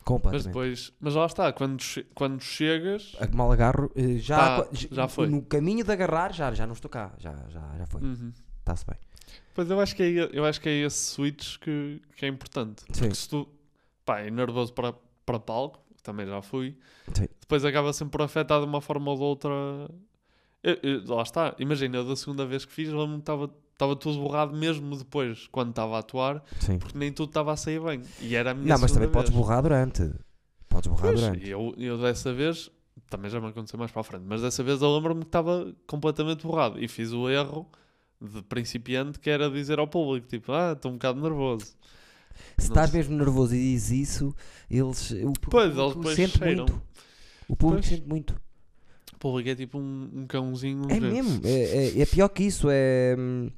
Mas 0.00 0.04
Completamente. 0.06 0.46
depois. 0.46 0.92
Mas 0.98 1.14
lá 1.14 1.26
está, 1.26 1.52
quando, 1.52 1.80
che- 1.82 2.06
quando 2.14 2.42
chegas. 2.42 3.14
A 3.20 3.26
que 3.26 3.36
mal 3.36 3.52
agarro, 3.52 3.90
eh, 3.94 4.16
já, 4.16 4.62
Tá, 4.64 4.68
já 4.72 5.06
foi. 5.08 5.28
No 5.28 5.42
caminho 5.42 5.84
de 5.84 5.92
agarrar, 5.92 6.32
já, 6.32 6.52
já 6.52 6.66
não 6.66 6.72
estou 6.72 6.90
cá. 6.90 7.12
Já, 7.18 7.34
já, 7.48 7.60
já 7.78 7.86
foi. 7.86 8.00
Uhum. 8.02 8.32
Está-se 8.60 8.84
bem. 8.86 8.96
Pois 9.54 9.70
eu 9.70 9.78
acho 9.80 9.94
que 9.94 10.02
é, 10.02 10.30
eu 10.32 10.44
acho 10.44 10.60
que 10.60 10.68
é 10.68 10.72
esse 10.86 11.12
switch 11.12 11.58
que, 11.58 12.00
que 12.16 12.24
é 12.24 12.28
importante. 12.28 12.82
Sim. 12.92 13.00
Porque 13.02 13.14
se 13.14 13.28
tu. 13.28 13.46
Pá, 14.04 14.20
é 14.20 14.30
nervoso 14.30 14.72
para, 14.72 14.94
para 15.26 15.38
palco, 15.38 15.78
também 16.02 16.26
já 16.26 16.40
fui. 16.42 16.76
Sim. 17.14 17.28
Depois 17.40 17.64
acaba 17.64 17.92
sempre 17.92 18.12
por 18.12 18.22
afetar 18.22 18.58
de 18.60 18.66
uma 18.66 18.80
forma 18.80 19.10
ou 19.10 19.16
de 19.16 19.22
outra. 19.22 19.50
Eu- 20.62 20.78
eu- 20.82 21.14
lá 21.14 21.22
está, 21.22 21.54
imagina, 21.58 21.98
eu 21.98 22.04
da 22.06 22.16
segunda 22.16 22.44
vez 22.46 22.64
que 22.64 22.72
fiz, 22.72 22.88
lembro-me 22.88 23.14
que 23.16 23.20
estava 23.20 23.50
estava 23.80 23.96
tudo 23.96 24.18
borrado 24.20 24.54
mesmo 24.54 24.94
depois, 24.94 25.48
quando 25.50 25.70
estava 25.70 25.96
a 25.96 26.00
atuar, 26.00 26.44
Sim. 26.60 26.78
porque 26.78 26.98
nem 26.98 27.10
tudo 27.10 27.30
estava 27.30 27.52
a 27.52 27.56
sair 27.56 27.80
bem. 27.80 28.02
E 28.20 28.34
era 28.36 28.50
a 28.50 28.54
minha 28.54 28.74
Não, 28.74 28.80
mas 28.80 28.92
também 28.92 29.08
segunda 29.08 29.12
podes 29.12 29.30
vez. 29.30 29.40
borrar 29.42 29.62
durante. 29.62 30.10
Podes 30.68 30.86
borrar 30.88 31.12
Pois, 31.12 31.20
durante. 31.20 31.48
eu, 31.48 31.74
eu 31.78 31.96
dessa 31.98 32.32
vez, 32.32 32.70
também 33.08 33.30
já 33.30 33.40
me 33.40 33.48
aconteceu 33.48 33.78
mais 33.78 33.90
para 33.90 34.00
a 34.02 34.04
frente, 34.04 34.24
mas 34.26 34.42
dessa 34.42 34.62
vez 34.62 34.82
eu 34.82 34.94
lembro-me 34.94 35.22
que 35.22 35.28
estava 35.28 35.72
completamente 35.86 36.46
borrado 36.46 36.78
e 36.78 36.86
fiz 36.86 37.10
o 37.12 37.28
erro 37.28 37.66
de 38.20 38.42
principiante 38.42 39.18
que 39.18 39.30
era 39.30 39.48
dizer 39.50 39.78
ao 39.78 39.88
público, 39.88 40.26
tipo, 40.28 40.52
ah, 40.52 40.72
estou 40.72 40.90
um 40.90 40.94
bocado 40.94 41.20
nervoso. 41.22 41.64
Se 42.58 42.68
não 42.68 42.74
estás 42.76 42.90
sei. 42.90 43.00
mesmo 43.00 43.16
nervoso 43.16 43.54
e 43.54 43.58
dizes 43.58 44.10
isso, 44.10 44.36
eles. 44.70 45.10
O 45.10 45.32
Pois, 45.50 45.74
eles 45.76 46.14
sente 46.16 46.38
cheiram. 46.38 46.66
muito. 46.66 46.82
O 47.48 47.56
público 47.56 47.80
Pois. 47.82 47.86
sente 47.86 48.06
muito. 48.08 48.40
O 49.14 49.18
público 49.18 49.48
é 49.50 49.54
tipo 49.54 49.78
um, 49.78 50.08
um 50.14 50.26
cãozinho. 50.26 50.84
É 50.90 51.00
mesmo. 51.00 51.40
É, 51.44 51.50
é- 51.88 52.00
é 52.00 52.06
pior 52.06 52.28
que 52.28 52.44
isso. 52.44 52.68
É. 52.70 53.16
hum, 53.18 53.50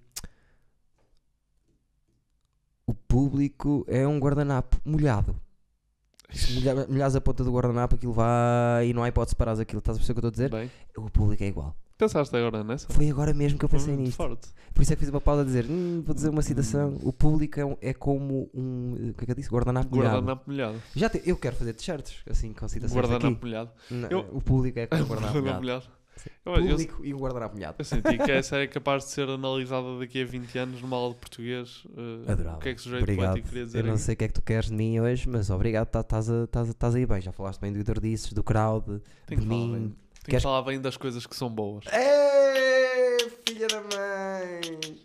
O 2.87 2.95
público 3.37 3.85
é 3.89 4.07
um 4.07 4.19
guardanapo 4.19 4.77
molhado. 4.85 5.35
Se 6.31 6.55
molha- 6.55 6.87
molhares 6.87 7.17
a 7.17 7.21
ponta 7.21 7.43
do 7.43 7.51
guardanapo, 7.53 7.95
aquilo 7.95 8.13
vai 8.13 8.89
e 8.89 8.93
não 8.95 9.03
há 9.03 9.09
hipótese 9.09 9.35
de 9.35 9.37
parares 9.39 9.61
aquilo. 9.61 9.79
Estás 9.81 9.97
a 9.97 10.01
perceber 10.01 10.19
o 10.19 10.21
que 10.21 10.27
eu 10.27 10.29
estou 10.31 10.45
a 10.45 10.49
dizer? 10.49 10.71
Bem, 10.97 11.05
O 11.05 11.11
público 11.11 11.43
é 11.43 11.47
igual. 11.47 11.75
pensaste 11.99 12.35
agora 12.37 12.63
nessa? 12.65 12.89
Foi 12.93 13.09
agora 13.09 13.33
mesmo 13.33 13.59
que 13.59 13.65
eu 13.65 13.69
pensei 13.69 13.89
muito 13.95 14.07
nisto. 14.07 14.17
forte. 14.17 14.49
Por 14.75 14.83
isso 14.83 14.93
é 14.93 14.97
que 14.97 15.01
fiz 15.01 15.09
uma 15.11 15.21
pausa 15.21 15.43
a 15.43 15.45
dizer: 15.45 15.67
"Hum, 15.69 16.03
vou 16.05 16.15
dizer 16.15 16.29
uma 16.31 16.43
citação. 16.43 16.91
Hum. 16.91 17.01
O 17.05 17.13
público 17.13 17.61
é, 17.61 17.65
um- 17.65 17.77
é 17.81 17.93
como 17.95 18.51
um. 18.55 19.11
O 19.11 19.15
que 19.15 19.25
é 19.25 19.27
que 19.27 19.31
eu 19.33 19.37
disse? 19.37 19.49
Guardanapo 19.51 19.95
molhado. 19.95 20.17
Guardanapo 20.17 20.43
molhado. 20.51 20.83
Já 20.97 21.09
te- 21.09 21.23
eu 21.25 21.37
quero 21.37 21.55
fazer 21.57 21.73
t-shirts 21.75 22.23
assim 22.29 22.53
com 22.53 22.67
citações 22.69 22.97
Guardanapo 22.99 23.27
aqui. 23.29 23.39
molhado. 23.45 23.71
Não, 23.91 24.09
Eu- 24.11 24.29
O 24.33 24.41
público 24.43 24.79
é 24.79 24.87
como 24.89 25.03
um 25.03 25.07
guardanapo 25.07 25.39
molhado. 25.39 25.59
molhado. 25.61 25.87
Eu, 26.45 26.55
eu, 26.57 26.69
Público 26.71 27.05
e 27.05 27.15
um 27.15 27.19
guardanapo 27.19 27.55
molhado. 27.55 27.77
eu 27.79 27.85
senti 27.85 28.19
que 28.19 28.31
essa 28.33 28.57
é 28.57 28.67
capaz 28.67 29.05
de 29.05 29.11
ser 29.11 29.29
analisada 29.29 29.99
daqui 29.99 30.21
a 30.23 30.25
20 30.25 30.59
anos 30.59 30.83
numa 30.83 30.97
aula 30.97 31.15
de 31.15 31.21
português. 31.21 31.85
eh, 32.27 32.33
Adorava. 32.33 32.57
O 32.57 32.61
que 32.61 32.69
é 32.69 32.75
que 32.75 32.81
o 32.81 32.83
sujeito 32.83 33.03
Obrigado. 33.03 33.27
poético 33.33 33.49
queria 33.49 33.65
dizer? 33.65 33.79
Eu 33.79 33.85
não 33.85 33.95
aqui. 33.95 34.03
sei 34.03 34.15
o 34.15 34.17
que 34.17 34.25
é 34.25 34.29
que 34.29 34.35
tu 34.35 34.43
queres 34.43 34.69
de 34.69 34.75
mim 34.75 34.99
hoje, 35.01 35.29
mas 35.29 35.51
obrigado, 35.51 35.89
tá- 35.89 36.01
estás 36.01 36.29
estás 36.29 36.95
aí 36.95 37.07
bem. 37.07 37.21
Já 37.21 37.33
falaste 37.33 37.61
bem 37.61 37.73
do 37.73 37.79
Idordices, 37.79 38.33
do 38.33 38.43
crowd. 38.43 39.01
Tenho 39.27 39.41
de 39.41 39.47
mim. 39.47 39.71
Tenho 39.73 39.97
Queres- 40.25 40.37
que 40.39 40.49
falar 40.49 40.63
bem 40.63 40.81
das 40.81 40.97
coisas 40.97 41.27
que 41.27 41.35
são 41.37 41.49
boas. 41.51 41.85
Ei, 41.93 43.31
filha 43.47 43.67
da 43.69 43.81
mãe! 43.81 44.99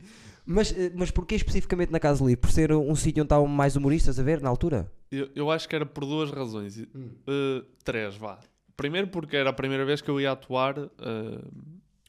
Mas, 0.45 0.71
eh, 0.71 0.91
mas 0.95 1.11
porquê 1.11 1.35
especificamente 1.35 1.91
na 1.91 1.99
Casa 1.99 2.23
Livre? 2.23 2.37
Por 2.39 2.51
ser 2.51 2.71
um 2.71 2.95
sítio 2.95 3.21
onde 3.21 3.27
estavam 3.27 3.47
mais 3.47 3.75
humoristas 3.75 4.17
a 4.19 4.23
ver 4.23 4.41
na 4.41 4.47
altura? 4.49 4.89
Eu, 5.11 5.29
eu 5.35 5.51
acho 5.51 5.67
que 5.67 5.75
era 5.75 5.85
por 5.85 6.05
duas 6.05 6.31
razões. 6.31 6.77
Hum. 6.95 7.09
eh, 7.27 7.63
três, 7.83 8.15
vá. 8.15 8.39
Primeiro 8.77 9.07
porque 9.07 9.35
era 9.35 9.49
a 9.49 9.53
primeira 9.53 9.83
vez 9.83 10.01
que 10.01 10.09
eu 10.09 10.21
ia 10.21 10.31
atuar 10.31 10.77
eh, 10.77 11.41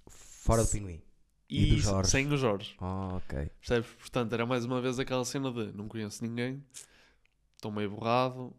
Fora 0.07 0.63
do 0.63 0.69
pinguim. 0.69 1.03
E 1.51 1.77
e, 1.77 1.83
sem 2.05 2.31
o 2.31 2.37
Jorge. 2.37 2.77
Ah, 2.79 3.17
ok. 3.17 3.51
Percebes? 3.59 3.91
Portanto, 3.99 4.33
era 4.35 4.45
mais 4.45 4.65
uma 4.67 4.81
vez 4.83 4.99
aquela 4.99 5.25
cena 5.25 5.51
de 5.51 5.73
não 5.73 5.89
conheço 5.89 6.23
ninguém, 6.23 6.63
estou 7.57 7.73
meio 7.73 7.91
borrado, 7.91 8.55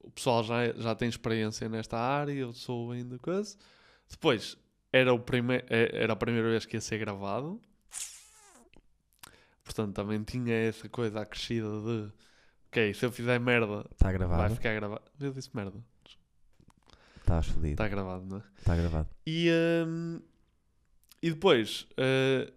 o 0.00 0.10
pessoal 0.12 0.44
já, 0.44 0.72
já 0.74 0.94
tem 0.94 1.08
experiência 1.08 1.68
nesta 1.68 1.98
área, 1.98 2.32
eu 2.32 2.52
sou 2.52 2.92
ainda 2.92 3.18
coisa. 3.18 3.56
Depois, 4.08 4.56
era, 4.92 5.12
o 5.12 5.18
prime 5.18 5.56
é- 5.68 5.90
era 6.02 6.12
a 6.12 6.16
primeira 6.16 6.48
vez 6.48 6.64
que 6.64 6.76
ia 6.76 6.80
ser 6.80 6.98
gravado, 6.98 7.60
portanto, 9.64 9.92
também 9.94 10.22
tinha 10.22 10.54
essa 10.54 10.88
coisa 10.88 11.20
acrescida 11.20 11.68
de 11.80 12.12
ok, 12.68 12.94
se 12.94 13.04
eu 13.06 13.10
fizer 13.10 13.40
merda, 13.40 13.86
Está 13.90 14.12
vai 14.12 14.50
ficar 14.50 14.74
gravado. 14.74 15.02
Eu 15.18 15.32
disse 15.32 15.50
merda, 15.54 15.78
Estás 17.24 17.46
fodido. 17.46 17.68
está 17.72 17.88
gravado, 17.88 18.26
não 18.26 18.36
é? 18.36 18.42
Está 18.58 18.76
gravado. 18.76 19.08
E, 19.26 19.48
hum, 19.86 20.20
e 21.22 21.30
depois, 21.30 21.86
eh, 21.96 22.52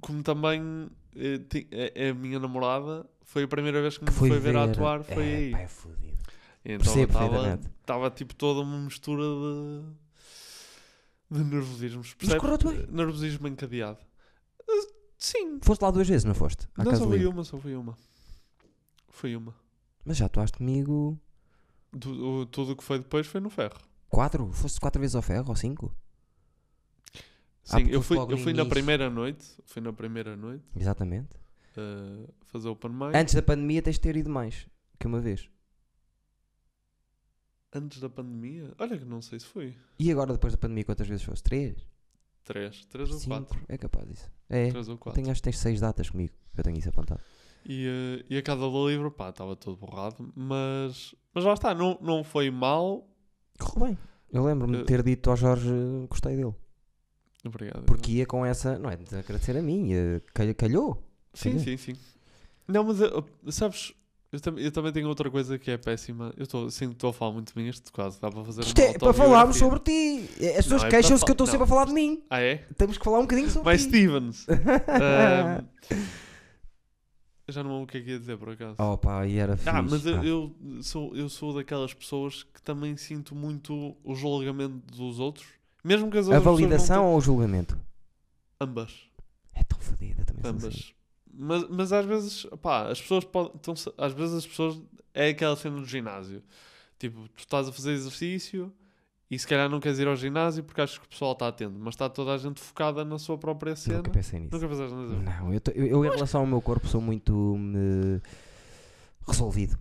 como 0.00 0.22
também 0.22 0.90
ti- 1.48 1.68
a, 1.72 2.10
a 2.10 2.14
minha 2.14 2.40
namorada 2.40 3.08
foi 3.22 3.44
a 3.44 3.48
primeira 3.48 3.80
vez 3.80 3.98
que 3.98 4.04
me 4.04 4.10
foi 4.10 4.30
foi 4.30 4.38
ver, 4.40 4.56
a 4.56 4.64
atuar, 4.64 5.04
foi 5.04 5.28
é, 5.28 5.36
aí. 5.36 5.50
Pá, 5.52 5.58
é 5.60 5.68
fodido. 5.68 6.18
Então 6.64 6.92
estava 7.80 8.10
tipo 8.10 8.34
toda 8.34 8.60
uma 8.60 8.78
mistura 8.80 9.22
de, 9.22 9.82
de 11.38 11.44
nervosismos. 11.44 12.08
Mas 12.08 12.14
percebes? 12.14 12.40
correu-te 12.40 12.66
bem. 12.66 12.86
Nervosismo 12.94 13.46
encadeado. 13.48 13.98
Eh, 14.68 14.86
Sim. 15.16 15.60
Foste 15.62 15.82
lá 15.82 15.90
duas 15.90 16.08
vezes, 16.08 16.24
não 16.24 16.34
foste? 16.34 16.66
À 16.76 16.82
não, 16.82 16.96
só 16.96 17.04
Livre. 17.04 17.26
uma, 17.26 17.44
só 17.44 17.58
foi 17.58 17.76
uma. 17.76 17.96
Foi 19.08 19.36
uma. 19.36 19.54
Mas 20.04 20.16
já 20.16 20.26
atuaste 20.26 20.58
comigo 20.58 21.18
Du- 21.92 22.40
o- 22.42 22.46
tudo 22.46 22.72
o 22.72 22.76
que 22.76 22.84
foi 22.84 22.98
depois 22.98 23.26
foi 23.26 23.40
no 23.40 23.50
ferro. 23.50 23.78
quatro? 24.08 24.50
Foste 24.52 24.80
quatro 24.80 25.00
vezes 25.00 25.14
ao 25.16 25.22
ferro 25.22 25.48
ou 25.48 25.56
cinco? 25.56 25.94
Ah, 27.68 27.76
Sim, 27.76 27.82
porque 27.82 27.96
eu 27.96 28.02
fui, 28.02 28.16
eu 28.18 28.38
fui 28.38 28.52
na 28.52 28.64
primeira 28.66 29.08
noite. 29.10 29.46
Fui 29.64 29.80
na 29.82 29.92
primeira 29.92 30.36
noite. 30.36 30.64
Exatamente. 30.76 31.28
eh, 31.76 32.28
fazer 32.46 32.68
o 32.68 32.72
open 32.72 32.90
mic. 32.90 33.14
Antes 33.16 33.34
da 33.34 33.42
pandemia 33.42 33.80
tens 33.80 33.94
de 33.94 34.00
ter 34.00 34.16
ido 34.16 34.28
mais 34.30 34.66
que 34.98 35.06
uma 35.06 35.20
vez. 35.20 35.48
Antes 37.72 38.00
da 38.00 38.08
pandemia? 38.08 38.72
Olha 38.78 38.98
que 38.98 39.04
não 39.04 39.22
sei 39.22 39.38
se 39.38 39.46
foi. 39.46 39.76
E 39.98 40.10
agora, 40.10 40.32
depois 40.32 40.52
da 40.52 40.58
pandemia, 40.58 40.84
quantas 40.84 41.06
vezes 41.06 41.22
foste? 41.24 41.44
Três? 41.44 41.76
Três. 42.44 42.84
Três 42.86 43.10
ou 43.12 43.18
Cinco? 43.20 43.36
quatro. 43.36 43.60
É 43.68 43.78
capaz 43.78 44.08
disso. 44.08 44.28
É. 44.48 44.70
Três 44.70 44.88
ou 44.88 44.98
quatro. 44.98 45.20
Tenho, 45.20 45.30
acho 45.30 45.40
que 45.40 45.44
tens 45.44 45.58
seis 45.58 45.80
datas 45.80 46.10
comigo. 46.10 46.34
Eu 46.56 46.64
tenho 46.64 46.76
isso 46.76 46.88
apontado. 46.88 47.20
E, 47.64 47.86
eh, 47.86 48.24
e 48.28 48.36
a 48.36 48.42
cada 48.42 48.62
do 48.62 48.88
livro, 48.88 49.10
pá, 49.12 49.30
estava 49.30 49.54
todo 49.54 49.76
borrado. 49.76 50.32
Mas, 50.34 51.14
mas 51.34 51.44
lá 51.44 51.54
está, 51.54 51.74
não, 51.74 51.98
não 52.00 52.22
foi 52.24 52.50
mal. 52.50 53.06
Correu 53.58 53.88
bem. 53.88 53.98
Eu 54.32 54.44
lembro-me 54.44 54.74
de 54.74 54.78
Eu- 54.80 54.86
ter 54.86 55.02
dito 55.02 55.30
ao 55.30 55.36
Jorge 55.36 55.68
eh, 55.68 56.06
gostei 56.08 56.36
dele. 56.36 56.54
Obrigado. 57.44 57.84
Porque 57.84 58.12
ia 58.12 58.26
com 58.26 58.44
essa. 58.44 58.78
Não 58.78 58.90
é 58.90 58.96
de 58.96 59.16
agradecer 59.16 59.56
a 59.56 59.62
mim. 59.62 59.92
eh, 59.92 60.20
calha- 60.34 60.54
Calhou. 60.54 61.02
Sim, 61.34 61.50
calhou. 61.50 61.64
sim, 61.64 61.76
sim. 61.76 61.96
Não, 62.68 62.84
mas 62.84 63.00
eu- 63.00 63.24
sabes, 63.48 63.92
eu, 64.30 64.38
tam- 64.40 64.58
eu 64.58 64.70
também 64.70 64.92
tenho 64.92 65.08
outra 65.08 65.28
coisa 65.30 65.58
que 65.58 65.70
é 65.70 65.76
péssima. 65.78 66.32
Eu 66.36 66.44
estou 66.44 66.70
sinto 66.70 66.92
estou 66.92 67.10
a 67.10 67.12
falar 67.12 67.32
muito 67.32 67.52
bem 67.54 67.66
este 67.68 67.90
quase. 67.90 68.20
Dá 68.20 68.30
para 68.30 68.44
fazer 68.44 68.60
Isto 68.62 68.78
é 68.80 68.98
para 68.98 69.12
falarmos 69.12 69.56
sobre 69.56 69.78
ti. 69.80 70.28
As 70.56 70.64
pessoas 70.64 70.84
é 70.84 70.88
queixam-se 70.90 71.24
que 71.24 71.30
eu 71.30 71.34
estou 71.34 71.46
sempre 71.46 71.64
a 71.64 71.66
falar 71.66 71.86
de 71.86 71.92
mim. 71.92 72.22
Ah, 72.30 72.40
é? 72.40 72.56
Temos 72.76 72.96
que 72.98 73.04
falar 73.04 73.18
um 73.18 73.22
bocadinho 73.22 73.50
sobre 73.50 73.64
Mais 73.66 73.82
ti. 73.82 73.88
Stevens. 73.88 74.46
Ahm, 74.48 75.64
eu 77.50 77.54
já 77.54 77.62
não 77.62 77.70
lembro 77.72 77.84
o 77.84 77.86
que 77.86 77.98
é 77.98 78.00
que 78.00 78.10
ia 78.10 78.18
dizer 78.18 78.38
por 78.38 78.50
acaso. 78.50 78.76
Oh 78.78 78.96
pá, 78.96 79.26
e 79.26 79.36
era 79.36 79.56
fixe. 79.56 79.68
Ah, 79.68 79.82
mas 79.82 80.04
eu, 80.06 80.22
eu 80.24 80.82
sou, 80.82 81.14
eu 81.14 81.28
sou 81.28 81.54
daquelas 81.54 81.92
pessoas 81.92 82.42
que 82.42 82.62
também 82.62 82.96
sinto 82.96 83.34
muito 83.34 83.96
o 84.02 84.14
julgamento 84.14 84.76
dos 84.96 85.18
outros. 85.18 85.46
Mesmo 85.84 86.10
que 86.10 86.18
as 86.18 86.26
A 86.28 86.30
outras 86.36 86.42
pessoas 86.42 86.60
não 86.60 86.68
validação 86.68 87.06
ou 87.06 87.18
o 87.18 87.20
julgamento? 87.20 87.78
Ambas. 88.60 88.92
É 89.54 89.62
tão 89.64 89.78
fodida 89.78 90.24
também. 90.24 90.42
sou 90.42 90.50
assim. 90.50 90.66
Ambas. 90.68 90.94
Mas, 91.32 91.68
mas 91.70 91.92
às 91.92 92.04
vezes, 92.06 92.46
pá, 92.60 92.88
as 92.90 93.00
pessoas 93.00 93.24
podem. 93.24 93.52
estão- 93.56 93.74
às 93.96 94.12
vezes 94.12 94.34
as 94.36 94.46
pessoas. 94.46 94.80
É 95.14 95.28
aquela 95.28 95.56
cena 95.56 95.76
do 95.80 95.84
ginásio. 95.86 96.42
Tipo, 96.98 97.28
tu 97.30 97.38
estás 97.38 97.66
a 97.68 97.72
fazer 97.72 97.92
exercício 97.92 98.72
e 99.30 99.38
se 99.38 99.46
calhar 99.46 99.68
não 99.68 99.78
queres 99.78 99.98
ir 99.98 100.08
ao 100.08 100.16
ginásio 100.16 100.64
porque 100.64 100.80
achas 100.80 100.98
que 100.98 101.04
o 101.06 101.08
pessoal 101.08 101.32
está 101.32 101.48
atento, 101.48 101.74
mas 101.78 101.94
está 101.94 102.08
toda 102.08 102.32
a 102.34 102.38
gente 102.38 102.60
focada 102.60 103.04
na 103.04 103.18
sua 103.18 103.38
própria 103.38 103.76
cena. 103.76 103.98
Nunca 103.98 104.10
pensei 104.10 104.40
nisso. 104.40 104.54
Nunca 104.54 104.68
pensaste 104.68 104.94
nisso? 104.94 105.14
Não, 105.22 105.54
eu, 105.54 105.60
tô- 105.60 105.70
eu, 105.72 105.86
eu 105.86 106.04
em 106.04 106.10
relação 106.10 106.40
ao 106.40 106.46
meu 106.46 106.60
corpo 106.60 106.88
sou 106.88 107.00
muito 107.00 107.56
eh, 107.74 108.20
resolvido. 109.26 109.78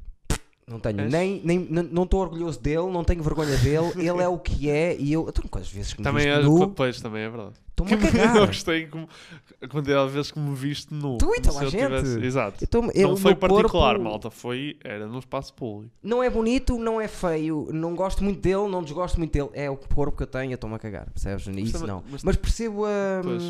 Não 0.67 0.79
tenho 0.79 1.01
És? 1.01 1.11
nem, 1.11 1.41
nem 1.43 1.57
não 1.57 2.03
estou 2.03 2.21
orgulhoso 2.21 2.59
dele, 2.61 2.91
não 2.91 3.03
tenho 3.03 3.23
vergonha 3.23 3.57
dele, 3.57 3.87
ele 3.97 4.21
é 4.21 4.27
o 4.27 4.37
que 4.37 4.69
é 4.69 4.95
e 4.99 5.11
eu 5.11 5.27
estou 5.27 5.43
às 5.59 5.67
vezes 5.71 5.93
que 5.93 5.99
me 5.99 6.03
Também 6.03 6.27
é, 6.27 6.39
nu, 6.43 6.69
pois, 6.69 7.01
também 7.01 7.23
é 7.23 7.29
verdade. 7.29 7.55
Estou-me 7.83 7.93
a 7.93 8.07
eu 8.07 8.11
cagar. 8.11 8.47
gostei 8.47 8.87
como, 8.87 9.07
a 9.61 9.67
quantidade 9.67 10.07
de 10.07 10.13
vezes 10.13 10.31
que 10.31 10.39
me 10.39 10.55
viste 10.55 10.93
nu. 10.93 11.17
Tu 11.17 11.33
e 11.35 11.41
toda 11.41 11.59
a 11.59 11.63
eu 11.63 11.69
gente. 11.69 11.81
tivesse- 11.83 12.19
Exato. 12.25 12.63
Eu 12.63 12.67
tô-me- 12.67 12.91
eu- 12.95 13.09
não 13.09 13.17
foi 13.17 13.35
particular, 13.35 13.95
corpo 13.95 14.03
malta. 14.03 14.29
Foi, 14.31 14.77
era 14.83 15.07
no 15.07 15.19
espaço 15.19 15.53
público. 15.53 15.93
Não 16.03 16.21
é 16.23 16.29
bonito, 16.29 16.77
não 16.77 16.99
é 17.01 17.07
feio, 17.07 17.67
não 17.71 17.95
gosto 17.95 18.23
muito 18.23 18.39
dele, 18.41 18.67
não 18.67 18.83
desgosto 18.83 19.17
muito 19.17 19.31
dele. 19.31 19.49
É 19.53 19.69
o 19.69 19.77
corpo 19.77 20.15
que 20.17 20.23
eu 20.23 20.27
tenho, 20.27 20.51
eu 20.51 20.55
estou-me 20.55 20.75
a 20.75 20.79
cagar, 20.79 21.09
percebes? 21.11 21.47
Isso 21.47 21.73
também- 21.73 21.87
não. 21.87 22.03
mas- 22.09 22.23
Mas, 22.23 22.35
percebo 22.35 22.85
a, 22.85 23.21
Pois. 23.23 23.43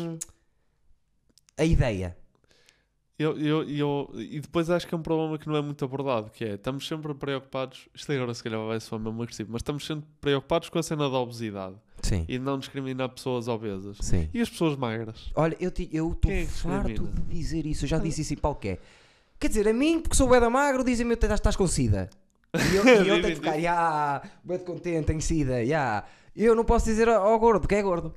a 1.58 1.64
ideia. 1.64 2.16
Eu, 3.18 3.36
eu, 3.38 3.62
eu, 3.68 4.10
e 4.14 4.40
depois 4.40 4.70
acho 4.70 4.86
que 4.86 4.94
é 4.94 4.96
um 4.96 5.02
problema 5.02 5.36
que 5.36 5.46
não 5.46 5.54
é 5.54 5.60
muito 5.60 5.84
abordado, 5.84 6.30
que 6.30 6.42
é, 6.42 6.54
estamos 6.54 6.88
sempre 6.88 7.12
preocupados, 7.12 7.86
isto 7.94 8.10
agora 8.12 8.32
se 8.32 8.42
calhar 8.42 8.58
vai 8.66 8.80
soar 8.80 8.98
mesmo 8.98 9.20
agressivo, 9.22 9.52
mas 9.52 9.58
estamos 9.60 9.86
sempre 9.86 10.06
preocupados 10.22 10.70
com 10.70 10.78
a 10.78 10.82
cena 10.82 11.02
da 11.10 11.18
obesidade 11.18 11.76
Sim, 12.02 12.24
e 12.28 12.38
não 12.38 12.58
discriminar 12.58 13.08
pessoas 13.10 13.48
obesas. 13.48 13.96
sim. 14.00 14.28
E 14.32 14.40
as 14.40 14.48
pessoas 14.48 14.76
magras? 14.76 15.30
Olha, 15.34 15.56
eu 15.60 15.68
estou 16.12 16.30
é 16.30 16.44
que 16.44 16.46
farto 16.46 17.06
de 17.08 17.22
dizer 17.34 17.66
isso. 17.66 17.84
Eu 17.84 17.88
já 17.88 17.98
disse 17.98 18.22
isso 18.22 18.34
em 18.34 18.36
palco. 18.36 18.66
é. 18.66 18.78
Quer 19.38 19.48
dizer, 19.48 19.68
a 19.68 19.72
mim, 19.72 20.00
porque 20.00 20.16
sou 20.16 20.28
bué 20.28 20.40
magro, 20.50 20.84
dizem-me 20.84 21.14
que 21.16 21.40
estás 21.40 21.56
com 21.56 21.66
sida. 21.66 22.10
E 22.54 22.76
eu, 22.76 22.84
e 23.04 23.08
eu 23.08 23.22
tenho 23.22 23.34
de 23.34 23.34
ficar, 23.36 23.56
ya, 23.56 24.22
bué 24.44 24.58
contente, 24.58 25.06
tenho 25.06 25.20
sida, 25.20 25.62
ya. 25.62 26.04
Eu 26.36 26.54
não 26.54 26.64
posso 26.64 26.84
dizer 26.86 27.08
ao 27.08 27.26
ao 27.26 27.38
gordo 27.38 27.66
que 27.66 27.74
é 27.74 27.82
gordo. 27.82 28.14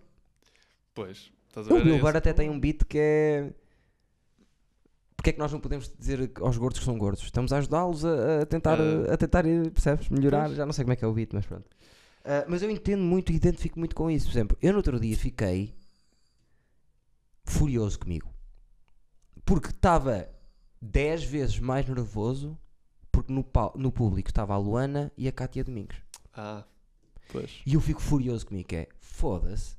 Pois, 0.94 1.32
estás 1.48 1.68
a 1.68 1.74
O 1.74 1.76
ver? 1.78 1.82
É 1.82 1.84
Bilber 1.86 2.10
esse 2.10 2.18
até 2.18 2.34
tem 2.34 2.50
um 2.50 2.60
beat 2.60 2.84
que 2.88 2.98
é. 3.00 3.54
Porque 5.16 5.30
é 5.30 5.34
que 5.34 5.40
nós 5.40 5.52
não 5.54 5.60
podemos 5.62 5.90
dizer 5.98 6.32
aos 6.42 6.58
gordos 6.58 6.80
que 6.80 6.86
são 6.86 6.98
gordos? 6.98 7.24
Estamos 7.24 7.54
a 7.54 7.58
ajudá-los 7.58 8.04
a, 8.04 8.42
a 8.42 8.46
tentar, 8.46 8.78
Ah. 8.80 9.14
a 9.14 9.18
tentar, 9.18 9.44
percebes? 9.74 10.10
Melhorar. 10.10 10.46
Pois. 10.48 10.58
Já 10.58 10.66
não 10.66 10.74
sei 10.74 10.84
como 10.84 10.92
é 10.94 10.96
que 10.98 11.06
é 11.06 11.08
o 11.08 11.14
beat, 11.14 11.30
mas 11.34 11.46
pronto. 11.46 11.66
Ah, 12.24 12.46
mas 12.48 12.62
eu 12.62 12.70
entendo 12.70 13.02
muito 13.04 13.32
e 13.32 13.36
identifico 13.36 13.78
muito 13.80 13.96
com 13.96 14.10
isso. 14.10 14.26
Por 14.28 14.32
exemplo, 14.32 14.58
eu 14.62 14.72
no 14.72 14.78
outro 14.78 15.00
dia 15.00 15.16
fiquei 15.18 15.74
furioso 17.46 18.00
comigo. 18.00 18.30
Porque 19.46 19.70
estava 19.70 20.30
10 20.82 21.24
vezes 21.26 21.60
mais 21.60 21.88
nervoso 21.88 22.58
porque 23.12 23.32
no, 23.32 23.46
no 23.76 23.92
público 23.92 24.30
estava 24.30 24.54
a 24.54 24.58
Luana 24.58 25.12
e 25.18 25.28
a 25.28 25.32
Cátia 25.32 25.64
Domingos. 25.64 25.98
Ah, 26.34 26.64
pois. 27.32 27.62
E 27.66 27.74
eu 27.76 27.82
fico 27.82 28.02
furioso 28.02 28.48
comigo, 28.48 28.68
que 28.70 28.76
é, 28.76 28.88
foda-se. 29.00 29.76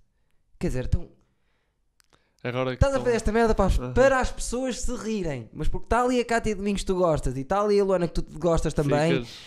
Quer 0.59 0.69
dizer, 0.69 0.85
então, 0.85 1.09
Agora 2.45 2.71
que 2.71 2.75
Estás 2.75 2.93
a 2.93 2.97
estão- 2.99 3.05
fazer 3.07 3.17
esta 3.17 3.33
merda 3.33 3.55
para 3.55 3.65
as, 3.65 3.79
Aham. 3.81 3.93
para 3.95 4.21
as 4.21 4.31
pessoas 4.31 4.79
se 4.83 4.95
rirem, 4.97 5.49
mas 5.51 5.67
porque 5.67 5.87
está 5.87 6.03
ali 6.03 6.21
a 6.21 6.25
Cátia 6.27 6.55
Domingos 6.55 6.83
que 6.83 6.87
tu 6.87 6.95
gostas 6.95 7.35
e 7.37 7.41
está 7.41 7.63
ali 7.63 7.81
a 7.81 7.85
Luana 7.85 8.07
que 8.07 8.21
tu 8.21 8.39
gostas 8.39 8.75
também, 8.75 9.25
ficas- 9.25 9.39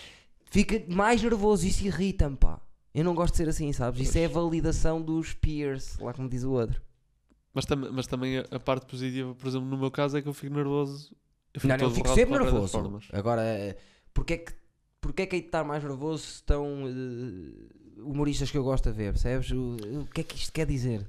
fica 0.50 0.84
mais 0.94 1.22
nervoso 1.22 1.64
e 1.64 1.68
isso 1.68 1.86
irrita-me, 1.86 2.36
pá. 2.36 2.60
Eu 2.98 3.04
não 3.04 3.14
gosto 3.14 3.34
de 3.34 3.36
ser 3.38 3.48
assim, 3.48 3.72
sabes? 3.72 4.00
Isso 4.00 4.18
é 4.18 4.24
a 4.24 4.28
validação 4.28 5.00
dos 5.00 5.32
peers, 5.32 5.96
lá 5.98 6.12
como 6.12 6.28
diz 6.28 6.42
o 6.42 6.50
outro. 6.50 6.82
Mas, 7.54 7.64
tam 7.64 7.76
mas 7.92 8.06
também 8.06 8.38
a, 8.38 8.58
parte 8.60 8.86
positiva, 8.86 9.34
por 9.34 9.46
exemplo, 9.46 9.68
no 9.68 9.78
meu 9.78 9.90
caso 9.90 10.16
é 10.18 10.22
que 10.22 10.28
eu 10.28 10.34
fico 10.34 10.54
nervoso. 10.54 11.14
Eu 11.54 11.60
fico 11.60 11.76
Não, 11.76 11.80
eu 11.84 11.90
fico 11.90 12.08
sempre 12.08 12.38
de 12.38 12.44
nervoso. 12.44 13.00
Agora, 13.12 13.42
eh, 13.42 13.76
porque 14.12 14.32
é 14.34 14.36
que, 14.38 14.52
porque 15.00 15.22
é 15.22 15.26
que 15.26 15.36
hei 15.36 15.42
de 15.42 15.48
estar 15.48 15.62
mais 15.64 15.82
nervoso 15.82 16.24
se 16.24 16.32
estão 16.34 16.66
eh, 16.88 18.00
humoristas 18.02 18.50
que 18.50 18.58
eu 18.58 18.64
gosto 18.64 18.90
de 18.90 18.96
ver, 18.96 19.12
percebes? 19.12 19.50
O, 19.52 19.76
o 20.02 20.06
que 20.06 20.20
é 20.20 20.24
que 20.24 20.34
isto 20.36 20.52
quer 20.52 20.66
dizer? 20.66 21.08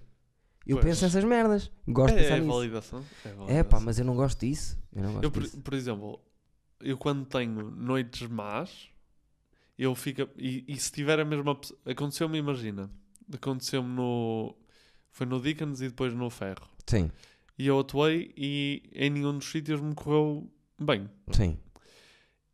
Eu 0.68 0.78
Pois. 0.78 0.86
penso 0.86 1.04
nessas 1.06 1.24
merdas, 1.24 1.72
gosto 1.88 2.14
de 2.14 2.20
É, 2.20 2.24
pensar 2.24 2.36
é 2.38 2.40
nisso. 2.42 2.54
validação. 2.54 3.06
É, 3.26 3.30
É 3.30 3.34
validação. 3.34 3.64
pá, 3.66 3.80
mas 3.80 3.98
eu 3.98 4.06
não 4.06 4.16
gosto 4.16 4.40
disso. 4.46 4.78
Eu 4.96 5.02
não 5.04 5.12
gosto 5.14 5.24
Eu, 5.24 5.32
por, 5.32 5.42
disso. 5.44 5.60
por 5.62 5.74
exemplo, 5.74 6.20
eu 6.82 6.98
quando 7.00 7.26
tenho 7.26 7.72
noites 7.72 8.28
más, 8.30 8.90
eu 9.84 9.96
fico. 9.96 10.28
E, 10.38 10.64
e 10.68 10.78
se 10.78 10.92
tiver 10.92 11.20
a 11.20 11.26
mesma. 11.26 11.60
Aconteceu-me, 11.86 12.38
imagina. 12.38 12.90
Aconteceu-me 13.34 13.90
no. 13.96 14.56
Foi 15.12 15.26
no 15.26 15.42
Dickens 15.42 15.82
e 15.82 15.88
depois 15.90 16.14
no 16.14 16.30
Ferro. 16.30 16.68
Sim, 16.86 17.12
E 17.58 17.68
eu 17.68 17.80
atuei 17.80 18.34
e 18.38 18.84
em 18.94 19.10
nenhum 19.10 19.38
dos 19.38 19.50
sítios 19.50 19.82
me 19.82 19.94
correu 19.96 20.50
bem. 20.80 21.10
sim. 21.32 21.58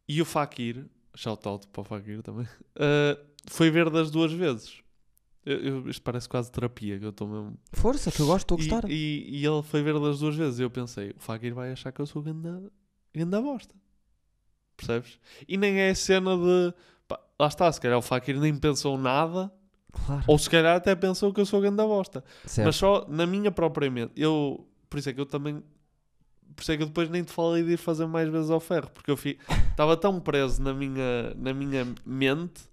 E 0.07 0.21
o 0.21 0.25
Fakir, 0.25 0.85
shout 1.15 1.47
out 1.47 1.67
para 1.67 1.81
o 1.81 1.83
Fakir 1.83 2.21
também, 2.21 2.47
eh, 2.77 3.19
foi 3.47 3.69
ver 3.71 3.89
das 3.89 4.11
duas 4.11 4.31
vezes. 4.31 4.81
Eu, 5.45 5.57
eu- 5.59 5.89
isto 5.89 6.01
parece 6.01 6.27
quase 6.29 6.51
terapia 6.51 6.97
que 6.99 7.05
eu 7.05 7.09
estou 7.09 7.27
mesmo. 7.27 7.57
Força, 7.73 8.11
que 8.11 8.19
eu 8.21 8.25
gosto, 8.25 8.45
estou 8.45 8.57
a 8.57 8.61
E, 8.61 8.67
gostar. 8.69 8.89
e, 8.91 9.39
e 9.41 9.45
ele 9.45 9.61
foi 9.63 9.81
ver 9.83 9.99
das 9.99 10.19
duas 10.19 10.35
vezes. 10.35 10.59
E 10.59 10.63
eu 10.63 10.69
pensei, 10.69 11.11
o 11.11 11.19
Fakir 11.19 11.53
vai 11.53 11.71
achar 11.71 11.91
que 11.91 12.01
eu 12.01 12.05
sou 12.05 12.21
ganda, 12.21 12.71
ganda 13.13 13.41
bosta. 13.41 13.73
Percebes? 14.77 15.19
E 15.47 15.55
nem 15.57 15.79
é 15.79 15.89
a 15.91 15.95
cena 15.95 16.35
de. 16.35 16.73
Lá 17.39 17.47
está, 17.47 17.71
se 17.71 17.79
calhar 17.79 17.97
o 17.97 18.01
Fakir 18.01 18.39
nem 18.39 18.55
pensou 18.55 18.97
nada. 18.97 19.51
Claro. 19.91 20.23
Ou 20.27 20.37
se 20.37 20.49
calhar 20.49 20.75
até 20.75 20.93
pensou 20.93 21.33
que 21.33 21.39
eu 21.39 21.45
sou 21.45 21.61
ganda 21.61 21.85
bosta. 21.85 22.23
Certo. 22.45 22.65
Mas 22.65 22.75
só 22.75 23.05
na 23.07 23.25
minha 23.25 23.51
própria 23.51 23.89
mente. 23.89 24.11
Eu, 24.15 24.67
por 24.89 24.99
isso 24.99 25.09
é 25.09 25.13
que 25.13 25.21
eu 25.21 25.25
também. 25.25 25.63
Por 26.55 26.61
isso 26.61 26.71
é 26.71 26.77
que 26.77 26.83
eu 26.83 26.87
depois 26.87 27.09
nem 27.09 27.23
te 27.23 27.31
falei 27.31 27.63
de 27.63 27.73
ir 27.73 27.77
fazer 27.77 28.05
mais 28.05 28.29
vezes 28.29 28.49
ao 28.49 28.59
ferro. 28.59 28.89
Porque 28.93 29.11
eu 29.11 29.15
estava 29.71 29.95
tão 29.95 30.19
preso 30.19 30.61
na 30.61 30.73
minha, 30.73 31.33
na 31.35 31.53
minha 31.53 31.85
mente 32.05 32.63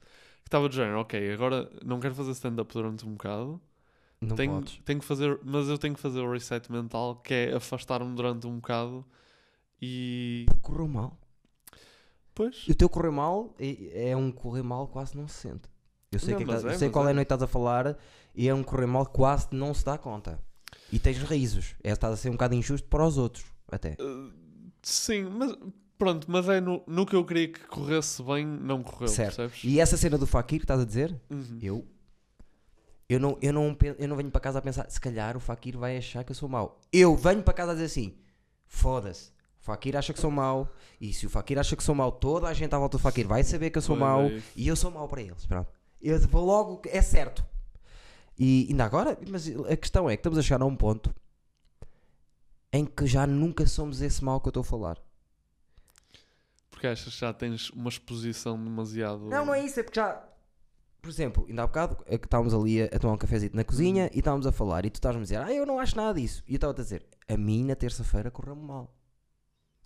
que 0.43 0.49
estava 0.49 0.69
de 0.69 0.77
género, 0.77 1.01
ok, 1.01 1.33
agora 1.33 1.71
não 1.85 1.99
quero 2.01 2.15
fazer 2.15 2.33
stand-up 2.33 2.73
durante 2.73 3.07
um 3.07 3.13
bocado. 3.13 3.61
não 4.21 4.37
tenho, 4.37 4.55
podes. 4.55 4.81
tenho 4.85 5.01
que 5.01 5.05
fazer, 5.07 5.39
mas 5.45 5.69
eu 5.69 5.79
tenho 5.79 5.95
que 5.95 6.01
fazer 6.01 6.21
o 6.21 6.31
reset 6.31 6.71
mental 6.71 7.17
que 7.17 7.33
é 7.33 7.55
afastar-me 7.55 8.15
durante 8.15 8.47
um 8.47 8.57
bocado 8.57 9.05
e 9.81 10.47
Correu 10.61 10.87
mal. 10.87 11.19
Pois 12.35 12.65
E 12.69 12.73
o 12.73 12.75
teu 12.75 12.89
correu 12.89 13.13
mal 13.13 13.55
é, 13.59 14.11
é 14.11 14.17
um 14.17 14.31
correr 14.33 14.63
mal 14.63 14.87
que 14.87 14.93
quase 14.95 15.17
não 15.17 15.27
se 15.29 15.35
sente. 15.35 15.69
Eu 16.11 16.19
sei, 16.19 16.31
Não, 16.31 16.37
que 16.39 16.43
é 16.45 16.47
que 16.47 16.53
tá- 16.53 16.69
eu 16.69 16.71
é, 16.71 16.79
sei 16.79 16.91
qual 16.91 17.05
é 17.07 17.09
é. 17.09 17.11
a 17.13 17.15
noite 17.15 17.27
que 17.29 17.35
estás 17.35 17.43
a 17.43 17.47
falar 17.53 17.97
e 18.35 18.49
é 18.49 18.55
um 18.55 18.63
correr 18.63 18.87
mal 18.87 19.07
que 19.07 19.13
quase 19.13 19.49
não 19.53 19.73
se 19.73 19.85
dá 19.85 19.97
conta. 19.97 20.39
E 20.91 20.99
tens 20.99 21.19
risos. 21.23 21.75
É, 21.83 21.91
estás 21.93 22.13
a 22.13 22.17
ser 22.17 22.29
um 22.29 22.33
bocado 22.33 22.55
injusto 22.55 22.87
para 22.89 23.07
os 23.07 23.17
outros, 23.17 23.45
até. 23.71 23.97
Uh, 24.01 24.31
sim, 24.83 25.25
mas 25.25 25.55
pronto, 25.97 26.31
mas 26.31 26.49
é 26.51 26.61
no, 26.61 26.83
no 26.87 27.07
que 27.07 27.17
eu 27.17 27.25
queria 27.25 27.49
que 27.49 27.61
corresse 27.67 28.23
bem, 28.23 28.45
não 28.47 28.83
correu, 28.83 29.09
Certo. 29.09 29.37
percebes? 29.37 29.65
E 29.65 29.81
essa 29.81 29.97
cena 29.97 30.19
do 30.19 30.27
Fakir 30.27 30.59
que 30.59 30.65
estás 30.65 30.81
a 30.81 30.85
dizer, 30.85 31.19
Uhum. 31.31 31.59
eu. 31.63 31.87
Eu 33.09 33.21
não, 33.21 33.37
eu, 33.43 33.53
não, 33.53 33.77
eu 33.99 34.09
não 34.09 34.17
venho 34.17 34.31
para 34.31 34.41
casa 34.41 34.59
a 34.59 34.63
pensar, 34.63 34.89
se 34.91 34.99
calhar 35.01 35.37
o 35.37 35.41
Fakir 35.41 35.77
vai 35.77 35.97
achar 35.99 36.25
que 36.25 36.31
eu 36.33 36.37
sou 36.37 36.49
mau. 36.49 36.81
Eu 36.93 37.15
venho 37.17 37.43
para 37.43 37.53
casa 37.53 37.73
a 37.73 37.75
dizer 37.75 37.87
assim: 37.87 38.15
foda-se, 38.67 39.31
o 39.63 39.65
Fakir 39.65 39.97
acha 39.97 40.13
que 40.13 40.19
sou 40.19 40.31
mau, 40.31 40.69
e 41.01 41.13
se 41.13 41.25
o 41.25 41.31
Fakir 41.31 41.57
acha 41.57 41.77
que 41.77 41.85
sou 41.85 41.95
mau, 41.95 42.11
toda 42.11 42.49
a 42.49 42.53
gente 42.53 42.75
à 42.75 42.79
volta 42.79 42.99
do 42.99 43.01
Fakir 43.01 43.29
vai 43.29 43.45
saber 43.45 43.71
que 43.71 43.79
eu 43.79 43.83
sou 43.83 43.97
Pois 43.97 44.09
mau, 44.11 44.23
é 44.23 44.33
isso. 44.33 44.47
e 44.57 44.67
eu 44.67 44.75
sou 44.75 44.91
mau 44.91 45.07
para 45.09 45.23
eles. 45.23 45.47
Pronto. 45.47 45.71
Eu 46.01 46.19
vou 46.29 46.45
logo, 46.45 46.83
é 46.87 47.01
certo. 47.01 47.45
E 48.37 48.67
ainda 48.71 48.85
agora, 48.85 49.17
mas 49.29 49.47
a 49.49 49.77
questão 49.77 50.11
é 50.11 50.17
que 50.17 50.21
estamos 50.21 50.37
a 50.37 50.43
chegar 50.43 50.61
a 50.63 50.67
um 50.67 50.75
ponto 50.75 51.15
em 52.73 52.85
que 52.85 53.07
já 53.07 53.25
nunca 53.25 53.65
somos 53.67 54.03
esse 54.03 54.25
mau 54.25 54.41
que 54.41 54.49
eu 54.49 54.51
estou 54.51 54.63
a 54.63 54.65
falar. 54.65 54.99
Porque 56.71 56.87
achas 56.89 57.15
que 57.15 57.21
já 57.21 57.33
tens 57.33 57.71
uma 57.71 57.89
exposição 57.89 58.57
demasiado. 58.63 59.29
Não, 59.29 59.47
não 59.47 59.55
é 59.55 59.65
isso, 59.65 59.79
é 59.79 59.85
porque 59.85 60.01
já. 60.01 60.25
Por 61.01 61.09
exemplo, 61.09 61.47
ainda 61.49 61.63
há 61.63 61.67
bocado 61.69 61.97
é 62.07 62.19
que 62.19 62.27
estávamos 62.27 62.53
ali 62.55 62.83
a, 62.83 62.87
a 62.87 62.99
tomar 62.99 63.15
um 63.15 63.19
cafezito 63.19 63.55
na 63.55 63.63
cozinha 63.63 64.11
e 64.13 64.19
estávamos 64.19 64.47
a 64.47 64.51
falar 64.53 64.85
e 64.85 64.91
tu 64.91 64.97
estás-me 64.97 65.21
a 65.21 65.23
dizer, 65.23 65.37
ah, 65.37 65.53
eu 65.53 65.65
não 65.67 65.79
acho 65.79 65.97
nada 65.97 66.15
disso. 66.19 66.43
E 66.49 66.53
eu 66.55 66.57
estava 66.57 66.73
a 66.73 66.77
dizer, 66.77 67.05
a 67.29 67.37
mim 67.37 67.65
na 67.65 67.77
terça-feira 67.77 68.29
correu-me 68.31 68.63
mal. 68.65 68.93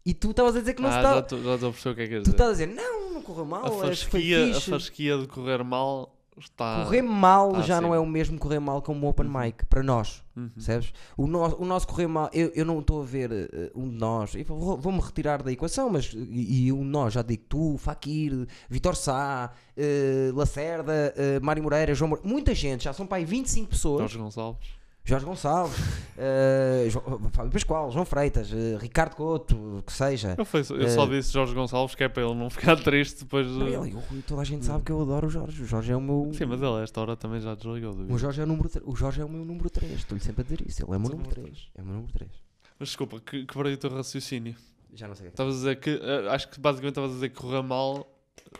E 0.06 0.14
tu 0.14 0.30
estavas 0.30 0.54
a 0.56 0.60
dizer 0.60 0.72
que 0.74 0.80
não 0.80 0.88
ah, 0.88 0.92
se 0.92 0.98
está. 0.98 1.18
estou 1.18 1.42
já 1.42 1.54
estou 1.54 1.68
a 1.68 1.72
perceber 1.72 1.92
o 1.92 1.96
que 1.96 2.00
é 2.00 2.04
que 2.04 2.10
queres 2.10 2.22
Tu 2.24 2.30
dizer. 2.30 2.34
estás 2.36 2.48
a 2.48 2.52
dizer, 2.52 2.66
não, 2.68 3.12
não 3.14 3.22
correu 3.22 3.44
mal, 3.44 3.66
A 3.66 3.70
fasquia, 3.88 4.56
a 4.56 4.60
fasquia 4.60 5.18
de 5.18 5.26
correr 5.26 5.64
mal 5.64 6.14
está. 6.38 6.84
correr 6.84 7.02
mal 7.02 7.50
tá 7.52 7.62
já 7.62 7.80
não 7.80 7.88
acima. 7.88 7.96
é 7.96 7.98
o 7.98 8.06
mesmo 8.06 8.38
correr 8.38 8.60
mal 8.60 8.80
como 8.82 9.04
um 9.04 9.08
open 9.08 9.26
mic, 9.28 9.64
para 9.66 9.82
nós. 9.82 10.22
Uhum. 10.36 10.48
Percebes? 10.50 10.92
O, 11.16 11.26
no, 11.26 11.42
o 11.60 11.64
nosso 11.64 11.88
correr 11.88 12.06
mal, 12.06 12.30
eu, 12.32 12.52
eu 12.54 12.64
não 12.64 12.78
estou 12.80 13.02
a 13.02 13.04
ver 13.04 13.32
eh, 13.32 13.72
um 13.74 13.88
de 13.88 13.96
nós, 13.96 14.34
vou- 14.46 14.76
vou-me 14.76 15.00
retirar 15.00 15.42
da 15.42 15.50
equação, 15.50 15.90
mas 15.90 16.12
e, 16.14 16.66
e 16.66 16.72
um 16.72 16.80
de 16.84 16.88
nós, 16.90 17.14
já 17.14 17.22
digo 17.22 17.42
tu, 17.48 17.76
Fakir, 17.78 18.46
Vitor 18.68 18.94
Sá, 18.94 19.50
eh, 19.76 20.30
Lacerda, 20.34 21.12
eh, 21.16 21.40
Mário 21.40 21.62
Moreira, 21.64 21.94
João 21.94 22.10
Moreira, 22.10 22.28
muita 22.30 22.54
gente, 22.54 22.84
já 22.84 22.92
são 22.92 23.06
para 23.06 23.16
aí 23.16 23.24
25 23.24 23.70
pessoas. 23.70 24.00
Jorge 24.02 24.18
Gonçalves. 24.18 24.68
Jorge 25.06 25.24
Gonçalves, 25.24 25.76
eh, 26.18 26.88
Jo- 26.90 27.00
Fábio 27.32 27.52
Pascoal, 27.52 27.90
João 27.92 28.04
Freitas, 28.04 28.52
eh, 28.52 28.76
Ricardo 28.80 29.14
Couto, 29.14 29.82
que 29.86 29.92
seja. 29.92 30.34
Eu, 30.36 30.44
foi- 30.44 30.60
eu 30.60 30.88
só 30.90 31.04
Eh, 31.04 31.10
disse 31.10 31.32
Jorge 31.32 31.54
Gonçalves 31.54 31.94
que 31.94 32.02
é 32.02 32.08
para 32.08 32.24
ele 32.24 32.34
não 32.34 32.50
ficar 32.50 32.76
triste 32.82 33.20
depois 33.20 33.46
de. 33.46 33.52
Não, 33.52 33.66
ele- 33.86 33.94
eu- 33.94 34.02
toda 34.26 34.40
a 34.40 34.44
gente 34.44 34.64
sabe 34.66 34.82
que 34.84 34.90
eu 34.90 35.00
adoro 35.00 35.28
o 35.28 35.30
Jorge. 35.30 35.62
O 35.62 35.66
Jorge 35.66 35.92
é 35.92 35.96
o 35.96 36.00
meu. 36.00 36.30
Sim, 36.34 36.46
mas 36.46 36.60
ele 36.60 36.70
a 36.80 36.82
esta 36.82 37.00
hora 37.00 37.16
também 37.16 37.40
já 37.40 37.54
desligou. 37.54 37.90
O 37.92 37.94
duvido. 37.94 38.18
Jorge 38.18 38.40
é 38.40 38.44
o, 38.44 38.46
número, 38.46 38.70
o 38.84 38.96
Jorge 38.96 39.20
é 39.20 39.24
o 39.24 39.28
meu 39.28 39.44
número 39.44 39.70
3. 39.70 39.92
Estou-lhe 39.92 40.22
sempre 40.22 40.40
a 40.42 40.44
dizer 40.44 40.60
isso. 40.66 40.82
Ele 40.84 40.92
é 40.92 40.96
o 40.96 41.00
meu 41.00 41.10
número 41.10 41.28
número 41.28 41.42
3. 41.42 41.68
É 41.76 41.82
o 41.82 41.84
meu 41.84 41.94
número 41.94 42.12
3. 42.12 42.30
Mas 42.78 42.88
desculpa, 42.88 43.20
que 43.20 43.46
quebrei 43.46 43.74
o 43.74 43.76
teu 43.78 43.90
raciocínio. 43.90 44.56
Já 44.92 45.06
não 45.06 45.14
sei 45.14 45.26
o 45.26 45.28
é. 45.28 45.30
Estavas 45.30 45.54
a 45.54 45.56
dizer 45.58 45.76
que. 45.80 45.90
eh, 46.02 46.28
acho 46.30 46.48
que 46.48 46.58
basicamente 46.58 46.92
estavas 46.92 47.10
a 47.12 47.14
dizer 47.14 47.28
que 47.28 47.36
correr 47.36 47.62
mal. 47.62 48.06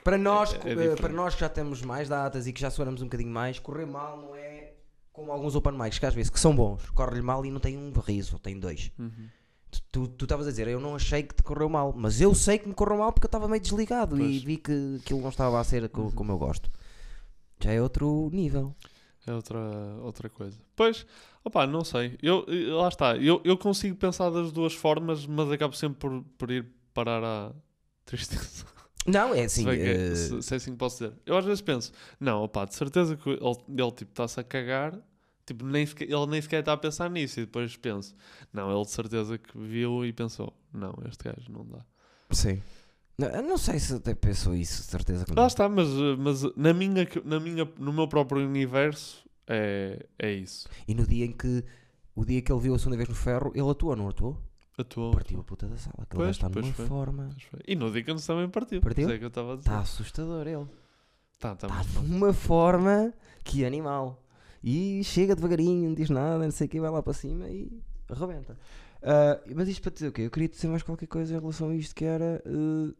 Para 0.04 0.16
nós, 0.16 0.54
É- 0.64 0.70
é 0.70 0.92
eh, 0.92 0.94
para 0.96 1.08
nós 1.12 1.34
que 1.34 1.40
já 1.40 1.48
temos 1.48 1.82
mais 1.82 2.08
datas 2.08 2.46
e 2.46 2.52
que 2.52 2.60
já 2.60 2.70
sonamos 2.70 3.02
um 3.02 3.04
bocadinho 3.06 3.30
mais, 3.30 3.58
correr 3.58 3.86
mal 3.86 4.16
não 4.16 4.34
é 4.34 4.55
como 5.16 5.32
alguns 5.32 5.54
open 5.56 5.72
mics 5.72 5.98
que 5.98 6.06
às 6.06 6.14
vezes 6.14 6.30
que 6.30 6.38
são 6.38 6.54
bons. 6.54 6.88
Corre-lhe 6.90 7.22
mal 7.22 7.44
e 7.44 7.50
não 7.50 7.58
tem 7.58 7.76
um 7.76 7.90
riso, 8.00 8.38
tem 8.38 8.60
dois. 8.60 8.92
Uhum. 8.98 9.10
Tu- 9.90 10.10
estavas 10.22 10.46
a 10.46 10.50
dizer, 10.50 10.68
eu 10.68 10.78
não 10.80 10.94
achei 10.94 11.22
que 11.22 11.34
te 11.34 11.42
correu 11.42 11.68
mal, 11.68 11.92
mas 11.96 12.20
eu 12.20 12.34
sei 12.34 12.58
que 12.58 12.68
me 12.68 12.74
correu 12.74 12.98
mal 12.98 13.12
porque 13.12 13.26
eu 13.26 13.28
estava 13.28 13.48
meio 13.48 13.60
desligado 13.60 14.16
e 14.16 14.20
Pois. 14.20 14.42
vi 14.42 14.56
que 14.58 14.98
aquilo 15.02 15.20
não 15.22 15.30
estava 15.30 15.58
a 15.58 15.64
ser 15.64 15.88
co- 15.88 16.02
Uhum. 16.02 16.10
como 16.12 16.32
eu 16.32 16.38
gosto. 16.38 16.70
Já 17.60 17.72
é 17.72 17.80
outro 17.82 18.30
nível. 18.32 18.74
É 19.26 19.32
outra, 19.32 19.58
outra 20.02 20.28
coisa. 20.28 20.56
Pois, 20.76 21.04
opá, 21.44 21.66
não 21.66 21.82
sei. 21.84 22.16
Eu, 22.22 22.44
eh, 22.48 22.70
lá 22.72 22.88
está. 22.88 23.16
Eu, 23.16 23.40
eu 23.44 23.58
consigo 23.58 23.96
pensar 23.96 24.30
das 24.30 24.52
duas 24.52 24.72
formas, 24.74 25.26
mas 25.26 25.50
acabo 25.50 25.74
sempre 25.74 25.98
por, 25.98 26.22
por 26.38 26.50
ir 26.50 26.64
parar 26.94 27.24
à 27.24 27.52
tristeza. 28.06 28.64
Não, 29.06 29.34
é 29.34 29.38
se, 29.48 29.60
assim. 29.60 29.64
bem 29.64 29.78
que 29.78 29.84
eh, 29.88 30.14
se, 30.14 30.42
se 30.42 30.54
é 30.54 30.56
assim 30.56 30.72
que 30.72 30.76
posso 30.78 30.98
dizer. 31.04 31.16
Eu 31.24 31.36
às 31.36 31.44
vezes 31.44 31.60
penso, 31.60 31.92
não, 32.20 32.42
opá, 32.44 32.64
de 32.64 32.74
certeza 32.74 33.16
que 33.16 33.28
ele, 33.28 33.40
ele 33.40 33.92
tipo, 33.92 34.10
está-se 34.12 34.38
a 34.40 34.44
cagar. 34.44 34.98
Tipo, 35.44 35.64
nem 35.64 35.86
sequer- 35.86 36.10
ele 36.10 36.26
nem 36.26 36.42
sequer 36.42 36.58
está 36.60 36.72
a 36.72 36.76
pensar 36.76 37.08
nisso. 37.08 37.38
E 37.38 37.44
depois 37.44 37.76
penso, 37.76 38.14
não, 38.52 38.70
ele 38.74 38.84
de 38.84 38.90
certeza 38.90 39.38
que 39.38 39.56
viu 39.56 40.04
e 40.04 40.12
pensou, 40.12 40.52
não, 40.72 40.92
este 41.08 41.22
gajo 41.24 41.50
não 41.52 41.64
dá. 41.64 41.84
Sim. 42.32 42.60
Não, 43.16 43.28
eu 43.28 43.42
não 43.42 43.56
sei 43.56 43.78
se 43.78 43.94
até 43.94 44.14
pensou 44.14 44.54
isso, 44.54 44.82
de 44.82 44.88
certeza 44.88 45.24
que 45.24 45.30
não. 45.32 45.40
Lá 45.42 45.46
está, 45.46 45.68
mas, 45.68 45.86
mas 46.18 46.42
na 46.56 46.74
minha, 46.74 47.08
na 47.24 47.38
minha, 47.40 47.64
no 47.78 47.92
meu 47.92 48.08
próprio 48.08 48.44
universo 48.44 49.24
é, 49.46 50.04
é 50.18 50.32
isso. 50.32 50.68
E 50.88 50.94
no 50.94 51.06
dia 51.06 51.24
em 51.24 51.32
que 51.32 51.64
o 52.14 52.24
dia 52.24 52.42
que 52.42 52.50
ele 52.52 52.60
viu 52.60 52.74
a 52.74 52.78
segunda 52.78 52.96
vez 52.96 53.08
no 53.08 53.14
ferro, 53.14 53.52
ele 53.54 53.70
atuou, 53.70 53.94
não 53.94 54.08
atuou? 54.08 54.36
Atuou. 54.78 55.12
Partiu 55.12 55.40
a 55.40 55.44
puta 55.44 55.66
da 55.66 55.76
sala. 55.76 55.96
Aquele 56.02 56.22
Pois, 56.22 56.36
está 56.36 56.50
pois 56.50 56.64
numa 56.64 56.74
foi. 56.74 56.86
forma. 56.86 57.28
E 57.66 57.74
no 57.74 57.90
Dickens 57.90 58.26
também 58.26 58.48
partiu. 58.48 58.80
Partiu? 58.80 59.04
Isso 59.04 59.12
é 59.12 59.18
que 59.18 59.24
eu 59.24 59.28
estava 59.28 59.54
a 59.54 59.56
dizer. 59.56 59.68
Está 59.68 59.80
assustador 59.80 60.46
ele. 60.46 60.66
Tá, 61.38 61.54
tá, 61.54 61.66
Está 61.66 61.82
de 61.82 61.98
uma 61.98 62.32
forma 62.32 63.12
que 63.44 63.64
animal. 63.64 64.22
E 64.62 65.02
chega 65.04 65.34
devagarinho, 65.36 65.88
não 65.88 65.94
diz 65.94 66.10
nada, 66.10 66.42
não 66.44 66.50
sei 66.50 66.66
o 66.66 66.70
que, 66.70 66.80
vai 66.80 66.90
lá 66.90 67.02
para 67.02 67.12
cima 67.12 67.48
e 67.48 67.82
arrebenta. 68.08 68.58
Ah, 69.02 69.40
mas 69.54 69.68
isto 69.68 69.82
para 69.82 69.92
dizer 69.92 70.08
o 70.08 70.12
quê? 70.12 70.22
Eu 70.22 70.30
queria 70.30 70.48
dizer 70.48 70.68
mais 70.68 70.82
qualquer 70.82 71.06
coisa 71.06 71.34
em 71.34 71.38
relação 71.38 71.70
a 71.70 71.76
isto 71.76 71.94
que 71.94 72.04
era. 72.04 72.42
Uh, 72.44 72.94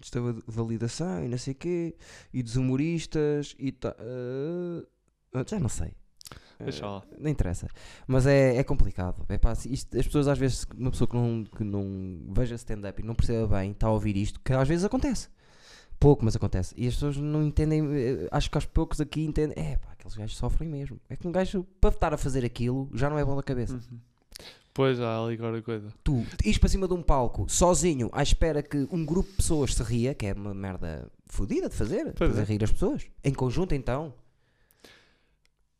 isto 0.00 0.20
da 0.20 0.40
validação 0.46 1.24
e 1.24 1.28
não 1.28 1.38
sei 1.38 1.52
o 1.54 1.56
quê, 1.56 1.96
e 2.32 2.42
dos 2.42 2.54
humoristas 2.56 3.56
e 3.58 3.74
ah, 3.82 5.44
já 5.46 5.58
não 5.58 5.70
sei. 5.70 5.94
Deixa 6.58 6.86
lá. 6.86 7.02
Não 7.18 7.30
interessa. 7.30 7.68
Mas 8.06 8.26
é, 8.26 8.56
é 8.56 8.64
complicado. 8.64 9.24
É 9.28 9.36
pá, 9.38 9.52
isto- 9.68 9.96
as 9.98 10.06
pessoas 10.06 10.26
às 10.28 10.38
vezes, 10.38 10.66
uma 10.76 10.90
pessoa 10.90 11.06
que 11.08 11.14
não, 11.16 11.44
que 11.44 11.62
não 11.64 12.20
veja 12.32 12.54
stand-up 12.54 13.00
e 13.02 13.04
não 13.04 13.14
perceba 13.14 13.46
bem, 13.58 13.72
está 13.72 13.86
a 13.88 13.90
ouvir 13.92 14.16
isto, 14.16 14.40
que 14.40 14.52
às 14.52 14.66
vezes 14.66 14.84
acontece. 14.84 15.28
Pouco, 15.98 16.24
mas 16.24 16.36
acontece. 16.36 16.74
E 16.76 16.86
as 16.86 16.94
pessoas 16.94 17.16
não 17.16 17.42
entendem, 17.42 17.82
eh, 17.94 18.28
acho 18.30 18.50
que 18.50 18.56
aos 18.58 18.66
poucos 18.66 19.00
aqui 19.00 19.24
entendem, 19.24 19.54
é 19.62 19.76
pá, 19.76 19.92
aqueles 19.92 20.14
gajos 20.14 20.36
sofrem 20.36 20.68
mesmo. 20.68 21.00
É 21.08 21.16
que 21.16 21.26
um 21.26 21.32
gajo, 21.32 21.64
para 21.80 21.88
estar 21.94 22.12
a 22.12 22.18
fazer 22.18 22.44
aquilo, 22.44 22.88
já 22.92 23.08
não 23.08 23.18
é 23.18 23.24
bola 23.24 23.38
da 23.38 23.42
cabeça. 23.42 23.74
Uhum. 23.74 23.98
Pois 24.74 25.00
há 25.00 25.24
ali 25.24 25.38
qualquer 25.38 25.62
coisa. 25.62 25.88
Tu, 26.04 26.22
ires 26.44 26.58
para 26.58 26.68
cima 26.68 26.86
de 26.86 26.92
um 26.92 27.02
palco, 27.02 27.46
sozinho, 27.48 28.10
à 28.12 28.22
espera 28.22 28.62
que 28.62 28.86
um 28.92 29.06
grupo 29.06 29.30
de 29.30 29.36
pessoas 29.36 29.74
se 29.74 29.82
ria, 29.82 30.14
que 30.14 30.26
é 30.26 30.34
uma 30.34 30.52
merda 30.52 31.10
fodida 31.24 31.66
de 31.70 31.74
fazer, 31.74 32.12
Pois 32.14 32.30
fazer 32.30 32.42
é. 32.42 32.44
rir 32.44 32.62
as 32.62 32.70
pessoas. 32.72 33.06
Em 33.24 33.32
conjunto, 33.32 33.74
então. 33.74 34.12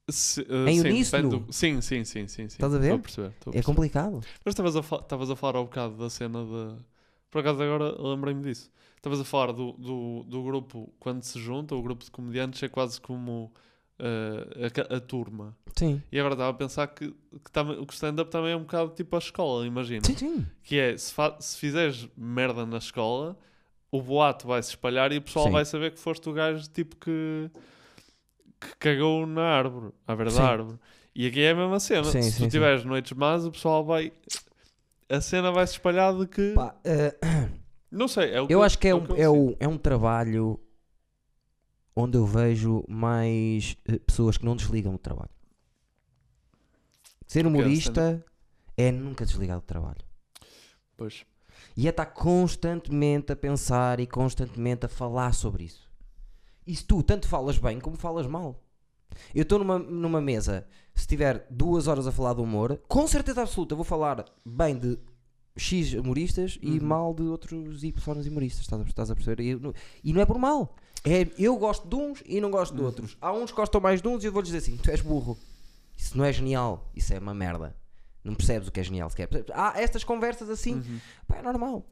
Se- 0.09 0.43
uh, 0.43 0.69
Em 0.69 0.81
sim, 0.81 0.89
uníssono? 0.91 1.23
depende 1.31 1.47
do- 1.47 1.53
Sim, 1.53 1.81
sim, 1.81 2.05
sim, 2.05 2.29
sim, 2.29 2.29
sim. 2.29 2.45
Estás 2.47 2.73
a 2.75 2.79
ver? 2.79 2.85
Estou 2.95 2.97
a 2.97 3.01
perceber. 3.03 3.29
estou 3.29 3.51
a 3.51 3.53
É 3.53 3.53
perceber. 3.55 3.65
complicado. 3.75 4.21
Mas 4.45 4.53
estavas 4.53 4.77
a, 4.77 4.83
fa- 4.83 4.97
estavas 5.03 5.31
a 5.31 5.37
falar 5.37 5.57
ao 5.57 5.65
bocado 5.65 5.97
da 5.97 6.09
cena 6.09 6.45
de. 6.45 6.77
Por 7.31 7.41
acaso 7.41 7.61
agora 7.63 7.97
lembrei-me 8.01 8.43
disso. 8.43 8.71
Estavas 8.97 9.21
a 9.21 9.25
falar 9.25 9.53
do, 9.53 9.73
do, 9.73 10.25
do 10.29 10.43
grupo 10.45 10.93
quando 10.99 11.23
se 11.23 11.39
junta, 11.41 11.75
o 11.75 11.83
grupo 11.83 12.05
de 12.05 12.11
comediantes 12.11 12.63
é 12.63 12.69
quase 12.69 13.01
como 13.01 13.53
uh, 13.99 14.65
a, 14.67 14.71
ca- 14.71 14.95
a 14.97 15.01
turma. 15.01 15.57
Sim. 15.75 16.01
E 16.11 16.19
agora 16.21 16.35
estava 16.35 16.51
a 16.51 16.55
pensar 16.55 16.87
que, 16.89 17.09
que 17.45 17.51
tam- 17.53 17.71
o 17.81 17.87
stand-up 17.91 18.31
também 18.31 18.53
é 18.53 18.57
um 18.57 18.61
bocado 18.63 18.91
tipo 18.91 19.15
a 19.17 19.19
escola, 19.19 19.67
imagina. 19.67 20.05
Sim, 20.05 20.17
sim. 20.17 20.47
Que 20.63 20.79
é, 20.79 20.97
se, 20.97 21.13
fa- 21.13 21.37
se 21.41 21.59
fizeres 21.59 22.09
merda 22.17 22.65
na 22.65 22.79
escola, 22.79 23.37
o 23.91 24.01
boato 24.01 24.47
vai 24.47 24.63
se 24.63 24.71
espalhar 24.71 25.11
e 25.13 25.19
o 25.19 25.23
pessoal 25.23 25.47
Sim. 25.47 25.53
vai 25.53 25.65
saber 25.65 25.93
que 25.93 25.99
foste 25.99 26.29
o 26.29 26.33
gajo 26.33 26.69
tipo 26.71 26.97
que, 26.97 27.51
que 28.61 28.77
cagou 28.79 29.27
na 29.27 29.43
árvore, 29.43 29.93
à 30.07 30.15
beira 30.15 30.31
Sim. 30.31 30.39
da 30.39 30.45
árvore. 30.45 30.79
E 31.15 31.27
aqui 31.27 31.41
é 31.41 31.51
a 31.51 31.55
mesma 31.55 31.81
cena. 31.81 32.05
Sim, 32.05 32.23
se 32.23 32.33
sim, 32.33 32.45
tu 32.45 32.51
tiveres 32.51 32.85
noites 32.85 33.13
más, 33.13 33.45
o 33.45 33.51
pessoal 33.51 33.85
vai. 33.85 34.13
A 35.09 35.21
cena 35.21 35.51
vai 35.51 35.67
se 35.67 35.75
espalhar 35.75 36.15
de 36.15 36.27
que. 36.27 36.53
Pá, 36.53 36.75
eh, 36.85 37.17
Não 37.91 38.09
sei, 38.09 38.33
é 38.33 38.41
o 38.41 38.47
que 38.47 38.55
Eu 38.55 38.63
acho 38.63 38.79
que 38.79 38.89
é 38.89 38.95
o 38.95 38.99
um, 38.99 39.07
que 39.07 39.21
é, 39.21 39.31
um, 39.31 39.57
é 39.61 39.69
um 39.69 39.79
trabalho 39.79 40.61
onde 41.95 42.19
eu 42.19 42.27
vejo 42.27 42.85
mais 42.89 43.77
eh, 43.87 43.99
pessoas 43.99 44.37
que 44.37 44.45
não 44.45 44.57
desligam 44.57 44.93
do 44.93 44.99
trabalho. 44.99 45.31
Ser 47.27 47.47
humorista 47.47 48.23
é 48.77 48.93
nunca 48.93 49.25
desligar 49.25 49.57
do 49.57 49.63
trabalho. 49.63 50.05
Pois. 50.97 51.25
E 51.77 51.87
é 51.87 51.91
estar 51.91 52.07
constantemente 52.07 53.33
a 53.33 53.37
pensar 53.37 53.99
e 53.99 54.07
constantemente 54.07 54.87
a 54.87 54.89
falar 54.89 55.33
sobre 55.33 55.65
isso. 55.65 55.86
E 56.67 56.75
se 56.75 56.85
tu 56.85 57.03
tanto 57.03 57.29
falas 57.29 57.59
bem 57.59 57.79
como 57.81 57.97
falas 57.97 58.27
mal. 58.27 58.61
Eu 59.35 59.43
estou 59.43 59.59
numa, 59.59 59.79
numa 59.79 60.21
mesa, 60.21 60.67
se 60.95 61.07
tiver 61.07 61.47
duas 61.51 61.87
horas 61.87 62.07
a 62.07 62.13
falar 62.13 62.35
de 62.35 62.41
humor, 62.41 62.79
com 62.89 63.07
certeza 63.07 63.43
absoluta 63.43 63.75
vou 63.75 63.85
falar 63.85 64.25
bem 64.45 64.77
de 64.79 64.99
X 65.57 65.95
humoristas 65.95 66.59
e 66.61 66.79
Uhum. 66.79 66.87
mal 66.87 67.15
de 67.15 67.23
outros 67.23 67.83
Y 67.83 68.29
humoristas. 68.29 68.63
Estás 68.63 68.81
a, 68.83 68.85
estás 68.85 69.11
a 69.11 69.15
perceber? 69.15 69.43
E, 69.43 69.55
não- 69.55 69.73
e 70.05 70.13
não 70.13 70.21
é 70.21 70.27
por 70.27 70.39
mal. 70.39 70.75
É, 71.05 71.27
eu 71.39 71.57
gosto 71.57 71.89
de 71.89 71.95
uns 71.95 72.23
e 72.27 72.41
não 72.41 72.51
gosto 72.51 72.75
de 72.75 72.81
Uhum. 72.81 72.87
outros. 72.87 73.17
Há 73.21 73.33
uns 73.33 73.51
que 73.53 73.57
gostam 73.57 73.81
mais 73.81 74.03
de 74.03 74.09
uns 74.09 74.23
e 74.23 74.27
eu 74.27 74.33
vou 74.33 74.43
lhes 74.43 74.49
dizer 74.53 74.59
assim: 74.59 74.77
tu 74.77 74.91
és 74.91 75.01
burro. 75.01 75.39
Isso 75.97 76.19
não 76.19 76.25
é 76.25 76.33
genial. 76.33 76.91
Isso 76.95 77.15
é 77.15 77.19
uma 77.19 77.33
merda. 77.33 77.75
Não 78.23 78.35
percebes 78.35 78.69
o 78.69 78.73
que 78.73 78.81
é 78.81 78.83
genial 78.83 79.09
sequer. 79.09 79.29
Há 79.55 79.81
estas 79.81 80.03
conversas 80.05 80.51
assim. 80.51 80.75
Uhum. 80.75 80.99
Pá, 81.29 81.37
é 81.37 81.43
normal. 81.43 81.87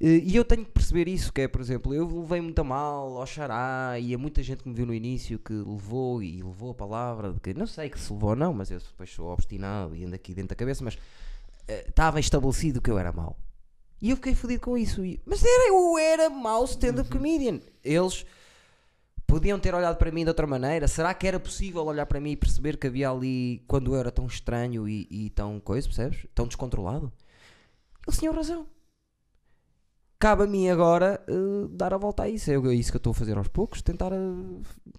Eh, 0.00 0.22
E 0.24 0.36
eu 0.36 0.44
tenho 0.44 0.64
que 0.64 0.72
perceber 0.72 1.08
isso, 1.08 1.32
que 1.32 1.40
é, 1.42 1.48
por 1.48 1.60
exemplo, 1.60 1.94
eu 1.94 2.06
levei 2.20 2.40
muito 2.40 2.58
a 2.60 2.64
mal 2.64 3.16
ao 3.18 3.26
xará 3.26 3.98
e 3.98 4.14
há 4.14 4.18
muita 4.18 4.42
gente 4.42 4.62
que 4.62 4.68
me 4.68 4.74
viu 4.74 4.86
no 4.86 4.94
início 4.94 5.38
que 5.38 5.52
levou 5.52 6.22
e 6.22 6.42
levou 6.42 6.70
a 6.70 6.74
palavra 6.74 7.32
de 7.32 7.40
que 7.40 7.54
não 7.54 7.66
sei 7.66 7.88
que 7.90 7.98
se 7.98 8.12
levou 8.12 8.30
ou 8.30 8.36
não, 8.36 8.52
mas 8.52 8.70
eu 8.70 8.78
depois 8.78 9.10
sou 9.10 9.28
obstinado 9.32 9.94
e 9.96 10.04
ando 10.04 10.14
aqui 10.14 10.34
dentro 10.34 10.50
da 10.50 10.54
cabeça, 10.56 10.84
mas 10.84 10.98
eh, 11.68 11.86
estava 11.88 12.20
estabelecido 12.20 12.80
que 12.80 12.90
eu 12.90 12.98
era 12.98 13.12
mau. 13.12 13.36
E 14.00 14.10
eu 14.10 14.16
fiquei 14.16 14.34
fodido 14.34 14.60
com 14.60 14.76
isso. 14.76 15.02
E- 15.04 15.18
mas 15.24 15.42
era, 15.42 15.68
eu 15.70 15.96
era 15.98 16.28
mau 16.30 16.64
stand-up 16.66 17.08
comedian. 17.10 17.60
Eles 17.82 18.26
podiam 19.26 19.58
ter 19.58 19.74
olhado 19.74 19.96
para 19.96 20.10
mim 20.12 20.22
de 20.22 20.28
outra 20.28 20.46
maneira. 20.46 20.86
Será 20.86 21.14
que 21.14 21.26
era 21.26 21.40
possível 21.40 21.82
olhar 21.86 22.04
para 22.06 22.20
mim 22.20 22.32
e 22.32 22.36
perceber 22.36 22.76
que 22.76 22.86
havia 22.86 23.10
ali, 23.10 23.64
quando 23.66 23.94
eu 23.94 23.98
era 23.98 24.12
tão 24.12 24.26
estranho 24.26 24.86
e, 24.86 25.08
e 25.10 25.30
tão 25.30 25.58
coisa, 25.58 25.88
percebes? 25.88 26.26
Tão 26.34 26.46
descontrolado? 26.46 27.10
Eles 28.06 28.18
tinham 28.18 28.34
razão. 28.34 28.66
Cabe 30.18 30.44
a 30.44 30.46
mim 30.46 30.68
agora 30.70 31.22
eh, 31.28 31.68
dar 31.70 31.92
a 31.92 31.98
volta 31.98 32.22
a 32.22 32.28
isso. 32.28 32.50
É 32.50 32.74
isso 32.74 32.90
que 32.90 32.96
eu 32.96 32.98
estou 32.98 33.10
a 33.10 33.14
fazer 33.14 33.36
aos 33.36 33.48
poucos. 33.48 33.82
Tentar. 33.82 34.12
eh, 34.12 34.16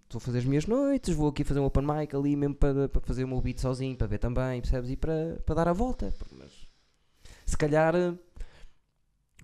Estou 0.03 0.19
a 0.19 0.21
fazer 0.21 0.39
as 0.39 0.45
minhas 0.45 0.65
noites. 0.67 1.13
Vou 1.15 1.27
aqui 1.29 1.43
fazer 1.43 1.59
um 1.59 1.65
open 1.65 1.83
mic 1.85 2.15
ali 2.15 2.35
mesmo 2.35 2.55
para, 2.55 2.87
para 2.87 3.01
fazer 3.01 3.23
o 3.23 3.27
meu 3.27 3.41
beat 3.41 3.59
sozinho, 3.59 3.95
para 3.97 4.07
ver 4.07 4.19
também, 4.19 4.61
percebes? 4.61 4.89
E 4.91 4.95
para, 4.95 5.39
para 5.45 5.55
dar 5.55 5.67
a 5.67 5.73
volta. 5.73 6.13
Mas 6.31 6.51
se 7.45 7.57
calhar. 7.57 7.95
eh, 7.95 8.13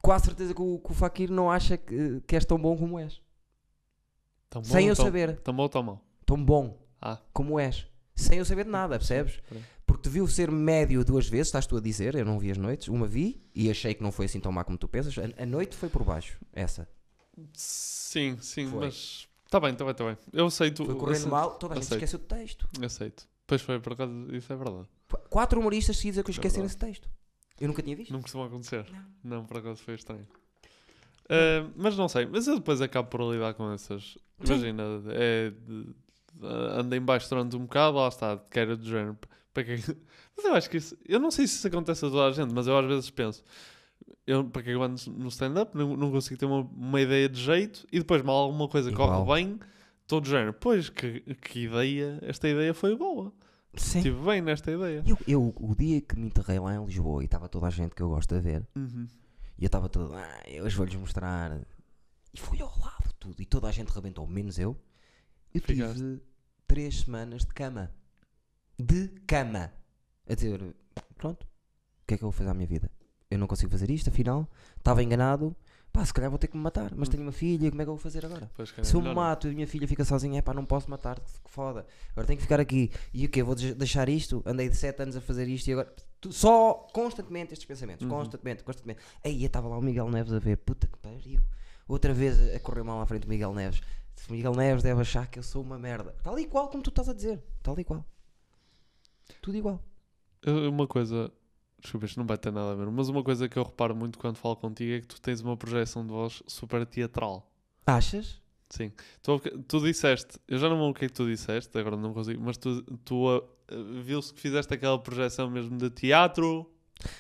Quase 0.02 0.26
certeza 0.26 0.54
que 0.54 0.62
o, 0.62 0.80
que 0.80 0.92
o 0.92 0.94
Fakir 0.94 1.32
não 1.32 1.50
acha 1.50 1.78
que, 1.78 2.20
que 2.28 2.36
és 2.36 2.44
tão 2.44 2.60
bom 2.60 2.76
como 2.78 3.00
és. 3.00 3.22
Tão 4.50 4.62
bom, 4.62 4.68
Sem 4.68 4.88
eu 4.88 4.96
tão- 4.98 5.06
saber. 5.06 5.40
Tão 5.40 5.56
bom 5.56 5.64
ou 5.64 5.70
tão 5.70 5.82
mal? 5.84 6.02
Tão 6.26 6.44
bom 6.44 6.78
Ah, 7.02 7.20
como 7.32 7.58
és. 7.58 7.88
Sem 8.16 8.38
eu 8.40 8.46
saber 8.46 8.66
de 8.66 8.70
nada, 8.70 8.98
percebes? 8.98 9.40
Peraí. 9.48 9.64
Porque 9.86 10.04
te 10.04 10.10
viu 10.10 10.26
ser 10.28 10.50
médio 10.50 11.04
duas 11.04 11.28
vezes, 11.28 11.48
estás 11.48 11.66
tu 11.68 11.76
a 11.78 11.82
dizer, 11.82 12.16
eu 12.16 12.26
não 12.26 12.40
vi 12.40 12.52
as 12.52 12.58
noites, 12.58 12.88
uma 12.88 13.06
vi 13.08 13.42
e 13.54 13.70
achei 13.70 13.94
que 13.94 14.02
não 14.02 14.12
foi 14.12 14.26
assim 14.26 14.40
tão 14.40 14.52
má 14.52 14.64
como 14.64 14.78
tu 14.78 14.88
pensas. 14.88 15.16
A, 15.18 15.44
a 15.44 15.46
noite 15.46 15.76
foi 15.76 15.90
por 15.90 16.04
baixo, 16.04 16.38
essa. 16.54 16.88
Sim, 17.54 18.38
sim, 18.42 18.70
Foi. 18.70 18.80
mas. 18.86 19.28
Está 19.46 19.60
bem, 19.60 19.72
está 19.74 19.84
bem, 19.84 19.92
está 19.92 20.04
bem. 20.06 20.18
Eu 20.32 20.48
aceito. 20.48 20.86
Foi 20.86 20.96
correndo 20.96 21.12
aceito, 21.16 21.30
mal, 21.32 21.52
toda 21.56 21.74
a 21.76 21.80
gente 21.80 21.92
esqueceu 21.92 22.18
do 22.20 22.26
texto. 22.26 22.68
Aceito. 22.84 23.28
Pois 23.46 23.62
foi, 23.62 23.80
por 23.80 23.94
acaso, 23.94 24.12
isso 24.32 24.52
é 24.52 24.56
verdade. 24.56 24.88
Qu- 25.10 25.18
Quatro 25.30 25.60
humoristas 25.60 25.98
seguidos 25.98 26.20
a 26.20 26.24
que 26.24 26.32
esqueceram 26.32 26.68
verdade. 26.68 26.92
esse 26.92 27.00
texto. 27.02 27.10
Eu 27.60 27.68
nunca 27.68 27.82
tinha 27.84 27.96
visto. 27.96 28.12
Não 28.12 28.22
costuma 28.22 28.46
acontecer. 28.48 28.86
Não. 29.24 29.38
Não, 29.38 29.46
por 29.46 29.58
acaso 29.58 29.82
foi 29.84 29.94
estranho. 29.96 30.26
Ah, 31.30 31.70
mas 31.76 31.96
não 31.96 32.08
sei, 32.10 32.26
mas 32.26 32.48
eu 32.48 32.56
depois 32.56 32.82
acabo 32.82 33.08
por 33.10 33.32
lidar 33.32 33.54
com 33.54 33.72
essas. 33.72 34.18
Imagina, 34.44 34.84
é 35.10 35.52
de- 35.52 35.96
anda 36.46 36.96
em 36.96 37.02
baixo 37.02 37.30
durante 37.30 37.56
um 37.56 37.62
bocado, 37.62 37.98
lá 37.98 38.08
está, 38.08 38.38
que 38.38 38.60
era 38.60 38.76
do 38.76 38.86
género. 38.86 39.18
Para 39.54 39.64
que... 39.64 39.76
Mas 40.36 40.46
eu 40.46 40.54
acho 40.56 40.70
que 40.70 40.78
isso. 40.78 40.98
Eu 41.08 41.20
não 41.20 41.30
sei 41.32 41.46
se 41.48 41.56
isso 41.58 41.68
acontece 41.68 42.06
a 42.06 42.10
toda 42.10 42.26
a 42.26 42.32
gente, 42.32 42.52
mas 42.52 42.66
eu 42.66 42.76
às 42.76 42.86
vezes 42.88 43.10
penso. 43.12 43.44
Eu, 44.26 44.44
para 44.44 44.64
que 44.64 44.72
eu 44.72 44.82
ando 44.82 45.00
no 45.12 45.28
stand-up, 45.28 45.78
não, 45.78 45.96
não 45.96 46.10
consigo 46.12 46.40
ter 46.40 46.48
uma, 46.48 46.62
uma 46.62 47.00
ideia 47.00 47.30
de 47.30 47.40
jeito 47.40 47.86
e 47.92 48.00
depois 48.00 48.24
mal 48.24 48.38
alguma 48.38 48.68
coisa 48.68 48.90
Igual. 48.90 49.24
corre 49.26 49.44
bem, 49.44 49.60
todo 50.08 50.28
género. 50.28 50.54
Pois, 50.54 50.90
que, 50.90 51.20
que 51.36 51.66
ideia, 51.66 52.18
esta 52.24 52.50
ideia 52.50 52.74
foi 52.74 52.96
boa. 52.96 53.32
Sim. 53.76 54.00
Estive 54.00 54.20
bem 54.26 54.42
nesta 54.42 54.72
ideia. 54.72 55.04
Eu, 55.06 55.18
eu, 55.28 55.54
o 55.56 55.76
dia 55.76 56.02
que 56.02 56.16
me 56.18 56.26
enterrei 56.26 56.58
lá 56.60 56.74
em 56.76 56.84
Lisboa 56.84 57.22
e 57.22 57.26
estava 57.26 57.48
toda 57.48 57.68
a 57.68 57.70
gente 57.70 57.94
que 57.94 58.02
eu 58.02 58.10
gosto 58.10 58.34
de 58.34 58.42
ver, 58.42 58.68
Uhum. 58.76 59.08
e 59.60 59.64
eu 59.64 59.68
estava 59.68 59.88
todo, 59.88 60.16
ah, 60.16 60.40
eu 60.48 60.64
hoje 60.66 60.76
vou-lhes 60.76 60.96
mostrar. 60.96 61.60
E 62.34 62.40
fui 62.40 62.60
ao 62.60 62.74
lado 62.80 63.14
tudo, 63.20 63.40
e 63.40 63.46
toda 63.46 63.68
a 63.68 63.72
gente 63.72 63.90
rebentou, 63.90 64.26
menos 64.26 64.58
eu. 64.58 64.76
Eu 65.54 65.62
tive 65.62 65.82
Ficaste. 65.84 66.22
Três 66.74 67.02
semanas 67.02 67.42
de 67.46 67.54
cama. 67.54 67.92
De 68.80 69.08
cama. 69.28 69.72
A 70.28 70.34
dizer, 70.34 70.76
pronto, 71.16 71.44
o 71.44 71.48
que 72.08 72.16
é 72.16 72.18
que 72.18 72.24
eu 72.24 72.32
vou 72.32 72.32
fazer 72.32 72.50
à 72.50 72.54
minha 72.56 72.66
vida? 72.66 72.90
Eu 73.30 73.38
não 73.38 73.46
consigo 73.46 73.70
fazer 73.70 73.92
isto, 73.92 74.10
afinal, 74.10 74.50
estava 74.76 75.04
enganado. 75.04 75.56
Pá, 75.92 76.04
se 76.04 76.12
calhar 76.12 76.32
vou 76.32 76.40
ter 76.40 76.48
que 76.48 76.58
me 76.58 76.64
matar, 76.64 76.92
mas 76.96 77.08
tenho 77.10 77.22
uma 77.22 77.32
filha, 77.32 77.70
como 77.70 77.80
é 77.80 77.86
que 77.86 77.90
eu 77.90 77.94
vou 77.96 78.02
fazer 78.02 78.26
agora? 78.26 78.50
Pois, 78.56 78.70
Se 78.82 78.96
eu 78.96 79.02
me 79.02 79.10
melhor 79.10 79.16
mato 79.22 79.48
e 79.48 79.52
a 79.52 79.54
minha 79.54 79.68
filha 79.68 79.88
fica 79.88 80.04
sozinha, 80.04 80.40
é 80.40 80.42
pá, 80.42 80.52
não 80.52 80.66
posso 80.66 80.90
matar, 80.90 81.20
que 81.20 81.52
foda. 81.52 81.86
Agora 82.14 82.26
tenho 82.26 82.38
que 82.38 82.42
ficar 82.44 82.60
aqui. 82.60 82.90
E 83.14 83.24
o 83.28 83.30
quê? 83.30 83.44
Vou 83.44 83.54
de- 83.54 83.76
deixar 83.76 84.10
isto? 84.10 84.42
Andei 84.44 84.68
de 84.68 84.76
7 84.76 85.04
anos 85.04 85.16
a 85.16 85.22
fazer 85.22 85.48
isto 85.48 85.68
e 85.68 85.74
agora. 85.74 85.94
Tu- 86.20 86.34
Só 86.34 86.74
constantemente 86.92 87.54
estes 87.54 87.68
pensamentos, 87.68 88.04
Uhum. 88.04 88.10
constantemente, 88.12 88.64
constantemente. 88.64 89.00
Aí 89.24 89.46
estava 89.46 89.68
lá 89.68 89.78
o 89.78 89.82
Miguel 89.84 90.10
Neves 90.10 90.34
a 90.34 90.40
ver, 90.40 90.58
puta 90.58 90.88
que 90.88 90.98
pariu. 90.98 91.40
Outra 91.88 92.12
vez 92.16 92.56
a 92.56 92.60
correr 92.60 92.82
mal 92.82 93.00
à 93.00 93.06
frente 93.06 93.24
do 93.24 93.30
Miguel 93.30 93.54
Neves. 93.54 93.80
Se 94.16 94.32
Miguel 94.32 94.54
Neves 94.54 94.84
deve 94.84 95.02
achar 95.02 95.28
que 95.28 95.40
eu 95.40 95.44
sou 95.44 95.62
uma 95.62 95.78
merda. 95.78 96.16
Tal 96.24 96.38
e 96.40 96.46
qual 96.46 96.70
como 96.70 96.84
tu 96.84 96.90
estás 96.90 97.10
a 97.10 97.14
dizer. 97.14 97.44
Tal 97.62 97.78
e 97.80 97.84
qual. 97.84 98.06
Tudo 99.42 99.58
igual. 99.58 99.84
Uma 100.46 100.88
coisa, 100.88 101.32
desculpa, 101.80 102.06
isto 102.06 102.20
não 102.20 102.26
vai 102.26 102.38
ter 102.38 102.52
nada 102.52 102.72
a 102.72 102.76
ver, 102.76 102.90
mas 102.92 103.10
uma 103.10 103.24
coisa 103.24 103.48
que 103.48 103.58
eu 103.58 103.64
reparo 103.64 103.96
muito 103.96 104.20
quando 104.20 104.38
falo 104.38 104.56
contigo 104.56 104.94
é 104.94 105.02
que 105.02 105.08
tu 105.08 105.22
tens 105.22 105.42
uma 105.42 105.56
projeção 105.56 106.06
de 106.06 106.12
voz 106.12 106.44
super 106.48 106.86
teatral. 106.86 107.50
Achas? 107.86 108.42
Sim. 108.70 108.92
Tu, 109.22 109.40
tu 109.68 109.80
disseste, 109.82 110.40
eu 110.48 110.58
já 110.58 110.68
não 110.68 110.76
me 110.76 110.82
lembro 110.82 110.98
o 110.98 111.00
que 111.00 111.06
é 111.06 111.08
que 111.08 111.14
tu 111.14 111.28
disseste, 111.28 111.78
agora 111.78 111.96
não 111.96 112.14
consigo, 112.14 112.42
mas 112.42 112.58
tu, 112.58 112.82
tu 113.06 113.30
ah, 113.30 113.42
viu-se 114.02 114.34
que 114.34 114.40
fizeste 114.40 114.74
aquela 114.74 114.98
projeção 114.98 115.50
mesmo 115.50 115.78
de 115.78 115.90
teatro. 115.90 116.70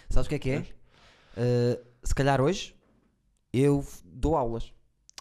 Sabes 0.10 0.26
o 0.26 0.30
que 0.30 0.36
é 0.36 0.39
que 0.39 0.50
é? 0.50 0.60
Uh, 0.60 1.84
se 2.04 2.14
calhar 2.14 2.41
hoje 2.41 2.76
eu 3.54 3.86
dou 4.04 4.36
aulas. 4.36 4.74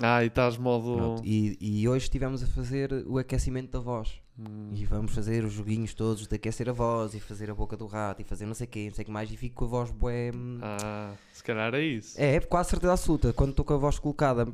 Ah, 0.02 0.22
e 0.24 0.26
estás 0.26 0.56
modo. 0.56 0.96
Pronto, 0.96 1.22
E, 1.24 1.56
e 1.60 1.88
hoje 1.88 2.04
estivemos 2.04 2.42
a 2.42 2.46
fazer 2.46 2.92
o 3.06 3.18
aquecimento 3.18 3.70
da 3.70 3.80
voz. 3.80 4.21
Hum, 4.38 4.70
E 4.72 4.86
vamos 4.86 5.14
fazer 5.14 5.44
os 5.44 5.52
joguinhos 5.52 5.92
todos 5.92 6.26
de 6.26 6.34
aquecer 6.34 6.66
a 6.68 6.72
voz 6.72 7.14
e 7.14 7.20
fazer 7.20 7.50
a 7.50 7.54
boca 7.54 7.76
do 7.76 7.86
rato 7.86 8.22
e 8.22 8.24
fazer 8.24 8.46
não 8.46 8.54
sei 8.54 8.66
o 8.66 8.70
quê, 8.70 8.86
não 8.88 8.94
sei 8.94 9.02
o 9.02 9.06
que 9.06 9.10
mais. 9.12 9.30
E 9.30 9.36
fico 9.36 9.56
com 9.56 9.64
a 9.66 9.68
voz 9.68 9.90
bué. 9.90 10.30
hum, 10.34 10.58
Ah, 10.62 11.12
se 11.34 11.44
calhar 11.44 11.74
é 11.74 11.82
isso. 11.82 12.14
É, 12.18 12.40
quase 12.40 12.70
certeza 12.70 12.92
absoluta. 12.94 13.32
Quando 13.34 13.50
estou 13.50 13.64
com 13.64 13.74
a 13.74 13.76
voz 13.76 13.98
colocada, 13.98 14.48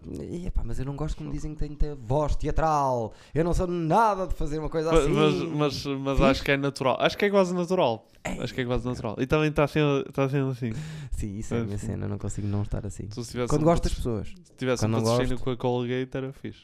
epá, 0.45 0.63
mas 0.65 0.81
eu 0.81 0.85
não 0.85 0.97
gosto 0.97 1.17
que 1.17 1.23
me 1.23 1.31
dizem 1.31 1.53
que 1.55 1.61
tenho 1.61 1.73
que 1.73 1.79
ter 1.79 1.95
voz 1.95 2.35
teatral. 2.35 3.15
Eu 3.33 3.45
não 3.45 3.55
sou 3.55 3.69
nada 3.69 4.27
de 4.27 4.35
fazer 4.35 4.59
uma 4.59 4.69
coisa 4.69 4.91
Ma- 4.91 4.99
assim. 4.99 5.11
Mas, 5.13 5.85
mas, 5.85 5.87
mas 6.01 6.21
acho 6.23 6.43
que 6.43 6.51
é 6.51 6.57
natural. 6.57 6.97
Acho 6.99 7.17
que 7.17 7.25
é 7.27 7.31
quase 7.31 7.55
natural. 7.55 8.09
É. 8.25 8.33
Acho 8.43 8.53
que 8.53 8.61
é 8.63 8.65
quase 8.65 8.85
natural. 8.85 9.15
E 9.19 9.27
também 9.29 9.49
está 9.49 9.67
sendo, 9.69 10.05
está 10.09 10.29
sendo 10.29 10.51
assim. 10.51 10.73
Sim, 11.13 11.39
isso 11.39 11.55
é 11.55 11.61
a 11.61 11.65
minha 11.65 11.79
Sim. 11.79 11.87
cena, 11.87 12.09
não 12.09 12.19
consigo 12.19 12.49
não 12.49 12.63
estar 12.63 12.85
assim. 12.85 13.09
Quando 13.49 13.63
um 13.63 13.65
gosto 13.65 13.85
das 13.85 13.95
pessoas, 13.95 14.27
Se 14.29 14.53
tivesse 14.57 14.83
Quando 14.83 14.99
um 14.99 15.05
patrocínio 15.05 15.39
com 15.39 15.51
a 15.51 15.57
Colgate 15.57 16.17
era 16.17 16.33
fixe. 16.33 16.63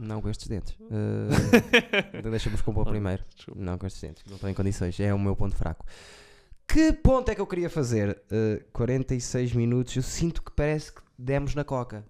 Não 0.00 0.20
com 0.20 0.28
estes 0.28 0.48
dentes. 0.48 0.76
Uh, 0.90 2.30
Deixa-me 2.30 2.56
compor 2.58 2.86
Ah, 2.86 2.90
primeiro. 2.90 3.22
Desculpa. 3.34 3.60
Não 3.60 3.78
com 3.78 3.86
estes 3.86 4.02
dentes, 4.02 4.24
não 4.26 4.34
estou 4.34 4.50
em 4.50 4.54
condições. 4.54 4.98
É 5.00 5.12
o 5.14 5.18
meu 5.18 5.36
ponto 5.36 5.54
fraco. 5.56 5.84
Que 6.66 6.92
ponto 6.92 7.28
é 7.30 7.34
que 7.34 7.40
eu 7.40 7.46
queria 7.46 7.68
fazer? 7.70 8.20
Uh, 8.30 8.62
46 8.72 9.52
minutos. 9.54 9.96
Eu 9.96 10.02
sinto 10.02 10.42
que 10.42 10.50
parece 10.52 10.92
que 10.92 11.00
demos 11.18 11.54
na 11.54 11.64
coca. 11.64 12.04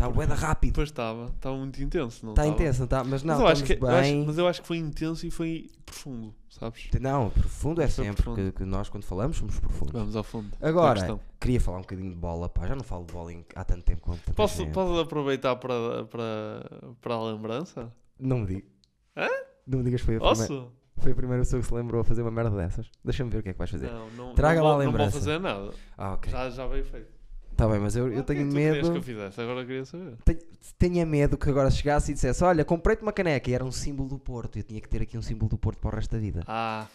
Está 0.00 0.08
bué 0.10 0.26
da 0.26 0.34
rápido. 0.34 0.70
Depois 0.70 0.88
estava, 0.88 1.26
estava 1.26 1.56
muito 1.56 1.82
intenso, 1.82 2.24
não 2.24 2.32
Está 2.32 2.42
estava? 2.46 2.62
intenso, 2.62 2.78
não 2.78 2.84
está? 2.86 3.04
Mas 3.04 3.22
não, 3.22 3.34
mas, 3.34 3.40
eu 3.42 3.46
acho 3.48 3.64
que, 3.64 3.72
estamos 3.74 3.92
eu 3.94 4.00
acho- 4.00 4.10
bem. 4.10 4.24
mas 4.26 4.38
eu 4.38 4.48
acho 4.48 4.62
que 4.62 4.66
foi 4.68 4.76
intenso 4.78 5.26
e 5.26 5.30
foi 5.30 5.70
profundo, 5.84 6.34
sabes? 6.48 6.88
Não, 6.98 7.28
profundo 7.28 7.82
é 7.82 7.88
sempre, 7.88 8.22
profundo. 8.22 8.36
que, 8.36 8.52
que 8.52 8.64
nós 8.64 8.88
quando 8.88 9.04
falamos 9.04 9.36
somos 9.36 9.60
profundos. 9.60 9.92
Vamos 9.92 10.16
ao 10.16 10.24
fundo. 10.24 10.56
da 10.58 10.68
Agora, 10.68 11.20
queria 11.38 11.60
falar 11.60 11.78
um 11.78 11.82
bocadinho 11.82 12.08
de 12.10 12.16
bola, 12.16 12.48
pá. 12.48 12.66
Já 12.66 12.74
não 12.74 12.82
falo 12.82 13.04
de 13.04 13.12
bola 13.12 13.30
há 13.54 13.62
tanto 13.64 13.82
tempo 13.82 14.00
tanta 14.10 14.32
Posso, 14.32 14.56
gente. 14.62 14.72
posso 14.72 14.98
aproveitar 15.00 15.56
para, 15.56 16.04
para, 16.06 16.70
para 17.00 17.14
a 17.14 17.22
lembrança? 17.24 17.92
Não 18.18 18.38
me 18.38 18.46
digas. 18.46 18.70
Hã? 19.16 19.28
Não 19.66 19.78
me 19.80 19.84
digas 19.84 20.00
que 20.00 20.06
foi 20.06 20.16
a, 20.16 20.18
primeira, 20.20 20.46
Posso? 20.48 20.72
foi 20.96 21.12
a 21.12 21.14
primeira 21.14 21.42
pessoa 21.42 21.60
que 21.60 21.68
se 21.68 21.74
lembrou 21.74 22.00
a 22.00 22.04
fazer 22.04 22.22
uma 22.22 22.30
merda 22.30 22.56
dessas. 22.56 22.90
Deixa-me 23.04 23.28
ver 23.30 23.38
o 23.38 23.42
que 23.42 23.50
é 23.50 23.52
que 23.52 23.58
vais 23.58 23.70
fazer. 23.70 23.90
Não, 23.92 24.08
não, 24.12 24.34
Traga 24.34 24.60
não 24.60 24.66
lá 24.66 24.72
a 24.72 24.76
vou, 24.76 24.84
não 24.84 24.92
vou 24.92 24.98
lembrança. 24.98 25.18
fazer 25.18 25.38
nada. 25.38 25.70
Ah. 25.98 26.18
Já, 26.26 26.48
já 26.48 26.66
veio 26.66 26.84
feito. 26.86 27.19
Está 27.60 27.68
bem, 27.70 27.78
mas 27.78 27.94
eu, 27.94 28.10
eu 28.10 28.20
Ah, 28.20 28.22
que 28.22 28.26
tenho 28.28 28.44
que 28.46 28.50
tu 28.50 28.54
medo. 28.54 28.90
que 28.92 28.96
eu 28.98 29.02
fizesse? 29.02 29.38
Agora 29.38 29.66
queria 29.66 29.84
saber. 29.84 30.16
Tenho, 30.24 30.38
tenho 30.78 31.06
medo 31.06 31.36
que 31.36 31.50
agora 31.50 31.70
chegasse 31.70 32.10
e 32.10 32.14
dissesse: 32.14 32.42
Olha, 32.42 32.64
comprei-te 32.64 33.02
uma 33.02 33.12
caneca 33.12 33.50
e 33.50 33.52
era 33.52 33.62
um 33.62 33.70
símbolo 33.70 34.08
do 34.08 34.18
Porto. 34.18 34.58
Eu 34.58 34.62
tinha 34.62 34.80
que 34.80 34.88
ter 34.88 35.02
aqui 35.02 35.18
um 35.18 35.22
símbolo 35.22 35.50
do 35.50 35.58
Porto 35.58 35.78
para 35.78 35.90
o 35.90 35.94
resto 35.94 36.12
da 36.12 36.18
vida. 36.18 36.42
Ah, 36.46 36.86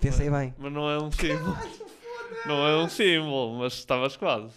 Pensei 0.00 0.30
bem. 0.30 0.54
mas 0.56 0.72
não 0.72 0.88
é 0.90 0.98
um 0.98 1.10
símbolo. 1.12 1.54
não 2.46 2.66
é 2.66 2.82
um 2.82 2.88
símbolo, 2.88 3.58
mas 3.58 3.74
estavas 3.74 4.16
quase. 4.16 4.54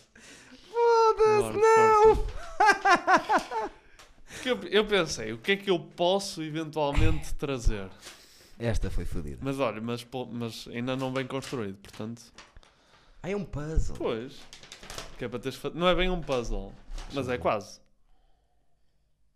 Foda-se, 0.72 1.58
não! 1.58 2.26
Porque 4.32 4.50
eu, 4.50 4.60
eu 4.72 4.86
pensei, 4.86 5.34
o 5.34 5.38
que 5.40 5.52
é 5.54 5.56
que 5.58 5.70
eu 5.70 5.78
posso 5.80 6.42
eventualmente 6.42 7.34
trazer? 7.36 7.90
Esta 8.58 8.90
foi 8.90 9.04
fodida. 9.04 9.40
Mas 9.42 9.60
olha, 9.60 9.82
mas, 9.82 10.06
mas 10.32 10.68
ainda 10.70 10.96
não 10.96 11.12
bem 11.12 11.26
construído, 11.28 11.78
portanto. 11.80 12.22
Ah, 13.24 13.30
é 13.30 13.36
um 13.36 13.44
puzzle. 13.44 13.96
Pois. 13.98 14.40
Que 15.18 15.26
é 15.26 15.28
para 15.28 15.40
teres 15.40 15.60
Não 15.74 15.88
é 15.88 15.96
bem 15.96 16.10
um 16.10 16.22
puzzle, 16.22 16.72
mas 17.14 17.28
é 17.30 17.38
quase. 17.38 17.80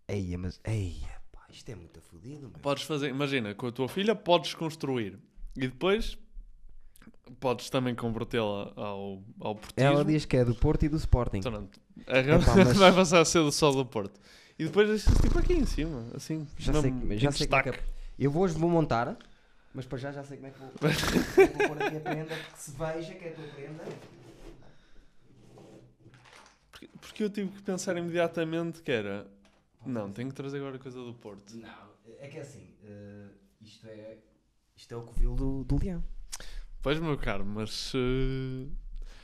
Eia, 0.07 0.37
mas. 0.37 0.59
Eia, 0.63 1.09
pá, 1.31 1.41
isto 1.49 1.69
é 1.69 1.75
muito 1.75 2.01
fodido, 2.01 2.41
meu. 2.49 2.59
Podes 2.61 2.83
fazer, 2.83 3.09
imagina, 3.09 3.53
com 3.55 3.67
a 3.67 3.71
tua 3.71 3.87
filha 3.87 4.13
podes 4.15 4.53
construir 4.53 5.17
e 5.55 5.61
depois 5.61 6.17
podes 7.39 7.69
também 7.69 7.95
convertê-la 7.95 8.71
ao, 8.75 9.21
ao 9.39 9.55
portismo. 9.55 9.89
Ela 9.89 10.05
diz 10.05 10.25
que 10.25 10.37
é 10.37 10.45
do 10.45 10.53
Porto 10.53 10.83
e 10.83 10.89
do 10.89 10.97
Sporting. 10.97 11.41
Portanto, 11.41 11.79
agora 12.07 12.41
Epá, 12.41 12.55
mas- 12.55 12.77
vai 12.77 12.91
passar 12.93 13.21
a 13.21 13.25
ser 13.25 13.39
do 13.39 13.51
sol 13.51 13.73
do 13.73 13.85
Porto. 13.85 14.19
E 14.59 14.65
depois 14.65 14.87
deixas 14.87 15.17
tipo 15.19 15.39
aqui 15.39 15.53
em 15.53 15.65
cima, 15.65 16.05
assim. 16.13 16.45
Já 16.57 16.73
sei, 16.73 16.91
que- 16.91 17.17
já 17.17 17.31
sei 17.31 17.45
é 17.45 17.47
que 17.47 17.55
destaque. 17.55 17.69
é. 17.69 17.79
Eu 18.19 18.29
vou, 18.29 18.47
vou 18.49 18.69
montar, 18.69 19.17
mas 19.73 19.85
para 19.85 19.97
já 19.97 20.11
já 20.11 20.23
sei 20.23 20.37
como 20.37 20.47
é 20.47 20.51
que 20.51 20.59
vou, 20.59 20.69
vou 21.57 21.67
pôr 21.67 21.83
aqui 21.83 21.97
a 21.97 21.99
prenda, 21.99 22.35
que 22.35 22.59
se 22.59 22.71
veja 22.71 23.13
que 23.15 23.25
é 23.25 23.29
a 23.29 23.35
tua 23.35 23.47
prenda. 23.47 23.83
Porque, 26.71 26.87
porque 26.99 27.23
eu 27.23 27.29
tive 27.29 27.51
que 27.51 27.61
pensar 27.61 27.97
imediatamente 27.97 28.81
que 28.81 28.91
era. 28.91 29.27
Não, 29.85 30.11
tenho 30.11 30.29
que 30.29 30.35
trazer 30.35 30.57
agora 30.57 30.77
coisa 30.77 30.99
do 31.03 31.13
Porto. 31.13 31.55
Não, 31.55 31.69
é 32.19 32.27
que 32.27 32.37
é 32.37 32.41
assim, 32.41 32.75
eh, 32.83 33.27
isto 33.61 33.87
é 33.87 34.17
isto 34.75 34.93
é 34.93 34.97
o 34.97 35.03
covil 35.03 35.35
do, 35.35 35.63
do 35.63 35.77
leão. 35.77 36.03
Pois, 36.81 36.99
meu 36.99 37.17
caro, 37.17 37.45
mas 37.45 37.71
se, 37.71 38.67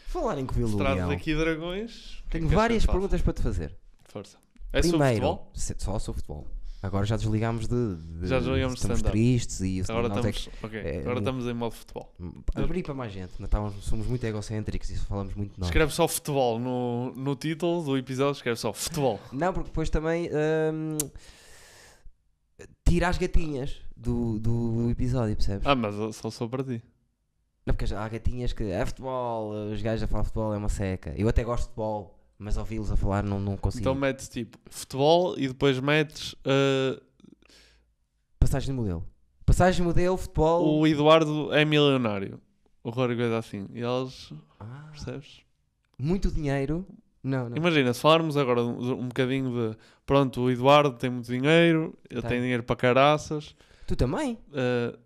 Falar 0.08 0.38
em 0.38 0.46
covil 0.46 0.70
do 0.70 0.78
leão, 0.78 1.10
daqui 1.10 1.36
dragões. 1.36 2.24
é 2.28 2.32
tenho 2.32 2.48
várias 2.48 2.86
perguntas 2.86 3.22
para 3.22 3.34
te 3.34 3.42
fazer. 3.42 3.76
Força. 4.06 4.38
É 4.72 4.82
sobre 4.82 4.98
Primeiro, 4.98 5.26
futebol? 5.28 5.52
se- 5.56 5.76
só 5.80 5.98
sobre 6.00 6.22
futebol. 6.22 6.48
Agora 6.88 7.06
já 7.06 7.16
desligámos 7.18 7.68
de, 7.68 7.96
de 7.98 8.28
Já 8.28 8.40
desligamos 8.40 8.74
de 8.76 8.80
estamos 8.80 8.98
stand-up. 9.00 9.12
tristes 9.12 9.60
e 9.62 9.82
Agora 9.88 10.10
nós 10.10 10.26
é 10.26 10.30
estamos, 10.30 10.64
ok, 10.64 10.80
é, 10.80 11.00
agora 11.02 11.20
estamos 11.20 11.46
em 11.46 11.54
modo 11.54 11.72
futebol. 11.76 12.14
que- 12.54 12.62
abrir 12.62 12.84
para 12.84 12.94
mais 12.94 13.12
gente. 13.14 13.34
Não 13.40 13.46
estávamos- 13.46 13.84
somos 13.86 14.08
muito 14.08 14.24
egocêntricos 14.26 14.90
e 14.90 14.96
falamos 14.98 15.34
muito 15.36 15.54
de 15.54 15.60
nós. 15.60 15.70
Escreve 15.70 15.94
só 15.94 16.08
futebol 16.08 16.58
no, 16.60 17.12
no 17.16 17.36
título 17.36 17.84
do 17.84 17.98
episódio, 17.98 18.38
escreve 18.38 18.58
só 18.60 18.74
futebol. 18.74 19.20
Não, 19.32 19.54
porque 19.54 19.70
depois 19.70 19.90
também 19.90 20.30
hum, 20.74 20.98
tira 22.88 23.08
as 23.10 23.18
gatinhas 23.18 23.76
do, 23.96 24.40
do 24.40 24.90
episódio, 24.90 25.36
percebes? 25.36 25.66
Ah, 25.68 25.76
mas 25.76 26.16
só 26.16 26.30
sou 26.30 26.50
para 26.50 26.64
ti. 26.64 26.82
Não, 27.66 27.74
porque 27.76 27.94
há 27.94 28.08
gatinhas 28.08 28.54
que 28.54 28.64
é 28.64 28.86
futebol, 28.86 29.52
os 29.72 29.82
gajos 29.82 30.04
a 30.04 30.08
falar 30.08 30.24
futebol 30.24 30.54
é 30.54 30.58
uma 30.58 30.70
seca. 30.70 31.14
Eu 31.18 31.28
até 31.28 31.44
gosto 31.44 31.64
de 31.64 31.68
futebol, 31.70 32.17
mas 32.40 32.58
ouvi-los 32.58 32.92
a 32.92 32.96
falar 32.98 33.24
não, 33.24 33.40
não 33.40 33.58
consigo. 33.58 33.82
Então 33.82 33.96
metes 33.96 34.28
tipo 34.30 34.58
futebol 34.70 35.38
e 35.38 35.48
depois 35.48 35.80
metes 35.80 36.34
uh, 36.34 37.02
Passagem 38.40 38.68
de 38.68 38.74
modelo. 38.74 39.06
Passagem 39.46 39.82
de 39.82 39.88
modelo, 39.88 40.18
futebol. 40.18 40.80
o 40.80 40.88
Eduardo 40.88 41.54
é 41.54 41.66
milionário. 41.66 42.40
O 42.84 42.90
Rodrigo 42.90 43.22
é 43.22 43.36
assim. 43.38 43.68
E 43.74 43.82
eles, 43.82 44.32
Ah, 44.60 44.88
percebes? 44.92 45.42
muito 45.98 46.30
dinheiro 46.32 46.86
Não, 47.24 47.50
não. 47.50 47.58
Imagina, 47.58 47.94
se 47.94 48.00
falarmos 48.00 48.38
agora 48.38 48.62
um, 48.64 48.92
um 49.02 49.08
bocadinho 49.08 49.72
de. 49.72 49.78
Pronto, 50.06 50.42
o 50.42 50.52
Eduardo 50.52 50.92
tem 50.98 51.10
muito 51.10 51.26
dinheiro, 51.26 51.98
ele 52.10 52.22
Tem. 52.22 52.30
tem 52.30 52.42
dinheiro 52.42 52.64
para 52.64 52.76
caraças. 52.76 53.56
Tu 53.88 53.96
também? 53.96 54.38
uh, 54.50 54.98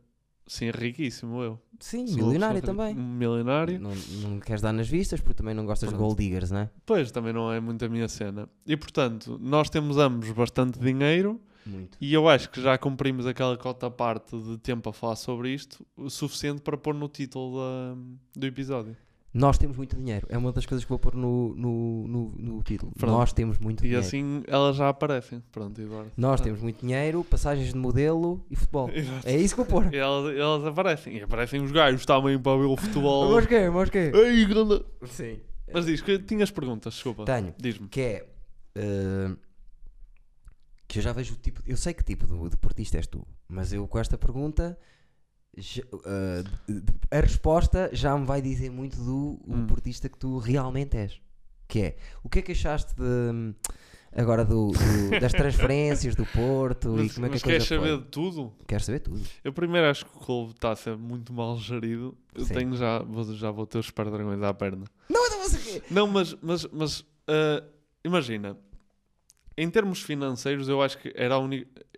sim, 0.46 0.70
riquíssimo 0.70 1.42
eu. 1.42 1.60
Sim, 1.82 2.06
Sou 2.08 2.18
milionário 2.18 2.62
também. 2.62 2.94
Milionário. 2.96 3.80
Não, 3.80 3.92
não 4.30 4.40
queres 4.40 4.62
dar 4.62 4.72
nas 4.72 4.88
vistas 4.88 5.20
porque 5.20 5.34
também 5.34 5.54
não 5.56 5.66
gostas 5.66 5.90
de 5.90 5.96
Pronto. 5.96 6.08
gold 6.10 6.24
diggers, 6.24 6.52
não 6.52 6.60
é? 6.60 6.70
Pois, 6.86 7.12
também 7.12 7.34
não 7.34 7.52
é 7.52 7.60
muito 7.60 7.84
a 7.84 7.90
minha 7.90 8.08
cena. 8.08 8.48
E 8.66 8.78
portanto, 8.78 9.38
nós 9.42 9.70
temos 9.70 9.98
ambos 9.98 10.30
bastante 10.32 10.80
dinheiro 10.80 11.42
Muito. 11.66 11.98
e 12.00 12.14
eu 12.14 12.30
acho 12.30 12.50
que 12.52 12.62
já 12.62 12.78
cumprimos 12.78 13.26
aquela 13.26 13.58
cota 13.58 13.90
parte 13.90 14.38
de 14.40 14.58
tempo 14.60 14.90
a 14.90 14.94
falar 14.94 15.16
sobre 15.16 15.54
isto, 15.54 15.86
o 15.98 16.10
suficiente 16.10 16.62
para 16.62 16.78
pôr 16.78 16.94
no 16.94 17.08
título 17.08 17.58
da- 17.60 17.98
do 18.40 18.46
episódio. 18.46 18.96
Nós 19.34 19.58
temos 19.58 19.78
muito 19.78 19.96
dinheiro. 19.96 20.28
É 20.30 20.38
uma 20.38 20.52
das 20.52 20.66
coisas 20.66 20.84
que 20.84 20.90
vou 20.90 21.00
pôr 21.00 21.16
no, 21.16 21.56
no, 21.56 22.08
no, 22.08 22.34
no 22.38 22.64
título. 22.64 22.92
Pronto. 22.98 23.12
Nós 23.14 23.32
temos 23.32 23.58
muito 23.60 23.80
E 23.80 23.84
dinheiro. 23.84 24.06
assim 24.06 24.44
elas 24.46 24.76
já 24.76 24.90
aparecem. 24.90 25.42
Pronto, 25.54 25.80
Eduardo. 25.82 26.12
Nós 26.18 26.42
Ah. 26.42 26.44
temos 26.44 26.60
muito 26.60 26.82
dinheiro, 26.82 27.24
passagens 27.24 27.72
de 27.72 27.78
modelo 27.78 28.46
e 28.50 28.56
futebol. 28.58 28.90
Exato. 28.94 29.26
É 29.28 29.38
isso 29.38 29.56
que 29.56 29.62
vou 29.64 29.66
pôr. 29.82 29.94
E 29.94 29.98
elas, 29.98 30.36
elas 30.38 30.66
aparecem. 30.66 31.18
E 31.18 31.22
aparecem 31.24 31.62
os 31.64 31.72
gajos 31.72 32.06
também 32.06 32.38
para 32.38 32.58
ver 32.58 32.66
o 32.66 32.76
futebol. 32.76 33.32
Mas 33.34 33.46
quê? 33.46 33.70
Mas 33.70 33.90
quê? 33.90 34.12
Ei, 34.14 34.46
grande... 34.46 34.84
Sim. 35.06 35.40
Mas 35.74 35.86
diz 35.86 36.02
que 36.02 36.20
tinhas 36.20 36.52
perguntas, 36.52 36.94
desculpa. 36.94 37.24
Tenho. 37.24 37.54
Diz-me. 37.58 37.88
Que 37.88 38.02
é. 38.02 38.28
eh, 38.76 39.32
que 40.88 41.00
eu 41.00 41.04
já 41.04 41.14
vejo 41.14 41.36
o 41.36 41.38
tipo. 41.38 41.62
Eu 41.66 41.78
sei 41.78 41.94
que 41.94 42.04
tipo 42.04 42.28
de 42.28 42.50
deportista 42.50 42.98
és 42.98 43.08
tu, 43.08 43.26
mas 43.48 43.72
eu 43.72 43.88
com 43.88 43.98
esta 43.98 44.18
pergunta. 44.18 44.78
De- 46.68 46.84
a 47.12 47.20
resposta 47.20 47.90
já 47.94 48.18
me 48.18 48.26
vai 48.26 48.42
dizer 48.42 48.70
muito 48.70 48.98
do 48.98 49.40
Hum. 49.48 49.62
deportista 49.66 50.08
que 50.10 50.18
tu 50.18 50.38
realmente 50.38 50.96
és. 50.98 51.20
Que 51.68 51.80
é. 51.82 51.98
O 52.24 52.30
que 52.30 52.40
é 52.40 52.42
que 52.42 52.52
achaste 52.54 52.94
de. 52.96 53.54
Agora 54.14 54.44
do, 54.44 54.72
do- 54.74 55.20
das 55.22 55.32
transferências 55.32 56.16
do 56.16 56.26
Porto 56.26 56.90
e 57.00 57.04
Mas, 57.04 57.14
como 57.14 57.26
é 57.28 57.30
que 57.30 57.36
mas 57.36 57.42
a 57.42 57.46
coisa 57.46 57.46
queres 57.46 57.64
saber 57.68 57.88
foi? 57.96 57.98
de 58.00 58.04
tudo? 58.10 58.54
Quero 58.68 58.84
saber 58.84 59.00
tudo. 59.00 59.22
Eu 59.42 59.54
primeiro 59.54 59.88
acho 59.88 60.06
que 60.06 60.18
o 60.18 60.20
clube 60.20 60.52
está 60.52 60.72
a 60.72 60.76
ser 60.76 60.98
muito 60.98 61.32
mal 61.32 61.58
gerido. 61.58 62.18
Eu 62.36 62.44
Sim. 62.44 62.54
tenho 62.54 62.76
já, 62.76 63.00
vou, 63.00 63.24
já 63.34 63.52
vou 63.52 63.66
ter 63.66 63.78
os 63.78 63.90
dragões 64.12 64.44
à 64.44 64.54
perna. 64.54 64.84
Não, 65.10 65.30
não, 65.30 65.40
quê? 65.60 65.82
Não, 65.90 66.08
mas, 66.08 66.34
mas, 66.42 66.66
mas 66.74 67.06
ah, 67.26 67.64
imagina, 68.04 68.58
em 69.58 69.70
termos 69.70 70.02
financeiros, 70.02 70.68
eu 70.68 70.82
acho 70.82 70.98
que 70.98 71.14
era, 71.16 71.36
a 71.36 71.40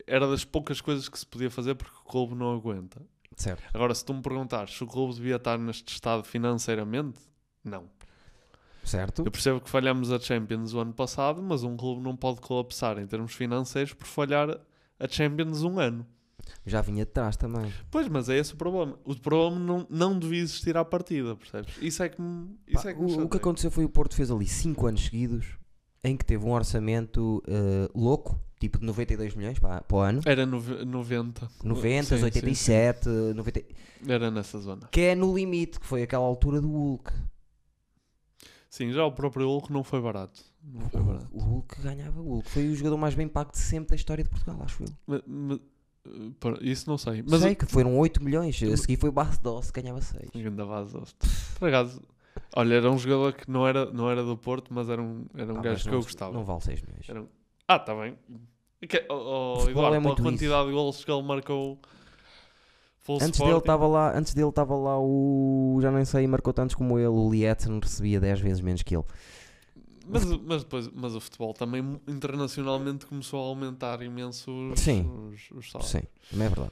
era 0.06 0.28
das 0.28 0.46
poucas 0.46 0.82
coisas 0.82 1.10
que 1.10 1.18
se 1.18 1.26
podia 1.26 1.50
fazer 1.50 1.74
porque 1.74 1.96
o 2.06 2.08
clube 2.08 2.36
não 2.36 2.54
aguenta. 2.54 3.02
Certo. 3.36 3.64
Agora, 3.74 3.94
se 3.94 4.04
tu 4.06 4.14
me 4.14 4.22
perguntares 4.22 4.76
se 4.76 4.84
o 4.84 4.88
clube 4.88 5.16
devia 5.16 5.38
estar 5.38 5.58
neste 5.58 5.94
estado 5.94 6.24
financeiramente, 6.24 7.20
não. 7.64 7.86
Certo? 8.84 9.24
Eu 9.26 9.32
percebo 9.32 9.62
que 9.62 9.70
falhamos 9.70 10.12
a 10.12 10.20
Champions 10.20 10.74
o 10.74 10.80
ano 10.80 10.94
passado, 10.94 11.42
mas 11.42 11.64
um 11.64 11.78
clube 11.78 12.02
não 12.02 12.16
pode 12.16 12.42
colapsar 12.42 13.00
em 13.00 13.08
termos 13.08 13.34
financeiros 13.34 13.94
por 13.94 14.06
falhar 14.06 14.60
a 15.00 15.08
Champions 15.08 15.64
um 15.64 15.80
ano. 15.80 16.06
Já 16.66 16.82
vinha 16.82 17.06
de 17.06 17.12
trás 17.12 17.38
também. 17.38 17.74
Pois, 17.90 18.08
mas 18.08 18.28
é 18.28 18.38
esse 18.38 18.54
o 18.54 18.58
problema. 18.58 18.98
O 19.06 19.16
problema 19.16 19.60
não, 19.60 19.88
não 19.90 20.20
devia 20.20 20.42
existir 20.42 20.76
à 20.76 20.84
partida, 20.84 21.36
percebes? 21.36 21.76
Isso 21.82 22.04
é 22.04 22.10
que 22.10 22.22
me, 22.22 22.58
isso 22.68 22.84
Pá, 22.84 22.90
é 22.90 22.94
que 22.94 23.00
o, 23.00 23.24
o 23.24 23.30
que 23.30 23.38
aconteceu 23.38 23.72
foi 23.72 23.86
o 23.86 23.90
Porto 23.90 24.16
fez 24.16 24.30
ali 24.30 24.46
5 24.46 24.88
anos 24.88 25.06
seguidos 25.06 25.58
em 26.04 26.18
que 26.18 26.26
teve 26.26 26.46
um 26.46 26.52
orçamento 26.52 27.42
eh, 27.48 27.90
louco, 27.96 28.38
tipo 28.64 28.80
de 28.80 28.86
92 28.86 29.36
milhões 29.36 29.60
para, 29.60 29.82
para 29.82 29.98
o 29.98 30.00
ano. 30.00 30.22
Era 30.26 30.46
nove- 30.46 30.86
90. 30.86 31.50
90, 31.64 32.04
Sim, 32.04 32.18
sim, 32.18 32.24
87, 32.24 33.10
90, 33.36 33.60
sim. 33.60 33.66
Era 34.12 34.32
nessa 34.32 34.60
zona. 34.60 34.88
que 34.92 35.02
é 35.02 35.16
no 35.16 35.36
limite, 35.36 35.80
que 35.80 35.86
foi 35.86 36.04
aquela 36.04 36.24
altura 36.26 36.60
do 36.62 36.70
Hulk. 36.70 37.12
Sim, 38.70 38.92
já 38.92 39.06
o 39.06 39.12
próprio 39.12 39.46
Hulk 39.48 39.72
não 39.72 39.84
foi 39.84 40.02
barato. 40.02 40.42
Não 40.64 40.90
foi 40.90 41.02
barato. 41.02 41.28
O 41.32 41.40
Hulk 41.40 41.82
ganhava 41.82 42.20
o 42.22 42.24
Hulk. 42.36 42.50
Foi 42.50 42.68
o 42.70 42.76
jogador 42.76 42.98
mais 42.98 43.14
bem 43.14 43.28
pago 43.28 43.52
de 43.52 43.60
sempre 43.60 43.90
da 43.90 43.96
história 43.96 44.24
de 44.24 44.30
Portugal, 44.30 44.60
acho 44.64 44.84
eu. 44.84 45.60
Isso 46.62 46.90
não 46.90 46.98
sei. 46.98 47.24
Mas 47.28 47.42
Sei 47.42 47.54
que 47.56 47.66
foram 47.66 47.98
8 47.98 48.24
milhões, 48.24 48.62
a 48.64 48.78
seguir 48.78 48.98
foi 48.98 49.10
o 49.10 49.14
Doce, 49.42 49.72
ganhava 49.72 50.02
6. 50.02 50.30
Ainda. 50.34 50.66
Por 51.60 51.68
acaso, 51.70 52.02
olha, 52.56 52.76
era 52.76 52.92
um 52.92 52.98
jogador 52.98 53.34
que 53.34 53.50
não 53.50 53.66
era, 53.68 53.92
não 53.92 54.10
era 54.10 54.24
do 54.24 54.36
Porto, 54.38 54.74
mas 54.74 54.90
era 54.90 55.02
um, 55.02 55.26
era 55.36 55.54
um 55.54 55.62
gajo 55.62 55.84
que 55.88 55.96
eu 55.96 56.02
gostava. 56.02 56.34
Não 56.34 56.44
vale 56.44 56.62
6 56.62 56.82
milhões. 56.82 57.08
Um- 57.10 57.28
Ah, 57.68 57.76
está 57.78 57.94
bem. 57.96 58.18
Que, 58.88 59.06
oh, 59.10 59.14
oh, 59.66 59.70
Eduardo, 59.70 59.96
é 59.96 60.00
pela 60.00 60.02
muito 60.02 60.20
isso. 60.20 60.30
quantidade 60.30 60.68
de 60.68 60.74
golos 60.74 61.04
que 61.04 61.12
ele 61.12 61.22
marcou. 61.24 61.80
Antes 63.22 63.40
dele 63.40 63.58
estava 63.58 63.86
lá, 63.86 64.18
antes 64.18 64.34
dele 64.34 64.50
estava 64.50 64.76
lá 64.76 64.98
o, 64.98 65.78
já 65.82 65.92
nem 65.92 66.06
sei, 66.06 66.26
marcou 66.26 66.54
tantos 66.54 66.74
como 66.76 66.98
ele, 66.98 67.08
o 67.08 67.30
Lietzen 67.30 67.80
recebia 67.82 68.20
10 68.20 68.40
vezes 68.40 68.62
menos 68.62 68.82
que 68.82 68.96
ele. 68.96 69.04
Mas, 70.08 70.26
mas 70.26 70.64
depois 70.64 70.90
mas 70.94 71.16
o 71.16 71.20
futebol 71.20 71.54
também 71.54 72.00
internacionalmente 72.08 73.06
começou 73.06 73.42
a 73.42 73.48
aumentar 73.48 74.02
imenso 74.02 74.52
os, 74.72 74.80
Sim. 74.80 75.10
os, 75.32 75.52
os 75.52 75.72
salários. 75.72 75.92
Sim, 75.92 76.02
também 76.30 76.48
é 76.48 76.50
verdade. 76.50 76.72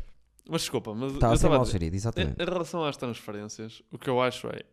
Mas 0.49 0.61
desculpa, 0.61 0.93
mas 0.93 1.13
Estava 1.13 1.33
eu 1.33 1.35
estava 1.35 1.55
mal 1.57 1.65
gerido, 1.65 1.95
exatamente. 1.95 2.39
em, 2.39 2.43
em 2.43 2.45
relação 2.45 2.83
às 2.83 2.97
transferências, 2.97 3.81
o 3.91 3.97
que 3.97 4.09
eu 4.09 4.21
acho 4.21 4.47
é 4.47 4.63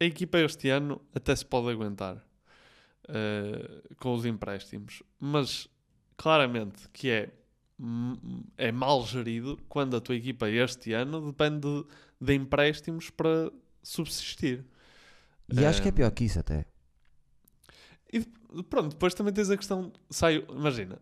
a 0.00 0.04
equipa 0.04 0.38
este 0.38 0.68
ano 0.70 1.00
até 1.14 1.34
se 1.34 1.44
pode 1.44 1.68
aguentar 1.70 2.24
eh, 3.08 3.82
com 3.98 4.14
os 4.14 4.24
empréstimos, 4.24 5.02
mas 5.18 5.68
claramente 6.18 6.86
que 6.92 7.08
é, 7.08 7.30
m- 7.78 8.44
é 8.58 8.70
mal 8.70 9.06
gerido 9.06 9.58
quando 9.68 9.96
a 9.96 10.00
tua 10.00 10.16
equipa 10.16 10.50
este 10.50 10.92
ano 10.92 11.24
depende 11.32 11.60
de, 11.60 11.84
de 12.20 12.34
empréstimos 12.34 13.08
para 13.08 13.50
subsistir. 13.82 14.66
E 15.50 15.64
acho 15.64 15.80
que 15.80 15.88
é 15.88 15.92
pior 15.92 16.10
que 16.10 16.24
isso 16.24 16.38
até. 16.38 16.66
E 18.12 18.20
pronto, 18.64 18.90
depois 18.90 19.14
também 19.14 19.32
tens 19.32 19.48
a 19.48 19.56
questão. 19.56 19.90
Sai, 20.10 20.44
imagina. 20.50 20.98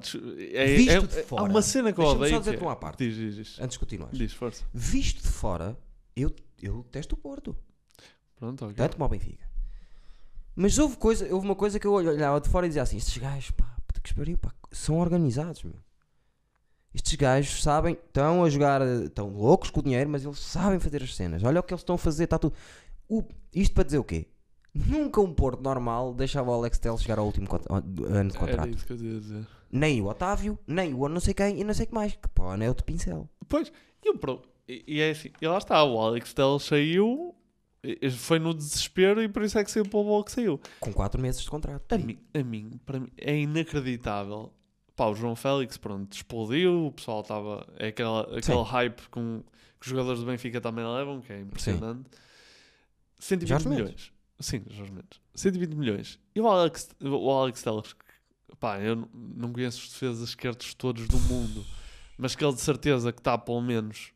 Des- 0.00 0.14
é, 0.54 0.76
Visto 0.76 0.90
é- 0.90 1.00
de 1.06 1.18
é- 1.18 1.22
fora. 1.24 1.42
há 1.42 1.44
uma 1.46 1.60
cena 1.62 1.92
que 1.92 2.00
eu 2.00 2.04
odeio. 2.04 2.30
só 2.34 2.38
dizer 2.40 2.56
que 2.56 2.62
é- 2.64 2.66
uma 2.66 2.76
parte. 2.76 3.06
Diz, 3.06 3.16
diz, 3.16 3.36
diz. 3.36 3.60
Antes 3.60 3.74
de 3.74 3.78
continuares. 3.80 4.18
Diz, 4.18 4.32
força. 4.32 4.64
Visto 4.72 5.22
de 5.22 5.28
fora, 5.28 5.78
eu, 6.16 6.34
eu 6.60 6.82
testo 6.90 7.14
o 7.14 7.18
Porto. 7.18 7.56
Pronto, 8.36 8.64
ok. 8.64 8.74
Tanto 8.76 8.92
como 8.92 9.04
ao 9.04 9.10
Benfica. 9.10 9.46
Mas 10.60 10.76
houve, 10.76 10.96
coisa, 10.96 11.32
houve 11.32 11.46
uma 11.46 11.54
coisa 11.54 11.78
que 11.78 11.86
eu 11.86 11.92
olhava 11.92 12.40
de 12.40 12.48
fora 12.48 12.66
e 12.66 12.68
dizia 12.68 12.82
assim: 12.82 12.96
estes 12.96 13.16
gajos, 13.18 13.52
pá, 13.52 13.64
puta 13.86 14.00
que 14.00 14.12
pariu, 14.12 14.36
pá, 14.36 14.52
são 14.72 14.98
organizados, 14.98 15.62
meu. 15.62 15.76
Estes 16.92 17.14
gajos 17.14 17.62
sabem, 17.62 17.94
estão 17.94 18.42
a 18.42 18.50
jogar, 18.50 18.80
estão 19.04 19.28
loucos 19.28 19.70
com 19.70 19.78
o 19.80 19.82
dinheiro, 19.82 20.08
mas 20.10 20.24
eles 20.24 20.38
sabem 20.40 20.80
fazer 20.80 21.02
as 21.02 21.14
cenas. 21.14 21.44
Olha 21.44 21.60
o 21.60 21.62
que 21.62 21.72
eles 21.72 21.82
estão 21.82 21.94
a 21.94 21.98
fazer, 21.98 22.24
está 22.24 22.38
tudo. 22.38 22.54
O- 23.08 23.22
isto 23.54 23.72
para 23.74 23.84
dizer 23.84 23.98
o 23.98 24.04
quê? 24.04 24.26
Nunca 24.74 25.20
um 25.20 25.32
Porto 25.32 25.62
normal 25.62 26.12
deixava 26.14 26.50
o 26.50 26.54
Alex 26.54 26.78
Telles 26.78 27.02
chegar 27.02 27.18
ao 27.18 27.26
último 27.26 27.46
ano 27.70 28.30
de 28.30 28.36
Era 28.36 28.46
contrato. 28.46 28.68
isso 28.70 28.86
que 28.86 28.92
eu 28.92 28.96
ia 28.96 29.20
dizer. 29.20 29.46
Nem 29.70 30.00
o 30.00 30.06
Otávio, 30.06 30.58
nem 30.66 30.92
o 30.94 31.08
não 31.08 31.20
sei 31.20 31.34
quem 31.34 31.60
e 31.60 31.64
não 31.64 31.74
sei 31.74 31.84
o 31.84 31.88
que 31.88 31.94
mais. 31.94 32.12
Que 32.16 32.28
pá, 32.30 32.56
não 32.56 32.64
é 32.66 32.68
outro 32.68 32.84
pincel. 32.84 33.28
Pois, 33.48 33.70
e, 34.04 34.10
o 34.10 34.18
pro- 34.18 34.42
e, 34.66 34.82
e 34.86 35.00
é 35.00 35.10
assim. 35.10 35.30
E 35.40 35.46
lá 35.46 35.58
está, 35.58 35.82
o 35.84 36.00
Alex 36.00 36.32
Telles 36.32 36.62
saiu, 36.64 37.34
foi 38.18 38.38
no 38.38 38.54
desespero 38.54 39.22
e 39.22 39.28
por 39.28 39.42
isso 39.42 39.58
é 39.58 39.64
que 39.64 39.70
saiu 39.70 39.84
para 39.84 39.98
o 39.98 40.04
bola 40.04 40.24
que 40.24 40.32
saiu. 40.32 40.60
Com 40.80 40.92
4 40.92 41.20
meses 41.20 41.42
de 41.42 41.50
contrato. 41.50 41.92
A 41.92 41.98
mim, 41.98 42.18
a 42.34 42.42
mim, 42.42 42.80
para 42.84 43.00
mim, 43.00 43.08
é 43.16 43.38
inacreditável. 43.38 44.52
Pá, 44.96 45.06
o 45.06 45.14
João 45.14 45.36
Félix, 45.36 45.76
pronto, 45.76 46.12
explodiu, 46.12 46.86
o 46.86 46.92
pessoal 46.92 47.20
estava. 47.20 47.66
É 47.76 47.88
aquela, 47.88 48.22
aquele 48.36 48.62
hype 48.62 49.08
com, 49.10 49.42
que 49.78 49.86
os 49.86 49.90
jogadores 49.90 50.20
do 50.20 50.26
Benfica 50.26 50.60
também 50.60 50.84
levam, 50.84 51.20
que 51.20 51.32
é 51.32 51.40
impressionante. 51.40 52.08
120 53.18 53.48
Jorge 53.48 53.68
Mendes. 53.68 53.84
milhões. 53.84 54.12
Sim, 54.40 54.64
Jorge 54.68 54.92
Mendes. 54.92 55.20
120 55.34 55.74
milhões. 55.74 56.18
E 56.34 56.40
o 56.40 56.48
Alex, 56.48 56.90
o 57.00 57.30
Alex 57.30 57.62
Telles, 57.62 57.92
que, 57.92 58.56
pá, 58.58 58.80
eu 58.80 59.08
não 59.14 59.52
conheço 59.52 59.78
os 59.78 59.92
defesas 59.92 60.28
esquerdos 60.30 60.74
todos 60.74 61.06
do 61.06 61.18
mundo, 61.20 61.64
mas 62.16 62.34
que 62.34 62.44
ele 62.44 62.54
de 62.54 62.60
certeza 62.60 63.12
que 63.12 63.20
está 63.20 63.38
pelo 63.38 63.60
menos. 63.60 64.12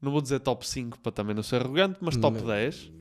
Não 0.00 0.12
vou 0.12 0.20
dizer 0.20 0.40
top 0.40 0.66
5 0.66 0.98
para 1.00 1.12
também 1.12 1.34
não 1.34 1.42
ser 1.42 1.62
arrogante, 1.62 1.98
mas 2.00 2.16
top 2.16 2.38
Não. 2.38 2.46
10. 2.46 2.92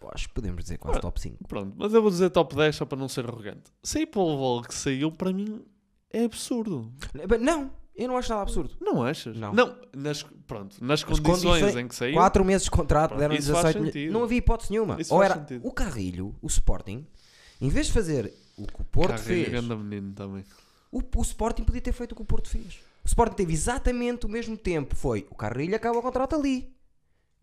Pô, 0.00 0.08
Acho 0.12 0.28
que 0.28 0.34
podemos 0.34 0.62
dizer 0.62 0.78
quase 0.78 0.98
Ah. 0.98 1.00
top 1.00 1.20
5. 1.20 1.48
Pronto, 1.48 1.74
mas 1.76 1.92
eu 1.94 2.00
vou 2.02 2.10
dizer 2.10 2.30
top 2.30 2.54
10 2.54 2.76
só 2.76 2.84
para 2.84 2.98
não 2.98 3.08
ser 3.08 3.26
arrogante. 3.26 3.62
Sair 3.82 4.06
pelo 4.06 4.36
voo 4.36 4.62
que 4.62 4.74
saiu, 4.74 5.10
para 5.10 5.32
mim, 5.32 5.64
é 6.10 6.24
absurdo. 6.24 6.92
Não, 7.40 7.70
eu 7.96 8.08
não 8.08 8.16
acho 8.16 8.28
nada 8.30 8.42
absurdo. 8.42 8.76
Não 8.80 9.02
achas? 9.02 9.36
Não. 9.36 9.52
nas, 9.96 10.22
pronto, 10.46 10.76
nas 10.84 11.00
As 11.00 11.04
condições, 11.04 11.42
condições- 11.60 11.76
em 11.76 11.88
que 11.88 11.94
saiu. 11.94 12.14
4 12.14 12.44
meses 12.44 12.64
de 12.64 12.70
contrato, 12.70 13.16
deram 13.16 13.34
isso 13.34 13.50
faz 13.52 13.64
17 13.64 13.78
milhões. 13.78 13.92
sentido. 13.94 14.12
Não 14.12 14.22
havia 14.24 14.38
hipótese 14.38 14.70
nenhuma. 14.70 15.00
Isso 15.00 15.14
Ou 15.14 15.22
era 15.22 15.34
sentido. 15.36 15.66
o 15.66 15.72
Carrilho, 15.72 16.34
o 16.42 16.46
Sporting, 16.46 17.06
em 17.60 17.68
vez 17.68 17.86
de 17.86 17.92
fazer 17.92 18.32
o 18.56 18.66
que 18.66 18.82
o 18.82 18.84
Porto 18.84 19.10
Carrilho, 19.10 19.26
fez, 19.46 19.48
ganda 19.48 19.74
menino 19.76 20.12
também. 20.12 20.44
o, 20.92 21.00
o 21.16 21.22
Sporting 21.22 21.64
podia 21.64 21.80
ter 21.80 21.92
feito 21.92 22.12
o 22.12 22.14
que 22.14 22.22
o 22.22 22.26
Porto 22.26 22.48
fez. 22.48 22.78
O 23.04 23.06
Sporting 23.06 23.36
teve 23.36 23.52
exatamente 23.52 24.26
o 24.26 24.28
mesmo 24.28 24.56
tempo. 24.56 24.94
Foi 24.96 25.26
o 25.30 25.34
Carrilho 25.34 25.76
acaba 25.76 25.98
o 25.98 26.02
contrato 26.02 26.34
ali. 26.34 26.72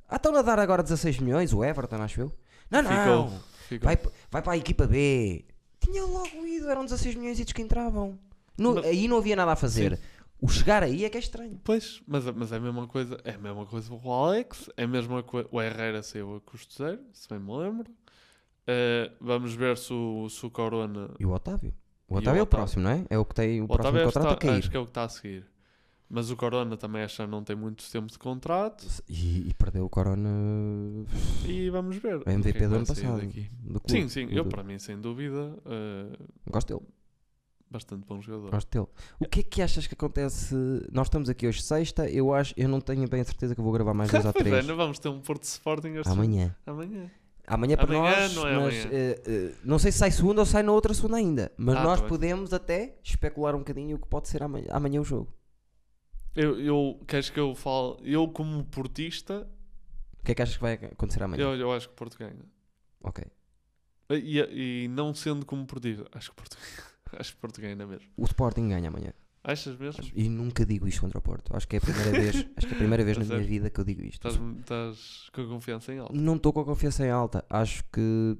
Ah, 0.09 0.15
estão 0.15 0.35
a 0.35 0.41
dar 0.41 0.59
agora 0.59 0.81
16 0.83 1.19
milhões, 1.19 1.53
o 1.53 1.63
Everton, 1.63 1.97
acho 2.01 2.21
eu. 2.21 2.31
Não, 2.69 2.81
não. 2.81 2.89
Ficou. 3.29 3.39
Ficou. 3.69 3.85
Vai, 3.85 3.99
vai 4.29 4.41
para 4.41 4.53
a 4.53 4.57
equipa 4.57 4.87
B. 4.87 5.45
Tinha 5.79 6.03
logo 6.03 6.45
ido, 6.45 6.69
eram 6.69 6.83
16 6.83 7.15
milhões 7.15 7.39
e 7.39 7.45
que 7.45 7.61
entravam. 7.61 8.17
No- 8.57 8.75
Mas- 8.75 8.85
aí 8.85 9.07
não 9.07 9.17
havia 9.17 9.35
nada 9.35 9.51
a 9.53 9.55
fazer. 9.55 9.99
O 10.41 10.47
chegar 10.49 10.81
aí 10.83 11.05
é 11.05 11.09
que 11.09 11.17
é 11.17 11.19
estranho. 11.19 11.59
Pois, 11.63 12.01
mas, 12.07 12.25
mas 12.25 12.51
é 12.51 12.55
a 12.55 12.59
mesma 12.59 12.87
coisa. 12.87 13.19
É 13.23 13.31
a 13.31 13.37
mesma 13.37 13.65
coisa 13.65 13.93
o 13.93 14.11
Alex. 14.11 14.69
É 14.75 14.83
a 14.83 14.87
mesma 14.87 15.21
coisa. 15.21 15.47
O 15.51 15.61
Herrera 15.61 16.01
saiu 16.01 16.35
a 16.37 16.41
custo 16.41 16.73
zero, 16.83 16.99
se 17.13 17.29
bem 17.29 17.39
me 17.39 17.55
lembro. 17.55 17.91
Eh, 18.67 19.11
vamos 19.21 19.53
ver 19.53 19.77
se 19.77 19.93
o, 19.93 20.27
se 20.29 20.43
o 20.45 20.49
Corona. 20.49 21.11
E 21.19 21.25
o 21.25 21.31
Otávio? 21.31 21.73
O 22.07 22.13
E 22.13 22.15
o 22.15 22.17
Otávio 22.19 22.39
é 22.39 22.41
o 22.41 22.43
Otávio? 22.43 22.47
próximo, 22.47 22.83
não 22.83 22.91
é? 22.91 23.05
É 23.09 23.17
o 23.17 23.23
que 23.25 23.35
tem 23.35 23.61
o, 23.61 23.65
O 23.65 23.67
próximo 23.67 23.89
Otávio 23.89 23.99
que 24.07 24.13
contrato 24.13 24.27
a 24.33 24.35
tá- 24.35 24.47
cair. 24.47 24.59
acho 24.59 24.71
que 24.71 24.77
é 24.77 24.79
o 24.79 24.83
que 24.83 24.89
está 24.89 25.03
a 25.03 25.09
seguir. 25.09 25.45
Mas 26.13 26.29
o 26.29 26.35
Corona 26.35 26.75
também 26.75 27.03
acha 27.03 27.23
que 27.23 27.31
não 27.31 27.41
tem 27.41 27.55
muito 27.55 27.89
tempo 27.89 28.07
de 28.11 28.19
contrato. 28.19 28.85
E, 29.07 29.47
e 29.49 29.53
perdeu 29.53 29.85
o 29.85 29.89
Corona 29.89 30.29
E 31.47 31.69
vamos 31.69 31.95
ver. 31.95 32.17
o 32.17 32.23
é 32.25 32.33
MVP 32.33 32.67
do 32.67 32.75
ano 32.75 32.85
passado. 32.85 33.21
do 33.21 33.79
clube. 33.79 33.87
Sim, 33.87 34.09
sim, 34.09 34.27
eu 34.29 34.43
Do- 34.43 34.49
para 34.49 34.61
mim, 34.61 34.77
sem 34.77 34.99
dúvida, 34.99 35.55
eh, 35.65 36.17
Gosto 36.49 36.75
dele. 36.77 36.85
bastante 37.69 38.05
bom 38.05 38.21
jogador. 38.21 38.51
Gosto 38.51 38.69
dele. 38.69 38.87
O 39.21 39.25
que 39.25 39.39
é 39.39 39.43
que 39.43 39.61
achas 39.61 39.87
que 39.87 39.93
acontece? 39.93 40.53
Nós 40.91 41.07
estamos 41.07 41.29
aqui 41.29 41.47
hoje 41.47 41.61
sexta, 41.61 42.09
eu 42.09 42.33
acho, 42.33 42.53
eu 42.57 42.67
não 42.67 42.81
tenho 42.81 43.07
bem 43.07 43.21
a 43.21 43.23
certeza 43.23 43.55
que 43.55 43.61
eu 43.61 43.63
vou 43.63 43.71
gravar 43.71 43.93
mais 43.93 44.11
dois 44.11 44.23
ou 44.25 44.31
é, 44.31 44.33
três 44.33 44.67
não 44.67 44.75
vamos 44.75 44.99
ter 44.99 45.07
um 45.07 45.21
Porto 45.21 45.43
Sporting 45.43 45.93
este 45.95 46.09
amanhã. 46.11 46.53
amanhã. 46.65 47.09
Amanhã 47.47 47.75
para 47.77 47.85
Amanhã 47.85 48.01
nós, 48.21 48.35
não 48.35 48.47
é 48.47 48.55
mas 48.59 48.73
eh, 48.91 49.21
eh, 49.25 49.53
não 49.63 49.79
sei 49.79 49.91
se 49.93 49.97
sai 49.99 50.11
segunda 50.11 50.41
ou 50.41 50.45
sai 50.45 50.61
na 50.61 50.71
outra 50.73 50.93
segunda 50.93 51.15
ainda. 51.17 51.51
Mas 51.57 51.75
Ah, 51.77 51.83
nós 51.83 52.01
tá 52.01 52.07
podemos 52.07 52.53
até 52.53 52.97
especular 53.03 53.55
um 53.55 53.59
bocadinho 53.59 53.95
o 53.95 53.99
que 53.99 54.07
pode 54.07 54.27
ser 54.27 54.43
amanhã, 54.43 54.67
amanhã 54.71 54.99
o 55.01 55.03
jogo. 55.03 55.27
Eu, 56.35 56.59
eu 56.59 57.03
queres 57.07 57.29
que 57.29 57.39
eu 57.39 57.53
fale? 57.55 57.97
Eu, 58.03 58.27
como 58.29 58.63
portista, 58.65 59.47
O 60.19 60.23
que 60.23 60.31
é 60.31 60.35
que 60.35 60.41
achas 60.41 60.55
que 60.55 60.61
vai 60.61 60.73
acontecer 60.73 61.21
amanhã? 61.23 61.43
eu, 61.43 61.55
eu 61.55 61.71
acho 61.73 61.89
que 61.89 61.95
Porto 61.95 62.17
ganha. 62.17 62.45
Ok. 63.01 63.23
E, 64.11 64.39
e 64.83 64.87
não 64.89 65.13
sendo 65.13 65.45
como 65.45 65.65
portista, 65.65 66.05
acho 66.13 66.29
que 66.31 66.35
Porto, 66.35 66.57
acho 67.19 67.33
que 67.33 67.39
Porto 67.39 67.61
ganha 67.61 67.75
na 67.75 67.85
mesma. 67.85 68.07
O 68.17 68.23
Sporting 68.25 68.67
ganha 68.69 68.87
amanhã. 68.89 69.13
Achas 69.43 69.75
mesmo? 69.77 70.03
E 70.13 70.29
nunca 70.29 70.63
digo 70.65 70.87
isto 70.87 71.01
contra 71.01 71.17
o 71.17 71.21
Porto. 71.21 71.55
Acho 71.55 71.67
que 71.67 71.75
é 71.75 71.79
a 71.79 71.81
primeira 71.81 72.11
vez, 72.11 72.35
acho 72.55 72.67
que 72.67 72.73
é 72.73 72.75
a 72.75 72.77
primeira 72.77 73.03
vez 73.03 73.17
na 73.17 73.23
minha 73.23 73.35
sério? 73.37 73.47
vida 73.49 73.69
que 73.71 73.79
eu 73.79 73.83
digo 73.83 74.03
isto. 74.03 74.27
Estás, 74.27 74.57
estás 74.59 75.29
com 75.33 75.41
a 75.41 75.47
confiança 75.47 75.91
em 75.93 75.97
alta? 75.99 76.13
Não 76.13 76.35
estou 76.35 76.53
com 76.53 76.59
a 76.61 76.65
confiança 76.65 77.05
em 77.05 77.09
alta. 77.09 77.43
Acho 77.49 77.83
que 77.91 78.37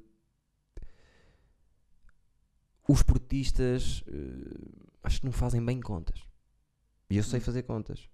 os 2.88 3.02
portistas 3.02 4.04
eh, 4.06 4.80
acho 5.02 5.20
que 5.20 5.26
não 5.26 5.32
fazem 5.32 5.64
bem 5.64 5.80
contas. 5.80 6.20
E 7.12 7.16
eu 7.18 7.22
sei 7.22 7.38
Hum. 7.40 7.42
fazer 7.42 7.62
contas. 7.64 8.08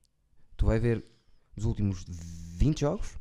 Tu 0.56 0.66
vai 0.66 0.80
ver 0.80 1.04
nos 1.54 1.64
últimos 1.64 2.04
20 2.08 2.80
jogos 2.80 3.16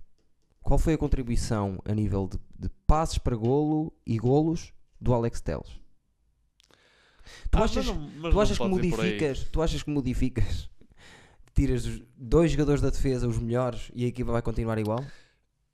qual 0.60 0.80
foi 0.80 0.96
a 0.96 0.98
contribuição 0.98 1.80
a 1.86 1.94
nível 1.94 2.28
de, 2.28 2.40
de 2.58 2.68
passes 2.88 3.20
para 3.20 3.36
golo 3.36 3.94
e 4.04 4.18
golos 4.18 4.74
do 5.00 5.14
Alex 5.14 5.40
Teles. 5.40 5.80
Tu 7.52 7.60
Ah, 7.60 7.64
achas, 7.64 7.86
mas 7.86 7.96
não- 7.96 8.10
mas 8.22 8.34
tu 8.34 8.42
achas 8.42 8.58
que 8.58 8.68
modificas, 8.68 9.44
tu 9.52 9.62
achas 9.62 9.84
que 9.84 9.90
modificas, 9.92 10.68
tiras 11.54 12.02
dois 12.18 12.50
jogadores 12.52 12.82
da 12.82 12.90
defesa, 12.90 13.28
os 13.28 13.38
melhores, 13.38 13.92
e 13.94 14.04
a 14.04 14.08
equipa 14.08 14.32
vai 14.32 14.42
continuar 14.42 14.80
igual? 14.80 15.06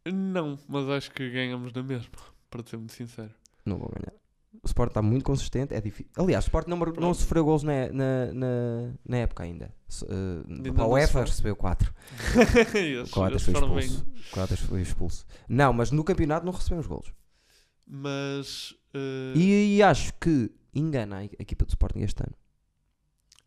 Não, 0.06 0.60
mas 0.68 0.90
acho 0.90 1.12
que 1.12 1.30
ganhamos 1.30 1.72
na 1.72 1.82
mesma, 1.82 2.12
para 2.50 2.62
ser 2.66 2.76
muito 2.76 2.92
sincero. 2.92 3.34
Não 3.66 3.78
vou 3.78 3.90
ganhar. 3.90 4.20
O 4.62 4.66
Sport 4.68 4.90
está 4.92 5.02
muito 5.02 5.26
consistente, 5.26 5.74
é 5.74 5.82
difícil. 5.82 6.12
Aliás, 6.16 6.46
o 6.46 6.48
Sport 6.48 6.68
não, 6.68 6.78
não 6.78 7.14
sofreu 7.14 7.44
gols 7.44 7.64
na, 7.64 7.88
na, 7.92 8.34
na, 8.34 8.94
na 9.06 9.18
época 9.18 9.44
ainda. 9.44 9.74
Se- 9.90 10.06
eh, 10.06 10.44
não 10.48 10.90
UEFA 10.90 11.22
recebeu 11.26 11.56
4. 11.56 11.94
Esses- 12.34 13.10
O 13.12 13.14
Coates 13.14 13.44
foi 13.44 13.54
expulso. 13.54 14.06
O 14.28 14.32
Coates 14.32 14.60
foi 14.62 14.82
expulso. 14.82 15.26
Não, 15.50 15.74
mas 15.74 15.92
no 15.92 16.04
campeonato 16.04 16.46
não 16.46 16.54
recebemos 16.54 16.88
gols. 16.88 17.12
Mas 17.86 18.74
eh, 18.94 19.34
E, 19.36 19.76
e 19.78 19.84
acho 19.84 20.14
que 20.20 20.50
engana 20.74 21.18
a, 21.18 21.20
a 21.20 21.24
equipa 21.40 21.66
do 21.66 21.70
Sporting 21.70 22.00
este 22.00 22.22
ano. 22.24 22.34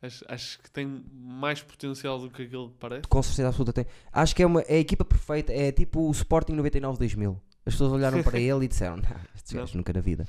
acho, 0.02 0.24
acho 0.28 0.58
que 0.60 0.70
tem 0.70 1.02
mais 1.12 1.62
potencial 1.62 2.18
do 2.18 2.28
que 2.30 2.42
aquilo 2.42 2.70
que 2.70 2.76
parece. 2.78 3.08
Com 3.08 3.22
certeza 3.22 3.48
absoluta 3.48 3.72
tem. 3.72 3.86
Acho 4.12 4.36
que 4.36 4.42
é, 4.42 4.46
uma, 4.46 4.60
é 4.62 4.74
a 4.74 4.78
equipa 4.80 5.04
perfeita. 5.04 5.52
É 5.52 5.72
tipo 5.72 6.00
o 6.06 6.10
Sporting 6.10 6.54
99-2000. 6.56 7.40
As 7.64 7.72
pessoas 7.74 7.92
olharam 7.92 8.22
para 8.22 8.38
ele 8.40 8.66
e 8.66 8.68
disseram: 8.68 8.96
Não, 8.96 9.16
estes 9.34 9.52
gajos 9.52 9.74
nunca 9.74 9.92
na 9.92 10.00
vida. 10.00 10.26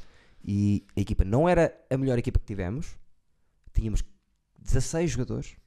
E 0.47 0.85
a 0.95 1.01
equipa 1.01 1.25
não 1.25 1.47
era 1.49 1.77
a 1.89 1.97
melhor 1.97 2.17
equipa 2.17 2.39
que 2.39 2.45
tivemos. 2.45 2.97
Tínhamos 3.73 4.01
16 4.57 5.11
jogadores. 5.11 5.57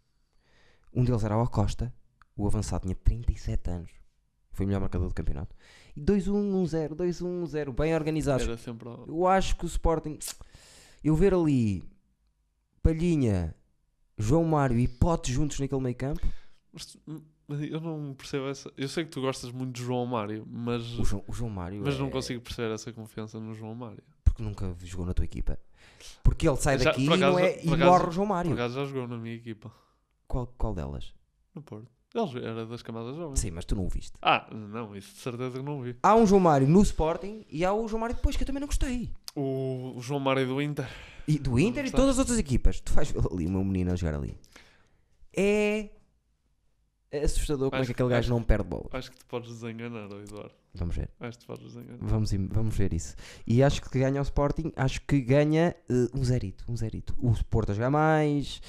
Um 0.92 1.04
deles 1.04 1.22
era 1.22 1.36
o 1.36 1.42
Acosta. 1.42 1.92
O 2.34 2.46
avançado 2.46 2.82
tinha 2.84 2.94
37 2.94 3.70
anos. 3.70 3.90
Foi 4.52 4.64
o 4.64 4.66
melhor 4.66 4.80
marcador 4.80 5.06
do 5.08 5.14
campeonato. 5.14 5.54
E 5.94 6.00
2-1, 6.00 6.32
1-0, 6.64 6.94
2-1, 6.94 7.42
1-0. 7.44 7.72
Bem 7.74 7.94
organizados. 7.94 8.46
Era 8.46 8.56
sempre. 8.56 8.88
ao- 8.88 9.06
Eu 9.06 9.26
acho 9.26 9.54
que 9.56 9.64
o 9.64 9.68
Sporting. 9.68 10.18
Eu 11.04 11.14
ver 11.14 11.34
ali 11.34 11.84
Palhinha, 12.82 13.54
João 14.18 14.44
Mário 14.44 14.78
e 14.78 14.88
Pote 14.88 15.32
juntos 15.32 15.60
naquele 15.60 15.80
meio 15.80 15.94
campo. 15.96 16.26
Mas, 16.72 16.96
mas 17.46 17.60
eu 17.62 17.80
não 17.80 18.14
percebo 18.14 18.48
essa. 18.48 18.72
Eu 18.76 18.88
sei 18.88 19.04
que 19.04 19.10
tu 19.10 19.20
gostas 19.20 19.50
muito 19.52 19.72
de 19.72 19.82
João 19.82 20.06
Mário, 20.06 20.46
mas, 20.48 20.98
O 20.98 21.04
João, 21.04 21.24
o 21.26 21.32
João 21.32 21.50
Mário. 21.50 21.82
mas 21.84 21.98
não 21.98 22.06
é- 22.08 22.10
consigo 22.10 22.40
perceber 22.40 22.72
essa 22.74 22.92
confiança 22.92 23.38
no 23.38 23.54
João 23.54 23.74
Mário. 23.74 24.02
Porque 24.40 24.64
nunca 24.64 24.86
jogou 24.86 25.06
na 25.06 25.14
tua 25.14 25.24
equipa. 25.24 25.58
Porque 26.22 26.48
ele 26.48 26.56
sai 26.56 26.78
Já- 26.78 26.84
daqui 26.90 27.06
por 27.06 27.18
e, 27.18 27.22
acaso- 27.22 27.38
é, 27.38 27.52
por 27.52 27.64
e 27.64 27.74
acaso- 27.74 27.90
morre 27.90 28.06
o 28.08 28.10
João 28.12 28.26
Por 28.26 28.32
Mário. 28.34 28.52
acaso 28.54 28.74
já 28.74 28.84
jogou 28.86 29.08
na 29.08 29.16
minha 29.18 29.34
equipa, 29.34 29.70
Qual, 30.26 30.46
qual 30.58 30.74
delas? 30.74 31.12
no 31.54 31.62
Porto. 31.62 31.86
Ele 32.12 32.44
era 32.44 32.66
das 32.66 32.82
camadas 32.82 33.14
jovens. 33.14 33.38
Sim, 33.38 33.52
mas 33.52 33.64
tu 33.64 33.76
não 33.76 33.84
o 33.84 33.88
viste. 33.88 34.12
Ah, 34.20 34.48
não, 34.52 34.96
isso 34.96 35.14
de 35.14 35.20
certeza 35.20 35.58
que 35.58 35.64
não 35.64 35.80
vi. 35.80 35.94
Há 36.02 36.16
um 36.16 36.26
João 36.26 36.40
Mário 36.40 36.66
no 36.66 36.82
Sporting 36.82 37.44
e 37.48 37.64
há 37.64 37.72
o 37.72 37.86
João 37.86 38.00
Mário 38.00 38.16
depois 38.16 38.36
que 38.36 38.42
eu 38.42 38.46
também 38.46 38.60
não 38.60 38.66
gostei. 38.66 39.12
O, 39.36 39.92
o 39.96 40.00
João 40.00 40.18
Mário 40.18 40.44
do 40.46 40.60
Inter. 40.60 40.88
E 41.28 41.38
do 41.38 41.56
Inter 41.58 41.86
e 41.86 41.90
todas 41.92 42.10
as 42.10 42.18
outras 42.18 42.36
equipas. 42.38 42.80
Tu 42.80 42.90
faz 42.92 43.14
ali 43.30 43.46
o 43.46 43.50
meu 43.50 43.62
menino 43.62 43.92
a 43.92 43.96
jogar 43.96 44.16
ali. 44.16 44.36
É 45.36 45.90
assustador 47.12 47.70
como 47.70 47.76
é 47.78 47.80
Acho 47.80 47.86
que 47.88 47.92
aquele 47.92 48.08
que- 48.08 48.14
gajo 48.14 48.26
acho 48.26 48.30
não 48.30 48.42
perde 48.42 48.68
bolas. 48.68 48.88
Acho 48.92 49.10
que 49.10 49.18
te 49.18 49.24
podes 49.24 49.48
desenganar, 49.50 50.04
Eduardo. 50.10 50.52
Vamos 50.74 50.94
ver. 50.94 51.10
Acho 51.18 51.38
que 51.38 51.44
te 51.44 51.46
podes 51.46 51.64
desenganar. 51.64 51.98
Vamos, 52.00 52.30
vamos 52.32 52.76
ver 52.76 52.92
isso. 52.94 53.16
E 53.46 53.62
acho 53.62 53.82
que 53.82 53.98
ganha 53.98 54.20
o 54.20 54.22
Sporting, 54.22 54.72
acho 54.76 55.00
que 55.02 55.20
ganha 55.20 55.74
eh, 55.88 56.08
um 56.14 56.22
zerito, 56.22 56.64
um 56.68 56.76
zerito. 56.76 57.14
O 57.18 57.32
Porto 57.44 57.70
a 57.72 57.74
jogar 57.74 57.90
mais, 57.90 58.60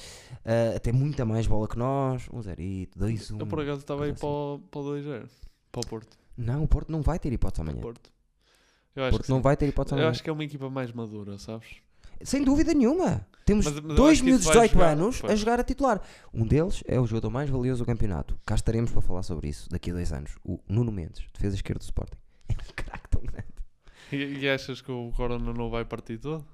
eh, 0.44 0.74
até 0.76 0.90
muita 0.92 1.24
mais 1.24 1.46
bola 1.46 1.68
que 1.68 1.78
nós, 1.78 2.28
um 2.32 2.42
zerito, 2.42 2.98
dois, 2.98 3.30
um. 3.30 3.38
Eu 3.38 3.46
por 3.46 3.60
acaso 3.60 3.80
estava 3.80 4.04
aí 4.04 4.10
coisa 4.10 4.20
para 4.20 4.28
o, 4.28 4.58
para 4.70 4.80
o 4.80 4.84
2-0. 4.84 5.28
Para 5.70 5.80
o 5.80 5.86
Porto. 5.86 6.18
Não, 6.36 6.64
o 6.64 6.68
Porto 6.68 6.90
não 6.90 7.02
vai 7.02 7.18
ter 7.18 7.32
hipótese 7.32 7.60
amanhã. 7.60 7.78
o 7.78 7.82
Porto. 7.82 8.10
Eu 8.96 9.04
acho 9.04 9.16
Porto 9.16 9.28
não 9.30 9.40
vai 9.40 9.56
ter 9.56 9.68
hipótese 9.68 9.94
Eu 9.94 9.98
amanhã. 9.98 10.10
acho 10.10 10.22
que 10.22 10.28
é 10.28 10.32
uma 10.32 10.44
equipa 10.44 10.68
mais 10.68 10.92
madura, 10.92 11.38
sabes? 11.38 11.76
Sem 12.22 12.44
dúvida 12.44 12.72
nenhuma. 12.74 13.26
Temos 13.44 13.64
Mas- 13.66 13.80
mas 13.80 13.96
dois 13.96 14.20
miúdos 14.20 14.42
de 14.44 14.48
isso 14.50 14.58
vai 14.58 14.68
18 14.68 14.72
jogar- 14.72 14.92
anos 14.92 15.16
a 15.18 15.26
pois. 15.26 15.40
jogar 15.40 15.60
a 15.60 15.64
titular. 15.64 16.00
Um 16.32 16.46
deles 16.46 16.82
é 16.86 17.00
o 17.00 17.06
jogador 17.06 17.30
mais 17.30 17.50
valioso 17.50 17.82
do 17.82 17.86
campeonato. 17.86 18.38
Cá 18.46 18.54
estaremos 18.54 18.90
para 18.92 19.00
falar 19.02 19.22
sobre 19.24 19.48
isso 19.48 19.68
daqui 19.68 19.90
a 19.90 19.94
dois 19.94 20.12
anos. 20.12 20.36
O 20.44 20.60
Nuno 20.68 20.92
Mendes, 20.92 21.24
defesa 21.34 21.56
esquerda 21.56 21.80
do 21.80 21.82
Sporting. 21.82 22.16
É 22.48 22.52
um 22.52 22.74
craque 22.76 23.08
tão 23.10 23.22
grande. 23.22 23.46
E, 24.12 24.40
e 24.44 24.48
achas 24.48 24.80
que 24.80 24.92
o 24.92 25.10
Corona 25.16 25.52
não 25.52 25.70
vai 25.70 25.84
partir 25.84 26.18
todo? 26.18 26.46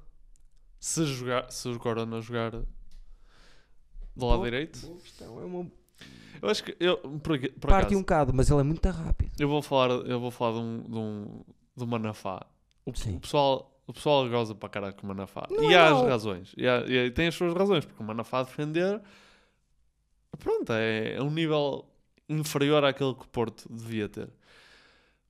Se, 0.81 1.05
jogar, 1.05 1.51
se 1.51 1.69
o 1.69 1.79
Corona 1.79 2.21
jogar 2.23 2.53
do 2.53 2.57
lado 2.57 4.39
Boa- 4.39 4.45
direito? 4.45 4.81
Boa 4.87 4.99
questão, 5.01 5.41
é 5.41 5.45
uma- 5.45 5.71
Eu 6.41 6.49
acho 6.49 6.63
que. 6.65 6.77
Eu, 6.79 6.97
por, 6.99 7.39
por 7.39 7.69
Parte 7.69 7.87
acaso, 7.87 7.97
um 7.97 8.01
bocado, 8.01 8.33
mas 8.33 8.49
ele 8.49 8.61
é 8.61 8.63
muito 8.63 8.89
rápido. 8.89 9.33
eu 9.39 9.49
vou 9.49 9.61
falar, 9.61 9.91
eu 9.91 10.21
vou 10.21 10.31
falar 10.31 10.53
de 10.53 10.59
um, 10.61 10.83
de 10.89 10.97
um, 10.99 11.41
de 11.77 11.85
um 11.85 11.87
Manafá. 11.87 12.47
O, 12.87 12.91
o 12.91 13.21
pessoal. 13.21 13.75
O 13.89 13.93
pessoal 13.93 14.29
goza 14.29 14.55
para 14.55 14.69
caralho 14.69 14.95
com 14.95 15.05
o 15.05 15.09
Manafá. 15.09 15.47
Não 15.51 15.65
e 15.69 15.73
é 15.73 15.77
há 15.79 15.91
as 15.91 16.03
razões. 16.03 16.53
E, 16.57 16.69
há- 16.69 16.85
e 16.87 17.11
tem 17.11 17.27
as 17.29 17.35
suas 17.35 17.53
razões. 17.55 17.85
Porque 17.85 18.01
o 18.03 18.07
Manafá 18.07 18.41
a 18.41 18.43
defender. 18.45 19.01
Pronto, 20.39 20.73
é, 20.73 21.15
é 21.15 21.23
um 21.23 21.31
nível 21.31 21.85
inferior 22.29 22.85
àquele 22.85 23.15
que 23.15 23.25
o 23.25 23.29
Porto 23.29 23.67
devia 23.71 24.09
ter. 24.09 24.29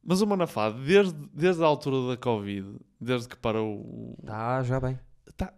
Mas 0.02 0.20
o 0.20 0.26
Manafá, 0.26 0.70
desde, 0.70 1.14
desde 1.32 1.62
a 1.62 1.66
altura 1.66 2.08
da 2.10 2.16
Covid, 2.16 2.76
desde 3.00 3.28
que 3.28 3.36
parou 3.36 3.76
o, 3.78 4.18
Tá, 4.26 4.62
já 4.62 4.80
bem. 4.80 4.98
tá, 5.36 5.52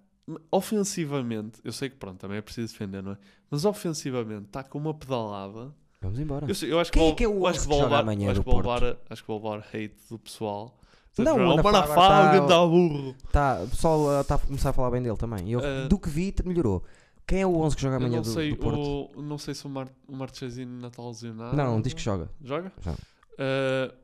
ofensivamente, 0.52 1.60
eu 1.64 1.72
sei 1.72 1.88
que 1.88 1.96
pronto, 1.96 2.18
também 2.18 2.38
é 2.38 2.42
preciso 2.42 2.72
defender, 2.72 3.02
não 3.02 3.12
é? 3.12 3.18
Mas 3.50 3.64
ofensivamente 3.64 4.46
está 4.46 4.62
com 4.62 4.78
uma 4.78 4.94
pedalada. 4.94 5.74
Vamos 6.00 6.18
embora. 6.18 6.46
Eu, 6.48 6.54
sei- 6.54 6.72
eu 6.72 6.78
acho 6.80 6.90
que 6.92 6.98
Quem 6.98 7.08
é 7.10 7.14
que 7.14 7.24
é 7.24 7.28
o 7.28 7.32
eu 7.32 7.46
acho 7.46 7.58
11 7.60 7.68
que 7.68 7.68
vou 7.68 7.76
que 7.78 7.82
joga 7.84 7.96
levar, 7.96 8.00
amanhã 8.02 8.30
acho 8.30 8.40
do 8.40 8.44
que 8.44 8.50
vou 8.50 8.62
Porto? 8.62 8.82
levar, 8.82 8.96
acho 9.10 9.22
que 9.22 9.28
vou 9.28 9.42
levar 9.42 9.58
hate 9.74 9.96
do 10.08 10.18
pessoal. 10.18 10.79
Não, 11.18 11.36
o 11.36 11.62
Manafá 11.62 12.30
o 12.30 12.32
ganda 12.40 12.66
burro. 12.66 13.14
Tá, 13.32 13.60
o 13.62 13.68
pessoal 13.68 14.20
está 14.20 14.36
a 14.36 14.38
começar 14.38 14.70
a 14.70 14.72
falar 14.72 14.90
bem 14.90 15.02
dele 15.02 15.16
também. 15.16 15.50
Eu, 15.50 15.60
Eh, 15.60 15.88
do 15.88 15.98
que 15.98 16.08
vi, 16.08 16.34
melhorou. 16.44 16.84
Quem 17.26 17.42
é 17.42 17.46
o 17.46 17.54
11 17.56 17.76
que 17.76 17.82
joga 17.82 17.96
amanhã 17.96 18.16
não 18.16 18.22
do, 18.22 18.28
sei, 18.32 18.50
do 18.50 18.56
Porto? 18.56 19.10
o, 19.16 19.22
não 19.22 19.38
sei 19.38 19.54
se 19.54 19.64
o, 19.66 19.68
Mar, 19.70 19.88
o 20.08 20.16
Marchesino 20.16 20.86
está 20.86 21.02
lesionado. 21.02 21.56
Não, 21.56 21.64
não 21.74 21.80
diz 21.80 21.92
que 21.94 22.00
joga. 22.00 22.28
Joga? 22.42 22.72
Joga. 22.80 22.98
Eh, 23.38 23.94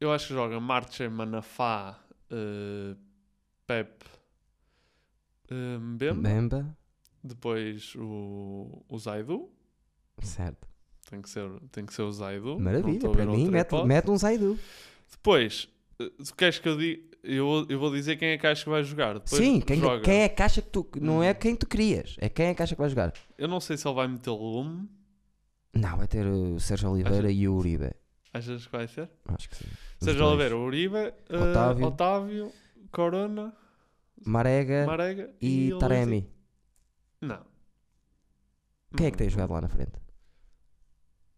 eu 0.00 0.12
acho 0.12 0.28
que 0.28 0.34
joga 0.34 0.58
Marche, 0.60 1.08
Manafá, 1.08 1.98
eh, 2.30 2.94
Pep, 3.66 4.04
eh, 5.50 5.78
Mbemba. 5.78 6.28
Bemba. 6.28 6.76
Depois 7.22 7.94
o, 7.96 8.82
o 8.88 8.98
Zaidu. 8.98 9.50
Certo. 10.22 10.66
Tem 11.10 11.20
que 11.20 11.28
ser, 11.28 11.48
tem 11.72 11.84
que 11.84 11.92
ser 11.94 12.02
o 12.02 12.12
Zaidu. 12.12 12.58
Maravilha. 12.58 13.10
Para 13.10 13.26
mim, 13.26 13.48
mete, 13.48 13.84
mete 13.84 14.10
um 14.10 14.16
Zaidu. 14.16 14.58
Depois, 15.10 15.68
eh, 16.00 16.10
tu 16.24 16.34
queres 16.36 16.58
que 16.58 16.68
eu 16.68 16.76
diga? 16.76 17.02
Eu, 17.22 17.44
vou- 17.44 17.66
eu 17.68 17.78
vou 17.80 17.90
dizer 17.92 18.16
quem 18.16 18.28
é 18.28 18.38
que 18.38 18.46
acho 18.46 18.62
que 18.64 18.70
vai 18.70 18.84
jogar. 18.84 19.14
Depois 19.14 19.42
Sim, 19.42 19.60
quem, 19.60 19.80
joga. 19.80 20.00
quem 20.02 20.20
é 20.22 20.28
que 20.28 20.42
acha 20.42 20.62
que 20.62 20.68
tu. 20.70 20.86
Não 21.00 21.22
é 21.22 21.32
Hum. 21.32 21.34
quem 21.34 21.56
tu 21.56 21.66
querias. 21.66 22.16
É 22.20 22.28
quem 22.28 22.46
é 22.46 22.54
que 22.54 22.62
acha 22.62 22.74
que 22.76 22.80
vai 22.80 22.88
jogar. 22.88 23.12
Eu 23.36 23.48
não 23.48 23.58
sei 23.60 23.76
se 23.76 23.86
ele 23.86 23.94
vai 23.96 24.06
meter 24.06 24.30
lume. 24.30 24.88
Não, 25.74 25.96
vai 25.98 26.06
ter 26.06 26.24
o 26.26 26.58
Sérgio 26.60 26.90
Oliveira 26.90 27.30
e 27.30 27.48
o 27.48 27.54
Uribe. 27.54 27.90
Achas 28.32 28.66
que 28.66 28.72
vai 28.72 28.86
ser? 28.86 29.10
Acho 29.26 29.48
que 29.48 29.56
sim. 29.56 29.64
Os 30.00 30.06
dois. 30.06 30.20
Oliveira, 30.20 30.56
Uribe, 30.56 30.96
eh, 30.96 31.14
Otávio. 31.50 31.86
Otávio. 31.86 32.52
Corona, 32.92 33.52
Marega 34.24 34.86
Marega 34.86 35.34
e 35.40 35.70
Luís 35.70 35.80
Taremi. 35.80 36.30
Não. 37.20 37.40
Quem 38.96 39.06
é 39.08 39.10
que 39.10 39.18
tem 39.18 39.28
jogado 39.28 39.52
lá 39.52 39.60
na 39.60 39.68
frente? 39.68 39.92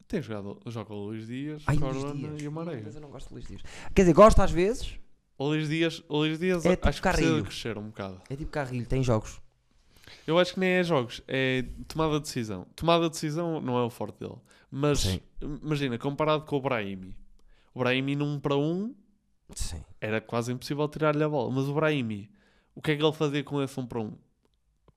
Tem 0.08 0.22
jogado, 0.22 0.58
joga 0.66 0.94
o 0.94 1.04
Luís 1.04 1.26
Dias, 1.26 1.62
Ai, 1.66 1.76
Corona 1.76 2.08
Luís 2.12 2.18
Dias. 2.20 2.42
e 2.42 2.48
o 2.48 2.52
Marega. 2.52 2.82
Mas 2.86 2.94
eu 2.94 3.00
não 3.02 3.10
gosto 3.10 3.28
de 3.28 3.34
Luís 3.34 3.46
Dias. 3.46 3.62
Quer 3.94 4.02
dizer, 4.02 4.14
gosto 4.14 4.40
às 4.40 4.50
vezes. 4.50 4.94
O 5.36 5.44
Luís 5.48 5.68
Dias, 5.68 6.02
o 6.08 6.16
Luís 6.16 6.38
Dias 6.38 6.64
É 6.64 6.74
tipo 6.74 6.88
acho 6.88 7.00
que 7.02 7.08
precisa 7.08 7.28
Carrilho. 7.28 7.44
crescer 7.44 7.78
um 7.78 7.86
bocado. 7.88 8.20
É 8.30 8.34
tipo 8.34 8.50
Carrilho, 8.50 8.86
tem 8.86 9.02
jogos. 9.02 9.38
Eu 10.26 10.38
acho 10.38 10.54
que 10.54 10.60
nem 10.60 10.70
é 10.70 10.82
jogos, 10.82 11.20
é 11.28 11.62
tomada 11.86 12.14
de 12.14 12.22
decisão. 12.22 12.66
Tomada 12.74 13.04
de 13.04 13.10
decisão 13.10 13.60
não 13.60 13.76
é 13.78 13.82
o 13.82 13.90
forte 13.90 14.18
dele. 14.18 14.36
Mas 14.70 15.00
Sim. 15.00 15.20
imagina, 15.62 15.98
comparado 15.98 16.44
com 16.44 16.56
o 16.56 16.60
Brahimi. 16.60 17.14
O 17.74 17.78
Brahimi 17.80 18.16
num 18.16 18.40
para 18.40 18.56
um 18.56 18.94
Sim. 19.54 19.82
era 20.00 20.20
quase 20.22 20.50
impossível 20.52 20.88
tirar-lhe 20.88 21.22
a 21.22 21.28
bola. 21.28 21.50
Mas 21.52 21.66
o 21.68 21.74
Brahimi, 21.74 22.30
o 22.74 22.80
que 22.80 22.92
é 22.92 22.96
que 22.96 23.02
ele 23.04 23.12
fazia 23.12 23.44
com 23.44 23.62
esse 23.62 23.78
um 23.78 23.86
para 23.86 24.00
um? 24.00 24.12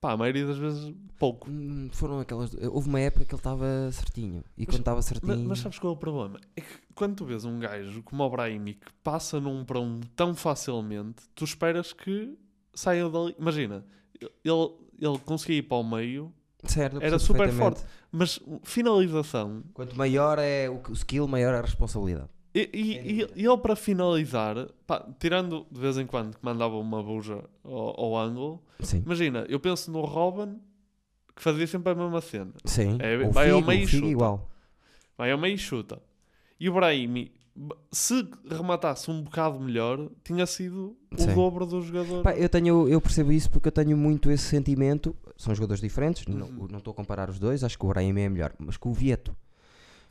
Pá, 0.02 0.12
a 0.12 0.16
maioria 0.16 0.44
das 0.44 0.58
vezes 0.58 0.92
pouco. 1.16 1.48
Hum, 1.48 1.88
Foram 1.92 2.18
aquelas. 2.18 2.52
Houve 2.70 2.88
uma 2.88 2.98
época 2.98 3.24
que 3.24 3.32
ele 3.32 3.38
estava 3.38 3.64
certinho. 3.92 4.42
E 4.58 4.66
quando 4.66 4.80
estava 4.80 4.96
Mas, 4.96 5.04
certinho. 5.06 5.48
mas 5.48 5.60
sabes 5.60 5.78
qual 5.78 5.92
é 5.92 5.96
o 5.96 5.98
problema? 5.98 6.40
É 6.56 6.60
que 6.60 6.66
quando 6.92 7.14
tu 7.14 7.24
vês 7.24 7.44
um 7.44 7.60
gajo 7.60 8.02
como 8.02 8.24
o 8.24 8.28
Brahimi 8.30 8.74
que 8.74 8.92
passa 9.04 9.40
num 9.40 9.64
para 9.64 9.78
um 9.78 10.00
tão 10.16 10.34
facilmente, 10.34 11.22
tu 11.36 11.44
esperas 11.44 11.92
que 11.92 12.36
saia 12.74 13.08
dali. 13.08 13.36
Imagina, 13.38 13.84
ele, 14.20 14.70
ele 15.00 15.18
conseguia 15.24 15.58
ir 15.58 15.62
para 15.62 15.76
o 15.76 15.84
meio, 15.88 16.32
Certo, 16.64 16.98
era 17.00 17.18
super 17.20 17.52
forte. 17.52 17.84
mas 18.10 18.40
finalização. 18.64 19.62
Quanto 19.72 19.96
maior 19.96 20.38
é 20.40 20.68
o 20.68 20.82
skill, 20.94 21.28
maior 21.28 21.54
é 21.54 21.58
a 21.58 21.62
responsabilidade. 21.62 22.28
E, 22.54 22.68
e- 22.72 23.20
e- 23.22 23.28
e 23.36 23.46
ele 23.46 23.56
para 23.58 23.74
finalizar, 23.74 24.68
pá, 24.86 25.06
tirando 25.18 25.66
de 25.70 25.80
vez 25.80 25.96
em 25.96 26.06
quando 26.06 26.36
que 26.36 26.44
mandava 26.44 26.76
uma 26.76 27.02
buja 27.02 27.42
ao, 27.64 27.98
ao 28.00 28.16
ângulo, 28.16 28.62
Sim. 28.80 29.02
imagina, 29.06 29.46
eu 29.48 29.58
penso 29.58 29.90
no 29.90 30.02
Robin 30.02 30.58
que 31.34 31.42
fazia 31.42 31.66
sempre 31.66 31.92
a 31.92 31.94
mesma 31.94 32.20
cena. 32.20 32.52
Sim. 32.64 32.98
É, 33.00 33.16
o 33.26 33.30
vai 33.32 33.48
ao 33.50 33.62
meio 33.62 33.84
e 33.84 33.86
chuta. 33.86 34.06
igual. 34.06 34.50
Vai 35.16 35.32
ao 35.32 35.38
meio 35.38 35.54
e 35.54 35.58
chuta. 35.58 36.02
E 36.60 36.68
o 36.68 36.74
Brahimi, 36.74 37.32
se 37.90 38.28
rematasse 38.50 39.10
um 39.10 39.22
bocado 39.22 39.58
melhor, 39.58 40.10
tinha 40.22 40.44
sido 40.44 40.94
o 41.10 41.18
Sim. 41.22 41.34
dobro 41.34 41.64
do 41.64 41.80
jogador. 41.80 42.22
Pá, 42.22 42.34
eu, 42.34 42.50
tenho, 42.50 42.86
eu 42.86 43.00
percebo 43.00 43.32
isso 43.32 43.50
porque 43.50 43.68
eu 43.68 43.72
tenho 43.72 43.96
muito 43.96 44.30
esse 44.30 44.44
sentimento. 44.44 45.16
São 45.38 45.54
jogadores 45.54 45.80
diferentes, 45.80 46.26
não- 46.26 46.46
Uhum. 46.48 46.68
não 46.70 46.78
estou 46.78 46.92
a 46.92 46.94
comparar 46.94 47.30
os 47.30 47.38
dois, 47.38 47.64
acho 47.64 47.78
que 47.78 47.84
o 47.84 47.88
Brahim 47.88 48.10
é 48.20 48.28
melhor, 48.28 48.52
mas 48.58 48.76
com 48.76 48.90
o 48.90 48.92
Vieto. 48.94 49.34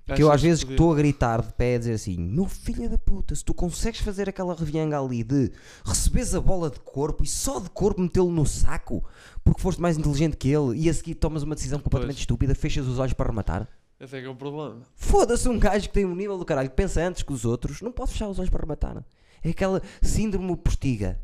Porque 0.05 0.23
eu 0.23 0.31
às 0.31 0.41
vezes 0.41 0.63
estou 0.63 0.91
a 0.91 0.95
gritar 0.95 1.41
de 1.41 1.53
pé 1.53 1.75
a 1.75 1.77
dizer 1.79 1.93
assim: 1.93 2.17
Meu 2.17 2.45
filho 2.45 2.89
da 2.89 2.97
puta, 2.97 3.33
se 3.35 3.45
tu 3.45 3.53
consegues 3.53 4.01
fazer 4.01 4.27
aquela 4.27 4.53
revianga 4.55 4.99
ali 4.99 5.23
de 5.23 5.51
receberes 5.85 6.33
a 6.35 6.41
bola 6.41 6.69
de 6.69 6.79
corpo 6.79 7.23
e 7.23 7.27
só 7.27 7.59
de 7.59 7.69
corpo 7.69 8.01
metê-lo 8.01 8.31
no 8.31 8.45
saco 8.45 9.03
porque 9.43 9.61
foste 9.61 9.81
mais 9.81 9.97
inteligente 9.97 10.37
que 10.37 10.49
ele 10.49 10.79
e 10.79 10.89
a 10.89 10.93
seguir 10.93 11.15
tomas 11.15 11.43
uma 11.43 11.55
decisão 11.55 11.79
completamente 11.79 12.15
Pois. 12.15 12.21
estúpida, 12.21 12.55
fechas 12.55 12.87
os 12.87 12.99
olhos 12.99 13.13
para 13.13 13.29
rematar. 13.29 13.67
Esse 13.99 14.17
é 14.17 14.21
que 14.21 14.25
é 14.25 14.29
o 14.29 14.35
problema. 14.35 14.81
Foda-se 14.95 15.47
um 15.47 15.59
gajo 15.59 15.87
que 15.87 15.93
tem 15.93 16.05
um 16.05 16.15
nível 16.15 16.37
do 16.37 16.45
caralho, 16.45 16.69
que 16.69 16.75
pensa 16.75 17.01
antes 17.01 17.21
que 17.21 17.31
os 17.31 17.45
outros, 17.45 17.81
não 17.81 17.91
pode 17.91 18.11
fechar 18.11 18.27
os 18.27 18.39
olhos 18.39 18.49
para 18.49 18.61
rematar. 18.61 19.05
É 19.43 19.49
aquela 19.49 19.81
síndrome 20.01 20.55
postiga. 20.57 21.19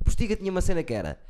O 0.00 0.04
postiga 0.04 0.34
tinha 0.34 0.50
uma 0.50 0.62
cena 0.62 0.82
que 0.82 0.94
era: 0.94 1.20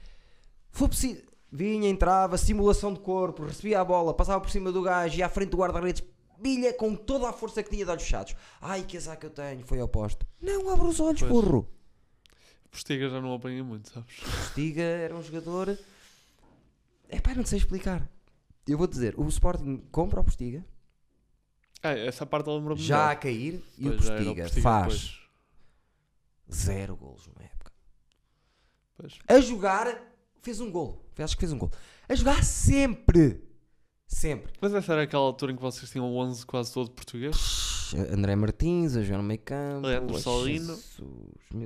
foi 0.70 0.88
preciso. 0.88 1.22
Vinha, 1.52 1.88
entrava, 1.88 2.38
simulação 2.38 2.94
de 2.94 3.00
corpo, 3.00 3.44
recebia 3.44 3.80
a 3.80 3.84
bola, 3.84 4.14
passava 4.14 4.40
por 4.40 4.48
cima 4.50 4.70
do 4.70 4.82
gajo 4.82 5.18
e 5.18 5.22
à 5.22 5.28
frente 5.28 5.50
do 5.50 5.56
guarda-redes, 5.56 6.00
bilha 6.40 6.72
com 6.72 6.94
toda 6.96 7.28
a 7.28 7.32
força 7.32 7.62
que 7.62 7.70
tinha 7.70 7.84
de 7.84 7.90
olhos 7.90 8.02
fechados. 8.02 8.34
Ai, 8.60 8.82
que 8.82 8.96
azar 8.96 9.18
que 9.18 9.26
eu 9.26 9.30
tenho, 9.30 9.64
foi 9.66 9.80
ao 9.80 9.88
posto. 9.88 10.26
Não, 10.40 10.68
abre 10.70 10.86
os 10.86 10.98
olhos, 11.00 11.20
Pois. 11.20 11.30
burro. 11.32 11.68
Postiga 12.70 13.08
já 13.08 13.20
não 13.20 13.34
apanha 13.34 13.62
muito, 13.64 13.90
sabes? 13.90 14.16
Postiga 14.20 14.82
era 14.82 15.14
um 15.14 15.22
jogador. 15.22 15.76
É 17.08 17.20
pá, 17.20 17.34
não 17.34 17.44
sei 17.44 17.58
explicar. 17.58 18.08
Eu 18.66 18.78
vou 18.78 18.86
dizer: 18.86 19.14
o 19.18 19.26
Sporting 19.28 19.78
compra 19.90 20.20
o 20.20 20.24
Postiga, 20.24 20.64
Ah, 21.82 21.90
essa 21.96 22.24
parte 22.24 22.48
eu 22.48 22.56
lembro-me 22.56 22.80
já 22.80 23.04
a 23.04 23.08
melhor. 23.08 23.20
cair, 23.20 23.64
e 23.76 23.88
o 23.88 23.92
Pois, 23.92 24.04
já 24.04 24.12
era 24.14 24.22
Postiga, 24.24 24.42
Postiga 24.44 24.62
faz. 24.62 24.92
depois. 24.92 25.20
Zero 26.52 26.96
golos 26.96 27.26
numa 27.26 27.42
época. 27.44 27.72
Pois. 28.96 29.18
A 29.28 29.40
jogar, 29.40 30.00
fez 30.40 30.60
um 30.60 30.70
gol. 30.70 31.04
Acho 31.18 31.34
que 31.36 31.40
fez 31.40 31.52
um 31.52 31.58
gol. 31.58 31.70
A 32.08 32.14
jogar 32.14 32.42
sempre. 32.44 33.42
Sempre. 34.12 34.52
Mas 34.60 34.74
essa 34.74 34.92
era 34.92 35.02
aquela 35.02 35.22
altura 35.22 35.52
em 35.52 35.56
que 35.56 35.62
vocês 35.62 35.88
tinham 35.90 36.04
11 36.16 36.44
quase 36.44 36.72
todo 36.72 36.90
português? 36.90 37.94
André 38.12 38.34
Martins 38.34 38.96
a 38.96 39.02
jogar 39.02 39.18
no 39.18 39.22
meio 39.24 39.40
campo. 39.40 39.86
Leandro 39.86 40.18
Salino. 40.18 40.74
Jesus, 40.74 40.98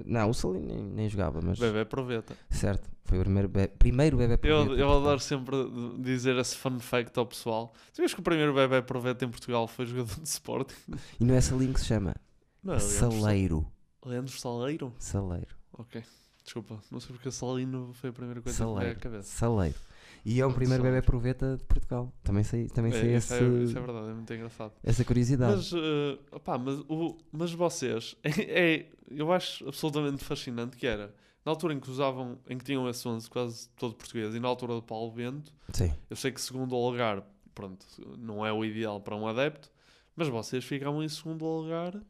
Não, 0.07 0.28
o 0.30 0.34
Salino 0.34 0.66
nem, 0.66 0.82
nem 0.84 1.09
jogava, 1.09 1.40
mas. 1.42 1.59
Bebê, 1.59 1.80
aproveita. 1.80 2.36
Certo. 2.51 2.88
Foi 3.05 3.18
o 3.18 3.22
primeiro, 3.22 3.49
be... 3.49 3.66
primeiro 3.68 4.16
bebê 4.18 4.34
Eu, 4.34 4.38
Proveta, 4.38 4.80
eu 4.80 4.86
portanto. 4.86 5.03
adoro 5.03 5.20
sempre 5.20 5.57
dizer 6.03 6.36
esse 6.36 6.57
fun 6.57 6.78
fact 6.80 7.18
ao 7.18 7.26
pessoal. 7.26 7.72
Tu 7.95 7.99
vês 7.99 8.12
que 8.14 8.20
o 8.20 8.22
primeiro 8.22 8.55
bebê 8.55 8.80
proveta 8.82 9.24
em 9.24 9.28
Portugal 9.28 9.66
foi 9.66 9.86
jogador 9.86 10.20
de 10.20 10.28
Sporting? 10.28 10.74
E 11.20 11.24
não 11.24 11.34
é 11.34 11.40
Salino 11.40 11.72
que 11.74 11.80
se 11.80 11.86
chama. 11.86 12.14
Não, 12.62 12.74
é 12.74 12.78
Saleiro. 12.78 13.66
Leandro 14.05 14.38
Saleiro? 14.38 14.92
Saleiro. 14.99 15.55
Ok. 15.72 16.03
Desculpa, 16.45 16.78
não 16.90 17.01
sei 17.01 17.14
porque 17.14 17.30
Salino 17.30 17.90
foi 17.95 18.11
a 18.11 18.12
primeira 18.12 18.40
coisa 18.42 18.57
que 18.57 18.64
me 18.64 18.68
veio 18.68 18.78
à 18.78 18.80
Saleiro. 18.82 19.01
cabeça. 19.01 19.28
Saleiro. 19.28 19.76
E 20.25 20.41
é 20.41 20.47
o 20.47 20.53
primeiro 20.53 20.83
bebê 20.83 21.03
proveta 21.03 21.57
de 21.57 21.64
Portugal. 21.64 22.12
Também 22.22 22.43
sei, 22.43 22.66
também 22.68 22.91
sei 22.93 23.12
É, 23.12 23.16
esse, 23.16 23.35
isso, 23.35 23.45
é, 23.45 23.62
isso 23.64 23.79
é 23.79 23.81
verdade, 23.81 24.09
é 24.09 24.14
muito 24.14 24.33
engraçado. 24.33 24.72
essa 24.83 25.05
curiosidade. 25.05 25.57
Mas, 25.57 25.72
eh, 25.72 26.18
opá, 26.33 26.57
mas, 26.57 26.79
o, 26.89 27.18
mas 27.31 27.53
vocês, 27.53 28.16
é, 28.25 28.87
eu 29.11 29.31
acho 29.33 29.68
absolutamente 29.68 30.25
fascinante 30.25 30.77
que 30.79 30.87
era, 30.87 31.14
na 31.45 31.53
altura 31.53 31.75
em 31.75 31.81
que 31.81 31.91
usavam, 31.91 32.39
em 32.49 32.57
que 32.57 32.64
tinham 32.64 32.89
esse 32.89 33.07
11 33.07 33.29
quase 33.29 33.68
todo 33.77 33.95
português, 33.95 34.35
e 34.35 34.41
na 34.41 34.49
altura 34.49 34.72
do 34.75 34.83
Paulo 34.83 35.11
Bento, 35.12 35.53
Sim. 35.72 35.93
eu 36.09 36.16
sei 36.16 36.33
que 36.33 36.41
segundo 36.41 36.75
lugar, 36.75 37.22
pronto, 37.55 37.85
não 38.18 38.47
é 38.47 38.51
o 38.53 38.64
ideal 38.64 39.01
para 39.01 39.14
um 39.14 39.27
adepto, 39.27 39.70
mas 40.16 40.29
vocês 40.29 40.64
ficavam 40.64 41.03
em 41.03 41.09
segundo 41.09 41.45
lugar 41.45 42.01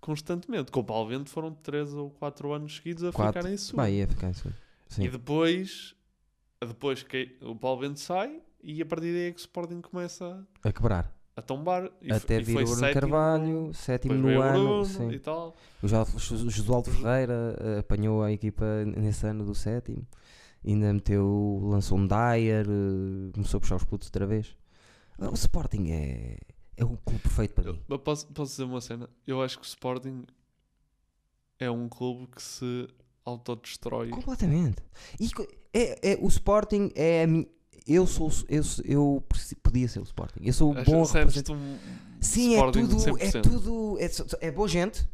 constantemente. 0.00 0.70
Com 0.70 0.80
o 0.80 0.84
Paulo 0.84 1.08
Bento 1.08 1.30
foram 1.30 1.52
3 1.54 1.94
ou 1.94 2.10
4 2.10 2.52
anos 2.52 2.76
seguidos 2.76 3.04
a 3.04 3.12
Quatro. 3.12 3.32
ficarem 3.40 3.54
em 3.54 3.58
segundo. 3.58 3.76
Vai, 3.76 3.92
ia 3.94 4.06
ficar 4.08 4.30
isso. 4.30 4.52
Sim. 4.88 5.04
E 5.04 5.08
depois, 5.08 5.94
depois 6.66 7.02
que 7.02 7.36
o 7.42 7.54
Paulo 7.56 7.80
Bento 7.80 8.00
sai, 8.00 8.40
e 8.62 8.82
a 8.82 8.86
partir 8.86 9.12
daí 9.12 9.28
é 9.28 9.30
que 9.32 9.38
o 9.38 9.40
Sporting 9.40 9.80
começa 9.80 10.46
A 10.62 10.72
quebrar. 10.72 11.14
a 11.36 11.40
tombar. 11.42 11.90
E, 12.02 12.12
Até 12.12 12.38
e 12.38 12.42
vir 12.42 12.58
o 12.58 12.64
Bruno 12.64 12.92
Carvalho, 12.92 13.74
sétimo 13.74 14.14
no 14.14 14.40
ano. 14.42 14.84
Sim. 14.84 15.10
e 15.10 15.18
tal. 15.18 15.56
O 15.82 15.88
Jo- 15.88 16.02
o 16.02 16.50
Josualdo 16.50 16.90
Ferreira 16.90 17.56
eh, 17.58 17.78
apanhou 17.78 18.22
a 18.22 18.30
equipa 18.30 18.84
nesse 18.84 19.26
ano 19.26 19.44
do 19.44 19.54
sétimo. 19.54 20.06
Ainda 20.62 20.92
meteu, 20.92 21.60
lançou 21.62 21.96
um 21.96 22.06
Dyer, 22.06 22.66
eh, 22.66 23.32
começou 23.32 23.56
a 23.56 23.60
puxar 23.60 23.76
os 23.76 23.84
putos 23.84 24.08
outra 24.08 24.26
vez. 24.26 24.54
O 25.18 25.32
Sporting 25.34 25.88
é, 25.90 26.38
é 26.76 26.84
o 26.84 26.96
clube 26.98 27.20
perfeito 27.22 27.54
para 27.54 27.72
mim. 27.72 27.80
eu 27.88 27.98
posso, 27.98 28.26
posso 28.28 28.50
dizer 28.52 28.64
uma 28.64 28.80
cena? 28.82 29.08
Eu 29.26 29.40
acho 29.42 29.58
que 29.58 29.64
o 29.64 29.66
Sporting 29.66 30.24
é 31.58 31.70
um 31.70 31.88
clube 31.88 32.26
que 32.26 32.42
se 32.42 32.86
autodestrói. 33.24 34.10
Completamente. 34.10 34.82
E 35.18 35.30
é, 35.72 36.12
é, 36.12 36.18
o 36.20 36.28
Sporting 36.28 36.90
é 36.94 37.24
a 37.24 37.26
minha. 37.26 37.46
Eu 37.86 38.06
sou 38.06 38.30
eu, 38.48 38.62
eu 38.84 39.24
podia 39.62 39.88
ser 39.88 40.00
o 40.00 40.04
Sporting. 40.04 40.40
Eu 40.44 40.52
sou 40.52 40.70
o 40.70 40.84
bom 40.84 41.02
representante. 41.04 41.52
um 41.52 41.78
Sim, 42.20 42.56
é 42.56 42.70
tudo, 42.70 42.96
é 43.18 43.26
100%. 43.30 43.42
tudo, 43.42 43.96
é, 43.98 44.08
só- 44.08 44.24
é 44.40 44.50
boa 44.50 44.68
gente, 44.68 45.08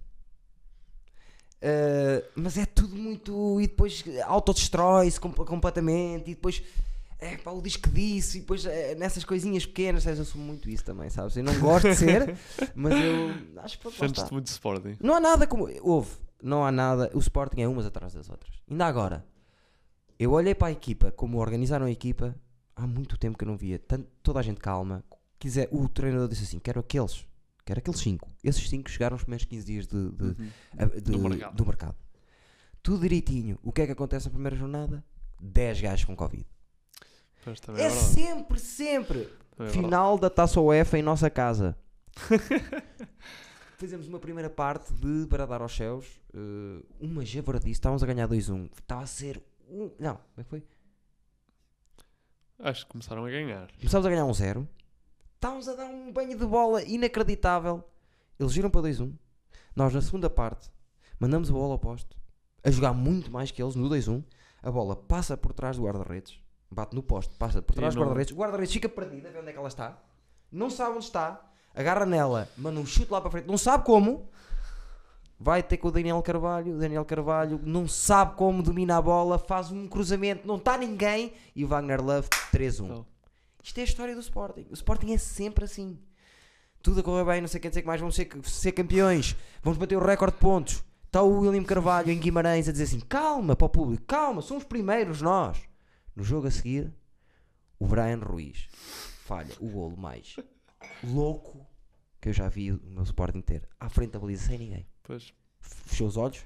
Uh, 1.62 2.22
mas 2.36 2.58
é 2.58 2.66
tudo 2.66 2.94
muito. 2.94 3.60
E 3.60 3.66
depois 3.66 4.04
autodestrói-se 4.26 5.18
com- 5.18 5.32
completamente. 5.32 6.30
E 6.30 6.34
depois 6.34 6.62
é 7.18 7.36
pá, 7.38 7.50
o 7.50 7.62
diz 7.62 7.76
que 7.76 7.88
disse. 7.88 8.38
E 8.38 8.40
depois 8.42 8.66
eh, 8.66 8.94
nessas 8.94 9.24
coisinhas 9.24 9.64
pequenas, 9.64 10.02
sabes, 10.02 10.18
eu 10.18 10.24
sou 10.26 10.40
muito 10.40 10.68
isso 10.68 10.84
também, 10.84 11.08
sabes? 11.08 11.34
Eu 11.36 11.42
não 11.42 11.58
gosto 11.58 11.88
de 11.88 11.96
ser, 11.96 12.36
mas 12.76 12.92
eu 13.02 13.60
acho 13.62 13.78
que. 13.78 13.90
Sentes-te 13.90 14.32
muito 14.32 14.46
Sporting. 14.48 14.96
Não 15.00 15.14
há 15.14 15.20
nada 15.20 15.46
como. 15.46 15.66
Houve, 15.80 16.10
não 16.42 16.64
há 16.64 16.70
nada. 16.70 17.10
O 17.14 17.18
Sporting 17.18 17.62
é 17.62 17.66
umas 17.68 17.86
atrás 17.86 18.12
das 18.12 18.28
outras. 18.28 18.52
Ainda 18.70 18.84
agora, 18.86 19.24
eu 20.18 20.32
olhei 20.32 20.54
para 20.54 20.68
a 20.68 20.72
equipa, 20.72 21.10
como 21.12 21.38
organizaram 21.38 21.86
a 21.86 21.90
equipa, 21.90 22.34
há 22.74 22.86
muito 22.86 23.16
tempo 23.18 23.36
que 23.38 23.44
eu 23.44 23.48
não 23.48 23.56
via. 23.56 23.78
Tanto, 23.78 24.08
toda 24.22 24.40
a 24.40 24.42
gente 24.42 24.60
calma. 24.60 25.04
Quiser, 25.38 25.68
o 25.70 25.88
treinador 25.88 26.28
disse 26.28 26.44
assim: 26.44 26.58
quero 26.58 26.80
aqueles. 26.80 27.26
Quero 27.64 27.78
aqueles 27.80 28.00
5. 28.00 28.30
Esses 28.44 28.68
5 28.70 28.88
chegaram 28.88 29.16
os 29.16 29.22
primeiros 29.22 29.44
15 29.44 29.66
dias 29.66 29.86
de, 29.86 30.10
de- 30.10 30.24
Uhum. 30.24 30.48
a- 30.78 30.84
de- 30.86 31.00
Do 31.00 31.18
mercado. 31.18 31.56
do 31.56 31.66
mercado. 31.66 31.94
Tudo 32.82 33.00
direitinho. 33.02 33.58
O 33.62 33.72
que 33.72 33.82
é 33.82 33.86
que 33.86 33.92
acontece 33.92 34.26
na 34.26 34.32
primeira 34.32 34.54
jornada? 34.56 35.04
10 35.40 35.80
gajos 35.80 36.04
com 36.04 36.14
Covid. 36.16 36.46
É, 37.76 37.82
é, 37.84 37.90
sempre, 37.90 38.58
sempre. 38.58 39.28
É. 39.58 39.68
Final 39.68 40.16
da 40.18 40.28
taça 40.30 40.60
UEFA 40.60 40.98
em 40.98 41.02
nossa 41.02 41.28
casa. 41.30 41.76
Fizemos 43.78 44.08
uma 44.08 44.18
primeira 44.18 44.48
parte 44.48 44.92
de 44.94 45.26
para 45.28 45.44
dar 45.46 45.60
aos 45.60 45.74
céus. 45.76 46.06
eh, 46.34 46.82
uma 47.00 47.24
javardice. 47.24 47.72
Estávamos 47.72 48.02
a 48.02 48.06
ganhar 48.06 48.26
2-1. 48.28 48.70
Estava 48.80 49.02
a 49.02 49.06
ser. 49.06 49.42
Um, 49.68 49.90
não, 49.98 50.14
como 50.16 50.38
é 50.38 50.42
que 50.44 50.50
foi? 50.50 50.62
Acho 52.58 52.86
que 52.86 52.92
começaram 52.92 53.24
a 53.24 53.30
ganhar. 53.30 53.68
Começámos 53.78 54.06
a 54.06 54.10
ganhar 54.10 54.24
1-0. 54.24 54.66
Estávamos 55.34 55.68
a 55.68 55.74
dar 55.74 55.86
um 55.86 56.12
banho 56.12 56.38
de 56.38 56.46
bola 56.46 56.82
inacreditável. 56.82 57.84
Eles 58.38 58.52
giram 58.52 58.70
para 58.70 58.82
2-1. 58.82 59.12
Nós, 59.74 59.92
na 59.92 60.00
segunda 60.00 60.30
parte, 60.30 60.70
mandamos 61.20 61.50
a 61.50 61.52
bola 61.52 61.72
ao 61.74 61.78
posto. 61.78 62.16
a 62.64 62.70
jogar 62.70 62.92
muito 62.92 63.30
mais 63.30 63.52
que 63.52 63.62
eles 63.62 63.76
no 63.76 63.88
2-1. 63.88 64.24
A 64.62 64.70
bola 64.72 64.96
passa 64.96 65.36
por 65.36 65.52
trás 65.52 65.76
do 65.76 65.84
guarda-redes, 65.84 66.40
bate 66.68 66.96
no 66.96 67.02
poste, 67.02 67.32
passa 67.38 67.62
por 67.62 67.74
trás 67.74 67.94
do 67.94 67.98
não- 68.00 68.06
guarda-redes. 68.06 68.32
O 68.32 68.36
guarda-redes 68.36 68.72
fica 68.72 68.88
perdido 68.88 69.28
a 69.28 69.30
ver 69.30 69.38
onde 69.38 69.50
é 69.50 69.52
que 69.52 69.58
ela 69.58 69.68
está, 69.68 69.96
não 70.50 70.68
sabe 70.68 70.96
onde 70.96 71.04
está, 71.04 71.48
agarra 71.72 72.04
nela, 72.04 72.48
manda 72.56 72.80
um 72.80 72.84
chute 72.86 73.12
lá 73.12 73.20
para 73.20 73.30
frente, 73.30 73.46
não 73.46 73.56
sabe 73.56 73.84
como. 73.84 74.28
Vai 75.38 75.62
ter 75.62 75.76
com 75.76 75.88
o 75.88 75.90
Daniel 75.90 76.22
Carvalho. 76.22 76.74
O 76.74 76.78
Daniel 76.78 77.04
Carvalho 77.04 77.60
não 77.62 77.86
sabe 77.86 78.36
como 78.36 78.62
domina 78.62 78.96
a 78.96 79.02
bola, 79.02 79.38
faz 79.38 79.70
um 79.70 79.86
cruzamento, 79.86 80.46
não 80.46 80.56
está 80.56 80.78
ninguém 80.78 81.32
e 81.54 81.64
o 81.64 81.68
Wagner 81.68 82.02
Love 82.02 82.28
3-1. 82.52 82.86
Não. 82.86 83.06
Isto 83.62 83.78
é 83.78 83.80
a 83.82 83.84
história 83.84 84.14
do 84.14 84.20
Sporting. 84.20 84.66
O 84.70 84.74
Sporting 84.74 85.12
é 85.12 85.18
sempre 85.18 85.64
assim. 85.64 85.98
Tudo 86.82 87.00
a 87.00 87.02
correr 87.02 87.24
bem, 87.24 87.40
não 87.40 87.48
sei 87.48 87.60
quem 87.60 87.68
dizer 87.68 87.82
que 87.82 87.86
mais 87.86 88.00
vamos 88.00 88.14
ser, 88.14 88.28
ser 88.44 88.72
campeões, 88.72 89.34
vamos 89.62 89.78
bater 89.78 89.96
o 89.96 90.04
recorde 90.04 90.36
de 90.36 90.40
pontos. 90.40 90.84
Está 91.04 91.20
o 91.22 91.40
William 91.40 91.64
Carvalho 91.64 92.10
em 92.10 92.18
Guimarães 92.18 92.68
a 92.68 92.72
dizer 92.72 92.84
assim: 92.84 93.00
calma 93.00 93.56
para 93.56 93.66
o 93.66 93.68
público, 93.68 94.04
calma, 94.06 94.40
somos 94.40 94.64
primeiros 94.64 95.20
nós. 95.20 95.58
No 96.14 96.22
jogo 96.22 96.46
a 96.46 96.50
seguir, 96.50 96.94
o 97.78 97.86
Brian 97.86 98.20
Ruiz 98.20 98.68
falha 99.24 99.52
o 99.60 99.68
golo 99.68 99.96
mais 99.96 100.36
louco 101.02 101.66
que 102.20 102.28
eu 102.28 102.32
já 102.32 102.48
vi 102.48 102.72
o 102.72 102.80
meu 102.84 103.02
Sporting 103.02 103.40
ter 103.40 103.68
à 103.78 103.88
frente 103.88 104.12
da 104.12 104.18
baliza 104.18 104.46
sem 104.46 104.58
ninguém. 104.58 104.86
Pois. 105.06 105.32
Fechou 105.60 106.06
os 106.08 106.16
olhos, 106.16 106.40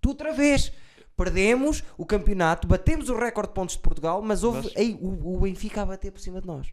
tu 0.00 0.10
outra 0.10 0.32
vez. 0.32 0.72
Perdemos 1.16 1.84
o 1.98 2.06
campeonato, 2.06 2.66
batemos 2.66 3.10
o 3.10 3.14
recorde 3.14 3.48
de 3.50 3.54
pontos 3.54 3.76
de 3.76 3.82
Portugal, 3.82 4.22
mas 4.22 4.42
houve 4.42 4.72
ei, 4.74 4.94
o, 5.02 5.34
o 5.36 5.40
Benfica 5.40 5.82
a 5.82 5.86
bater 5.86 6.10
por 6.10 6.20
cima 6.20 6.40
de 6.40 6.46
nós 6.46 6.72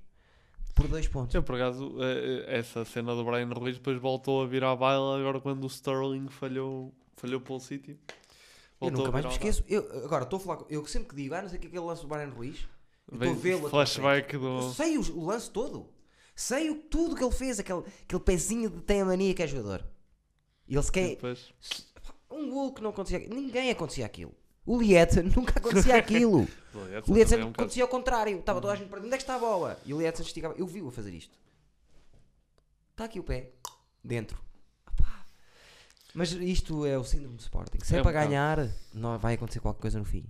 por 0.78 0.88
dois 0.88 1.08
pontos. 1.08 1.34
Eu, 1.34 1.42
por 1.42 1.56
acaso, 1.56 1.96
eh, 2.00 2.46
eh, 2.48 2.60
essa 2.60 2.86
cena 2.86 3.16
do 3.16 3.26
Brian 3.26 3.50
Ruiz 3.50 3.78
depois 3.78 4.00
voltou 4.00 4.44
a 4.44 4.46
virar 4.46 4.72
a 4.72 4.76
baila 4.76 5.20
agora 5.20 5.42
quando 5.42 5.64
o 5.64 5.68
Sterling 5.68 6.30
falhou, 6.30 6.94
falhou 7.16 7.42
para 7.42 7.54
o 7.56 7.60
City. 7.60 7.98
Eu 8.80 8.92
nunca 8.92 9.12
mais 9.12 9.26
me 9.26 9.32
esqueço. 9.32 9.64
Eu, 9.68 10.06
agora 10.06 10.24
estou 10.24 10.38
a 10.38 10.40
falar. 10.40 10.60
Eu 10.70 10.86
sempre 10.86 11.10
que 11.10 11.16
digo, 11.16 11.34
ah, 11.34 11.42
não 11.42 11.50
sei 11.50 11.58
o 11.58 11.62
que 11.62 11.66
é 11.66 11.70
aquele 11.72 11.84
lance 11.84 12.04
do 12.04 12.08
Brian 12.08 12.30
Ruiz. 12.30 12.68
Estou 13.12 13.32
a 13.32 13.34
vê-lo. 13.34 13.66
à 13.66 13.70
flashback 13.72 14.38
do- 14.38 14.46
Eu 14.60 14.72
sei 14.72 14.98
o, 15.00 15.18
o 15.18 15.26
lance 15.26 15.50
todo. 15.50 15.90
Sei 16.36 16.70
o, 16.70 16.76
tudo 16.76 17.16
que 17.16 17.24
ele 17.24 17.34
fez. 17.34 17.60
Aquele, 17.60 17.84
aquele 18.04 18.22
pezinho 18.22 18.70
de 18.70 18.82
tem 18.84 19.02
a 19.02 19.06
mania 19.06 19.34
que 19.34 19.42
é 19.42 19.48
jogador. 19.48 19.84
E 20.68 20.76
ele 20.76 20.84
se 20.84 20.90
E 20.90 20.92
quer. 20.94 21.10
depois, 21.10 21.54
Um 22.30 22.50
gol 22.50 22.74
que 22.74 22.82
não 22.82 22.90
acontecia. 22.90 23.20
Ninguém 23.20 23.70
acontecia 23.72 24.06
aquilo. 24.06 24.34
O 24.66 24.82
Lietzen 24.82 25.24
nunca 25.36 25.58
acontecia 25.60 25.96
aquilo. 25.98 26.48
o 27.08 27.14
Lietzen 27.14 27.40
é 27.40 27.46
um 27.46 27.50
acontecia 27.50 27.84
ao 27.84 27.90
contrário. 27.90 28.38
Estava 28.40 28.60
toda 28.62 28.74
a 28.74 28.76
gente 28.76 28.90
perdendo. 28.90 29.06
Onde 29.06 29.16
é 29.16 29.18
que 29.18 29.24
está 29.24 29.36
a 29.36 29.40
bola? 29.40 29.80
E 29.86 29.94
o 29.94 30.00
Lietzen 30.00 30.26
esticava. 30.26 30.54
Eu 30.58 30.68
vi-o 30.68 30.90
a 30.90 30.92
fazer 30.92 31.14
isto. 31.14 31.38
Está 32.92 33.06
aqui 33.06 33.20
o 33.20 33.24
pé. 33.24 33.52
Dentro. 34.04 34.38
Mas 36.14 36.32
isto 36.32 36.86
é 36.86 36.98
o 36.98 37.04
síndrome 37.04 37.36
do 37.36 37.42
Sporting. 37.42 37.78
Se 37.84 37.96
é, 37.96 38.00
É 38.00 38.02
para 38.02 38.12
ganhar, 38.12 38.70
não 38.94 39.18
vai 39.20 39.36
acontecer 39.36 39.60
qualquer 39.60 39.82
coisa 39.82 40.00
no 40.00 40.06
fim. 40.06 40.26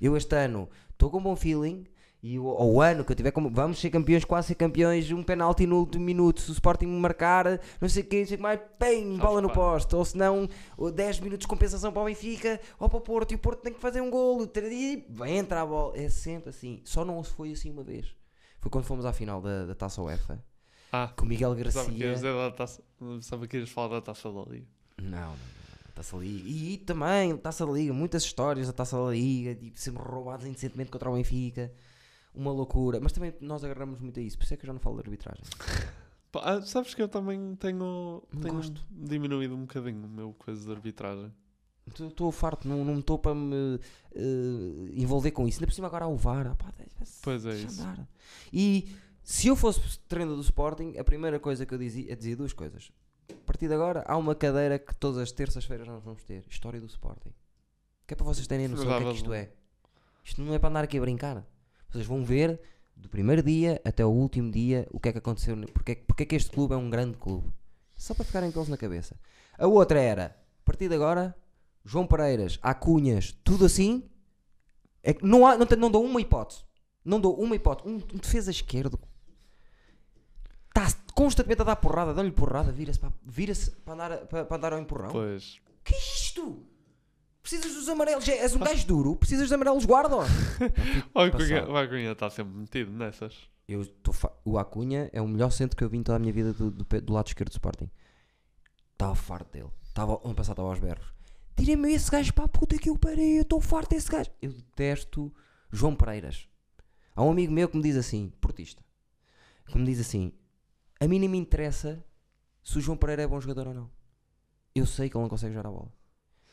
Eu 0.00 0.16
este 0.16 0.34
ano 0.34 0.68
estou 0.90 1.10
com 1.10 1.18
um 1.18 1.22
bom 1.22 1.36
feeling. 1.36 1.86
E 2.20 2.36
o, 2.38 2.44
o 2.44 2.80
ano 2.80 3.04
que 3.04 3.12
eu 3.12 3.16
tiver 3.16 3.30
como 3.30 3.48
vamos 3.48 3.78
ser 3.78 3.90
campeões, 3.90 4.24
quase 4.24 4.48
ser 4.48 4.56
campeões, 4.56 5.10
um 5.12 5.22
penalti 5.22 5.66
no 5.66 5.78
último 5.78 6.04
minuto, 6.04 6.40
se 6.40 6.50
o 6.50 6.52
Sporting 6.52 6.86
marcar, 6.86 7.60
não 7.80 7.88
sei 7.88 8.02
o 8.02 8.06
que, 8.06 8.18
não 8.20 8.26
sei 8.26 8.34
o 8.34 8.38
que 8.38 8.42
mais, 8.42 8.60
bem, 8.78 9.16
bola 9.16 9.40
no 9.40 9.48
poste, 9.50 9.94
ou 9.94 10.04
se 10.04 10.16
não, 10.16 10.48
o 10.76 10.90
10 10.90 11.20
minutos 11.20 11.44
de 11.44 11.48
compensação 11.48 11.92
para 11.92 12.02
o 12.02 12.06
Benfica 12.06 12.60
ou 12.78 12.88
para 12.88 12.98
o 12.98 13.00
Porto, 13.00 13.30
e 13.32 13.34
o 13.36 13.38
Porto 13.38 13.60
tem 13.62 13.72
que 13.72 13.80
fazer 13.80 14.00
um 14.00 14.10
golo, 14.10 14.50
e 14.56 15.06
vai 15.10 15.30
entrar 15.36 15.62
a 15.62 15.66
bola, 15.66 15.96
é 15.96 16.08
sempre 16.08 16.50
assim, 16.50 16.80
só 16.84 17.04
não 17.04 17.22
se 17.22 17.30
foi 17.30 17.52
assim 17.52 17.70
uma 17.70 17.84
vez. 17.84 18.06
Foi 18.60 18.68
quando 18.68 18.84
fomos 18.84 19.06
à 19.06 19.12
final 19.12 19.40
da, 19.40 19.66
da 19.66 19.74
Taça 19.76 20.02
UEFA, 20.02 20.42
Ah, 20.90 21.12
com 21.16 21.24
o 21.24 21.28
Miguel 21.28 21.54
Garcia. 21.54 21.82
pensava 22.98 23.46
que 23.46 23.58
ias 23.58 23.70
falar 23.70 23.94
da 23.94 24.00
taça 24.00 24.28
da 24.32 24.42
Liga. 24.42 24.66
Não, 25.00 25.34
Taça 25.94 26.16
da 26.16 26.22
Liga. 26.24 26.48
E, 26.48 26.78
também, 26.78 27.36
Taça 27.36 27.64
da 27.64 27.70
Liga, 27.72 27.92
muitas 27.92 28.24
histórias 28.24 28.66
da 28.66 28.72
Taça 28.72 28.96
da 28.96 29.10
Liga, 29.12 29.54
de 29.54 29.72
sermos 29.76 30.02
roubados 30.04 30.44
indecentemente 30.46 30.90
contra 30.90 31.08
o 31.08 31.14
Benfica. 31.14 31.72
Uma 32.38 32.52
loucura, 32.52 33.00
mas 33.00 33.10
também 33.10 33.34
nós 33.40 33.64
agarramos 33.64 34.00
muito 34.00 34.20
a 34.20 34.22
isso, 34.22 34.38
por 34.38 34.44
isso 34.44 34.54
é 34.54 34.56
que 34.56 34.64
eu 34.64 34.68
já 34.68 34.72
não 34.72 34.78
falo 34.78 34.96
de 34.96 35.02
arbitragem. 35.02 35.42
Pá, 36.30 36.40
ah, 36.44 36.62
sabes 36.62 36.94
que 36.94 37.02
eu 37.02 37.08
também 37.08 37.56
tenho, 37.56 38.22
tenho 38.40 38.54
gosto. 38.54 38.80
diminuído 38.90 39.56
um 39.56 39.62
bocadinho 39.62 40.04
o 40.04 40.08
meu 40.08 40.32
coisa 40.34 40.64
de 40.64 40.70
arbitragem. 40.70 41.32
Estou 41.88 42.30
farto, 42.30 42.68
não, 42.68 42.84
não 42.84 43.00
estou 43.00 43.18
para 43.18 43.34
me 43.34 43.80
eh, 44.14 44.92
envolver 44.92 45.30
com 45.30 45.48
isso. 45.48 45.58
Ainda 45.58 45.66
por 45.66 45.72
cima 45.72 45.86
agora 45.86 46.04
há 46.04 46.08
o 46.08 46.16
VAR. 46.16 46.46
ah, 46.48 46.54
pá, 46.54 46.72
Pois 47.22 47.46
é 47.46 47.54
isso. 47.54 47.80
andar. 47.80 48.06
E 48.52 48.94
se 49.22 49.48
eu 49.48 49.56
fosse 49.56 49.98
treinador 50.00 50.36
do 50.36 50.42
Sporting, 50.42 50.96
a 50.98 51.02
primeira 51.02 51.40
coisa 51.40 51.64
que 51.64 51.74
eu 51.74 51.78
dizia, 51.78 52.10
eu 52.10 52.16
dizia 52.16 52.36
duas 52.36 52.52
coisas. 52.52 52.92
A 53.30 53.46
partir 53.46 53.68
de 53.68 53.74
agora, 53.74 54.04
há 54.06 54.16
uma 54.16 54.34
cadeira 54.34 54.78
que 54.78 54.94
todas 54.94 55.18
as 55.18 55.32
terças-feiras 55.32 55.88
nós 55.88 56.04
vamos 56.04 56.22
ter. 56.22 56.44
História 56.48 56.78
do 56.78 56.86
Sporting. 56.86 57.32
Que 58.06 58.14
é 58.14 58.16
para 58.16 58.26
vocês 58.26 58.46
terem 58.46 58.68
noção 58.68 58.84
do 58.84 58.90
que 58.98 59.04
é 59.04 59.10
que 59.10 59.16
isto 59.16 59.32
é. 59.32 59.50
Isto 60.24 60.42
não 60.42 60.52
é 60.54 60.58
para 60.58 60.68
andar 60.68 60.84
aqui 60.84 60.98
a 60.98 61.00
brincar. 61.00 61.44
Vocês 61.90 62.06
vão 62.06 62.24
ver 62.24 62.60
do 62.96 63.08
primeiro 63.08 63.42
dia 63.42 63.80
até 63.84 64.04
o 64.04 64.10
último 64.10 64.50
dia 64.50 64.86
o 64.90 64.98
que 65.00 65.08
é 65.08 65.12
que 65.12 65.18
aconteceu. 65.18 65.56
Porque, 65.72 65.92
é 65.92 65.94
que- 65.94 66.04
porque 66.04 66.22
é 66.24 66.26
que 66.26 66.36
este 66.36 66.50
clube 66.50 66.74
é 66.74 66.76
um 66.76 66.90
grande 66.90 67.16
clube. 67.16 67.50
Só 67.96 68.14
para 68.14 68.24
ficarem 68.24 68.50
com 68.52 68.60
eles 68.60 68.68
na 68.68 68.76
cabeça. 68.76 69.16
A 69.58 69.66
outra 69.66 70.00
era, 70.00 70.26
a 70.26 70.64
partir 70.64 70.88
de 70.88 70.94
agora, 70.94 71.36
João 71.84 72.06
Pereiras, 72.06 72.58
Acunhas, 72.62 73.32
tudo 73.44 73.64
assim. 73.64 74.08
É 75.02 75.14
que 75.14 75.24
não, 75.24 75.46
há, 75.46 75.56
não, 75.56 75.66
não 75.78 75.90
dou 75.90 76.04
uma 76.04 76.20
hipótese. 76.20 76.62
Não 77.04 77.20
dou 77.20 77.40
uma 77.40 77.56
hipótese. 77.56 77.88
Um, 77.88 77.94
um 77.96 78.18
defesa 78.18 78.50
esquerdo 78.50 78.98
está 80.68 80.86
constantemente 81.14 81.62
a 81.62 81.64
dar 81.64 81.76
porrada, 81.76 82.14
dá-lhe 82.14 82.30
porrada, 82.30 82.70
vira-se 82.70 82.98
para, 82.98 83.12
vira 83.24 83.52
para, 83.84 83.94
andar, 83.94 84.16
para, 84.26 84.44
para 84.44 84.56
andar 84.56 84.72
ao 84.74 84.78
empurrão. 84.80 85.10
Pois. 85.10 85.60
Que 85.82 85.94
é 85.94 85.98
isto? 85.98 86.64
Precisas 87.48 87.74
dos 87.74 87.88
amarelos. 87.88 88.24
Já 88.24 88.34
És 88.34 88.54
um 88.54 88.58
gajo 88.58 88.86
duro, 88.86 89.16
precisas 89.16 89.44
dos 89.44 89.52
amarelos 89.52 89.84
guarda. 89.86 90.16
O. 91.14 91.20
Acunha- 91.20 91.66
o 91.68 91.76
Acunha 91.76 92.12
está 92.12 92.28
sempre 92.28 92.52
metido 92.54 92.90
nessas. 92.92 93.34
Eu 93.66 93.86
tô 93.86 94.12
fa- 94.12 94.32
O 94.44 94.58
Acunha 94.58 95.08
é 95.12 95.20
o 95.22 95.26
melhor 95.28 95.50
centro 95.50 95.76
que 95.76 95.82
eu 95.82 95.88
vi 95.88 95.96
em 95.98 96.02
toda 96.02 96.16
a 96.16 96.18
minha 96.18 96.32
vida 96.32 96.52
do, 96.52 96.70
do, 96.70 96.84
do 97.00 97.12
lado 97.12 97.26
esquerdo 97.28 97.48
do 97.50 97.52
Sporting. 97.52 97.90
Estava 98.92 99.14
farto 99.14 99.50
dele. 99.52 99.70
Estava, 99.86 100.20
ano 100.24 100.34
passado 100.34 100.52
estava 100.54 100.68
aos 100.68 100.78
berros. 100.78 101.06
Tirem-me 101.56 101.92
esse 101.92 102.10
gajo 102.10 102.32
para 102.34 102.44
a 102.44 102.48
puta 102.48 102.76
que 102.78 102.90
eu 102.90 102.98
parei. 102.98 103.38
Eu 103.38 103.42
estou 103.42 103.60
farto 103.60 103.90
desse 103.90 104.10
gajo. 104.10 104.30
Eu 104.42 104.52
detesto 104.52 105.32
João 105.72 105.94
Pereiras. 105.96 106.48
Há 107.16 107.22
um 107.24 107.30
amigo 107.30 107.52
meu 107.52 107.68
que 107.68 107.76
me 107.76 107.82
diz 107.82 107.96
assim, 107.96 108.30
portista, 108.40 108.82
que 109.66 109.76
me 109.78 109.84
diz 109.86 110.00
assim: 110.00 110.32
A 111.00 111.08
mim 111.08 111.18
nem 111.18 111.28
me 111.28 111.38
interessa 111.38 112.04
se 112.62 112.76
o 112.78 112.80
João 112.80 112.96
Pereira 112.96 113.22
é 113.22 113.26
bom 113.26 113.40
jogador 113.40 113.68
ou 113.68 113.74
não. 113.74 113.90
Eu 114.74 114.86
sei 114.86 115.08
que 115.08 115.16
ele 115.16 115.22
não 115.22 115.28
consegue 115.30 115.54
jogar 115.54 115.68
a 115.68 115.72
bola. 115.72 115.92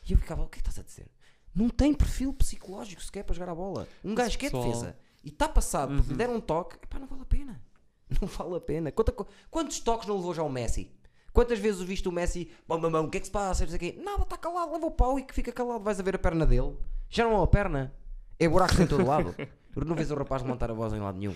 E 0.07 0.11
eu 0.13 0.17
ficava: 0.17 0.43
O 0.43 0.47
que 0.47 0.59
é 0.59 0.61
que 0.61 0.69
estás 0.69 0.79
a 0.79 0.83
dizer? 0.87 1.07
Não 1.53 1.69
tem 1.69 1.93
perfil 1.93 2.33
psicológico 2.33 3.01
sequer 3.01 3.23
para 3.23 3.33
jogar 3.33 3.51
a 3.51 3.55
bola. 3.55 3.87
Um 4.03 4.09
Mas 4.09 4.17
gajo 4.25 4.37
que 4.37 4.45
é 4.47 4.49
pessoal- 4.49 4.65
defesa 4.71 4.97
e 5.23 5.29
está 5.29 5.47
passado 5.47 5.89
porque 5.95 6.07
lhe 6.07 6.11
Uhum. 6.11 6.17
deram 6.17 6.35
um 6.35 6.41
toque, 6.41 6.75
epá, 6.75 6.99
não 6.99 7.07
vale 7.07 7.21
a 7.21 7.25
pena. 7.25 7.61
Não 8.21 8.27
vale 8.27 8.55
a 8.55 8.61
pena. 8.61 8.91
Quanta 8.91 9.11
co- 9.11 9.25
quantos 9.49 9.79
toques 9.79 10.07
não 10.07 10.15
levou 10.17 10.31
já 10.33 10.43
o 10.43 10.49
Messi? 10.49 10.91
Quantas 11.33 11.57
vezes 11.57 11.81
o 11.81 11.85
viste 11.85 12.07
o 12.07 12.11
Messi, 12.11 12.51
bom, 12.67 12.79
bom, 12.79 13.03
o 13.05 13.09
que 13.09 13.17
é 13.17 13.19
que 13.19 13.25
se 13.25 13.31
passa? 13.31 13.63
Não 13.63 13.69
sei 13.71 13.77
o 13.77 13.79
quê. 13.79 13.99
Nada, 14.01 14.21
está 14.21 14.37
calado, 14.37 14.71
leva 14.73 14.85
o 14.85 14.91
pau 14.91 15.17
e 15.17 15.23
que 15.23 15.33
fica 15.33 15.51
calado. 15.51 15.83
Vais 15.83 15.99
a 15.99 16.03
ver 16.03 16.15
a 16.15 16.19
perna 16.19 16.45
dele. 16.45 16.77
Já 17.09 17.23
não 17.23 17.31
é 17.31 17.35
uma 17.37 17.47
perna. 17.47 17.91
É 18.39 18.47
buracos 18.47 18.79
em 18.79 18.85
todo 18.85 19.03
lado. 19.07 19.35
Não 19.75 19.95
vês 19.95 20.11
o 20.11 20.15
rapaz 20.15 20.43
levantar 20.43 20.69
a 20.69 20.73
voz 20.75 20.93
em 20.93 20.99
lado 20.99 21.17
nenhum. 21.17 21.33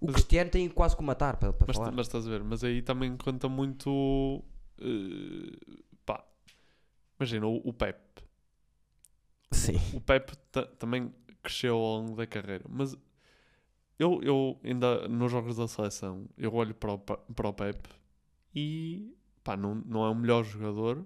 O 0.00 0.06
Mas- 0.06 0.14
Cristiano 0.14 0.48
tem 0.50 0.68
quase 0.70 0.96
que 0.96 1.02
o 1.02 1.04
matar 1.04 1.36
para, 1.36 1.52
para 1.52 1.66
Mas, 1.68 1.76
falar. 1.76 1.92
mas 1.92 2.06
estás 2.06 2.26
a 2.26 2.30
ver, 2.30 2.42
mas 2.42 2.64
aí 2.64 2.80
também 2.80 3.14
conta 3.18 3.46
muito. 3.48 4.42
eh, 4.80 5.82
imagina 7.18 7.46
o, 7.46 7.56
o 7.64 7.72
Pep. 7.72 7.98
Sim. 9.52 9.80
O 9.92 10.00
Pep 10.00 10.36
ta- 10.50 10.66
também 10.78 11.12
cresceu 11.42 11.76
ao 11.76 11.98
longo 12.00 12.16
da 12.16 12.26
carreira, 12.26 12.64
mas 12.68 12.96
eu, 13.98 14.20
eu 14.22 14.58
ainda 14.64 15.06
nos 15.08 15.30
jogos 15.30 15.56
da 15.56 15.68
seleção 15.68 16.26
eu 16.36 16.52
olho 16.54 16.74
para 16.74 16.92
o, 16.92 16.98
Pa- 16.98 17.18
para 17.34 17.48
o 17.48 17.52
Pep 17.52 17.78
e 18.54 19.14
pá, 19.42 19.56
não, 19.56 19.74
não 19.74 20.04
é 20.04 20.10
o 20.10 20.14
melhor 20.14 20.42
jogador, 20.44 21.04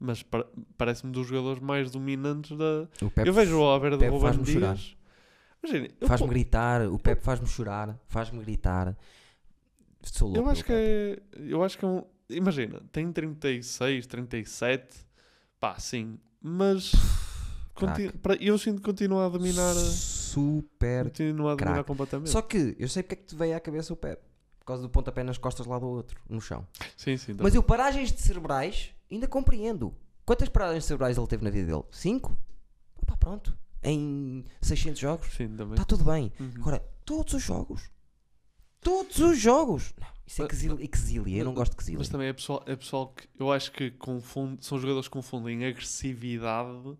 mas 0.00 0.22
pa- 0.22 0.46
parece-me 0.76 1.12
dos 1.12 1.26
jogadores 1.26 1.60
mais 1.62 1.90
dominantes 1.90 2.56
da. 2.56 2.88
O 3.02 3.10
Pepe 3.10 3.28
eu 3.28 3.32
vejo 3.34 3.58
beira 3.80 3.96
do 3.96 4.00
Pep 4.00 4.10
Ruben. 4.12 4.42
Dias. 4.42 4.96
Faz-me 6.06 6.28
gritar. 6.28 6.82
O 6.88 6.98
Pepe 6.98 7.22
faz-me 7.22 7.46
chorar. 7.46 7.98
Faz-me 8.06 8.38
gritar. 8.42 8.94
Sou 10.02 10.28
louco. 10.28 10.42
Eu 10.42 10.50
acho 10.50 10.62
que 10.64 10.72
Pepe. 10.72 11.22
é. 11.38 11.52
Eu 11.52 11.62
acho 11.62 11.78
que 11.78 11.84
é 11.84 11.88
um. 11.88 12.04
Imagina, 12.28 12.82
tem 12.92 13.10
36, 13.12 14.06
37. 14.06 15.03
Pá, 15.64 15.78
sim. 15.78 16.18
Mas. 16.42 16.92
pra- 18.22 18.34
eu 18.36 18.58
sinto 18.58 18.76
que 18.76 18.82
continua 18.84 19.24
a 19.26 19.28
dominar. 19.30 19.74
Super 19.74 21.04
Continua 21.04 21.52
a 21.52 21.54
dominar 21.54 21.72
craque. 21.74 21.86
completamente. 21.86 22.28
Só 22.30 22.42
que 22.42 22.76
eu 22.78 22.88
sei 22.88 23.02
porque 23.02 23.14
é 23.14 23.16
que 23.16 23.24
te 23.24 23.34
veio 23.34 23.56
à 23.56 23.60
cabeça 23.60 23.92
o 23.92 23.96
Pepe. 23.96 24.22
Por 24.58 24.66
causa 24.66 24.82
do 24.82 24.88
pontapé 24.90 25.22
nas 25.22 25.38
costas 25.38 25.66
lá 25.66 25.78
do 25.78 25.86
outro, 25.86 26.20
no 26.28 26.40
chão. 26.40 26.66
Sim, 26.96 27.16
sim. 27.16 27.34
Mas 27.38 27.54
eu 27.54 27.62
paragens 27.62 28.10
de 28.12 28.20
cerebrais 28.20 28.90
ainda 29.10 29.26
compreendo. 29.28 29.94
Quantas 30.26 30.48
paragens 30.48 30.84
cerebrais 30.84 31.16
ele 31.16 31.26
teve 31.26 31.44
na 31.44 31.50
vida 31.50 31.66
dele? 31.72 31.84
Cinco? 31.90 32.36
Opa, 33.00 33.16
pronto. 33.16 33.56
Em 33.82 34.44
600 34.60 34.98
jogos? 35.00 35.28
Sim, 35.34 35.48
também. 35.56 35.74
Está 35.74 35.84
tudo 35.84 36.04
bem. 36.04 36.32
Uhum. 36.40 36.52
Agora, 36.56 36.80
todos 37.04 37.32
os 37.34 37.42
jogos. 37.42 37.90
Todos 38.80 39.18
os 39.18 39.38
jogos. 39.38 39.94
Não. 40.00 40.08
Isso 40.26 40.40
é 40.40 40.44
Mas- 40.44 40.50
quesil- 40.52 40.78
exilia. 40.80 41.38
Eu 41.40 41.44
não 41.44 41.54
gosto 41.54 41.72
de 41.72 41.76
quesília. 41.76 41.98
Mas 41.98 42.08
também 42.08 42.28
é 42.28 42.32
pessoal, 42.32 42.62
é 42.66 42.74
pessoal 42.76 43.08
que 43.14 43.26
eu 43.38 43.52
acho 43.52 43.70
que 43.72 43.90
confunde, 43.90 44.64
são 44.64 44.78
jogadores 44.78 45.06
que 45.08 45.12
confundem 45.12 45.64
agressividade 45.66 46.96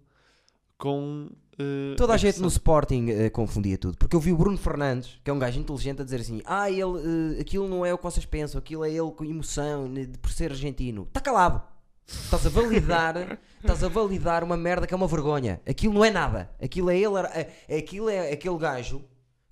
com. 0.79 1.29
eh, 1.59 1.95
Toda 1.97 2.15
a 2.15 2.17
gente 2.17 2.41
no. 2.41 2.49
Sporting 2.49 3.09
eh, 3.11 3.31
confundia 3.31 3.79
tudo. 3.79 3.97
Porque 3.97 4.15
eu 4.15 4.21
vi 4.21 4.33
o 4.33 4.37
Bruno 4.37 4.59
Fernandes, 4.59 5.19
que 5.25 5.31
é 5.31 5.33
um 5.33 5.39
gajo 5.39 5.59
inteligente, 5.59 6.03
a 6.03 6.05
dizer 6.05 6.21
assim: 6.21 6.43
Ah, 6.45 6.71
ele, 6.71 7.39
eh, 7.39 7.41
aquilo 7.41 7.69
não 7.69 7.85
é 7.85 7.93
o 7.95 7.99
que 7.99 8.05
vocês 8.05 8.27
pensam, 8.27 8.59
aquilo 8.59 8.85
é 8.85 8.91
ele 8.91 9.11
com 9.13 9.25
emoção, 9.25 9.89
né, 9.89 10.07
por 10.21 10.31
ser 10.31 10.51
argentino. 10.51 11.05
Está 11.05 11.21
calado. 11.21 11.63
Estás 12.07 12.45
a 12.47 12.51
validar, 12.51 13.39
estás 13.63 13.83
a 13.83 13.89
validar 13.89 14.45
uma 14.45 14.59
merda 14.59 14.87
que 14.87 14.93
é 14.93 14.97
uma 14.97 15.09
vergonha. 15.09 15.63
Aquilo 15.67 15.95
não 15.95 16.05
é 16.05 16.11
nada. 16.11 16.51
Aquilo 16.63 16.91
é 16.91 16.99
ele, 16.99 17.17
é, 17.17 17.51
é- 17.69 17.79
aquilo 17.79 18.11
é 18.11 18.31
aquele 18.33 18.59
gajo 18.59 19.03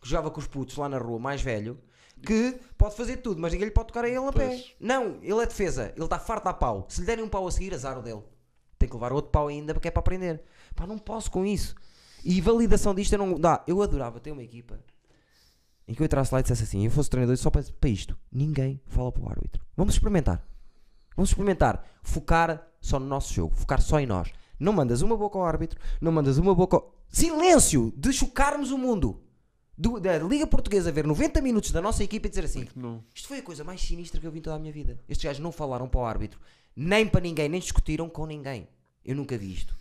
que 0.00 0.08
jogava 0.08 0.30
com 0.30 0.38
os 0.40 0.46
putos 0.46 0.76
lá 0.76 0.86
na 0.88 0.98
rua, 0.98 1.18
mais 1.18 1.40
velho, 1.40 1.78
que 2.22 2.58
pode 2.78 2.96
fazer 2.96 3.18
tudo, 3.18 3.40
mas 3.40 3.52
ninguém 3.52 3.68
lhe 3.68 3.74
pode 3.74 3.88
tocar 3.88 4.04
a 4.04 4.08
ele 4.08 4.18
a 4.18 4.32
pé. 4.32 4.48
Pois. 4.48 4.74
Não, 4.80 5.18
ele 5.22 5.42
é 5.42 5.46
defesa, 5.46 5.92
ele 5.94 6.04
está 6.04 6.18
farto 6.18 6.48
a 6.48 6.54
pau. 6.54 6.86
Se 6.88 7.00
lhe 7.00 7.06
derem 7.06 7.24
um 7.24 7.28
pau 7.28 7.46
a 7.46 7.50
seguir, 7.50 7.74
azar 7.74 7.98
o 7.98 8.02
dele. 8.02 8.22
Tem 8.78 8.88
que 8.88 8.94
levar 8.94 9.12
outro 9.12 9.30
pau 9.30 9.48
ainda 9.48 9.74
porque 9.74 9.88
é 9.88 9.90
para 9.90 10.00
aprender. 10.00 10.42
Pá, 10.74 10.86
não 10.86 10.98
posso 10.98 11.30
com 11.30 11.44
isso. 11.44 11.74
E 12.24 12.40
validação 12.40 12.94
disto 12.94 13.12
eu 13.12 13.18
não 13.18 13.38
dá. 13.38 13.62
Eu 13.66 13.82
adorava 13.82 14.20
ter 14.20 14.30
uma 14.30 14.42
equipa 14.42 14.78
em 15.86 15.94
que 15.94 16.02
eu 16.02 16.04
entrasse 16.04 16.32
lá 16.32 16.40
e 16.40 16.42
dissesse 16.42 16.64
assim: 16.64 16.84
eu 16.84 16.90
fosse 16.90 17.10
treinador 17.10 17.36
só 17.36 17.50
para, 17.50 17.62
para 17.62 17.90
isto. 17.90 18.16
Ninguém 18.30 18.80
fala 18.86 19.12
para 19.12 19.22
o 19.22 19.28
árbitro. 19.28 19.64
Vamos 19.76 19.94
experimentar. 19.94 20.46
Vamos 21.16 21.30
experimentar. 21.30 21.84
Focar 22.02 22.66
só 22.80 22.98
no 22.98 23.06
nosso 23.06 23.32
jogo. 23.32 23.54
Focar 23.54 23.80
só 23.80 24.00
em 24.00 24.06
nós. 24.06 24.32
Não 24.58 24.72
mandas 24.72 25.02
uma 25.02 25.16
boca 25.16 25.38
ao 25.38 25.44
árbitro. 25.44 25.78
Não 26.00 26.12
mandas 26.12 26.38
uma 26.38 26.54
boca 26.54 26.76
ao... 26.76 26.94
Silêncio! 27.08 27.92
De 27.96 28.12
chocarmos 28.12 28.70
o 28.70 28.78
mundo. 28.78 29.22
Do- 29.76 29.98
da 29.98 30.18
Liga 30.18 30.46
Portuguesa 30.46 30.92
ver 30.92 31.06
90 31.06 31.40
minutos 31.40 31.70
da 31.72 31.80
nossa 31.80 32.04
equipa 32.04 32.26
e 32.26 32.30
dizer 32.30 32.44
assim: 32.44 32.68
Não. 32.76 33.02
isto 33.14 33.26
foi 33.28 33.38
a 33.38 33.42
coisa 33.42 33.64
mais 33.64 33.80
sinistra 33.80 34.20
que 34.20 34.26
eu 34.26 34.30
vi 34.30 34.38
em 34.38 34.42
toda 34.42 34.56
a 34.56 34.58
minha 34.58 34.72
vida. 34.72 35.00
Estes 35.08 35.24
gajos 35.24 35.40
não 35.42 35.50
falaram 35.52 35.88
para 35.88 36.00
o 36.00 36.04
árbitro, 36.04 36.38
nem 36.76 37.06
para 37.06 37.20
ninguém, 37.20 37.48
nem 37.48 37.60
discutiram 37.60 38.08
com 38.08 38.26
ninguém. 38.26 38.68
Eu 39.04 39.16
nunca 39.16 39.36
vi 39.36 39.52
isto. 39.52 39.74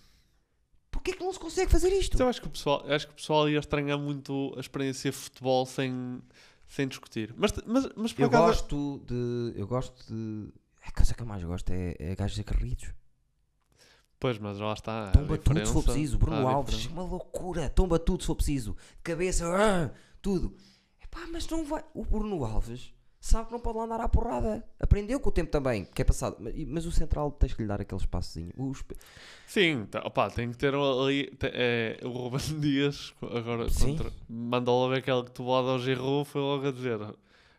Porquê 0.89 1.13
que 1.13 1.23
não 1.23 1.31
se 1.33 1.39
consegue 1.39 1.71
fazer 1.71 1.89
isto? 1.89 2.13
Mas 2.13 2.19
eu 2.21 2.27
acho 2.27 2.41
que 2.41 2.47
o 2.47 2.51
pessoal, 2.51 2.83
acho 2.91 3.07
que 3.07 3.13
o 3.13 3.15
pessoal 3.15 3.49
ia 3.49 3.59
estranhar 3.59 3.97
muito 3.99 4.53
a 4.57 4.59
experiência 4.59 5.11
de 5.11 5.17
futebol 5.17 5.65
sem, 5.65 6.21
sem 6.67 6.87
discutir. 6.87 7.33
Mas, 7.37 7.51
mas, 7.65 7.89
mas 7.95 8.13
por 8.13 8.21
Eu 8.23 8.27
acaso. 8.27 8.45
gosto 8.45 9.01
de. 9.07 9.59
Eu 9.59 9.67
gosto 9.67 10.05
de. 10.13 10.49
A 10.83 10.91
coisa 10.91 11.13
que 11.13 11.21
eu 11.21 11.25
mais 11.27 11.43
gosto 11.43 11.69
é, 11.71 11.95
é 11.99 12.15
gajos 12.15 12.39
acarridos. 12.39 12.89
Pois, 14.21 14.37
mas 14.37 14.59
lá 14.59 14.73
está. 14.73 15.07
a 15.09 15.11
Tomba 15.11 15.35
tudo 15.37 15.65
se 15.65 15.73
for 15.73 15.83
preciso. 15.83 16.17
Bruno 16.19 16.47
Alves, 16.47 16.85
uma 16.85 17.01
loucura. 17.03 17.67
Tomba 17.69 17.97
tudo 17.97 18.21
se 18.21 18.27
for 18.27 18.35
preciso. 18.35 18.77
De 18.97 19.01
cabeça, 19.03 19.45
ah, 19.47 19.89
tudo. 20.21 20.55
Epá, 21.03 21.21
mas 21.31 21.49
não 21.49 21.65
vai. 21.65 21.83
O 21.93 22.05
Bruno 22.05 22.45
Alves 22.45 22.93
sabe 23.19 23.47
que 23.47 23.51
não 23.53 23.59
pode 23.59 23.79
lá 23.79 23.85
andar 23.85 23.99
à 23.99 24.07
porrada. 24.07 24.63
Aprendeu 24.79 25.19
com 25.19 25.29
o 25.29 25.31
tempo 25.31 25.49
também, 25.49 25.85
que 25.85 26.03
é 26.03 26.05
passado. 26.05 26.35
Mas, 26.39 26.53
mas 26.67 26.85
o 26.85 26.91
central 26.91 27.31
tens 27.31 27.53
que 27.55 27.63
lhe 27.63 27.67
dar 27.67 27.81
aquele 27.81 27.99
espaçozinho. 27.99 28.51
Os- 28.55 28.83
Sim, 29.47 29.87
tá, 29.89 30.01
opá, 30.05 30.29
tem 30.29 30.51
que 30.51 30.57
ter 30.57 30.75
ali. 30.75 31.25
te- 31.39 31.51
é, 31.51 31.99
o 32.03 32.09
Ruben 32.09 32.39
Dias, 32.61 33.15
agora 33.23 33.69
Sim. 33.71 33.97
contra. 33.97 34.13
Manda 34.29 34.69
logo 34.69 34.93
aquela 34.93 35.25
que 35.25 35.31
tu 35.31 35.43
lado 35.49 35.67
ao 35.67 35.79
Giroud, 35.79 36.29
foi 36.29 36.41
logo 36.41 36.67
a 36.67 36.71
dizer: 36.71 36.99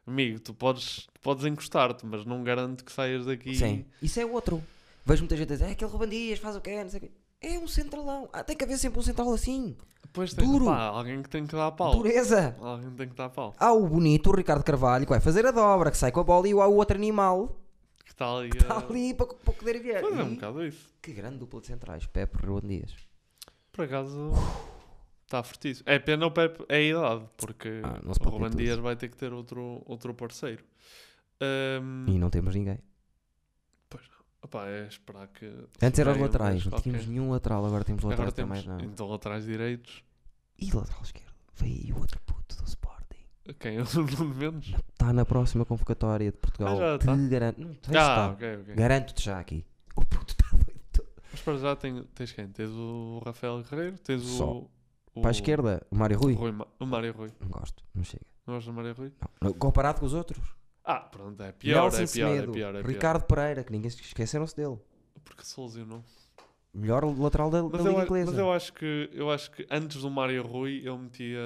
Amigo, 0.07 0.39
tu 0.39 0.55
podes, 0.55 1.09
podes 1.21 1.45
encostar-te, 1.45 2.07
mas 2.07 2.25
não 2.25 2.45
garanto 2.45 2.85
que 2.85 2.93
saias 2.93 3.27
daqui. 3.27 3.53
Sim, 3.57 3.85
isso 4.01 4.21
é 4.21 4.25
outro. 4.25 4.63
Vejo 5.05 5.23
muita 5.23 5.37
gente 5.37 5.53
a 5.53 5.57
dizer, 5.57 5.69
é 5.69 5.73
aquele 5.73 5.91
Ruben 5.91 6.09
Dias, 6.09 6.39
faz 6.39 6.57
o 6.57 6.61
que 6.61 6.71
é, 6.71 6.83
não 6.83 6.91
sei 6.91 6.99
o 6.99 7.03
quê. 7.03 7.11
É 7.41 7.59
um 7.59 7.67
centralão. 7.67 8.29
Ah, 8.33 8.45
tem 8.45 8.57
que 8.57 8.63
haver 8.65 8.79
sempre 8.79 9.01
um 9.01 9.03
central 9.03 9.33
assim. 9.33 9.77
Depois 10.05 10.33
tem, 10.33 10.47
Duro. 10.47 10.67
opá, 10.67 10.83
alguém 10.85 11.23
que 11.23 11.29
tem 11.29 11.45
que 11.47 11.55
dar 11.57 11.73
pau. 11.73 11.93
Dureza. 11.97 12.55
Alguém 12.61 12.91
tem 12.91 13.09
que 13.09 13.15
dar 13.17 13.31
pau. 13.31 13.55
Há 13.59 13.73
o 13.73 13.87
bonito, 13.89 14.31
o 14.31 14.37
Ricardo 14.37 14.63
Carvalho, 14.63 15.05
que 15.05 15.11
vai 15.11 15.21
fazer 15.21 15.45
a 15.47 15.51
dobra, 15.51 15.91
que 15.91 15.97
sai 15.97 16.13
com 16.13 16.21
a 16.21 16.25
bola, 16.25 16.47
e 16.47 16.53
há 16.53 16.67
o 16.67 16.77
outro 16.77 16.97
animal 16.97 17.59
Que 18.05 18.13
está 18.13 18.31
ali. 18.33 18.51
que 18.51 18.59
está 18.59 18.79
ali 18.79 19.13
para, 19.15 19.27
para 19.27 19.53
poder 19.55 19.81
ver. 19.81 20.01
Pois 20.03 20.17
é, 20.19 20.23
um 20.23 20.33
E 20.33 20.35
bocado 20.37 20.65
isso. 20.65 20.89
que 21.03 21.13
grande 21.13 21.39
dupla 21.39 21.61
de 21.61 21.67
centrais, 21.67 22.07
Pepe 22.07 22.47
Ruben 22.47 22.69
Dias. 22.79 22.95
Por 23.73 23.85
acaso. 23.87 24.31
Está 25.25 25.43
fortíssimo. 25.43 25.85
É 25.89 25.99
pena 25.99 26.27
o 26.27 26.31
Pepe, 26.31 26.65
é 26.69 26.77
a 26.77 26.81
idade, 26.83 27.25
porque 27.39 27.81
Ah, 27.83 27.99
o 28.05 28.29
Ruben. 28.29 28.51
Dias 28.51 28.79
vai 28.79 28.95
ter 28.95 29.09
que 29.09 29.17
ter 29.17 29.33
outro, 29.33 29.83
outro 29.87 30.13
parceiro. 30.15 30.63
Ahm, 31.41 32.07
E 32.09 32.19
não 32.19 32.31
temos 32.31 32.55
ninguém. 32.55 32.79
Opá, 34.43 34.67
é 34.67 34.87
esperar 34.87 35.29
que. 35.29 35.47
Antes 35.83 35.99
eram 36.01 36.13
os 36.13 36.19
laterais, 36.19 36.67
não 36.67 36.81
tínhamos 36.81 37.07
nenhum 37.07 37.31
lateral, 37.31 37.65
agora 37.65 37.85
temos 37.85 38.05
Agora 38.05 38.25
laterais 38.25 38.35
temos 38.35 38.63
também. 38.65 38.87
Não. 38.87 38.93
então 38.93 39.09
laterais 39.09 39.45
direitos. 39.45 40.03
E 40.59 40.71
lateral 40.73 41.03
esquerdo? 41.03 41.33
Veio 41.57 41.95
o 41.97 41.99
outro 42.01 42.21
puto 42.27 42.57
do 42.57 42.65
Sporting. 42.69 43.25
Quem? 43.59 43.79
O 43.83 43.85
Nuno 44.19 44.35
Mendes? 44.35 44.75
Está 44.93 45.13
na 45.13 45.25
próxima 45.25 45.65
convocatória 45.65 46.31
de 46.31 46.37
Portugal. 46.39 46.77
Ah, 46.77 46.81
já 46.93 46.99
te 46.99 47.07
tá? 47.07 47.17
garanto. 47.17 47.61
Não, 47.61 47.75
tens 47.75 47.97
Ah, 47.97 48.01
está. 48.01 48.31
ok, 48.31 48.57
ok. 48.63 48.75
Garanto-te 48.75 49.25
já 49.25 49.39
aqui. 49.41 49.65
O 49.97 50.05
puto 50.05 50.33
está 50.35 50.57
doido. 50.57 51.13
Mas 51.33 51.41
para 51.41 51.57
já 51.59 51.77
tem- 51.77 52.05
tens 52.15 52.33
quem? 52.33 52.49
Tens 52.49 52.71
o 52.71 53.21
Rafael 53.25 53.63
Guerreiro? 53.63 53.99
Tens 53.99 54.23
Só. 54.23 54.53
o. 54.53 54.71
o 55.15 55.21
Para 55.23 55.31
a 55.31 55.33
esquerda, 55.33 55.87
o 55.91 55.97
Mário 55.97 56.19
Rui. 56.19 56.35
Rui 56.35 56.53
Ma- 56.53 56.67
o 56.79 56.87
Mário 56.87 57.13
Rui. 57.13 57.31
Não 57.41 57.49
gosto, 57.49 57.83
não 57.95 58.05
chega. 58.05 58.25
Não 58.47 58.55
gostas 58.55 58.73
do 58.73 58.77
Mário 58.77 58.95
Rui? 58.95 59.13
Não, 59.41 59.53
Comparado 59.55 60.01
com 60.01 60.07
os 60.07 60.15
outros. 60.15 60.39
Ah, 60.85 61.01
pronto, 61.01 61.41
é 61.43 61.53
pior, 61.53 61.83
Nelson 61.83 62.03
é 62.03 62.07
pior, 62.07 62.29
é 62.37 62.47
pior, 62.53 62.75
é 62.75 62.83
pior. 62.83 62.91
Ricardo 62.91 63.25
Pereira, 63.25 63.63
que 63.65 63.71
ninguém 63.73 63.89
se 63.91 64.01
esqueceram-se 64.01 64.57
dele. 64.57 64.79
Porque 65.25 65.45
se 65.45 65.61
lesionou. 65.61 66.03
Melhor 66.75 67.05
lateral 67.05 67.51
da, 67.51 67.61
da 67.63 67.69
Mas, 67.69 67.85
Liga 67.85 67.91
eu, 67.99 68.03
Inglesa. 68.05 68.31
mas 68.31 68.39
eu 68.41 68.53
acho 68.53 68.73
que 68.73 69.11
eu 69.13 69.31
acho 69.31 69.51
que 69.51 69.67
antes 69.71 70.01
do 70.03 70.11
Mário 70.11 70.43
Rui 70.43 70.81
eu 70.85 70.97
metia 70.99 71.39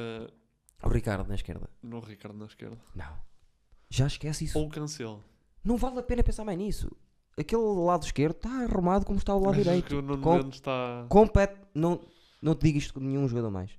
O 0.82 0.88
Ricardo 0.88 1.28
na 1.28 1.34
esquerda. 1.34 1.68
no 1.82 2.00
Ricardo 2.00 2.38
na 2.38 2.46
esquerda. 2.46 2.78
Não. 2.94 3.12
Já 3.90 4.06
esquece 4.06 4.44
isso. 4.44 4.58
Ou 4.58 4.68
cancelo. 4.68 5.22
Não 5.64 5.76
vale 5.76 5.98
a 5.98 6.02
pena 6.02 6.22
pensar 6.22 6.44
mais 6.44 6.56
nisso. 6.56 6.90
Aquele 7.38 7.60
lado 7.62 8.04
esquerdo 8.04 8.36
está 8.36 8.48
arrumado 8.64 9.04
como 9.04 9.18
está 9.18 9.34
o 9.34 9.38
lado 9.40 9.50
Achas 9.50 9.64
direito. 9.64 9.86
que 9.88 9.94
o 9.96 10.00
Nuno 10.02 10.22
Com- 10.22 10.48
está. 10.48 11.04
Compete. 11.08 11.56
Não, 11.74 12.00
não 12.40 12.54
te 12.54 12.62
digo 12.62 12.78
isto 12.78 12.94
com 12.94 13.00
nenhum 13.00 13.28
jogador 13.28 13.50
mais. 13.50 13.70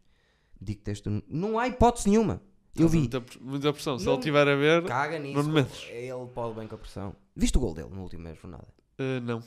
Digo 0.62 0.82
texto. 0.82 1.24
Não 1.28 1.58
há 1.58 1.68
hipótese 1.68 2.10
nenhuma. 2.10 2.42
Eu 2.84 2.88
vi. 2.90 3.00
Muita, 3.00 3.24
muita 3.42 3.74
pressão. 3.74 3.98
Se 4.00 4.06
Não- 4.06 4.14
ele 4.14 4.20
estiver 4.20 4.48
a 4.48 4.56
ver. 4.56 4.84
Caga 4.86 5.20
nisso. 5.20 5.44
Mendes. 5.50 5.86
Ele 5.90 6.26
pode 6.34 6.56
bem 6.56 6.68
com 6.68 6.76
a 6.76 6.78
pressão. 6.78 7.16
Viste 7.36 7.58
o 7.58 7.62
gol 7.62 7.74
dele 7.74 7.90
na 7.92 8.02
última 8.02 8.34
jornada? 8.36 8.68
eh, 8.98 9.20
não. 9.20 9.42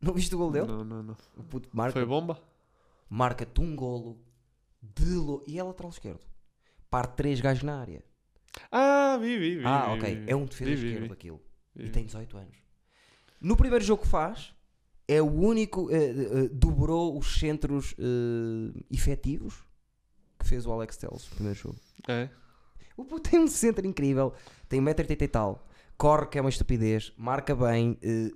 Não 0.00 0.12
viste 0.14 0.34
o 0.34 0.38
gol 0.38 0.50
dele? 0.50 0.66
Não, 0.66 0.84
não, 0.84 1.02
não. 1.02 1.16
O 1.36 1.42
puto 1.44 1.68
marca. 1.72 1.92
Foi 1.92 2.04
bomba? 2.04 2.40
Marca-te 3.08 3.60
um 3.60 3.76
golo 3.76 4.18
de 4.82 5.14
lo... 5.14 5.42
E 5.46 5.58
é 5.58 5.62
lateral 5.62 5.90
esquerdo. 5.90 6.20
Parte 6.90 7.14
três 7.14 7.40
gajos 7.40 7.62
na 7.62 7.80
área. 7.80 8.02
Ah, 8.70 9.16
vi, 9.20 9.38
vi, 9.38 9.56
vi. 9.58 9.64
ah, 9.64 9.86
vi, 9.94 9.98
ok. 10.00 10.14
vi, 10.16 10.30
É 10.30 10.36
um 10.36 10.44
defesa 10.44 10.70
vi, 10.70 10.76
vi, 10.76 10.86
esquerdo 10.88 11.06
vi, 11.06 11.12
aquilo. 11.12 11.40
vi, 11.74 11.82
E 11.82 11.86
vi. 11.86 11.90
tem 11.92 12.04
18 12.04 12.36
anos. 12.36 12.56
No 13.40 13.56
primeiro 13.56 13.84
jogo 13.84 14.02
que 14.02 14.08
faz, 14.08 14.52
é 15.08 15.22
o 15.22 15.26
único. 15.26 15.88
eh, 15.90 15.96
eh, 16.10 16.48
dobrou 16.52 17.16
os 17.18 17.38
centros 17.38 17.94
eh, 17.98 18.80
efetivos 18.90 19.64
que 20.38 20.46
fez 20.46 20.66
o 20.66 20.72
Alex 20.72 20.96
Telles 20.96 21.28
no 21.30 21.34
primeiro 21.36 21.58
jogo. 21.58 21.76
É. 22.08 22.28
O 22.96 23.04
puto 23.04 23.30
tem 23.30 23.40
um 23.40 23.48
centro 23.48 23.86
incrível, 23.86 24.32
tem 24.68 24.80
1,80m 24.80 25.22
e 25.22 25.28
tal, 25.28 25.66
corre 25.96 26.26
que 26.26 26.38
é 26.38 26.40
uma 26.40 26.50
estupidez, 26.50 27.12
marca 27.16 27.54
bem. 27.54 27.96
eh, 28.02 28.30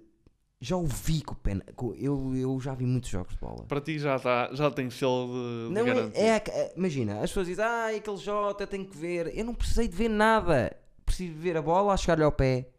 já 0.59 0.75
o 0.77 0.87
vi 0.87 1.21
com 1.23 1.35
o 1.35 1.37
pena. 1.37 1.63
Eu, 1.99 2.35
eu 2.35 2.59
já 2.61 2.75
vi 2.75 2.87
muitos 2.87 3.11
jogos 3.11 3.35
de 3.35 3.39
bola. 3.39 3.65
Para 3.67 3.81
ti 3.81 3.99
já, 3.99 4.19
tá, 4.19 4.49
já 4.55 4.71
tem 4.71 4.89
selo 4.89 5.27
de, 5.29 5.69
de 5.69 5.75
Não 5.75 5.85
garantia. 5.85 6.23
é, 6.23 6.37
é- 6.49 6.73
Imagina, 6.77 7.17
as 7.17 7.31
pessoas 7.31 7.47
dizem, 7.47 7.63
ah, 7.65 7.89
aquele 7.95 8.17
Jota 8.17 8.67
tenho 8.67 8.87
que 8.87 8.97
ver. 8.97 9.37
Eu 9.37 9.45
não 9.45 9.55
precisei 9.55 9.87
de 9.87 9.95
ver 9.95 10.09
nada. 10.09 10.75
Preciso 11.05 11.35
de 11.35 11.39
ver 11.39 11.57
a 11.59 11.63
bola 11.63 11.93
a 11.93 11.97
chegar-lhe 11.97 12.25
ao 12.25 12.33
pé. 12.33 12.71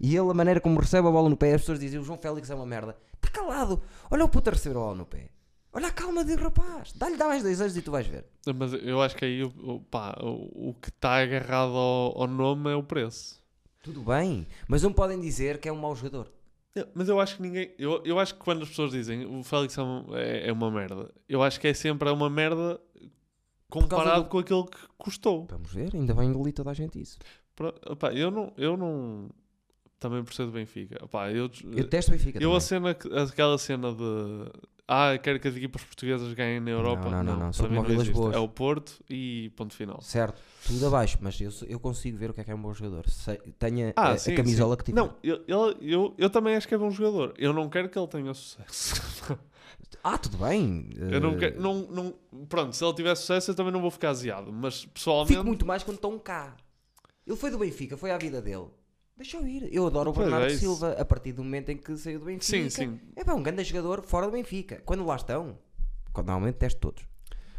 E 0.00 0.16
ele, 0.16 0.30
a 0.30 0.34
maneira 0.34 0.60
como 0.60 0.78
recebe 0.78 1.08
a 1.08 1.10
bola 1.10 1.28
no 1.28 1.36
pé, 1.36 1.54
as 1.54 1.62
pessoas 1.62 1.80
dizem, 1.80 1.98
o 1.98 2.04
João 2.04 2.16
Félix 2.18 2.48
é 2.50 2.54
uma 2.54 2.64
merda. 2.64 2.96
Está 3.16 3.28
calado. 3.42 3.82
Olha 4.10 4.24
o 4.24 4.28
puto 4.28 4.48
a 4.48 4.52
receber 4.52 4.76
a 4.76 4.80
bola 4.80 4.94
no 4.94 5.04
pé. 5.04 5.28
Olha 5.72 5.88
a 5.88 5.92
calma 5.92 6.24
de 6.24 6.34
rapaz. 6.34 6.92
Dá-lhe 6.92 7.16
dá 7.16 7.26
mais 7.28 7.42
dois 7.42 7.60
anos 7.60 7.76
e 7.76 7.82
tu 7.82 7.90
vais 7.90 8.06
ver. 8.06 8.24
Mas 8.56 8.72
eu 8.72 9.00
acho 9.02 9.14
que 9.16 9.24
aí 9.24 9.42
o, 9.44 9.48
o, 9.58 9.80
pá, 9.80 10.16
o, 10.22 10.70
o 10.70 10.74
que 10.74 10.88
está 10.88 11.22
agarrado 11.22 11.72
ao, 11.76 12.22
ao 12.22 12.26
nome 12.26 12.70
é 12.70 12.74
o 12.74 12.82
preço. 12.82 13.38
Tudo 13.82 14.02
bem. 14.02 14.46
Mas 14.66 14.82
não 14.82 14.92
podem 14.92 15.20
dizer 15.20 15.58
que 15.58 15.68
é 15.68 15.72
um 15.72 15.76
mau 15.78 15.94
jogador. 15.94 16.30
Mas 16.94 17.08
eu 17.08 17.18
acho 17.20 17.36
que 17.36 17.42
ninguém. 17.42 17.74
Eu, 17.78 18.02
eu 18.04 18.18
acho 18.18 18.34
que 18.34 18.40
quando 18.40 18.62
as 18.62 18.68
pessoas 18.68 18.92
dizem 18.92 19.26
o 19.26 19.42
Félix 19.42 19.76
é 19.76 19.82
uma, 19.82 20.18
é, 20.20 20.48
é 20.48 20.52
uma 20.52 20.70
merda, 20.70 21.12
eu 21.28 21.42
acho 21.42 21.58
que 21.60 21.66
é 21.66 21.74
sempre 21.74 22.08
uma 22.08 22.30
merda 22.30 22.80
comparado 23.68 24.22
do- 24.24 24.28
com 24.28 24.38
aquilo 24.38 24.64
que 24.66 24.78
custou. 24.96 25.46
Vamos 25.50 25.72
ver, 25.72 25.90
ainda 25.94 26.14
vai 26.14 26.26
engolir 26.26 26.54
toda 26.54 26.70
a 26.70 26.74
gente 26.74 27.00
isso. 27.00 27.18
Pro- 27.56 27.74
opá, 27.86 28.12
eu 28.12 28.30
não. 28.30 28.52
Eu 28.56 28.76
não 28.76 29.28
também 29.98 30.22
por 30.22 30.32
ser 30.34 30.46
do 30.46 30.52
Benfica. 30.52 31.04
Opá, 31.04 31.30
eu, 31.32 31.50
Eu 31.76 31.88
testo 31.88 32.12
Benfica 32.12 32.40
eu 32.40 32.54
a 32.54 32.60
cena, 32.60 32.94
que- 32.94 33.08
aquela 33.12 33.58
cena 33.58 33.92
de. 33.92 34.50
Ah, 34.90 35.18
quero 35.18 35.38
que 35.38 35.46
as 35.46 35.54
equipas 35.54 35.84
portuguesas 35.84 36.32
ganhem 36.32 36.60
na 36.60 36.70
Europa. 36.70 37.10
não, 37.10 37.22
não, 37.22 37.36
não, 37.36 37.52
como 37.52 37.68
não 37.74 37.82
Vilas 37.82 38.02
existe. 38.04 38.14
Boas. 38.18 38.34
É 38.34 38.38
o 38.38 38.48
Porto 38.48 38.98
e 39.10 39.52
ponto 39.54 39.74
final. 39.74 40.00
Certo, 40.00 40.40
tudo 40.66 40.86
abaixo, 40.86 41.18
mas 41.20 41.38
eu, 41.38 41.50
eu 41.68 41.78
consigo 41.78 42.16
ver 42.16 42.30
o 42.30 42.34
que 42.34 42.40
é 42.40 42.44
que 42.44 42.50
é 42.50 42.54
um 42.54 42.62
bom 42.62 42.72
jogador. 42.72 43.06
Sei- 43.10 43.36
tenha 43.58 43.92
Ah, 43.94 44.08
a, 44.08 44.12
a 44.12 44.18
sim, 44.18 44.34
camisola 44.34 44.74
sim. 44.74 44.78
que 44.78 44.84
tiver. 44.84 44.98
Não, 44.98 45.14
eu, 45.22 45.44
eu, 45.46 45.76
eu, 45.82 46.14
eu 46.16 46.30
também 46.30 46.56
acho 46.56 46.66
que 46.66 46.74
é 46.74 46.78
bom 46.78 46.90
jogador. 46.90 47.34
Eu 47.36 47.52
não 47.52 47.68
quero 47.68 47.90
que 47.90 47.98
ele 47.98 48.08
tenha 48.08 48.32
sucesso. 48.32 49.38
Ah, 50.02 50.16
tudo 50.16 50.38
bem. 50.38 50.90
eu 50.96 51.20
não 51.20 51.32
eh, 51.32 51.36
quero. 51.38 51.60
Não, 51.60 51.74
não, 51.90 52.14
pronto, 52.48 52.74
se 52.74 52.84
ele 52.84 52.94
tiver 52.94 53.14
sucesso, 53.16 53.50
eu 53.50 53.54
também 53.54 53.72
não 53.72 53.80
vou 53.80 53.90
ficar 53.90 54.10
aziado. 54.10 54.50
Mas 54.52 54.86
pessoalmente. 54.86 55.32
Fico 55.34 55.44
muito 55.44 55.66
mais 55.66 55.82
quando 55.82 55.96
estão 55.96 56.16
cá. 56.18 56.56
Ele 57.26 57.36
foi 57.36 57.50
do 57.50 57.58
Benfica, 57.58 57.96
foi 57.96 58.10
à 58.12 58.16
vida 58.16 58.40
dele. 58.40 58.68
Deixou 59.18 59.44
ir. 59.46 59.68
Eu 59.74 59.86
adoro 59.86 60.10
o 60.10 60.14
Pois 60.14 60.26
é 60.26 60.30
Bernardo 60.30 60.52
isso. 60.52 60.60
Silva 60.60 60.92
a 60.92 61.04
partir 61.04 61.32
do 61.32 61.42
momento 61.42 61.70
em 61.70 61.76
que 61.76 61.96
saiu 61.96 62.20
do 62.20 62.26
Benfica. 62.26 62.44
Sim, 62.44 62.70
sim. 62.70 63.00
É 63.16 63.24
pá, 63.24 63.34
um 63.34 63.42
grande 63.42 63.64
jogador 63.64 64.02
fora 64.02 64.26
do 64.26 64.32
Benfica. 64.32 64.80
Quando 64.86 65.04
lá 65.04 65.16
estão, 65.16 65.58
quando 66.12 66.28
normalmente 66.28 66.54
teste 66.54 66.78
todos. 66.78 67.04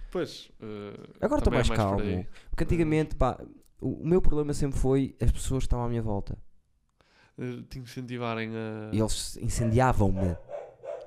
Pois. 0.09 0.49
eh, 0.61 0.93
Agora 1.21 1.39
estou 1.39 1.51
também 1.51 1.59
é 1.59 1.67
mais, 1.67 1.69
calmo. 1.69 2.25
Porque 2.49 2.63
antigamente, 2.63 3.15
pá, 3.15 3.37
o, 3.81 4.07
meu 4.07 4.21
problema 4.21 4.53
sempre 4.53 4.79
foi 4.79 5.15
as 5.21 5.31
pessoas 5.31 5.63
que 5.63 5.67
estavam 5.67 5.85
à 5.85 5.89
minha 5.89 6.01
volta. 6.01 6.37
Eh, 7.37 7.61
te 7.69 7.77
incentivarem 7.77 8.51
a. 8.55 8.89
E 8.95 8.99
eles 8.99 9.37
incendiavam-me. 9.37 10.37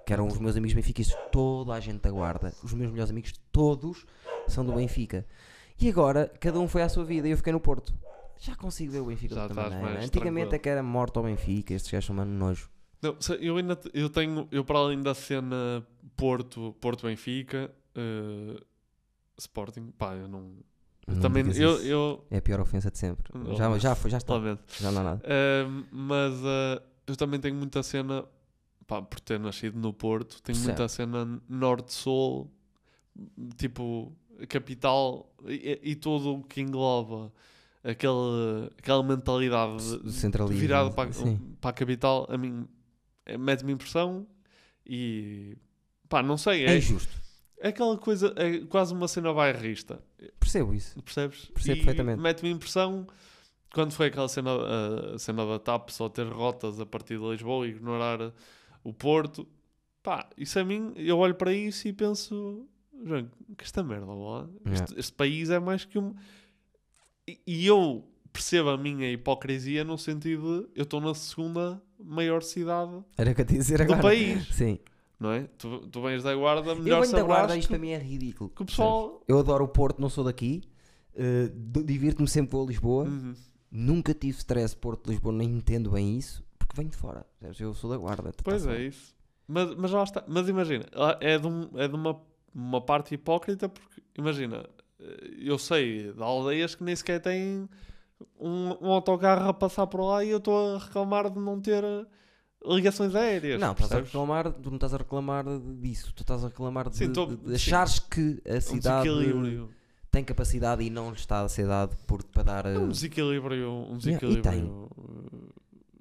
Que 0.04 0.12
eram 0.12 0.26
os 0.26 0.38
meus 0.38 0.56
amigos 0.56 0.74
benfiquistas, 0.74 1.16
toda 1.30 1.72
a 1.72 1.80
gente 1.80 2.00
da 2.00 2.10
guarda, 2.10 2.52
os 2.62 2.74
meus 2.74 2.90
melhores 2.90 3.10
amigos, 3.10 3.32
todos 3.52 4.04
são 4.48 4.64
do 4.66 4.72
Benfica. 4.72 5.24
E 5.80 5.88
agora, 5.88 6.30
cada 6.40 6.58
um 6.58 6.66
foi 6.66 6.82
à 6.82 6.88
sua 6.88 7.04
vida 7.04 7.28
e 7.28 7.30
eu 7.30 7.36
fiquei 7.36 7.52
no 7.52 7.60
Porto. 7.60 7.94
Já 8.42 8.56
consigo 8.56 8.90
ver 8.90 8.98
o 8.98 9.04
Benfica 9.04 9.36
Já 9.36 9.46
de 9.46 9.56
outra 9.56 9.70
maneira. 9.70 10.04
Antigamente 10.04 10.10
tranquilo. 10.48 10.54
é 10.54 10.58
que 10.58 10.68
era 10.68 10.82
morto 10.82 11.18
ao 11.18 11.24
Benfica, 11.24 11.72
estes 11.74 11.92
gajos 11.92 12.06
são 12.06 12.16
mano 12.16 12.32
nojo. 12.32 12.68
Não, 13.00 13.16
eu 13.40 13.56
ainda 13.56 13.78
eu 13.94 14.10
tenho, 14.10 14.48
eu 14.50 14.64
para 14.64 14.80
além 14.80 15.00
da 15.00 15.14
cena 15.14 15.86
Porto, 16.16 16.74
Porto 16.80 17.06
Benfica, 17.06 17.70
eh, 17.94 18.60
Sporting, 19.38 19.92
pá, 19.96 20.14
eu 20.16 20.26
não. 20.26 20.56
eu 21.06 21.14
Não 21.14 21.20
também, 21.20 21.44
eu, 21.56 21.80
eu 21.84 22.24
É 22.32 22.38
a 22.38 22.42
pior 22.42 22.58
ofensa 22.58 22.90
de 22.90 22.98
sempre. 22.98 23.32
Não, 23.32 23.54
Já, 23.54 23.78
já 23.78 23.94
foi, 23.94 24.10
já 24.10 24.18
está. 24.18 24.34
Já 24.80 24.90
não 24.90 25.00
há 25.02 25.04
nada. 25.04 25.22
Ahm, 25.24 25.84
mas 25.92 26.34
ah, 26.44 26.82
eu 27.06 27.16
também 27.16 27.38
tenho 27.38 27.54
muita 27.54 27.80
cena, 27.84 28.24
pá, 28.88 29.00
por 29.00 29.20
ter 29.20 29.38
nascido 29.38 29.78
no 29.78 29.92
Porto, 29.92 30.42
tenho 30.42 30.58
muita 30.58 30.88
cena 30.88 31.40
norte-sul, 31.48 32.50
tipo, 33.56 34.12
capital 34.48 35.32
e, 35.46 35.78
e 35.80 35.94
tudo 35.94 36.38
o 36.38 36.42
que 36.42 36.60
engloba 36.60 37.32
aquele, 37.84 38.70
aquela 38.78 39.02
mentalidade 39.02 39.82
virada 40.58 40.90
para, 40.90 41.10
para 41.60 41.70
a 41.70 41.72
capital, 41.72 42.26
a 42.30 42.36
mim 42.38 42.66
eh, 43.26 43.36
mete-me 43.36 43.72
impressão 43.72 44.26
e 44.86 45.56
pá, 46.08 46.22
não 46.22 46.36
sei, 46.36 46.64
É 46.64 46.72
é, 46.72 46.76
injusto. 46.78 47.12
é 47.58 47.68
aquela 47.68 47.96
coisa, 47.98 48.32
é 48.36 48.60
quase 48.66 48.92
uma 48.92 49.08
cena 49.08 49.32
bairrista. 49.32 50.02
Percebo 50.38 50.74
isso. 50.74 51.00
Percebes? 51.02 51.46
Percebo 51.46 51.72
e 51.80 51.84
perfeitamente. 51.84 52.20
Mete-me 52.22 52.50
impressão 52.50 53.06
quando 53.72 53.92
foi 53.92 54.06
aquela 54.08 54.28
cena, 54.28 54.50
a 55.14 55.18
cena 55.18 55.46
da 55.46 55.58
TAP 55.58 55.90
só 55.90 56.08
ter 56.08 56.26
rotas 56.26 56.78
a 56.78 56.86
partir 56.86 57.18
de 57.18 57.24
Lisboa 57.24 57.66
e 57.66 57.70
ignorar 57.70 58.32
o 58.84 58.92
Porto. 58.92 59.46
Pá, 60.02 60.28
isso 60.36 60.58
a 60.58 60.64
mim, 60.64 60.92
eu 60.96 61.18
olho 61.18 61.34
para 61.34 61.52
isso 61.54 61.86
e 61.88 61.92
penso, 61.92 62.66
João, 63.04 63.30
que 63.56 63.64
esta 63.64 63.82
merda 63.82 64.12
lá, 64.12 64.48
este, 64.72 64.98
este 64.98 65.12
país 65.12 65.48
é 65.48 65.58
mais 65.58 65.84
que 65.84 65.98
um. 65.98 66.14
E, 67.28 67.38
e 67.46 67.66
eu 67.66 68.04
percebo 68.32 68.70
a 68.70 68.76
minha 68.78 69.10
hipocrisia 69.10 69.84
no 69.84 69.96
sentido 69.98 70.62
de 70.62 70.68
eu 70.80 70.82
estou 70.84 71.00
na 71.00 71.14
segunda 71.14 71.82
maior 72.02 72.42
cidade 72.42 73.02
Era 73.16 73.30
o 73.30 73.34
que 73.34 73.40
eu 73.42 73.44
te 73.44 73.52
ia 73.54 73.58
dizer 73.58 73.78
do 73.78 73.82
agora. 73.84 74.02
país, 74.02 74.46
Sim. 74.54 74.78
não 75.20 75.30
é? 75.32 75.42
Tu, 75.58 75.86
tu 75.88 76.02
vens 76.02 76.22
da 76.22 76.34
guarda, 76.34 76.70
Eu 76.70 76.76
melhor 76.82 77.00
venho 77.02 77.12
da 77.12 77.22
guarda, 77.22 77.40
sabrás 77.42 77.58
isto 77.60 77.68
que, 77.68 77.74
para 77.74 77.80
mim 77.80 77.90
é 77.90 77.98
ridículo. 77.98 78.50
que 78.50 78.62
o 78.62 78.64
pessoal. 78.64 79.22
Eu 79.28 79.38
adoro 79.38 79.64
o 79.64 79.68
Porto, 79.68 80.00
não 80.00 80.08
sou 80.08 80.24
daqui. 80.24 80.62
Uh, 81.14 81.48
d- 81.50 81.84
Divirto-me 81.84 82.26
sempre 82.28 82.52
com 82.52 82.62
a 82.62 82.66
Lisboa. 82.66 83.04
Uhum. 83.04 83.34
Nunca 83.70 84.12
tive 84.14 84.36
stress 84.38 84.74
Porto-Lisboa, 84.76 85.32
nem 85.34 85.48
entendo 85.50 85.90
bem 85.90 86.16
isso. 86.18 86.42
Porque 86.58 86.74
venho 86.76 86.90
de 86.90 86.96
fora. 86.96 87.24
percebes? 87.38 87.60
Eu 87.60 87.74
sou 87.74 87.90
da 87.90 87.96
guarda. 87.98 88.32
Pois 88.42 88.66
é 88.66 88.82
isso. 88.86 89.14
Mas, 89.46 89.74
mas 89.76 89.90
lá 89.90 90.02
está. 90.02 90.24
Mas 90.26 90.48
imagina, 90.48 90.84
lá 90.94 91.16
é 91.20 91.38
de, 91.38 91.46
um- 91.46 91.68
é 91.78 91.86
de 91.86 91.94
uma, 91.94 92.20
uma 92.54 92.80
parte 92.80 93.14
hipócrita 93.14 93.68
porque, 93.68 94.02
imagina, 94.16 94.56
eh, 94.58 94.81
eu 95.38 95.58
sei 95.58 96.12
de 96.12 96.22
aldeias 96.22 96.74
que 96.74 96.84
nem 96.84 96.94
sequer 96.96 97.20
têm 97.20 97.68
um, 98.38 98.76
um 98.80 98.92
autocarro 98.92 99.48
a 99.48 99.54
passar 99.54 99.86
por 99.86 100.04
lá 100.04 100.24
e 100.24 100.30
eu 100.30 100.38
estou 100.38 100.76
a 100.76 100.78
reclamar 100.78 101.30
de 101.30 101.38
não 101.38 101.60
ter 101.60 101.82
eh, 101.82 102.06
ligações 102.66 103.14
aéreas. 103.14 103.60
Não, 103.60 103.72
estás 103.72 103.92
a 103.92 103.96
reclamar, 104.00 104.52
tu 104.52 104.68
não 104.70 104.76
estás 104.76 104.94
a 104.94 104.96
reclamar 104.98 105.44
disso. 105.80 106.12
Tu 106.14 106.22
estás 106.22 106.44
a 106.44 106.48
reclamar 106.48 106.88
de, 106.88 106.96
Sim, 106.96 107.12
tô- 107.12 107.26
de- 107.26 107.36
de 107.36 107.54
achares 107.54 107.98
que 107.98 108.40
a 108.48 108.56
Um 108.56 108.60
cidade 108.60 109.08
desequilíbrio. 109.08 109.70
tem 110.10 110.22
capacidade 110.24 110.82
e 110.84 110.90
não 110.90 111.12
está 111.12 111.40
a 111.40 111.48
ser 111.48 111.66
dado 111.66 111.96
por, 112.06 112.22
para 112.24 112.42
dar. 112.42 112.66
Um 112.66 112.84
uh, 112.84 112.88
desequilíbrio, 112.88 113.68
um 113.70 113.98
Yeah, 113.98 113.98
desequilíbrio 113.98 114.88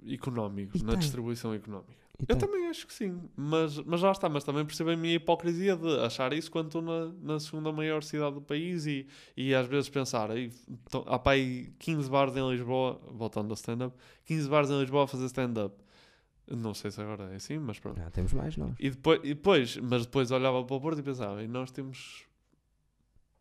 eh, 0.06 0.14
económico, 0.14 0.78
E 0.78 0.84
na 0.84 0.96
distribuição 0.96 1.54
económica. 1.54 2.01
E 2.22 2.26
Eu 2.30 2.36
tem. 2.38 2.48
também 2.48 2.68
acho 2.68 2.86
que 2.88 2.94
sim, 2.94 3.20
mas, 3.36 3.78
mas 3.80 4.00
já 4.00 4.12
está, 4.12 4.30
mas 4.30 4.44
também 4.44 4.64
percebo 4.66 4.92
a 4.92 4.96
minha 4.96 5.16
hipocrisia 5.16 5.76
de 5.76 6.00
achar 6.00 6.32
isso 6.34 6.50
quando 6.52 6.68
estou 6.68 6.82
na, 6.82 7.12
na 7.22 7.40
segunda 7.40 7.72
maior 7.72 8.04
cidade 8.04 8.36
do 8.36 8.42
país 8.42 8.86
e, 8.86 9.08
e 9.36 9.54
às 9.56 9.68
vezes 9.68 9.90
pensar, 9.90 10.30
aí, 10.32 10.52
então, 10.88 11.04
há 11.08 11.30
aí 11.30 11.74
15 11.80 12.10
bares 12.10 12.36
em 12.36 12.50
Lisboa, 12.50 13.02
voltando 13.12 13.50
ao 13.50 13.56
stand-up, 13.56 13.96
15 14.26 14.48
bares 14.50 14.70
em 14.70 14.80
Lisboa 14.80 15.04
a 15.06 15.08
fazer 15.08 15.26
stand-up. 15.26 15.76
Não 16.48 16.74
sei 16.74 16.92
se 16.92 17.00
agora 17.02 17.32
é 17.32 17.36
assim, 17.36 17.58
mas 17.60 17.80
pronto. 17.80 17.98
Já 17.98 18.10
temos 18.10 18.34
mais, 18.34 18.58
nós. 18.58 18.74
E 18.80 18.90
depois, 18.90 19.20
e 19.24 19.34
depois, 19.34 19.78
mas 19.78 20.06
depois 20.06 20.32
olhava 20.32 20.64
para 20.66 20.76
o 20.76 20.82
Porto 20.82 21.00
e 21.00 21.04
pensava, 21.04 21.42
e 21.42 21.48
nós 21.48 21.72
temos, 21.72 22.26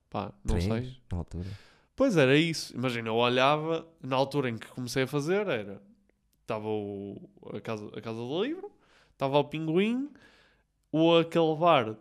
pá, 0.09 0.33
não 0.45 0.55
Três, 0.59 0.65
sei. 0.65 0.97
na 1.11 1.19
altura. 1.19 1.49
Pois 1.97 2.17
era 2.17 2.37
isso. 2.37 2.75
Imagina, 2.75 3.09
eu 3.09 3.17
olhava, 3.17 3.87
na 4.03 4.17
altura 4.17 4.49
em 4.49 4.57
que 4.57 4.67
comecei 4.69 5.03
a 5.03 5.07
fazer, 5.07 5.47
era. 5.49 5.83
Estava 6.51 6.67
o- 6.69 7.31
a, 7.55 7.61
casa, 7.61 7.87
a 7.97 8.01
Casa 8.01 8.19
do 8.19 8.43
Livro, 8.43 8.73
estava 9.13 9.39
o 9.39 9.45
Pinguim, 9.45 10.11
o 10.91 11.15
aquele 11.17 11.55
bar 11.55 11.95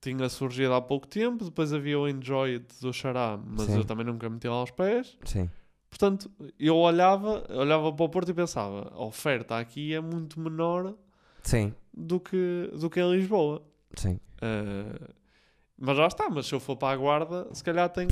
tinha 0.00 0.28
surgido 0.28 0.74
há 0.74 0.80
pouco 0.80 1.08
tempo, 1.08 1.44
depois 1.44 1.72
havia 1.72 1.98
o 1.98 2.08
Enjoy 2.08 2.60
do 2.80 2.92
Xará, 2.92 3.36
mas 3.44 3.62
Sim. 3.66 3.78
eu 3.78 3.84
também 3.84 4.06
nunca 4.06 4.30
meti 4.30 4.46
lá 4.46 4.54
aos 4.54 4.70
pés. 4.70 5.18
Sim. 5.24 5.50
Portanto, 5.90 6.30
eu 6.56 6.76
olhava, 6.76 7.44
olhava 7.52 7.92
para 7.92 8.04
o 8.04 8.08
Porto 8.08 8.30
e 8.30 8.34
pensava, 8.34 8.92
a 8.94 9.02
oferta 9.04 9.58
aqui 9.58 9.92
é 9.92 10.00
muito 10.00 10.38
menor 10.38 10.94
Sim. 11.42 11.74
do 11.92 12.20
que, 12.20 12.70
do 12.78 12.88
que 12.88 13.00
em 13.00 13.10
Lisboa. 13.10 13.60
Sim. 13.96 14.20
Ah, 14.40 15.10
mas 15.76 15.96
já 15.96 16.06
está, 16.06 16.30
mas 16.30 16.46
se 16.46 16.54
eu 16.54 16.60
for 16.60 16.76
para 16.76 16.94
a 16.94 16.96
guarda, 16.96 17.48
se 17.52 17.64
calhar 17.64 17.88
tenho, 17.90 18.08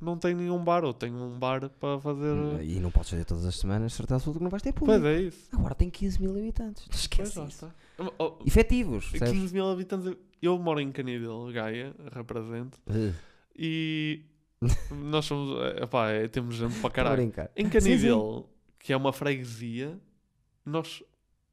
não 0.00 0.16
tenho 0.16 0.36
nenhum 0.38 0.62
bar, 0.64 0.84
ou 0.84 0.92
tenho 0.94 1.14
um 1.16 1.38
bar 1.38 1.68
para 1.68 2.00
fazer. 2.00 2.62
E 2.62 2.80
não 2.80 2.90
podes 2.90 3.10
fazer 3.10 3.24
todas 3.24 3.44
as 3.44 3.56
semanas, 3.56 3.92
certeza 3.92 4.16
absoluta 4.16 4.38
que 4.38 4.42
não 4.44 4.50
vais 4.50 4.62
ter 4.62 4.72
público. 4.72 5.00
Pois 5.00 5.14
é 5.14 5.20
isso. 5.22 5.48
Agora 5.52 5.74
tem 5.74 5.90
15 5.90 6.20
mil 6.20 6.30
habitantes. 6.36 6.82
Não 6.84 6.88
Pois 6.90 7.00
esquece 7.00 7.38
lá 7.38 7.44
isso. 7.46 7.72
Oh, 7.98 8.10
oh, 8.18 8.38
Efetivos, 8.46 9.08
percebes? 9.10 9.34
15 9.34 9.52
mil 9.54 9.68
habitantes. 9.70 10.16
Eu 10.40 10.58
moro 10.58 10.80
em 10.80 10.90
Canidelo, 10.90 11.52
Gaia, 11.52 11.94
represento, 12.14 12.78
Uh, 12.88 13.12
e 13.54 14.22
nós 14.90 15.24
somos. 15.26 15.58
eh, 15.62 15.82
Epá, 15.84 16.10
é, 16.10 16.28
temos 16.28 16.54
gente 16.54 16.78
para 16.80 16.90
caralho. 16.90 17.32
Em 17.56 17.68
Canidelo, 17.68 18.48
que 18.78 18.92
é 18.92 18.96
uma 18.96 19.12
freguesia, 19.12 19.98
nós, 20.64 21.02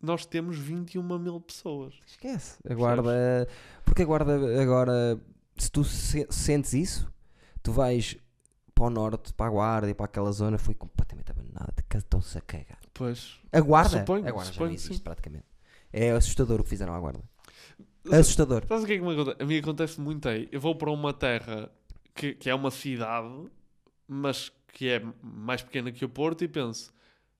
nós 0.01 0.25
temos 0.25 0.57
21 0.57 1.03
mil 1.19 1.41
pessoas. 1.41 1.95
Esquece. 2.07 2.57
A 2.69 2.73
guarda. 2.73 3.47
Porque 3.83 4.03
a 4.03 4.05
guarda 4.05 4.61
agora, 4.61 5.19
se 5.57 5.69
tu 5.69 5.83
se- 5.83 6.27
sentes 6.29 6.73
isso, 6.73 7.11
tu 7.61 7.73
vais 7.73 8.15
para 8.77 8.85
o 8.85 8.89
norte, 8.91 9.33
para 9.33 9.47
a 9.47 9.49
guarda 9.49 9.89
e 9.89 9.93
para 9.95 10.05
aquela 10.05 10.31
zona, 10.31 10.59
foi 10.59 10.75
completamente 10.75 11.31
abandonada. 11.31 11.73
Estão-se 11.95 12.37
a 12.37 12.41
cagar. 12.41 12.79
Pois. 12.93 13.39
A 13.51 13.59
guarda? 13.59 13.99
Suponho, 13.99 14.27
a 14.27 14.31
guarda 14.31 14.45
já 14.45 14.53
suponho 14.53 14.69
não 14.69 14.75
que 14.75 14.81
existe 14.81 14.97
sim. 14.97 15.03
praticamente. 15.03 15.45
É 15.91 16.11
assustador 16.11 16.59
o 16.59 16.63
que 16.63 16.69
fizeram 16.69 16.93
à 16.93 16.99
guarda. 16.99 17.23
Assustador. 18.11 18.63
Sabes 18.67 18.83
o 18.83 18.87
que 18.87 18.93
é 18.93 18.97
que 18.99 19.03
me 19.03 19.13
acontece? 19.13 19.41
A 19.41 19.45
mim 19.45 19.57
acontece 19.57 19.99
muito 19.99 20.29
aí. 20.29 20.47
Eu 20.51 20.61
vou 20.61 20.75
para 20.75 20.91
uma 20.91 21.11
terra 21.11 21.71
que, 22.13 22.35
que 22.35 22.49
é 22.51 22.53
uma 22.53 22.69
cidade, 22.69 23.49
mas 24.07 24.51
que 24.71 24.89
é 24.89 25.03
mais 25.23 25.63
pequena 25.63 25.91
que 25.91 26.05
o 26.05 26.09
Porto 26.09 26.43
e 26.43 26.47
penso, 26.47 26.93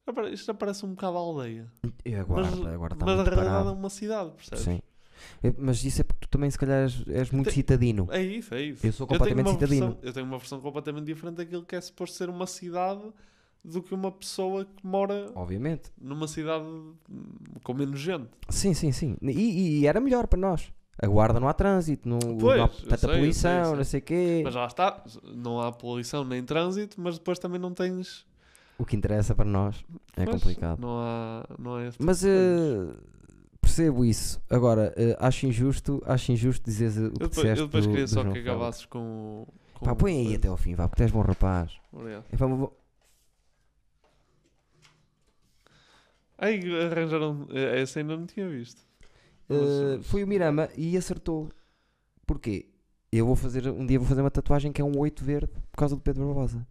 "Epá, 0.07 0.23
isto 0.29 0.47
já 0.47 0.55
parece 0.55 0.85
um 0.87 0.95
bocado 0.95 1.17
aldeia. 1.17 1.71
E 2.03 2.15
a 2.15 2.17
Mas, 2.17 2.27
guarda, 2.27 2.73
a 2.73 2.77
guarda 2.77 2.95
está 2.95 3.05
mas 3.05 3.13
a 3.13 3.23
muito 3.23 3.35
realidade 3.35 3.67
é 3.67 3.71
uma 3.71 3.89
cidade, 3.91 4.31
percebes? 4.31 4.63
Sim. 4.63 4.81
É, 5.43 5.53
Mas 5.57 5.83
isso 5.83 6.01
é 6.01 6.03
porque 6.03 6.27
tu 6.27 6.29
também, 6.29 6.49
se 6.49 6.57
calhar, 6.57 6.83
és, 6.83 7.03
és 7.07 7.31
muito 7.31 7.45
Tem- 7.47 7.55
citadino. 7.55 8.07
É 8.11 8.21
isso, 8.21 8.53
é 8.53 8.61
isso. 8.61 8.85
Eu 8.85 8.91
sou 8.91 9.05
tenho 9.07 9.19
completamente 9.19 9.47
uma 9.47 9.53
citadino. 9.53 9.85
versão- 9.87 9.99
eu 10.03 10.13
tenho 10.13 10.25
uma 10.25 10.37
versão 10.37 10.59
completamente 10.61 11.05
diferente 11.05 11.35
daquilo 11.37 11.63
que 11.63 11.75
é 11.75 11.81
suposto 11.81 12.15
ser 12.15 12.29
uma 12.29 12.47
cidade 12.47 13.01
do 13.63 13.81
que 13.81 13.93
uma 13.93 14.11
pessoa 14.11 14.63
que 14.65 14.85
mora 14.85 15.31
Obviamente. 15.35 15.91
numa 15.99 16.27
cidade 16.27 16.65
com 17.63 17.73
menos 17.73 17.99
gente. 17.99 18.27
Sim, 18.49 18.73
sim, 18.73 18.91
sim. 18.91 19.17
E, 19.21 19.79
e 19.81 19.87
era 19.87 19.99
melhor 19.99 20.27
para 20.27 20.39
nós. 20.39 20.71
A 20.99 21.05
guarda 21.05 21.39
não 21.39 21.47
há 21.47 21.53
trânsito, 21.53 22.09
não, 22.09 22.17
Pois, 22.39 22.57
não 22.57 22.65
há 22.65 22.67
eu 22.67 22.73
tanta 22.89 22.97
sei, 22.97 23.09
eu 23.09 23.13
poluição, 23.15 23.51
sei, 23.51 23.59
eu 23.61 23.65
sei. 23.65 23.75
não 23.75 23.83
sei 23.83 23.99
o 23.99 24.03
quê. 24.03 24.41
Mas 24.43 24.53
já 24.53 24.65
está, 24.65 25.03
não 25.35 25.61
há 25.61 25.71
poluição 25.71 26.23
nem 26.23 26.43
trânsito, 26.43 26.99
mas 26.99 27.17
depois 27.19 27.37
também 27.37 27.59
não 27.59 27.71
tens. 27.71 28.25
O 28.79 28.85
que 28.85 28.95
interessa 28.95 29.35
para 29.35 29.45
nós 29.45 29.83
é 30.15 30.23
Pois, 30.25 30.37
complicado. 30.41 30.79
Não 30.79 30.99
há, 30.99 31.45
não 31.59 31.75
há 31.75 31.83
esse 31.83 31.91
tipo 31.97 32.05
Mas 32.05 32.23
eh, 32.23 32.93
percebo 33.61 34.03
isso. 34.05 34.41
Agora, 34.49 34.93
eh, 34.97 35.15
acho 35.19 35.45
injusto, 35.45 36.01
acho 36.05 36.31
injusto 36.31 36.63
dizeres 36.65 36.97
o 36.97 36.99
que 36.99 37.05
Eu 37.05 37.11
depois, 37.11 37.31
disseste 37.35 37.59
eu 37.59 37.65
depois 37.67 37.83
do- 37.85 37.89
queria 37.91 38.05
do 38.05 38.09
só 38.11 38.21
João 38.21 38.33
que 38.33 38.39
acabasses 38.39 38.85
com. 38.85 39.47
com 39.73 39.85
Pá, 39.85 39.95
põe 39.95 40.27
aí 40.27 40.35
até 40.35 40.47
ao 40.47 40.57
fim, 40.57 40.73
vá, 40.75 40.87
porque 40.87 41.03
és 41.03 41.11
bom 41.11 41.21
rapaz. 41.21 41.71
Obrigado. 41.91 42.25
É, 42.31 42.37
pá, 42.37 42.45
vou- 42.47 42.77
Ai, 46.37 46.59
arranjaram. 46.91 47.47
eh, 47.51 47.81
Essa 47.81 47.99
ainda 47.99 48.15
não 48.15 48.25
tinha 48.25 48.47
visto. 48.47 48.81
Mas- 49.49 50.05
foi 50.07 50.23
o 50.23 50.27
Mirama 50.27 50.69
e 50.77 50.95
acertou. 50.97 51.49
Porquê? 52.25 52.67
Eu 53.11 53.25
vou 53.25 53.35
fazer, 53.35 53.67
um 53.67 53.85
dia 53.85 53.97
vou 53.97 54.07
fazer 54.07 54.21
uma 54.21 54.29
tatuagem 54.29 54.71
que 54.71 54.81
é 54.81 54.83
um 54.85 54.97
8 54.99 55.23
verde 55.23 55.47
por 55.71 55.77
causa 55.77 55.95
do 55.95 56.01
Pedro 56.01 56.25
Barbosa. 56.25 56.67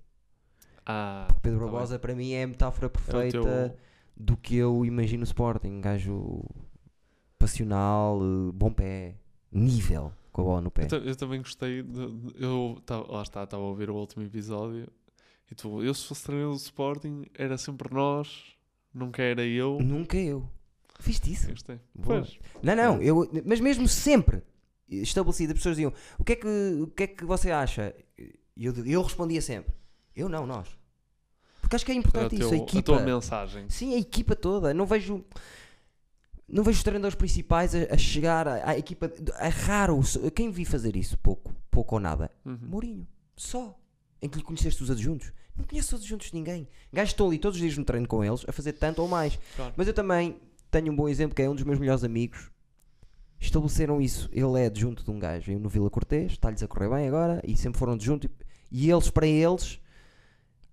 Ah, 0.85 1.27
Pedro 1.43 1.59
tá 1.59 1.65
Barbosa 1.65 1.99
para 1.99 2.15
mim 2.15 2.33
é 2.33 2.43
a 2.43 2.47
metáfora 2.47 2.89
bem. 2.89 2.97
É 2.97 3.11
perfeita 3.31 3.41
teu- 3.41 3.77
do 4.17 4.37
que 4.37 4.55
eu 4.57 4.85
imagino 4.85 5.23
o 5.23 5.25
Sporting. 5.25 5.69
Um 5.69 5.81
gajo 5.81 6.45
passional, 7.51 8.18
eh, 8.20 8.52
bom 8.52 8.73
pé, 8.73 9.14
nível 9.52 10.12
com 10.32 10.43
a 10.43 10.44
bola 10.44 10.60
no 10.60 10.70
pé. 10.70 10.89
Eu, 10.90 10.98
eu 11.05 11.16
também 11.16 11.40
gostei. 11.40 11.82
De, 11.82 12.06
de- 12.12 12.43
eu 12.43 12.81
tava, 12.85 13.10
lá 13.10 13.23
está, 13.23 13.44
estava 13.44 13.62
a 13.62 13.66
ouvir 13.66 13.89
o 13.89 13.94
último 13.94 14.24
episódio. 14.24 14.89
E 15.51 15.55
tu, 15.55 15.82
eu 15.82 15.94
se 15.94 16.06
fosse 16.06 16.24
treinador 16.24 16.55
do 16.55 16.59
Sporting, 16.59 17.24
era 17.35 17.56
sempre 17.56 17.93
nós, 17.94 18.28
nunca 18.93 19.23
era 19.23 19.44
eu. 19.44 19.78
Nunca 19.81 20.16
eu. 20.16 20.48
Viste 20.98 21.32
isso? 21.32 21.47
Eu 21.47 21.51
gostei. 21.52 21.78
Pois, 22.02 22.39
Não, 22.62 22.74
não, 22.74 23.01
eu, 23.02 23.31
mas 23.44 23.60
mesmo 23.60 23.86
sempre 23.86 24.43
estabelecido, 24.89 25.52
as 25.52 25.59
pessoas 25.59 25.77
diziam: 25.77 25.93
o 26.18 26.24
que 26.24 26.32
é 26.32 26.36
que, 26.36 26.47
o 26.82 26.86
que, 26.89 27.02
é 27.05 27.06
que 27.06 27.24
você 27.24 27.51
acha? 27.52 27.94
E 28.56 28.64
eu, 28.66 28.74
eu 28.85 29.02
respondia 29.02 29.40
sempre: 29.40 29.73
eu 30.16 30.28
não, 30.28 30.47
nós. 30.47 30.68
Porque 31.60 31.77
acho 31.77 31.85
que 31.86 31.93
é 31.93 31.94
importante 31.94 32.35
o 32.35 32.39
isso, 32.39 32.47
a 32.47 32.51
teu- 32.51 32.60
a 32.60 32.62
equipa. 32.64 32.82
tua 32.82 33.01
mensagem. 33.02 33.68
Sim, 33.68 33.94
a 33.94 33.98
equipa 33.98 34.35
toda. 34.35 34.73
Não 34.74 34.86
vejo. 34.86 35.24
Não 36.48 36.62
vejo 36.62 36.78
os 36.78 36.82
treinadores 36.85 37.16
principais 37.16 37.74
a, 37.74 37.94
a 37.94 37.98
chegar 37.98 38.47
à, 38.47 38.70
à 38.70 38.78
equipa. 38.78 39.10
É 39.39 39.48
raro. 39.48 40.01
Quem 40.35 40.51
vi 40.51 40.64
fazer 40.64 40.97
isso? 40.97 41.18
Pouco. 41.18 41.55
Pouco 41.70 41.97
ou 41.97 42.01
nada. 42.01 42.31
Uhum. 42.44 42.59
Mourinho. 42.62 43.06
Só. 43.36 43.78
Em 44.23 44.28
que 44.28 44.39
lhe 44.39 44.44
conheceste 44.44 44.82
os 44.82 44.90
adjuntos. 44.90 45.32
Não 45.56 45.64
conheço 45.64 45.94
os 45.97 46.02
adjuntos 46.02 46.28
de 46.28 46.35
ninguém. 46.35 46.68
Estão 46.93 47.27
ali 47.27 47.39
todos 47.39 47.56
os 47.56 47.62
dias 47.62 47.77
no 47.77 47.85
treino 47.85 48.06
com 48.06 48.24
eles 48.24 48.44
a 48.47 48.52
fazer 48.52 48.74
tanto 48.74 49.02
ou 49.02 49.09
mais. 49.09 49.39
Claro. 49.56 49.74
Mas 49.77 49.89
eu 49.89 49.94
também 49.94 50.36
tenho 50.70 50.93
um 50.93 50.97
bom 50.97 51.09
exemplo 51.09 51.35
que 51.35 51.43
é 51.43 51.48
um 51.48 51.55
dos 51.55 51.64
meus 51.64 51.78
melhores 51.78 52.05
amigos. 52.05 52.51
Estabeleceram 53.40 54.01
isso. 54.01 54.28
Ele 54.32 54.60
é 54.60 54.66
adjunto 54.66 55.05
de 55.05 55.10
um 55.10 55.18
gajo 55.18 55.51
aí 55.51 55.59
no 55.59 55.68
Vila 55.68 55.90
Cortês, 55.90 56.32
está-lhes 56.32 56.62
a 56.62 56.68
correr 56.68 56.89
bem 56.89 57.09
agora 57.09 57.40
e 57.44 57.56
sempre 57.56 57.78
foram 57.78 57.94
adjunto. 57.94 58.27
E, 58.70 58.86
e 58.86 58.90
eles, 58.90 59.10
para 59.10 59.27
eles, 59.27 59.78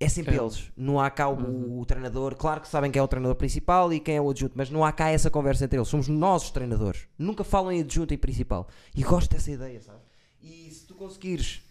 é 0.03 0.09
sempre 0.09 0.35
É. 0.35 0.39
eles. 0.39 0.71
Não 0.77 0.99
há 0.99 1.09
cá 1.09 1.27
o, 1.29 1.35
Uhum. 1.35 1.79
o 1.79 1.85
treinador. 1.85 2.35
Claro 2.35 2.61
que 2.61 2.67
sabem 2.67 2.91
quem 2.91 2.99
é 2.99 3.03
o 3.03 3.07
treinador 3.07 3.35
principal 3.35 3.91
e 3.93 3.99
quem 3.99 4.15
é 4.17 4.21
o 4.21 4.29
adjunto, 4.29 4.53
mas 4.55 4.69
não 4.69 4.83
há 4.85 4.91
cá 4.91 5.09
essa 5.09 5.29
conversa 5.31 5.65
entre 5.65 5.77
eles. 5.77 5.87
Somos 5.87 6.07
nós 6.07 6.43
os 6.43 6.51
treinadores. 6.51 7.07
Nunca 7.17 7.43
falam 7.43 7.71
em 7.71 7.81
adjunto 7.81 8.13
e 8.13 8.17
principal. 8.17 8.67
E 8.95 9.03
gosto 9.03 9.31
dessa 9.31 9.51
ideia, 9.51 9.81
sabe? 9.81 9.99
E 10.41 10.69
se 10.71 10.85
tu 10.85 10.93
conseguires 10.95 11.61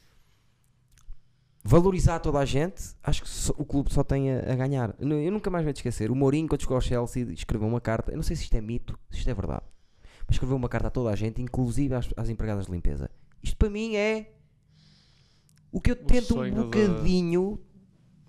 valorizar 1.65 2.19
toda 2.19 2.39
a 2.39 2.45
gente, 2.45 2.83
acho 3.03 3.23
que 3.23 3.29
só- 3.29 3.55
o 3.57 3.65
clube 3.65 3.93
só 3.93 4.03
tem 4.03 4.33
a, 4.33 4.53
a 4.53 4.57
ganhar. 4.57 4.95
Eu 4.99 5.31
nunca 5.31 5.49
mais 5.51 5.65
vou 5.65 5.73
te 5.73 5.77
esquecer. 5.77 6.11
O 6.11 6.15
Mourinho, 6.17 6.49
quando 6.49 6.61
chegou 6.61 6.75
ao 6.75 6.81
Chelsea, 6.81 7.25
escreveu 7.33 7.69
uma 7.69 7.81
carta. 7.81 8.11
Eu 8.11 8.17
não 8.17 8.23
sei 8.23 8.35
se 8.37 8.43
isto 8.45 8.55
é 8.57 8.61
mito, 8.61 8.99
se 9.11 9.19
isto 9.19 9.31
é 9.31 9.35
verdade. 9.35 9.63
Mas 10.27 10.35
escreveu 10.37 10.57
uma 10.57 10.69
carta 10.69 10.89
a 10.89 10.91
toda 10.91 11.11
a 11.11 11.17
gente, 11.17 11.41
inclusive 11.41 11.95
às, 11.95 12.09
às 12.17 12.29
empregadas 12.29 12.67
de 12.67 12.73
limpeza. 12.73 13.09
Isto 13.43 13.57
para 13.57 13.71
mim 13.71 13.95
é 13.97 14.33
o 15.71 15.81
que 15.81 15.91
eu 15.93 15.97
tento 15.97 16.35
um 16.35 16.37
sonho 16.39 16.55
da- 16.55 16.63
bocadinho, 16.65 17.61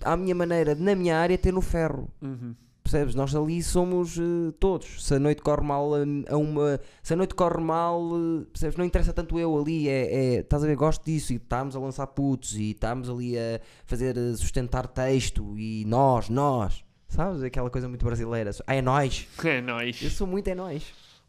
à 0.04 0.16
minha 0.18 0.36
maneira, 0.36 0.76
na 0.76 0.96
minha 0.96 1.18
área, 1.18 1.38
ter 1.38 1.52
no 1.54 1.62
ferro. 1.62 2.10
Uhum. 2.22 2.56
Percebes? 2.84 3.16
Nós 3.16 3.34
ali 3.34 3.64
somos 3.64 4.18
eh, 4.18 4.52
todos. 4.60 5.06
Se 5.08 5.16
a 5.16 5.20
noite 5.20 5.42
corre 5.42 5.64
mal 5.64 5.94
a, 5.96 6.00
a 6.30 6.38
uma. 6.38 6.80
Se 7.02 7.14
a 7.14 7.16
noite 7.16 7.34
corre 7.34 7.62
mal, 7.62 8.02
eh, 8.14 8.46
percebes? 8.52 8.76
Não 8.76 8.84
interessa 8.84 9.14
tanto 9.14 9.40
eu 9.40 9.58
ali. 9.58 9.88
É, 9.88 10.14
é- 10.14 10.40
estás 10.42 10.64
a 10.64 10.68
ver? 10.68 10.76
Gosto 10.76 11.06
disso. 11.06 11.32
E 11.32 11.38
estamos 11.38 11.78
a 11.78 11.80
lançar 11.80 12.06
putos. 12.08 12.56
E 12.56 12.72
estamos 12.72 13.10
ali 13.10 13.38
a 13.38 13.62
fazer 13.86 14.18
eh, 14.18 14.36
sustentar 14.36 14.86
texto. 14.88 15.58
E 15.58 15.86
nós, 15.86 16.28
nós. 16.30 16.84
Sabes? 17.08 17.42
Aquela 17.42 17.70
coisa 17.70 17.88
muito 17.88 18.06
brasileira. 18.06 18.52
Ah, 18.68 18.76
é 18.76 18.82
nós. 18.82 19.28
É 19.46 19.62
nóis. 19.62 20.02
Eu 20.02 20.10
sou 20.10 20.28
muito 20.28 20.50
é 20.50 20.56
nós. 20.56 20.84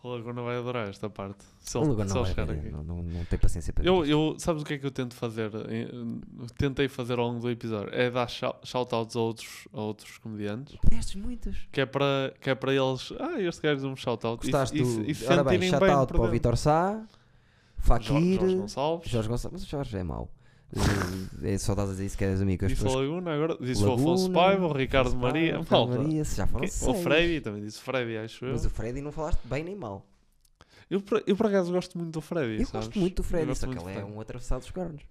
O 0.04 0.08
Laguna 0.08 0.42
vai 0.42 0.58
adorar 0.58 0.86
esta 0.90 1.08
parte. 1.08 1.42
Se 1.60 1.78
O 1.78 1.82
ele 1.82 1.94
vai 1.94 2.44
ver, 2.44 2.70
não, 2.70 2.84
não, 2.84 3.02
não 3.02 3.24
tem 3.24 3.38
paciência 3.38 3.72
para 3.72 3.82
Eu, 3.86 4.04
eu, 4.04 4.34
sabes 4.38 4.60
o 4.62 4.64
que 4.66 4.74
é 4.74 4.78
que 4.78 4.84
eu 4.84 4.90
tento 4.90 5.14
fazer? 5.14 5.50
Eh, 5.54 5.88
Tentei 6.58 6.88
fazer 6.88 7.18
ao 7.18 7.26
longo 7.28 7.40
do 7.40 7.50
episódio. 7.50 7.88
É 7.90 8.10
dar 8.10 8.28
shou- 8.28 8.54
shout-outs 8.62 9.16
a 9.16 9.20
outros, 9.20 9.66
a 9.72 9.80
outros 9.80 10.18
comediantes. 10.18 10.76
Destes 10.90 11.14
muitos. 11.14 11.56
Que 11.72 11.80
é 11.80 11.86
para, 11.86 12.34
que 12.38 12.50
é 12.50 12.54
para 12.54 12.74
eles. 12.74 13.14
Ah, 13.18 13.40
este 13.40 13.62
gajo 13.62 13.80
deu 13.80 13.90
um 13.90 13.96
shout-out. 13.96 14.46
E, 14.46 14.50
Gostaste 14.50 14.76
e, 14.76 14.82
do. 14.82 15.10
e 15.10 15.14
se 15.14 15.24
Ora 15.26 15.42
bem, 15.42 15.52
sentirem 15.54 15.70
shout 15.70 15.84
bem 15.86 15.94
out 15.94 16.12
por 16.12 16.20
para 16.20 16.28
o. 16.28 16.30
Vitor 16.30 16.56
Sá, 16.58 16.92
Jorge, 16.92 17.08
Fakir. 17.78 18.40
Jorge 18.40 18.56
Gonçalves. 18.56 19.10
Jorge 19.10 19.28
Gonçalves. 19.30 19.62
Mas 19.62 19.66
o 19.66 19.70
Jorge 19.70 19.96
é 19.96 20.02
mau. 20.04 20.30
Eh, 20.74 21.54
é 21.54 21.58
só 21.58 21.72
estás 21.72 21.88
a 21.88 21.92
dizer 21.92 22.06
isso 22.06 22.18
que 22.18 22.24
és 22.24 22.40
amigo. 22.40 22.66
Disse 22.66 22.82
pessoas 22.82 23.06
Laguna, 23.06 23.34
agora 23.34 23.56
disse 23.60 23.84
o 23.84 23.92
Afonso 23.92 24.24
Laguna, 24.24 24.40
Paiva, 24.40 24.66
o 24.66 24.72
Ricardo 24.72 25.16
Maria. 25.16 25.52
Paiva, 25.54 25.66
malta. 25.70 26.02
Maria, 26.02 26.24
já 26.24 26.46
foram 26.46 26.66
seis. 26.66 26.88
O 26.88 27.02
Freddy, 27.02 27.40
também 27.40 27.62
disse 27.62 27.80
Freddy, 27.80 28.16
acho 28.16 28.44
eu. 28.44 28.52
Mas 28.52 28.64
o 28.64 28.70
Freddy 28.70 29.00
não 29.00 29.12
falaste 29.12 29.40
bem 29.44 29.62
nem 29.62 29.76
mal. 29.76 30.06
Eu, 30.90 31.00
por, 31.00 31.22
eu 31.26 31.36
por 31.36 31.46
acaso 31.46 31.72
gosto 31.72 31.96
muito 31.96 32.12
do 32.12 32.20
Freddy. 32.20 32.60
Eu 32.60 32.66
sabes? 32.66 32.88
gosto 32.88 32.98
muito 32.98 33.16
do 33.16 33.22
Freddy, 33.22 33.54
só 33.54 33.66
que 33.66 33.78
ele 33.78 33.98
é 33.98 34.04
um 34.04 34.20
atravessado 34.20 34.60
dos 34.60 34.70
cornos. 34.70 35.02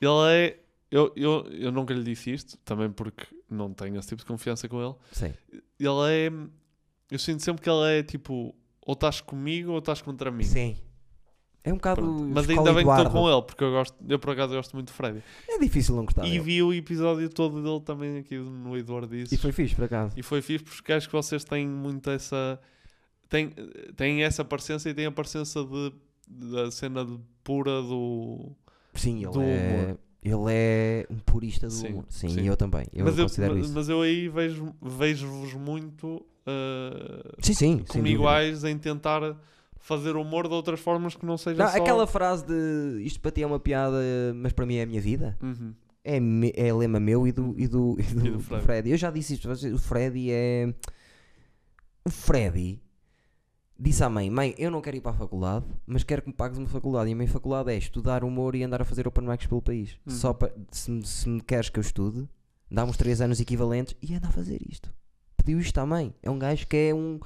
Ele 0.00 0.10
é. 0.30 0.60
Eu, 0.90 1.12
eu, 1.16 1.46
eu 1.50 1.70
nunca 1.70 1.92
lhe 1.92 2.02
disse 2.02 2.32
isto, 2.32 2.56
também 2.64 2.90
porque 2.90 3.26
não 3.50 3.74
tenho 3.74 3.98
esse 3.98 4.08
tipo 4.08 4.22
de 4.22 4.26
confiança 4.26 4.66
com 4.68 4.82
ele. 4.82 4.94
Sim. 5.12 5.34
Ele 5.78 6.08
é. 6.08 6.32
Eu 7.10 7.18
sinto 7.18 7.42
sempre 7.42 7.62
que 7.62 7.68
ele 7.68 7.98
é 7.98 8.02
tipo. 8.02 8.54
Ou 8.86 8.94
estás 8.94 9.20
comigo 9.20 9.72
ou 9.72 9.80
estás 9.80 10.00
contra 10.00 10.30
mim. 10.30 10.44
Sim. 10.44 10.76
É 11.68 11.72
um 11.72 11.76
bocado. 11.76 12.02
Pronto. 12.02 12.24
Mas 12.34 12.48
ainda 12.48 12.62
bem 12.62 12.74
que 12.74 12.78
estou 12.80 12.92
Eduardo. 12.94 13.10
com 13.10 13.30
ele, 13.30 13.42
porque 13.42 13.64
eu, 13.64 13.70
gosto, 13.70 13.96
eu 14.08 14.18
por 14.18 14.30
acaso 14.30 14.54
gosto 14.54 14.74
muito 14.74 14.86
do 14.88 14.92
Freddy. 14.92 15.22
É 15.48 15.58
difícil 15.58 15.94
não 15.96 16.04
gostar. 16.04 16.24
e 16.26 16.30
dele. 16.30 16.40
vi 16.40 16.62
o 16.62 16.72
episódio 16.72 17.28
todo 17.28 17.62
dele 17.62 17.80
também 17.80 18.18
aqui 18.18 18.36
no 18.38 18.76
Eduardo 18.76 19.08
disse. 19.14 19.34
E 19.34 19.38
foi 19.38 19.52
fixe, 19.52 19.74
por 19.74 19.84
acaso. 19.84 20.12
E 20.16 20.22
foi 20.22 20.40
fixe 20.42 20.64
porque 20.64 20.92
acho 20.92 21.06
que 21.08 21.14
vocês 21.14 21.44
têm 21.44 21.66
muito 21.66 22.08
essa. 22.10 22.58
Têm, 23.28 23.50
têm 23.94 24.22
essa 24.22 24.44
parecença 24.44 24.88
e 24.88 24.94
têm 24.94 25.04
a 25.06 25.12
parecença 25.12 25.62
de, 25.62 25.92
da 26.26 26.70
cena 26.70 27.04
de 27.04 27.18
pura 27.44 27.82
do. 27.82 28.52
Sim, 28.94 29.22
ele 29.22 29.32
do 29.32 29.42
é. 29.42 29.96
Ele 30.20 30.44
é 30.48 31.06
um 31.08 31.18
purista 31.18 31.68
do 31.68 31.72
Sim, 31.72 31.88
humor. 31.88 32.04
Sim, 32.08 32.28
sim. 32.30 32.46
eu 32.46 32.56
também. 32.56 32.86
Eu 32.92 33.04
mas, 33.04 33.16
eu, 33.16 33.24
considero 33.26 33.54
mas, 33.54 33.64
isso. 33.66 33.74
mas 33.74 33.88
eu 33.88 34.02
aí 34.02 34.28
vejo- 34.28 34.74
vejo-vos 34.82 35.54
muito 35.54 36.16
uh, 36.46 37.36
Sim, 37.40 37.54
sim. 37.54 37.84
como 37.86 38.06
iguais 38.06 38.64
em 38.64 38.76
tentar 38.76 39.36
fazer 39.78 40.16
humor 40.16 40.48
de 40.48 40.54
outras 40.54 40.80
formas 40.80 41.14
que 41.14 41.24
não 41.24 41.36
seja 41.38 41.62
Não, 41.64 41.70
só. 41.70 41.76
Aquela 41.78 42.06
frase 42.06 42.44
de 42.46 43.02
isto 43.02 43.20
para 43.20 43.30
ti 43.30 43.42
é 43.42 43.46
uma 43.46 43.60
piada, 43.60 43.96
mas 44.36 44.52
para 44.52 44.66
mim 44.66 44.76
é 44.76 44.82
a 44.82 44.86
minha 44.86 45.00
vida. 45.00 45.36
Uhum. 45.42 45.72
É, 46.04 46.18
me- 46.20 46.52
é 46.56 46.72
lema 46.72 46.98
meu 47.00 47.26
e 47.26 47.32
do, 47.32 47.54
e 47.58 47.66
do, 47.68 47.96
e 47.98 48.02
do, 48.02 48.26
E 48.26 48.30
do 48.30 48.40
Freddy. 48.40 48.64
Freddy. 48.64 48.90
Eu 48.90 48.96
já 48.96 49.10
disse 49.10 49.34
isto, 49.34 49.48
o 49.50 49.78
Freddy 49.78 50.30
é. 50.30 50.72
O 52.04 52.10
Freddy 52.10 52.80
disse 53.78 54.02
à 54.02 54.08
mãe: 54.08 54.30
Mãe, 54.30 54.54
eu 54.58 54.70
não 54.70 54.80
quero 54.80 54.96
ir 54.96 55.00
para 55.00 55.12
a 55.12 55.14
faculdade, 55.14 55.66
mas 55.86 56.02
quero 56.04 56.22
que 56.22 56.28
me 56.28 56.34
pagues 56.34 56.58
uma 56.58 56.68
faculdade. 56.68 57.10
E 57.10 57.12
a 57.12 57.16
minha 57.16 57.28
faculdade 57.28 57.70
é 57.70 57.76
estudar 57.76 58.24
humor 58.24 58.54
e 58.54 58.62
andar 58.62 58.80
a 58.80 58.84
fazer 58.84 59.06
open 59.06 59.26
mics 59.26 59.46
pelo 59.46 59.60
país. 59.62 59.98
Uhum. 60.06 60.14
Só 60.14 60.32
para, 60.32 60.52
se, 60.70 60.90
me- 60.90 61.04
se 61.06 61.28
me 61.28 61.40
queres 61.40 61.68
que 61.68 61.78
eu 61.78 61.82
estude, 61.82 62.28
dá-me 62.70 62.90
uns 62.90 62.96
3 62.96 63.20
anos 63.20 63.40
equivalentes 63.40 63.94
e 64.00 64.14
anda 64.14 64.28
a 64.28 64.32
fazer 64.32 64.58
isto. 64.68 64.92
Pediu 65.36 65.58
isto 65.60 65.78
à 65.78 65.84
mãe. 65.86 66.14
É 66.22 66.30
um 66.30 66.38
gajo 66.38 66.66
que 66.66 66.76
é 66.76 66.94
um. 66.94 67.20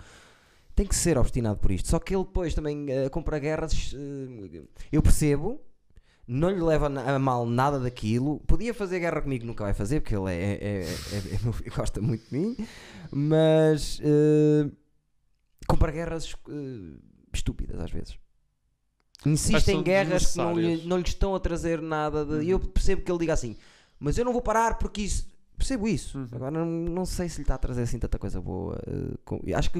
Tem 0.74 0.86
que 0.86 0.96
ser 0.96 1.18
obstinado 1.18 1.58
por 1.58 1.70
isto. 1.70 1.88
Só 1.88 1.98
que 1.98 2.14
ele 2.14 2.24
depois 2.24 2.54
também 2.54 2.86
eh, 2.90 3.08
compra 3.10 3.38
guerras. 3.38 3.92
eh, 3.94 4.62
eu 4.90 5.02
percebo, 5.02 5.60
não 6.26 6.48
lhe 6.50 6.62
leva 6.62 6.86
a 6.86 7.18
mal 7.18 7.44
nada 7.44 7.78
daquilo. 7.78 8.40
Podia 8.46 8.72
fazer 8.72 8.98
guerra 9.00 9.20
comigo, 9.20 9.44
nunca 9.44 9.64
vai 9.64 9.74
fazer, 9.74 10.00
porque 10.00 10.16
ele 10.16 10.30
é, 10.30 10.34
é- 10.34 10.82
é- 10.82 10.84
é- 10.84 11.66
é 11.66 11.70
gosta 11.76 12.00
muito 12.00 12.28
de 12.30 12.38
mim. 12.38 12.56
Mas 13.10 14.00
eh, 14.02 14.70
compra 15.68 15.92
guerras 15.92 16.34
eh, 16.48 16.98
estúpidas 17.34 17.78
às 17.80 17.90
vezes. 17.90 18.16
Insiste 19.24 19.68
em 19.68 19.82
guerras 19.82 20.32
que 20.32 20.38
não 20.38 20.54
lhe, 20.58 20.84
não 20.86 20.96
lhe 20.96 21.04
estão 21.06 21.34
a 21.34 21.40
trazer 21.40 21.80
nada. 21.80 22.24
De, 22.24 22.44
E 22.44 22.50
eu 22.50 22.58
Uhum. 22.58 22.66
percebo 22.66 23.02
que 23.02 23.10
ele 23.12 23.18
diga 23.20 23.34
assim: 23.34 23.56
Mas 24.00 24.16
eu 24.18 24.24
não 24.24 24.32
vou 24.32 24.42
parar 24.42 24.78
porque 24.78 25.02
isso. 25.02 25.30
Percebo 25.62 25.86
isso. 25.86 26.18
Uhum. 26.18 26.26
Agora 26.32 26.50
não, 26.50 26.66
não 26.66 27.04
sei 27.06 27.28
se 27.28 27.36
lhe 27.36 27.42
está 27.42 27.54
a 27.54 27.58
trazer 27.58 27.82
assim 27.82 27.98
tanta 27.98 28.18
coisa 28.18 28.40
boa. 28.40 28.76
eh, 28.84 29.14
com- 29.24 29.40
acho, 29.54 29.70
que, 29.70 29.78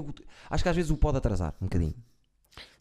acho 0.49 0.63
que 0.63 0.69
às 0.69 0.77
vezes 0.77 0.91
o 0.93 0.97
pode 0.97 1.19
atrasar 1.19 1.55
um 1.61 1.65
bocadinho. 1.67 1.95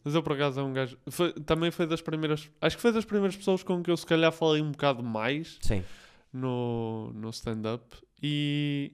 Mas 0.04 0.14
eu 0.14 0.22
por 0.22 0.34
acaso 0.34 0.60
é 0.60 0.62
um 0.62 0.72
gajo. 0.72 0.96
foi- 1.10 1.32
também 1.32 1.70
foi 1.72 1.86
das 1.86 2.00
primeiras. 2.00 2.48
Acho 2.60 2.76
que 2.76 2.82
foi 2.82 2.92
das 2.92 3.04
primeiras 3.04 3.34
pessoas 3.36 3.62
com 3.64 3.82
que 3.82 3.90
eu 3.90 3.96
se 3.96 4.06
calhar 4.06 4.30
falei 4.30 4.62
um 4.62 4.70
bocado 4.70 5.02
mais 5.02 5.58
Sim. 5.62 5.82
no, 6.32 7.10
no 7.12 7.30
stand-up. 7.30 7.84
E. 8.22 8.92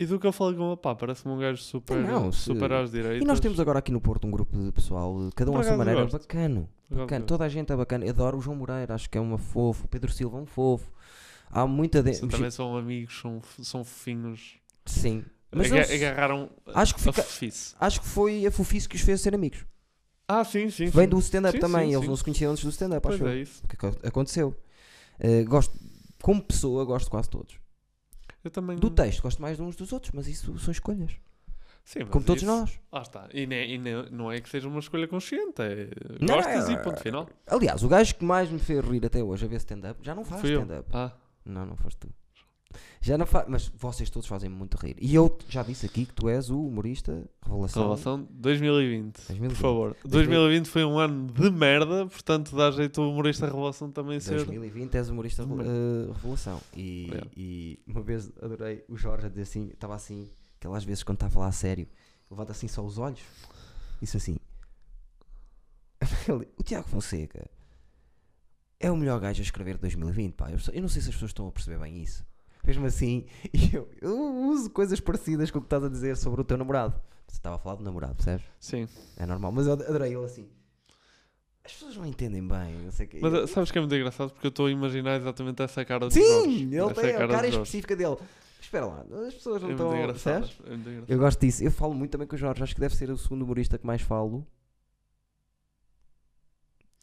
E 0.00 0.06
do 0.06 0.18
que 0.18 0.26
eu 0.26 0.32
falei 0.32 0.56
com 0.58 0.76
pá, 0.76 0.92
parece-me 0.92 1.32
um 1.32 1.38
gajo 1.38 1.62
super, 1.62 1.96
Não, 1.98 2.32
se- 2.32 2.40
super 2.40 2.72
às 2.72 2.90
direitas. 2.90 3.22
E 3.22 3.24
nós 3.24 3.38
temos 3.38 3.60
agora 3.60 3.78
aqui 3.78 3.92
no 3.92 4.00
Porto 4.00 4.26
um 4.26 4.30
grupo 4.32 4.58
de 4.58 4.72
pessoal, 4.72 5.28
eh, 5.28 5.30
cada 5.36 5.52
um 5.52 5.56
à 5.56 5.62
sua 5.62 5.76
maneira, 5.76 6.02
gosto. 6.02 6.18
bacano. 6.18 6.68
Gosto. 6.90 7.22
Toda 7.26 7.44
a 7.44 7.48
gente 7.48 7.72
é 7.72 7.76
bacana. 7.76 8.04
Eu 8.04 8.10
adoro 8.10 8.38
o 8.38 8.40
João 8.40 8.56
Moreira, 8.56 8.92
acho 8.94 9.08
que 9.08 9.16
é 9.16 9.20
uma 9.20 9.38
fofo. 9.38 9.84
O 9.84 9.88
Pedro 9.88 10.10
Silva 10.10 10.36
é 10.38 10.40
um 10.40 10.46
fofo. 10.46 10.90
Há 11.54 11.66
muita. 11.66 12.02
De... 12.02 12.14
Sim, 12.14 12.28
também 12.28 12.50
são 12.50 12.76
amigos, 12.76 13.18
são, 13.20 13.40
são 13.62 13.84
fofinhos. 13.84 14.56
Sim. 14.84 15.24
Mas 15.50 15.68
Aga- 15.70 15.76
eles- 15.76 15.90
agarraram 16.02 16.50
acho 16.74 16.94
que 16.94 17.00
a 17.00 17.04
fica- 17.12 17.22
fofice. 17.22 17.74
Acho 17.78 18.00
que 18.00 18.06
foi 18.08 18.44
a 18.44 18.50
fofice 18.50 18.88
que 18.88 18.96
os 18.96 19.02
fez 19.02 19.20
ser 19.20 19.34
amigos. 19.34 19.64
Ah, 20.26 20.42
sim, 20.42 20.68
sim. 20.70 20.86
Vem 20.86 21.04
sim. 21.04 21.10
do 21.10 21.18
stand-up 21.20 21.58
também. 21.60 21.86
sim, 21.86 21.92
Eles 21.92 22.00
sim. 22.02 22.08
não 22.08 22.16
se 22.16 22.24
conheciam 22.24 22.50
antes 22.52 22.64
do 22.64 22.70
stand-up, 22.70 23.06
acho 23.06 23.26
é 23.26 23.36
isso. 23.36 23.62
Que 23.68 23.86
é 23.86 24.08
aconteceu? 24.08 24.56
Eh, 25.20 25.44
gosto, 25.44 25.78
como 26.22 26.42
pessoa, 26.42 26.84
gosto 26.84 27.08
quase 27.10 27.28
todos. 27.30 27.56
Eu 28.42 28.50
também. 28.50 28.76
Do 28.76 28.90
texto, 28.90 29.22
gosto 29.22 29.40
mais 29.40 29.56
de 29.56 29.62
uns 29.62 29.76
dos 29.76 29.92
outros, 29.92 30.12
mas 30.12 30.26
isso 30.26 30.58
são 30.58 30.72
escolhas. 30.72 31.12
Sim, 31.84 32.06
Como 32.06 32.24
todos 32.24 32.42
isso- 32.42 32.50
nós. 32.50 32.80
Lá 32.90 33.02
está. 33.02 33.28
E, 33.32 33.46
nem- 33.46 33.74
e 33.74 33.78
não 34.10 34.32
é 34.32 34.40
que 34.40 34.48
seja 34.48 34.66
uma 34.66 34.80
escolha 34.80 35.06
consciente. 35.06 35.60
É, 35.60 35.88
Não, 36.20 36.34
gostas 36.36 36.68
é- 36.68 36.72
e 36.72 36.82
ponto 36.82 36.98
final. 37.00 37.28
Aliás, 37.46 37.82
o 37.84 37.88
gajo 37.88 38.14
que 38.14 38.24
mais 38.24 38.50
me 38.50 38.58
fez 38.58 38.82
rir 38.84 39.04
até 39.04 39.22
hoje 39.22 39.44
a 39.44 39.48
ver 39.48 39.56
stand-up 39.56 40.00
já 40.02 40.14
não 40.14 40.24
faz 40.24 40.42
stand-up. 40.42 40.88
Ah, 40.92 41.12
Não, 41.44 41.66
não 41.66 41.76
foste 41.76 41.98
tu. 41.98 42.08
Já 43.00 43.16
não 43.16 43.26
fa... 43.26 43.44
Mas 43.48 43.68
vocês 43.68 44.10
todos 44.10 44.26
fazem 44.26 44.48
muito 44.50 44.76
rir. 44.76 44.96
E 45.00 45.14
eu 45.14 45.38
já 45.48 45.62
disse 45.62 45.86
aqui 45.86 46.06
que 46.06 46.12
tu 46.12 46.28
és 46.28 46.50
o 46.50 46.60
humorista 46.66 47.24
revelação. 47.44 47.82
Revelação 47.82 48.28
2020. 48.30 49.16
2020. 49.28 49.50
Por 49.50 49.56
favor. 49.62 49.96
2020 50.04 50.66
foi 50.68 50.84
um 50.84 50.98
ano 50.98 51.32
de 51.32 51.50
merda, 51.50 52.06
portanto 52.06 52.56
dá 52.56 52.70
jeito 52.70 53.00
o 53.00 53.10
humorista 53.10 53.46
revelação 53.46 53.90
também 53.92 54.18
ser. 54.18 54.36
2020 54.36 54.94
és 54.96 55.08
humorista 55.08 55.42
eh, 55.42 56.12
revelação. 56.14 56.60
E, 56.74 57.04
Yeah. 57.04 57.30
e 57.36 57.78
uma 57.86 58.02
vez 58.02 58.32
adorei 58.42 58.84
o 58.88 58.96
Jorge 58.96 59.26
a 59.26 59.28
dizer 59.28 59.42
assim, 59.42 59.68
estava 59.68 59.94
assim, 59.94 60.28
aquelas 60.58 60.82
vezes 60.82 61.02
quando 61.04 61.16
está 61.16 61.26
a 61.26 61.30
falar 61.30 61.48
a 61.48 61.52
sério, 61.52 61.86
levanta 62.30 62.52
assim 62.52 62.66
só 62.66 62.82
os 62.84 62.98
olhos, 62.98 63.20
disse 64.00 64.16
assim. 64.16 64.36
Ele, 66.28 66.48
o 66.58 66.62
Tiago 66.62 66.88
Fonseca 66.88 67.48
é 68.84 68.90
o 68.90 68.96
melhor 68.96 69.18
gajo 69.20 69.40
a 69.40 69.44
escrever 69.44 69.74
de 69.74 69.80
2020, 69.82 70.32
pá. 70.34 70.50
Eu, 70.50 70.58
eu 70.72 70.80
não 70.82 70.88
sei 70.88 71.00
se 71.02 71.08
as 71.08 71.14
pessoas 71.14 71.30
estão 71.30 71.46
a 71.48 71.52
perceber 71.52 71.78
bem 71.78 72.02
isso. 72.02 72.24
Fez-me 72.64 72.86
assim, 72.86 73.26
eu, 73.72 73.88
eu 74.00 74.18
uso 74.48 74.70
coisas 74.70 74.98
parecidas 75.00 75.50
com 75.50 75.58
o 75.58 75.60
que 75.60 75.66
estás 75.66 75.84
a 75.84 75.88
dizer 75.88 76.16
sobre 76.16 76.40
o 76.40 76.44
teu 76.44 76.56
namorado. 76.56 76.94
Você 77.26 77.36
estava 77.38 77.56
a 77.56 77.58
falar 77.58 77.76
do 77.76 77.84
namorado, 77.84 78.14
percebes? 78.14 78.44
Sim. 78.60 78.86
É 79.16 79.26
normal, 79.26 79.52
mas 79.52 79.66
eu 79.66 79.72
adorei 79.72 80.14
ele 80.14 80.24
assim. 80.24 80.48
As 81.64 81.72
pessoas 81.72 81.96
não 81.96 82.04
entendem 82.04 82.46
bem, 82.46 82.74
não 82.84 82.92
sei 82.92 83.06
o 83.06 83.08
quê. 83.08 83.18
Mas 83.22 83.32
Eu- 83.32 83.44
eh, 83.44 83.46
sabes 83.46 83.70
que 83.70 83.78
é 83.78 83.80
muito 83.80 83.94
engraçado 83.94 84.30
porque 84.30 84.46
eu 84.46 84.50
estou 84.50 84.66
a 84.66 84.70
imaginar 84.70 85.16
exatamente 85.16 85.62
essa 85.62 85.82
cara 85.84 86.08
de 86.08 86.14
Jorge. 86.20 86.44
Sim, 86.58 86.64
ele 86.66 86.76
Essa 86.76 86.94
tem 86.94 87.10
a 87.10 87.18
cara 87.18 87.32
Jorge. 87.32 87.48
específica 87.48 87.96
dele. 87.96 88.16
Espera 88.60 88.86
lá, 88.86 89.04
as 89.26 89.34
pessoas 89.34 89.62
não 89.62 89.70
É 89.70 89.72
muito 89.72 89.82
estão. 89.84 89.96
engraçado. 89.98 90.40
percebes? 90.40 90.66
É 90.66 90.70
muito 90.70 90.88
engraçado. 90.90 91.10
Eu 91.10 91.18
gosto 91.18 91.40
disso. 91.40 91.64
Eu 91.64 91.70
falo 91.70 91.94
muito 91.94 92.10
também 92.10 92.26
com 92.26 92.34
o 92.34 92.38
Jorge. 92.38 92.62
Acho 92.62 92.74
que 92.74 92.80
deve 92.80 92.94
ser 92.94 93.10
o 93.10 93.16
segundo 93.16 93.42
humorista 93.42 93.78
que 93.78 93.86
mais 93.86 94.02
falo 94.02 94.46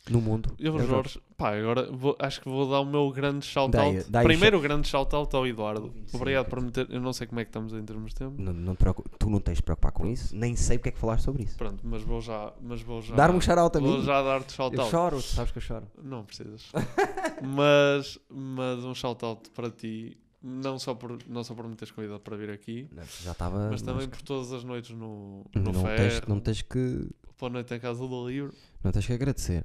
no 0.10 0.20
mundo. 0.20 0.54
Eu, 0.60 0.78
É 0.80 0.84
Jorge, 0.86 1.22
pá, 1.38 1.56
agora 1.56 1.92
vou- 1.92 2.16
acho 2.20 2.42
que 2.42 2.50
vou 2.50 2.70
dar 2.70 2.80
o 2.80 2.86
meu 2.86 3.10
grande 3.12 3.46
shout-out. 3.46 4.04
Primeiro, 4.24 4.58
o 4.58 4.62
grande 4.62 4.88
shout-out 4.88 5.36
ao 5.36 5.46
Eduardo. 5.46 5.90
25, 5.92 6.18
Obrigado 6.18 6.48
por 6.50 6.62
me 6.62 6.72
ter. 6.72 6.88
Eu 6.90 7.00
não 7.00 7.14
sei 7.14 7.28
como 7.28 7.40
é 7.40 7.46
que 7.46 7.50
estamos 7.50 7.74
em 7.74 7.84
termos 7.84 8.10
de 8.12 8.16
tempo. 8.16 8.42
Não, 8.42 8.52
não 8.52 8.74
te 8.76 8.80
preocu- 8.80 9.06
tu 9.20 9.30
não 9.30 9.40
tens 9.40 9.58
de 9.58 9.64
preocupar 9.64 9.92
com 9.92 10.08
isso. 10.08 10.36
Nem 10.36 10.56
sei 10.56 10.78
porque 10.78 10.90
é 10.90 10.92
que 10.92 10.98
falaste 11.00 11.24
sobre 11.26 11.44
isso. 11.44 11.56
Pronto, 11.58 11.80
mas 11.86 12.02
vou 12.02 12.20
já. 12.22 12.52
Mas 12.62 12.82
vou 12.82 13.02
já 13.02 13.16
Dar-me 13.16 13.38
um 13.38 13.42
shout-out 13.42 13.78
a 13.78 13.80
Vou 13.82 14.02
já 14.02 14.22
dar-te 14.24 14.50
Eu 14.50 14.56
shout-out. 14.56 14.90
choro, 14.92 15.16
tu 15.18 15.22
sabes 15.24 15.52
que 15.52 15.58
eu 15.60 15.62
choro. 15.62 15.88
Não 16.04 16.24
precisas. 16.26 16.72
mas, 17.42 18.20
mas 18.30 18.84
um 18.84 18.94
shout-out 18.94 19.50
para 19.52 19.70
ti. 19.70 20.18
Não 20.44 20.80
só, 20.80 20.96
por, 20.96 21.20
não 21.30 21.44
só 21.44 21.54
por 21.54 21.68
me 21.68 21.76
teres 21.76 21.92
convidado 21.92 22.20
para 22.22 22.36
vir 22.36 22.50
aqui, 22.50 22.88
Não, 22.92 23.04
Já 23.24 23.32
estava. 23.32 23.70
mas 23.70 23.84
também 23.84 24.10
por 24.10 24.24
todas 24.24 24.52
as 24.52 24.64
noites 24.64 24.90
no, 24.90 25.46
no 25.56 25.72
não, 25.72 25.84
ferro, 25.84 25.98
tens, 25.98 26.22
não, 26.28 26.40
tens 26.40 26.62
que, 26.64 27.08
pela 27.38 27.52
noite 27.52 27.72
em 27.76 27.80
casa 27.80 28.00
do 28.08 28.28
livro. 28.28 28.52
não 28.84 28.92
tens 28.92 29.06
que 29.06 29.14
agradecer. 29.14 29.64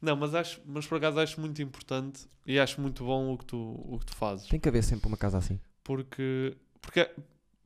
Não, 0.00 0.16
mas, 0.16 0.34
acho, 0.34 0.60
mas 0.66 0.86
por 0.86 0.96
acaso 0.98 1.18
acho 1.20 1.40
muito 1.40 1.60
importante 1.62 2.26
e 2.46 2.58
acho 2.58 2.80
muito 2.80 3.04
bom 3.04 3.32
o 3.34 3.38
que 3.38 3.44
tu, 3.44 3.56
o 3.58 3.98
que 3.98 4.06
tu 4.06 4.14
fazes. 4.14 4.46
Tem 4.48 4.58
que 4.60 4.68
haver 4.68 4.82
sempre 4.84 5.06
uma 5.08 5.16
casa 5.16 5.38
assim. 5.38 5.58
Porque, 5.84 6.56
porque, 6.80 7.08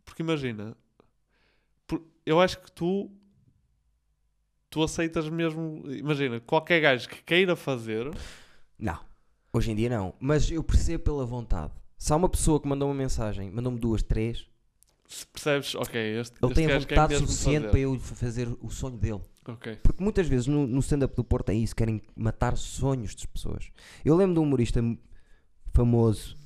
porque 0.04 0.22
imagina, 0.22 0.76
por- 1.86 2.02
eu 2.26 2.40
acho 2.40 2.60
que 2.60 2.70
tu, 2.72 3.10
tu 4.70 4.82
aceitas 4.82 5.28
mesmo, 5.28 5.82
imagina, 5.90 6.40
qualquer 6.40 6.80
gajo 6.80 7.08
que 7.08 7.22
queira 7.22 7.54
fazer, 7.56 8.10
Não. 8.78 8.98
Hoje 9.52 9.70
em 9.70 9.76
dia 9.76 9.88
não. 9.88 10.14
Mas 10.18 10.50
eu 10.50 10.64
percebo 10.64 11.04
pela 11.04 11.24
vontade. 11.24 11.72
Se 11.96 12.12
há 12.12 12.16
uma 12.16 12.28
pessoa 12.28 12.60
que 12.60 12.66
mandou 12.66 12.88
uma 12.88 12.94
mensagem, 12.94 13.50
mandou-me 13.52 13.78
duas, 13.78 14.02
três, 14.02 14.48
se 15.06 15.24
percebes, 15.26 15.74
ok, 15.76 16.00
este, 16.18 16.34
ele 16.42 16.52
este 16.52 16.54
tem 16.54 16.66
a 16.66 16.78
vontade 16.78 17.12
mesmo 17.12 17.28
suficiente 17.28 17.68
para 17.68 17.78
eu 17.78 18.00
fa- 18.00 18.14
fazer 18.16 18.48
o 18.60 18.68
sonho 18.70 18.96
dele. 18.96 19.20
Ok, 19.46 19.76
Porque 19.82 20.02
muitas 20.02 20.26
vezes 20.26 20.46
no, 20.46 20.66
no 20.66 20.80
stand-up 20.80 21.14
do 21.14 21.22
Porto 21.22 21.50
é 21.50 21.54
isso, 21.54 21.76
querem 21.76 22.00
matar 22.16 22.56
sonhos 22.56 23.14
das 23.14 23.26
pessoas. 23.26 23.70
Eu 24.04 24.16
lembro 24.16 24.34
de 24.34 24.40
um 24.40 24.42
humorista 24.44 24.80
famoso 25.72 26.36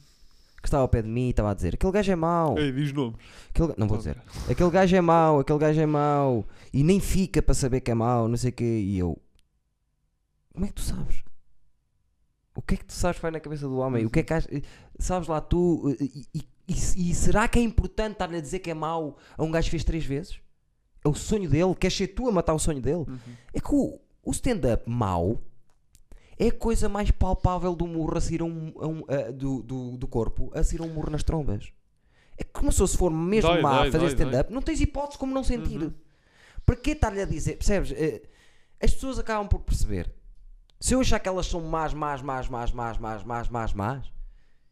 que 0.61 0.67
estava 0.67 0.83
ao 0.83 0.89
pé 0.89 1.03
de 1.03 1.09
mim 1.09 1.27
e 1.27 1.31
estava 1.31 1.51
a 1.51 1.55
dizer: 1.55 1.75
aquele 1.75 1.93
gajo 1.93 2.11
é 2.13 2.17
mau. 2.17 2.59
Ei, 2.59 2.73
diz 2.73 2.93
nomes. 2.93 3.17
Aquele 3.51 3.75
não 3.77 3.87
vou 3.87 3.99
dizer. 3.99 4.21
Aquele 4.51 4.71
gajo 4.71 4.97
é 4.97 5.01
mau, 5.01 5.39
aquele 5.39 5.59
gajo 5.59 5.81
é 5.81 5.87
mau. 5.87 6.45
E 6.73 6.83
nem 6.83 6.99
fica 6.99 7.41
para 7.41 7.55
saber 7.55 7.81
que 7.81 7.91
é 7.91 7.95
mau, 7.95 8.27
não 8.27 8.37
sei 8.37 8.51
o 8.51 8.53
quê. 8.53 8.65
E 8.65 8.99
eu: 8.99 9.17
Como 10.53 10.65
é 10.65 10.69
que 10.69 10.75
tu 10.75 10.83
sabes? 10.83 11.23
O 12.55 12.63
que 12.63 12.75
é 12.75 12.77
que 12.79 12.85
tu 12.87 12.93
sabes 12.93 13.19
que 13.19 13.23
vai 13.23 13.31
na 13.31 13.39
cabeça 13.39 13.69
do 13.69 13.77
homem? 13.79 14.05
O 14.05 14.11
que 14.11 14.19
é 14.19 14.23
que 14.25 14.35
ach- 14.35 14.49
sabes 14.99 15.29
lá 15.29 15.41
tu? 15.41 15.95
E, 16.01 16.27
e- 16.35 16.49
e- 16.69 17.11
e 17.11 17.15
será 17.15 17.47
que 17.47 17.59
é 17.61 17.63
importante 17.63 18.13
estar-lhe 18.15 18.37
a 18.37 18.41
dizer 18.41 18.59
que 18.59 18.71
é 18.71 18.75
mau 18.75 19.17
a 19.37 19.43
um 19.45 19.51
gajo 19.53 19.67
que 19.67 19.71
fez 19.71 19.85
três 19.85 20.05
vezes? 20.05 20.41
É 21.09 21.11
o 21.11 21.15
sonho 21.15 21.49
dele? 21.49 21.75
Queres 21.75 21.97
ser 21.97 22.09
tu 22.09 22.29
a 22.29 22.33
matar 22.33 22.55
o 22.55 22.59
sonho 22.59 22.81
dele? 22.81 23.05
Uhum. 23.09 23.19
É 23.53 23.61
que 23.61 23.75
o, 23.75 23.99
o 24.25 24.31
stand-up 24.31 24.89
mau 24.89 25.41
é 26.39 26.49
a 26.49 26.53
coisa 26.53 26.89
mais 26.89 27.11
palpável 27.11 27.75
do 27.75 27.87
murro 27.87 28.17
a 28.17 28.21
sair 28.21 28.43
um, 28.43 28.73
a 28.81 28.87
um- 28.87 29.05
a- 29.09 29.31
do, 29.33 29.63
do, 29.63 29.97
do 29.97 30.07
corpo 30.07 30.51
a 30.55 30.63
sair 30.63 30.81
um 30.81 30.89
murro 30.93 31.11
nas 31.11 31.23
trombas. 31.23 31.73
É 32.37 32.45
que 32.45 32.51
como 32.53 32.71
se 32.71 32.87
for 32.97 33.11
mesmo 33.11 33.51
Dói, 33.51 33.61
má 33.63 33.81
a 33.81 33.83
dói, 33.83 33.91
fazer 33.91 34.07
stand-up, 34.09 34.53
não 34.53 34.63
tens 34.63 34.81
hipótese 34.81 35.19
como 35.19 35.35
não 35.35 35.43
sentir. 35.43 35.83
Uhum. 35.83 35.93
Para 36.65 36.77
que 36.77 36.91
estar-lhe 36.93 37.21
a 37.23 37.25
dizer? 37.27 37.57
Percebes? 37.57 37.91
Eh, 37.93 38.23
As 38.81 38.93
pessoas 38.95 39.19
acabam 39.19 39.49
por 39.49 39.61
perceber. 39.61 40.15
Se 40.79 40.95
eu 40.95 41.01
achar 41.01 41.19
que 41.19 41.29
elas 41.29 41.47
são 41.47 41.61
más, 41.61 41.93
más, 41.93 42.23
más, 42.23 42.49
más, 42.49 42.73
más, 42.73 42.99
más, 43.01 43.25
más, 43.25 43.51
más, 43.51 43.75
más, 43.75 44.13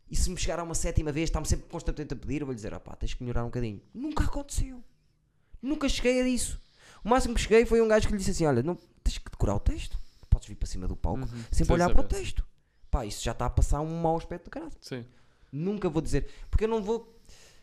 e 0.09 0.15
se 0.15 0.31
me 0.31 0.37
chegar 0.37 0.61
a 0.61 0.63
uma 0.63 0.75
sétima 0.77 1.11
vez, 1.11 1.25
está-me 1.25 1.45
sempre 1.49 1.67
constantemente 1.69 2.15
a 2.15 2.17
pedir, 2.17 2.43
eu 2.43 2.47
vou 2.47 2.53
lhe 2.53 2.57
dizer, 2.57 2.73
opá, 2.73 2.95
tens 2.95 3.15
que 3.15 3.25
melhorar 3.25 3.43
um 3.43 3.47
bocadinho. 3.47 3.81
Nunca 3.93 4.23
aconteceu. 4.23 4.81
Nunca 5.63 5.89
cheguei 5.89 6.21
a 6.21 6.29
isso. 6.29 6.61
O 7.05 7.09
máximo 7.09 7.35
que 7.35 7.41
cheguei 7.41 7.65
foi 7.67 7.81
um 7.81 7.89
gajo 7.89 8.07
que 8.07 8.13
lhe 8.13 8.19
disse 8.19 8.31
assim: 8.33 8.47
Olha, 8.47 8.63
não, 8.63 8.77
tens 9.03 9.19
que 9.19 9.31
decorar 9.31 9.55
o 9.55 9.61
texto. 9.61 9.99
Podes 10.29 10.49
vir 10.49 10.55
para 10.57 10.67
cima 10.67 10.87
do 10.89 10.97
palco, 10.97 11.21
Uhum. 11.21 11.27
sempre 11.51 11.65
Sem 11.67 11.75
olhar 11.75 11.89
para 11.91 12.01
o 12.01 12.03
saber. 12.03 12.15
texto. 12.17 12.45
Pá, 12.91 13.05
isso 13.07 13.23
já 13.25 13.33
está 13.33 13.47
a 13.47 13.51
passar 13.51 13.81
um 13.81 14.01
mau 14.01 14.17
aspecto 14.17 14.45
do 14.45 14.51
caralho. 14.51 14.73
Sim. 14.81 15.05
Nunca 15.53 15.89
vou 15.89 16.03
dizer, 16.03 16.29
porque 16.51 16.65
eu 16.65 16.69
não 16.69 16.83
vou. 16.83 17.15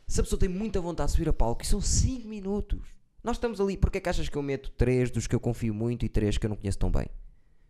Se 0.07 0.19
a 0.19 0.23
pessoa 0.23 0.39
tem 0.39 0.49
muita 0.49 0.81
vontade 0.81 1.07
de 1.11 1.17
subir 1.17 1.29
a 1.29 1.33
palco, 1.33 1.63
e 1.63 1.65
são 1.67 1.79
5 1.81 2.27
minutos. 2.27 2.79
Nós 3.23 3.37
estamos 3.37 3.61
ali, 3.61 3.77
porque 3.77 3.99
é 3.99 4.01
que 4.01 4.09
achas 4.09 4.27
que 4.27 4.35
eu 4.37 4.41
meto 4.43 4.69
3 4.71 5.09
dos 5.11 5.27
que 5.27 5.35
eu 5.35 5.39
confio 5.39 5.73
muito 5.73 6.03
e 6.05 6.09
3 6.09 6.37
que 6.37 6.45
eu 6.45 6.49
não 6.49 6.57
conheço 6.57 6.77
tão 6.77 6.91
bem? 6.91 7.07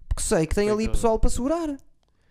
Porque 0.09 0.23
sei 0.23 0.47
que 0.47 0.55
tem 0.55 0.69
ali 0.69 0.89
pessoal 0.89 1.19
para 1.19 1.29
segurar. 1.29 1.77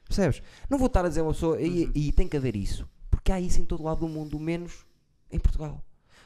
Percebes? 0.05 0.43
Não 0.69 0.77
vou 0.78 0.86
estar 0.89 1.05
a 1.05 1.09
dizer 1.09 1.20
a 1.20 1.24
uma 1.24 1.32
pessoa, 1.32 1.60
e, 1.60 1.85
Uhum. 1.86 1.93
e 1.94 2.12
tem 2.12 2.27
que 2.27 2.36
haver 2.36 2.56
isso. 2.56 2.89
Porque 3.10 3.31
há 3.31 3.40
isso 3.40 3.60
em 3.60 3.64
todo 3.64 3.82
lado 3.85 4.01
do 4.01 4.09
mundo, 4.09 4.39
menos 4.40 4.85
em 5.31 5.39
Portugal. 5.39 5.85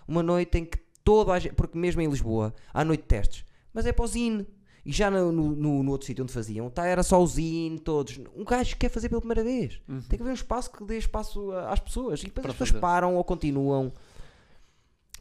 Uma 0.09 0.23
noite 0.23 0.57
em 0.59 0.65
que 0.65 0.79
toda 1.07 1.33
a 1.33 1.39
gente, 1.39 1.55
porque 1.55 1.79
mesmo 1.79 2.01
em 2.03 2.09
Lisboa, 2.09 2.53
há 2.75 2.85
noite 2.85 3.03
de 3.03 3.07
testes, 3.07 3.45
mas 3.73 3.87
é 3.87 3.93
para 3.93 4.05
o 4.05 4.09
Zine. 4.09 4.45
E 4.85 4.93
já 4.93 5.11
no, 5.11 5.33
no, 5.33 5.83
no- 5.83 5.91
outro 5.93 6.07
sítio 6.07 6.23
onde 6.23 6.33
faziam, 6.33 6.69
tá, 6.71 6.85
era 6.87 7.03
só 7.03 7.21
o 7.23 7.27
Zine, 7.27 7.79
todos. 7.79 8.21
Um 8.37 8.45
gajo 8.45 8.77
quer 8.77 8.89
fazer 8.89 9.09
pela 9.09 9.21
primeira 9.21 9.43
vez. 9.45 9.81
Uhum. 9.89 10.01
Tem 10.03 10.17
que 10.17 10.23
haver 10.23 10.31
um 10.31 10.35
espaço 10.35 10.71
que 10.71 10.85
dê 10.85 10.97
espaço 10.99 11.51
às 11.53 11.81
pessoas. 11.81 12.21
E 12.23 12.27
depois 12.27 12.43
Para 12.43 12.51
as 12.51 12.55
pessoas 12.57 12.71
fazer. 12.71 12.81
param 12.81 13.15
ou 13.17 13.25
continuam. 13.25 13.93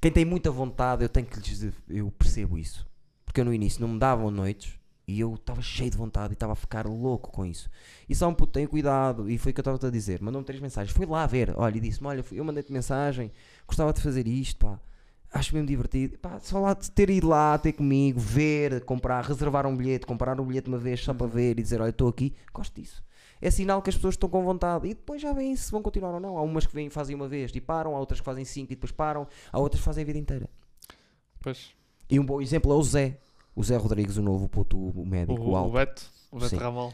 Quem 0.01 0.11
tem 0.11 0.25
muita 0.25 0.51
vontade, 0.51 1.03
eu 1.03 1.09
tenho 1.09 1.25
que 1.25 1.35
lhes 1.37 1.45
dizer, 1.47 1.73
eu 1.89 2.11
percebo 2.11 2.57
isso. 2.57 2.85
Porque 3.25 3.41
eu 3.41 3.45
no 3.45 3.53
início 3.53 3.81
não 3.81 3.87
me 3.87 3.97
davam 3.99 4.29
noites 4.29 4.73
e 5.07 5.19
eu 5.19 5.33
estava 5.33 5.61
cheio 5.63 5.89
de 5.89 5.97
vontade 5.97 6.33
e 6.33 6.35
estava 6.35 6.53
a 6.53 6.55
ficar 6.55 6.85
louco 6.85 7.31
com 7.31 7.43
isso. 7.45 7.69
E 8.07 8.13
só 8.13 8.27
um 8.27 8.33
puto, 8.35 8.53
tenho 8.53 8.69
cuidado. 8.69 9.29
E 9.29 9.37
foi 9.39 9.51
o 9.51 9.55
que 9.55 9.59
eu 9.59 9.63
estava 9.73 9.87
a 9.87 9.91
dizer. 9.91 10.21
Mandou-me 10.21 10.45
três 10.45 10.61
mensagens. 10.61 10.95
Foi 10.95 11.05
lá 11.07 11.25
ver, 11.25 11.53
olha, 11.57 11.77
e 11.77 11.79
disse-me: 11.79 12.07
Olha, 12.07 12.21
fui- 12.23 12.39
eu 12.39 12.43
mandei-te 12.43 12.71
mensagem, 12.71 13.31
gostava 13.67 13.91
de 13.93 14.01
fazer 14.01 14.27
isto, 14.27 14.57
pá. 14.65 14.79
Acho 15.35 15.53
mesmo 15.53 15.67
divertido. 15.67 16.17
Pá, 16.17 16.39
só 16.39 16.61
lá 16.61 16.73
de 16.73 16.89
ter 16.89 17.09
ido 17.09 17.27
lá, 17.27 17.57
ter 17.57 17.73
comigo, 17.73 18.17
ver, 18.17 18.85
comprar, 18.85 19.21
reservar 19.21 19.67
um 19.67 19.75
bilhete, 19.75 20.05
comprar 20.05 20.39
um 20.39 20.45
bilhete 20.45 20.69
uma 20.69 20.77
vez 20.77 21.01
só 21.03 21.13
para 21.13 21.27
ver 21.27 21.59
e 21.59 21.61
dizer: 21.61 21.81
Olha, 21.81 21.89
estou 21.89 22.07
aqui, 22.07 22.33
gosto 22.53 22.79
disso. 22.79 23.03
É 23.41 23.51
sinal 23.51 23.81
que 23.81 23.89
as 23.89 23.95
pessoas 23.97 24.13
estão 24.13 24.29
com 24.29 24.41
vontade. 24.45 24.87
E 24.87 24.93
depois 24.93 25.21
já 25.21 25.33
veem 25.33 25.53
se 25.57 25.69
vão 25.69 25.81
continuar 25.81 26.13
ou 26.13 26.21
não. 26.21 26.37
Há 26.37 26.41
umas 26.41 26.65
que 26.65 26.73
vêm 26.73 26.87
e 26.87 26.89
fazem 26.89 27.13
uma 27.17 27.27
vez 27.27 27.51
e 27.53 27.59
param, 27.59 27.97
há 27.97 27.99
outras 27.99 28.21
que 28.21 28.25
fazem 28.25 28.45
cinco 28.45 28.71
e 28.71 28.75
depois 28.77 28.93
param, 28.93 29.27
há 29.51 29.59
outras 29.59 29.81
que 29.81 29.85
fazem 29.85 30.03
a 30.03 30.05
vida 30.05 30.17
inteira. 30.17 30.49
Pois. 31.41 31.71
E 32.09 32.17
um 32.17 32.25
bom 32.25 32.41
exemplo 32.41 32.71
é 32.71 32.75
o 32.75 32.81
Zé. 32.81 33.17
O 33.53 33.61
Zé 33.61 33.75
Rodrigues, 33.75 34.15
o 34.15 34.21
novo 34.21 34.47
puto 34.47 34.77
o 34.77 35.01
O, 35.01 35.05
médico, 35.05 35.41
o, 35.41 35.49
o 35.51 35.55
alto. 35.57 35.73
Beto, 35.73 36.09
o 36.31 36.37
Beto 36.39 36.49
Sim. 36.49 36.55
Ramal, 36.55 36.93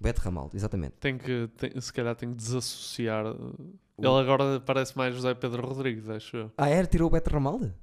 Beto 0.00 0.20
Ramaldo, 0.20 0.56
exatamente. 0.56 0.92
tem 1.00 1.18
que, 1.18 1.48
tem- 1.56 1.80
se 1.80 1.92
calhar 1.92 2.14
tem 2.14 2.28
que 2.30 2.36
desassociar. 2.36 3.26
O- 3.26 3.54
Ele 3.98 4.06
agora 4.20 4.60
parece 4.60 4.96
mais 4.96 5.14
José 5.14 5.34
Pedro 5.34 5.66
Rodrigues, 5.66 6.08
acho 6.08 6.36
eu. 6.36 6.52
Ah, 6.56 6.68
era? 6.68 6.86
Tirou 6.86 7.08
o 7.08 7.10
Beto 7.10 7.30
Ramaldo? 7.30 7.74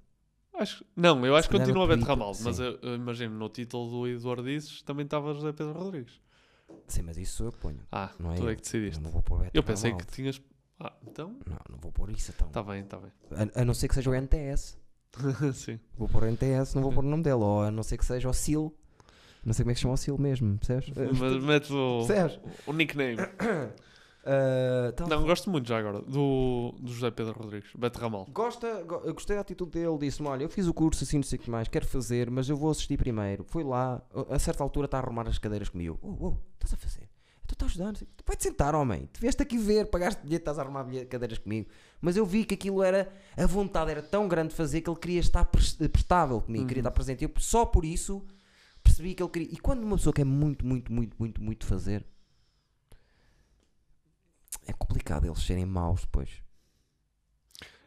Acho, 0.58 0.86
não, 0.96 1.26
eu 1.26 1.36
acho 1.36 1.50
que 1.50 1.58
continua 1.58 1.86
Beto 1.86 2.06
Ramaldo, 2.06 2.38
mas 2.44 2.60
eu, 2.60 2.80
eu 2.82 2.96
imagino 2.96 3.36
no 3.38 3.50
título 3.50 3.90
do 3.90 4.08
Eduardo 4.08 4.44
Dizes 4.44 4.82
também 4.84 5.04
estava 5.04 5.34
José 5.34 5.52
Pedro 5.52 5.74
Rodrigues. 5.74 6.22
Sim, 6.88 7.02
mas 7.02 7.18
isso 7.18 7.44
eu 7.44 7.52
ponho. 7.52 7.80
Ah, 7.92 8.10
Não 8.18 8.32
é 8.32 8.36
tu 8.36 8.48
é 8.48 8.52
eu. 8.54 8.56
que 8.56 8.62
decidiste. 8.62 8.98
Eu 9.00 9.04
não 9.04 9.12
vou 9.12 9.22
pôr 9.22 9.40
Beto 9.40 9.52
Eu 9.54 9.62
pensei 9.64 9.94
que 9.94 10.06
tinhas. 10.08 10.42
Ah, 10.80 10.94
então? 11.06 11.36
Não, 11.46 11.58
não 11.70 11.78
vou 11.80 11.92
pôr 11.92 12.10
isso 12.12 12.32
então. 12.34 12.48
Está 12.48 12.64
bem, 12.64 12.82
está 12.82 12.98
bem. 12.98 13.12
A, 13.56 13.62
a 13.62 13.66
não 13.66 13.74
ser 13.74 13.88
que 13.90 13.96
seja 13.96 14.10
o 14.10 14.14
NTS. 14.14 14.78
Sim. 15.54 15.80
Vou 15.98 16.08
pôr 16.08 16.24
o 16.24 16.26
NTS, 16.28 16.76
não 16.76 16.82
vou 16.84 16.92
pôr 16.94 17.04
o 17.04 17.08
nome 17.08 17.24
dele. 17.24 17.36
Ou 17.36 17.64
a 17.64 17.72
não 17.72 17.84
ser 17.84 17.98
que 17.98 18.06
seja 18.06 18.30
o 18.30 18.34
SIL. 18.34 18.74
Não 19.46 19.54
sei 19.54 19.64
como 19.64 19.72
é 19.72 19.74
que 19.74 19.80
se 19.80 19.84
chama 19.84 19.94
o 19.94 19.98
SIL 19.98 20.18
mesmo, 20.18 20.58
percebes? 20.58 20.90
Mas 21.20 21.44
metes 21.44 21.70
o, 21.72 22.04
Percebes? 22.08 22.40
o 22.66 22.74
nickname. 22.74 23.18
Então, 24.90 25.08
Não, 25.08 25.24
gosto 25.24 25.52
muito 25.52 25.68
já 25.68 25.78
agora 25.78 26.02
do, 26.02 26.74
do 26.80 26.92
José 26.92 27.12
Pedro 27.12 27.34
Rodrigues, 27.40 27.70
Beto 27.78 28.00
Ramal. 28.00 28.26
Gosta, 28.34 28.82
go- 28.84 29.02
eu 29.06 29.14
gostei 29.14 29.36
da 29.36 29.42
atitude 29.44 29.70
dele, 29.72 29.98
disse-me, 30.00 30.28
olha, 30.28 30.42
eu 30.44 30.50
fiz 30.50 30.66
o 30.68 30.74
curso 30.74 31.04
assim, 31.04 31.18
não 31.18 31.24
sei 31.24 31.38
o 31.38 31.42
que 31.44 31.50
mais, 31.52 31.68
quero 31.68 31.86
fazer, 31.86 32.32
mas 32.32 32.50
eu 32.50 32.58
vou 32.58 32.72
assistir 32.72 32.98
primeiro. 32.98 33.44
Foi 33.48 33.64
lá, 33.64 34.02
a- 34.32 34.40
certa 34.40 34.64
altura 34.64 34.86
está 34.86 34.98
a 34.98 35.02
arrumar 35.02 35.28
as 35.28 35.38
cadeiras 35.38 35.70
comigo. 35.70 36.00
Oh, 36.02 36.16
oh, 36.30 36.34
estás 36.56 36.74
a 36.74 36.78
fazer? 36.78 37.08
Então 37.44 37.54
estou 37.54 37.66
a 37.68 37.70
ajudar. 37.70 37.86
não 37.90 37.96
sei. 37.96 38.08
Vai-te 38.26 38.42
sentar, 38.44 38.74
homem. 38.74 39.08
Tu 39.14 39.20
vieste 39.22 39.44
aqui 39.44 39.60
ver, 39.60 39.86
pagaste 39.92 40.24
bilhete, 40.24 40.42
estás 40.42 40.58
a 40.58 40.64
arrumar 40.64 40.88
cadeiras 41.08 41.38
comigo. 41.38 41.70
Mas 42.02 42.18
eu 42.18 42.26
vi 42.26 42.46
que 42.46 42.56
aquilo 42.56 42.82
era, 42.82 43.08
a 43.38 43.46
vontade 43.46 43.92
era 43.92 44.02
tão 44.02 44.28
grande 44.28 44.50
de 44.50 44.56
fazer 44.56 44.82
que 44.82 44.90
ele 44.90 44.98
queria 45.00 45.20
estar 45.20 45.46
pres- 45.46 45.74
prestável 45.74 46.42
comigo, 46.42 46.66
queria 46.66 46.82
Uhum. 46.82 46.88
estar 46.88 46.92
presente. 46.92 47.24
Eu 47.24 47.30
só 47.38 47.64
por 47.64 47.86
isso 47.86 48.26
percebi 48.86 49.14
que 49.14 49.22
ele 49.22 49.30
queria. 49.30 49.50
E 49.52 49.58
quando 49.58 49.84
uma 49.84 49.98
pessoa 49.98 50.14
quer 50.14 50.24
muito, 50.24 50.66
muito, 50.66 50.92
muito, 50.94 51.18
muito, 51.20 51.42
muito 51.42 51.66
fazer, 51.66 52.06
é 54.66 54.74
complicado 54.74 55.26
eles 55.26 55.40
serem 55.40 55.66
maus 55.66 56.02
depois. 56.02 56.30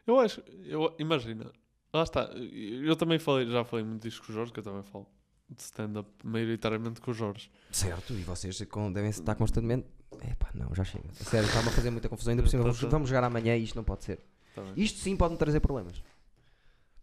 Eu 0.05 0.19
acho, 0.19 0.41
eu, 0.65 0.95
imagina, 0.99 1.51
lá 1.93 2.03
está, 2.03 2.23
eu 2.33 2.95
também 2.95 3.19
falei, 3.19 3.47
já 3.49 3.63
falei 3.63 3.85
muito 3.85 4.03
disto 4.03 4.25
com 4.25 4.31
o 4.31 4.35
Jorge, 4.35 4.51
que 4.51 4.59
eu 4.59 4.63
também 4.63 4.83
falo 4.83 5.07
de 5.49 5.61
stand-up 5.61 6.09
maioritariamente 6.23 7.01
com 7.01 7.11
o 7.11 7.13
Jorge. 7.13 7.51
Certo, 7.71 8.13
e 8.13 8.21
vocês 8.23 8.59
devem 8.93 9.09
estar 9.09 9.35
constantemente. 9.35 9.87
Epá, 10.27 10.49
não, 10.53 10.73
já 10.73 10.83
chega. 10.83 11.11
Sério, 11.13 11.47
está-me 11.47 11.69
a 11.69 11.71
fazer 11.71 11.91
muita 11.91 12.09
confusão. 12.09 12.31
Ainda 12.31 12.43
por 12.43 12.49
cima, 12.49 12.63
vamos, 12.63 12.79
vamos 12.81 13.09
jogar 13.09 13.23
amanhã 13.23 13.55
e 13.55 13.63
isto 13.63 13.75
não 13.75 13.83
pode 13.83 14.03
ser. 14.03 14.19
Tá. 14.55 14.63
Isto 14.75 14.99
sim 14.99 15.15
pode-me 15.15 15.37
trazer 15.37 15.59
problemas. 15.59 16.01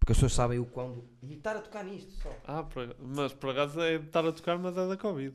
Porque 0.07 0.12
as 0.12 0.19
pessoas 0.19 0.35
sabem 0.35 0.61
o 0.61 0.65
quando. 0.66 1.05
E 1.20 1.35
estar 1.35 1.57
a 1.57 1.61
tocar 1.61 1.83
nisto 1.85 2.12
só. 2.23 2.31
Ah, 2.45 2.62
por- 2.62 2.95
mas 3.01 3.33
por 3.33 3.51
acaso 3.51 3.81
é 3.81 3.97
estar 3.97 4.24
a 4.24 4.31
tocar, 4.31 4.57
mas 4.57 4.77
é 4.78 4.87
da 4.87 4.97
Covid. 4.97 5.35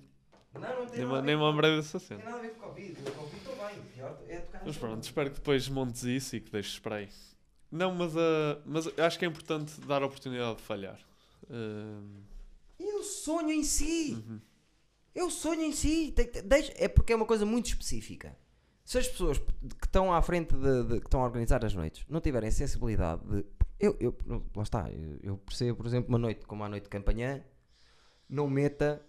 Não, 0.53 0.61
não 0.61 0.85
tem 0.85 0.99
Nem, 0.99 1.07
nada 1.09 1.21
nem 1.23 1.35
me 1.35 1.41
com- 1.41 1.49
lembrei 1.51 1.75
dessa 1.75 1.97
Não 1.99 2.05
tem 2.07 2.17
nada 2.19 2.37
a 2.37 2.39
ver 2.41 2.49
com 2.51 2.67
Covid. 2.69 2.91
O 3.01 3.11
Covid 3.11 3.35
estou 3.37 3.55
bem. 3.67 3.81
Pior 3.93 4.17
é 4.29 4.37
tocar 4.39 4.61
Mas 4.65 4.77
pronto, 4.77 5.03
espero 5.03 5.29
que 5.29 5.35
depois 5.35 5.67
montes 5.67 6.03
isso 6.03 6.37
e 6.37 6.39
que 6.39 6.49
deixes 6.49 6.79
para 6.79 6.95
aí. 6.95 7.09
Não, 7.69 7.93
mas, 7.93 8.15
ah, 8.15 8.61
mas 8.65 8.87
acho 8.97 9.19
que 9.19 9.25
é 9.25 9.27
importante 9.27 9.77
dar 9.81 10.01
a 10.03 10.05
oportunidade 10.05 10.55
de 10.55 10.61
falhar. 10.61 10.99
Ah, 11.49 12.01
E 12.79 12.93
o 12.93 13.03
sonho 13.03 13.51
em 13.51 13.65
si. 13.65 14.23
uhum. 14.25 14.39
É 15.13 15.21
o 15.21 15.29
sonho 15.29 15.63
em 15.63 15.73
si. 15.73 16.15
É 16.77 16.87
porque 16.87 17.11
é 17.11 17.15
uma 17.17 17.25
coisa 17.25 17.45
muito 17.45 17.65
específica. 17.65 18.37
Se 18.85 18.97
as 18.97 19.07
pessoas 19.07 19.37
que 19.37 19.85
estão 19.85 20.13
à 20.13 20.21
frente 20.21 20.55
de, 20.55 20.83
de- 20.85 20.99
que 21.01 21.07
estão 21.07 21.21
a 21.21 21.25
organizar 21.25 21.63
as 21.65 21.73
noites 21.73 22.05
não 22.07 22.21
tiverem 22.21 22.49
sensibilidade 22.51 23.21
de. 23.27 23.45
Eu, 23.81 23.97
eu, 23.99 24.15
não, 24.25 24.43
lá 24.55 24.63
está, 24.63 24.89
eu, 24.91 25.19
eu 25.23 25.37
percebo, 25.37 25.77
por 25.77 25.85
exemplo, 25.87 26.09
uma 26.09 26.17
noite 26.19 26.45
como 26.45 26.63
a 26.63 26.69
noite 26.69 26.83
de 26.83 26.89
campanhã, 26.89 27.43
não 28.29 28.47
meta 28.49 29.01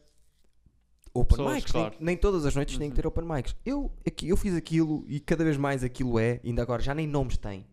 open 1.15 1.37
Pessoas, 1.37 1.55
mics. 1.57 1.73
claro. 1.73 1.95
Nem, 1.99 2.07
nem 2.07 2.17
todas 2.17 2.47
as 2.47 2.55
noites 2.55 2.79
têm 2.79 2.89
que 2.89 2.93
Uhum. 2.97 3.03
ter 3.03 3.07
open 3.07 3.25
mics. 3.25 3.55
Eu, 3.67 3.93
aqui, 4.07 4.29
eu 4.29 4.37
fiz 4.37 4.55
aquilo 4.55 5.05
e 5.07 5.21
cada 5.21 5.45
vez 5.45 5.57
mais 5.57 5.85
aquilo 5.85 6.19
é, 6.19 6.41
ainda 6.43 6.63
agora 6.63 6.81
já 6.83 6.95
nem 6.95 7.07
nomes 7.07 7.37
tem, 7.37 7.67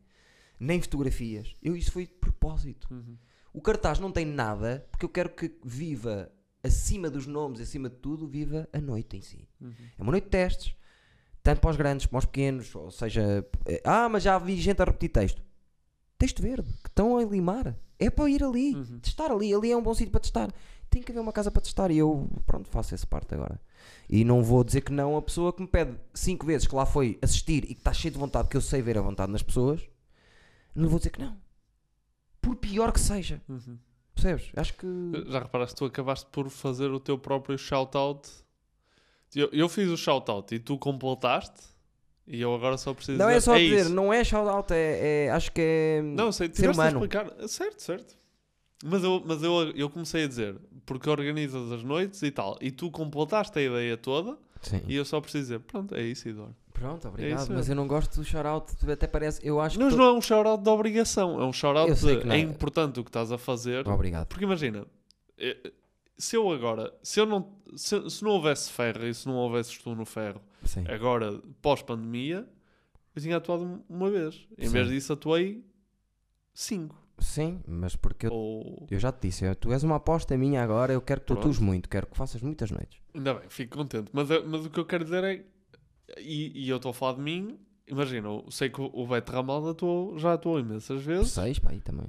nem 0.59 0.81
fotografias. 0.81 1.53
Eu, 1.63 1.75
isso 1.75 1.91
foi 1.91 2.05
de 2.05 2.11
propósito. 2.13 2.87
Uhum. 2.91 3.17
O 3.53 3.61
cartaz 3.61 3.97
não 3.99 4.11
tem 4.11 4.25
nada 4.25 4.85
porque 4.91 5.05
eu 5.05 5.09
quero 5.09 5.29
que 5.29 5.51
viva 5.63 6.29
acima 6.61 7.09
dos 7.09 7.25
nomes, 7.25 7.61
acima 7.61 7.89
de 7.89 7.95
tudo, 7.95 8.27
viva 8.27 8.67
a 8.73 8.79
noite 8.81 9.15
em 9.15 9.21
si. 9.21 9.47
Uhum. 9.61 9.73
É 9.97 10.01
uma 10.03 10.11
noite 10.11 10.25
de 10.25 10.29
testes, 10.31 10.75
tanto 11.41 11.61
para 11.61 11.69
os 11.69 11.77
grandes 11.77 12.05
como 12.05 12.11
para 12.19 12.19
os 12.19 12.25
pequenos, 12.25 12.75
ou 12.75 12.91
seja, 12.91 13.47
eh, 13.65 13.81
ah, 13.85 14.09
mas 14.09 14.23
já 14.23 14.37
vi 14.37 14.57
gente 14.57 14.81
a 14.81 14.85
repetir 14.85 15.09
texto. 15.09 15.41
Texto 16.19 16.41
verde, 16.41 16.67
que 16.83 16.89
estão 16.89 17.17
a 17.17 17.23
limar. 17.23 17.75
É 17.97 18.09
para 18.09 18.29
ir 18.29 18.43
ali, 18.43 18.75
Uhum. 18.75 18.99
testar 18.99 19.31
ali, 19.31 19.51
ali 19.53 19.71
é 19.71 19.75
um 19.75 19.81
bom 19.81 19.93
sítio 19.95 20.11
para 20.11 20.19
testar. 20.21 20.53
Tem 20.89 21.01
que 21.01 21.11
haver 21.11 21.19
uma 21.21 21.31
casa 21.33 21.49
para 21.49 21.61
testar 21.61 21.89
e 21.91 21.97
eu, 21.97 22.29
pronto, 22.45 22.67
faço 22.69 22.93
essa 22.93 23.07
parte 23.07 23.33
agora. 23.33 23.59
E 24.09 24.23
não 24.23 24.43
vou 24.43 24.63
dizer 24.63 24.81
que 24.81 24.91
não 24.91 25.17
a 25.17 25.21
pessoa 25.21 25.51
que 25.53 25.61
me 25.61 25.67
pede 25.67 25.95
cinco 26.13 26.45
vezes 26.45 26.67
que 26.67 26.75
lá 26.75 26.85
foi 26.85 27.17
assistir 27.21 27.63
e 27.65 27.73
que 27.73 27.81
está 27.81 27.93
cheio 27.93 28.11
de 28.13 28.19
vontade, 28.19 28.47
que 28.49 28.57
eu 28.57 28.61
sei 28.61 28.81
ver 28.81 28.97
a 28.97 29.01
vontade 29.01 29.31
nas 29.31 29.41
pessoas, 29.43 29.81
não 30.75 30.83
lhe 30.83 30.89
vou 30.89 30.99
dizer 30.99 31.09
que 31.11 31.21
não. 31.21 31.35
Por 32.41 32.55
pior 32.55 32.91
que 32.91 32.99
seja. 32.99 33.41
Uhum. 33.47 33.77
Percebes? 34.15 34.51
Acho 34.55 34.73
que. 34.73 34.87
Já 35.27 35.39
reparaste, 35.39 35.75
tu 35.75 35.85
acabaste 35.85 36.25
por 36.31 36.49
fazer 36.49 36.89
o 36.91 36.99
teu 36.99 37.17
próprio 37.17 37.57
shout-out. 37.57 38.29
Eu, 39.35 39.49
eu 39.53 39.69
fiz 39.69 39.87
o 39.89 39.95
shout-out 39.97 40.53
e 40.53 40.59
tu 40.59 40.77
completaste. 40.77 41.61
E 42.31 42.39
eu 42.39 42.53
agora 42.53 42.77
só 42.77 42.93
preciso 42.93 43.17
Não 43.17 43.27
é 43.27 43.35
dizer, 43.37 43.41
só 43.41 43.57
dizer, 43.57 43.81
isso. 43.81 43.93
não 43.93 44.13
é 44.13 44.23
shout-out, 44.23 44.71
é, 44.71 45.25
é- 45.25 45.31
acho 45.31 45.51
que 45.51 45.61
é. 45.61 46.01
Não, 46.03 46.31
sei, 46.31 46.47
ser 46.53 46.69
humano. 46.69 47.03
explicar. 47.03 47.27
Certo, 47.47 47.81
certo. 47.81 48.15
Mas, 48.85 49.03
eu, 49.03 49.21
mas 49.25 49.41
eu, 49.41 49.71
eu 49.71 49.89
comecei 49.89 50.25
a 50.25 50.27
dizer, 50.27 50.55
porque 50.85 51.09
organizas 51.09 51.71
as 51.71 51.83
noites 51.83 52.21
e 52.21 52.29
tal, 52.29 52.55
e 52.61 52.69
tu 52.69 52.91
completaste 52.91 53.57
a 53.57 53.61
ideia 53.61 53.97
toda, 53.97 54.37
Sim. 54.61 54.79
e 54.87 54.95
eu 54.95 55.03
só 55.03 55.19
preciso 55.19 55.43
dizer, 55.43 55.59
pronto, 55.61 55.95
é 55.95 56.03
isso, 56.03 56.29
Eduardo. 56.29 56.55
Pronto, 56.71 57.07
obrigado. 57.09 57.41
isso 57.41 57.51
mas 57.51 57.67
eu 57.67 57.75
não 57.75 57.87
gosto 57.87 58.15
do 58.15 58.23
shout-out, 58.23 58.73
até 58.89 59.05
parece. 59.07 59.45
Eu 59.45 59.59
acho 59.59 59.77
Mas 59.79 59.91
que. 59.93 59.99
não 59.99 60.05
é 60.05 60.13
um 60.13 60.21
shout-out 60.21 60.63
de 60.63 60.69
obrigação, 60.69 61.41
é 61.41 61.45
um 61.45 61.51
shout-out 61.51 61.93
de 61.93 62.29
é 62.29 62.35
é. 62.35 62.39
importante 62.39 62.99
o 62.99 63.03
que 63.03 63.09
estás 63.09 63.31
a 63.31 63.37
fazer. 63.37 63.85
Obrigado. 63.87 64.27
Porque 64.27 64.45
imagina, 64.45 64.85
eh, 65.37 65.71
se 66.17 66.37
eu 66.37 66.49
agora, 66.51 66.93
se 67.01 67.19
eu 67.19 67.25
não, 67.25 67.53
se, 67.75 68.09
se 68.09 68.23
não 68.23 68.31
houvesse 68.31 68.71
ferro 68.71 69.05
e 69.05 69.13
se 69.13 69.27
não 69.27 69.35
houvesse 69.35 69.77
tu 69.79 69.93
no 69.93 70.05
ferro, 70.05 70.39
Sim. 70.69 70.83
agora, 70.87 71.41
pós-pandemia, 71.61 72.47
eu 73.15 73.21
tinha 73.21 73.37
atuado 73.37 73.83
uma 73.89 74.09
vez. 74.09 74.47
Em 74.57 74.67
Sim. 74.67 74.73
vez 74.73 74.89
disso, 74.89 75.13
atuei 75.13 75.65
cinco. 76.53 76.95
Sim, 77.19 77.59
mas 77.67 77.95
porque 77.97 78.27
eu, 78.27 78.31
Ou... 78.33 78.87
eu 78.89 78.97
já 78.99 79.11
te 79.11 79.27
disse, 79.27 79.43
eu- 79.43 79.55
tu 79.55 79.73
és 79.73 79.83
uma 79.83 79.97
aposta 79.97 80.37
minha 80.37 80.63
agora, 80.63 80.93
eu 80.93 81.01
quero 81.01 81.19
que 81.19 81.27
tu 81.27 81.33
Pronto. 81.33 81.45
atues 81.47 81.59
muito, 81.59 81.89
quero 81.89 82.07
que 82.07 82.15
faças 82.15 82.41
muitas 82.41 82.71
noites. 82.71 82.99
Ainda 83.13 83.33
bem, 83.33 83.49
fico 83.49 83.77
contente. 83.77 84.09
Mas, 84.13 84.31
é- 84.31 84.41
mas 84.41 84.65
o 84.65 84.69
que 84.69 84.79
eu 84.79 84.85
quero 84.85 85.03
dizer 85.03 85.23
é. 85.23 85.45
E, 86.17 86.65
e 86.65 86.69
eu 86.69 86.77
estou 86.77 86.91
a 86.91 86.93
falar 86.93 87.13
de 87.15 87.21
mim. 87.21 87.59
Imagina, 87.87 88.27
eu 88.29 88.45
sei 88.51 88.69
que 88.69 88.79
o- 88.79 88.89
o 88.93 89.05
Beto 89.07 89.31
Ramalda 89.31 89.71
atuou, 89.71 90.17
já 90.17 90.33
atuou 90.33 90.59
imensas 90.59 91.01
vezes. 91.03 91.31
Seis, 91.31 91.59
pá, 91.59 91.71
aí 91.71 91.81
também. 91.81 92.07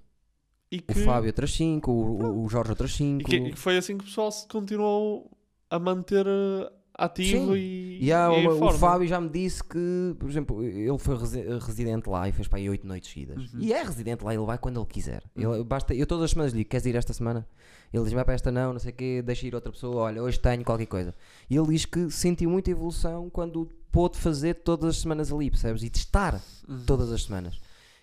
E 0.70 0.78
O 0.78 0.82
que, 0.82 0.94
Fábio 0.94 1.26
outras 1.28 1.52
cinco, 1.52 1.90
o, 1.90 2.22
o- 2.22 2.44
o 2.44 2.48
Jorge 2.48 2.70
outras 2.70 2.90
e 2.92 2.94
cinco. 2.94 3.24
que, 3.28 3.36
e 3.36 3.50
que 3.52 3.58
foi 3.58 3.76
assim 3.76 3.96
que 3.98 4.04
o 4.04 4.06
pessoal 4.06 4.30
se 4.30 4.46
continuou 4.46 5.36
a 5.68 5.78
manter 5.78 6.24
eh, 6.26 6.72
ativo 7.04 7.52
Sim. 7.54 7.56
e, 7.56 8.04
E 8.06 8.12
há 8.12 8.28
e 8.32 8.46
o 8.46 8.56
forma. 8.58 8.78
Fábio 8.78 9.06
já 9.08 9.20
me 9.20 9.28
disse 9.28 9.62
que, 9.64 10.14
por 10.18 10.28
exemplo, 10.28 10.62
ele 10.62 10.98
foi 10.98 11.16
resi- 11.16 11.42
residente 11.58 12.08
lá 12.08 12.28
e 12.28 12.32
fez 12.32 12.46
para 12.48 12.58
aí 12.58 12.68
oito 12.70 12.86
noites 12.86 13.10
seguidas. 13.12 13.52
Uhum. 13.52 13.60
E 13.60 13.72
é 13.72 13.82
residente 13.82 14.24
lá, 14.24 14.34
ele 14.34 14.44
vai 14.44 14.58
quando 14.58 14.78
ele 14.80 14.86
quiser. 14.86 15.22
Uhum. 15.36 15.54
Ele, 15.54 15.64
basta, 15.64 15.94
eu 15.94 16.06
todas 16.06 16.24
as 16.24 16.30
semanas 16.30 16.52
lhe 16.52 16.58
digo, 16.58 16.70
queres 16.70 16.86
ir 16.86 16.94
esta 16.94 17.12
semana? 17.12 17.46
Ele 17.92 18.04
diz, 18.04 18.12
vai 18.12 18.24
para 18.24 18.34
esta 18.34 18.50
não, 18.52 18.72
não 18.72 18.80
sei 18.80 18.92
o 18.92 18.94
quê, 18.94 19.22
deixa 19.24 19.46
ir 19.46 19.54
outra 19.54 19.72
pessoa, 19.72 19.96
olha, 20.02 20.22
hoje 20.22 20.38
tenho 20.38 20.64
qualquer 20.64 20.86
coisa. 20.86 21.14
E 21.48 21.56
ele 21.56 21.66
diz 21.68 21.84
que 21.84 22.10
sentiu 22.10 22.48
muita 22.48 22.70
evolução 22.70 23.28
quando 23.28 23.68
pôde 23.90 24.16
fazer 24.16 24.54
todas 24.54 24.90
as 24.90 24.96
semanas 25.00 25.32
ali, 25.32 25.50
percebes? 25.50 25.82
E 25.82 25.90
testar 25.90 26.40
Uhum. 26.68 26.84
todas 26.86 27.10
as 27.10 27.24
semanas. 27.24 27.60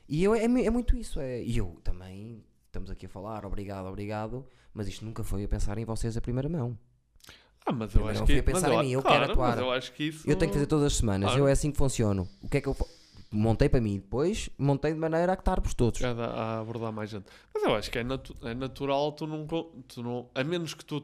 E 0.10 0.24
eu, 0.24 0.36
é, 0.36 0.48
mu- 0.48 0.58
é 0.58 0.70
muito 0.70 0.96
isso. 0.98 1.20
É, 1.20 1.42
e 1.42 1.58
eu 1.58 1.78
também, 1.84 2.44
estamos 2.66 2.90
aqui 2.92 3.06
a 3.06 3.10
falar, 3.10 3.46
obrigado, 3.46 3.86
obrigado, 3.88 4.46
mas 4.74 4.88
isto 4.88 5.04
nunca 5.06 5.24
foi 5.24 5.44
a 5.44 5.48
pensar 5.48 5.78
em 5.78 5.86
vocês 5.86 6.16
a 6.18 6.22
primeira 6.22 6.50
mão. 6.50 6.78
Ah, 7.68 7.72
mas 7.72 7.94
eu 7.94 8.02
Primeiro 8.02 8.10
acho 8.12 8.26
que. 8.26 8.32
fui 8.34 8.40
a 8.40 8.44
mas 8.44 8.54
pensar 8.54 8.70
em 8.72 8.76
eu, 8.78 8.84
mim, 8.84 8.92
eu 8.92 9.02
claro, 9.02 9.20
quero 9.20 9.32
atuar. 9.34 9.50
Mas 9.50 9.60
eu 9.60 9.72
acho 9.72 9.92
que 9.94 10.04
isso. 10.06 10.30
Eu 10.30 10.36
tenho 10.38 10.50
que 10.52 10.56
fazer 10.58 10.68
todas 10.68 10.86
as 10.86 10.96
semanas, 10.96 11.28
Claro. 11.30 11.44
eu 11.44 11.48
é 11.48 11.52
assim 11.52 11.72
que 11.72 11.78
funciono. 11.78 12.28
O 12.42 12.48
que 12.50 12.58
é 12.58 12.62
que 12.62 12.68
eu 12.68 12.74
fa- 12.74 12.86
montei 13.32 13.68
para 13.68 13.82
mim? 13.82 13.96
Depois 13.96 14.50
montei 14.58 14.94
de 14.94 15.00
maneira 15.00 15.34
a 15.34 15.36
que 15.36 15.42
estarmos 15.42 15.74
todos. 15.74 16.02
a, 16.04 16.12
a 16.12 16.60
abordar 16.60 16.92
mais 16.94 17.10
gente. 17.10 17.26
Mas 17.54 17.64
eu 17.64 17.76
acho 17.76 17.92
que 17.92 18.00
é, 18.00 18.04
natu- 18.04 18.36
é 18.44 18.54
natural 18.54 19.12
tu 19.12 19.28
não, 19.28 19.46
co- 19.46 19.74
tu 19.88 20.02
não. 20.02 20.30
A 20.34 20.44
menos 20.44 20.74
que 20.74 20.86
tu 20.86 21.04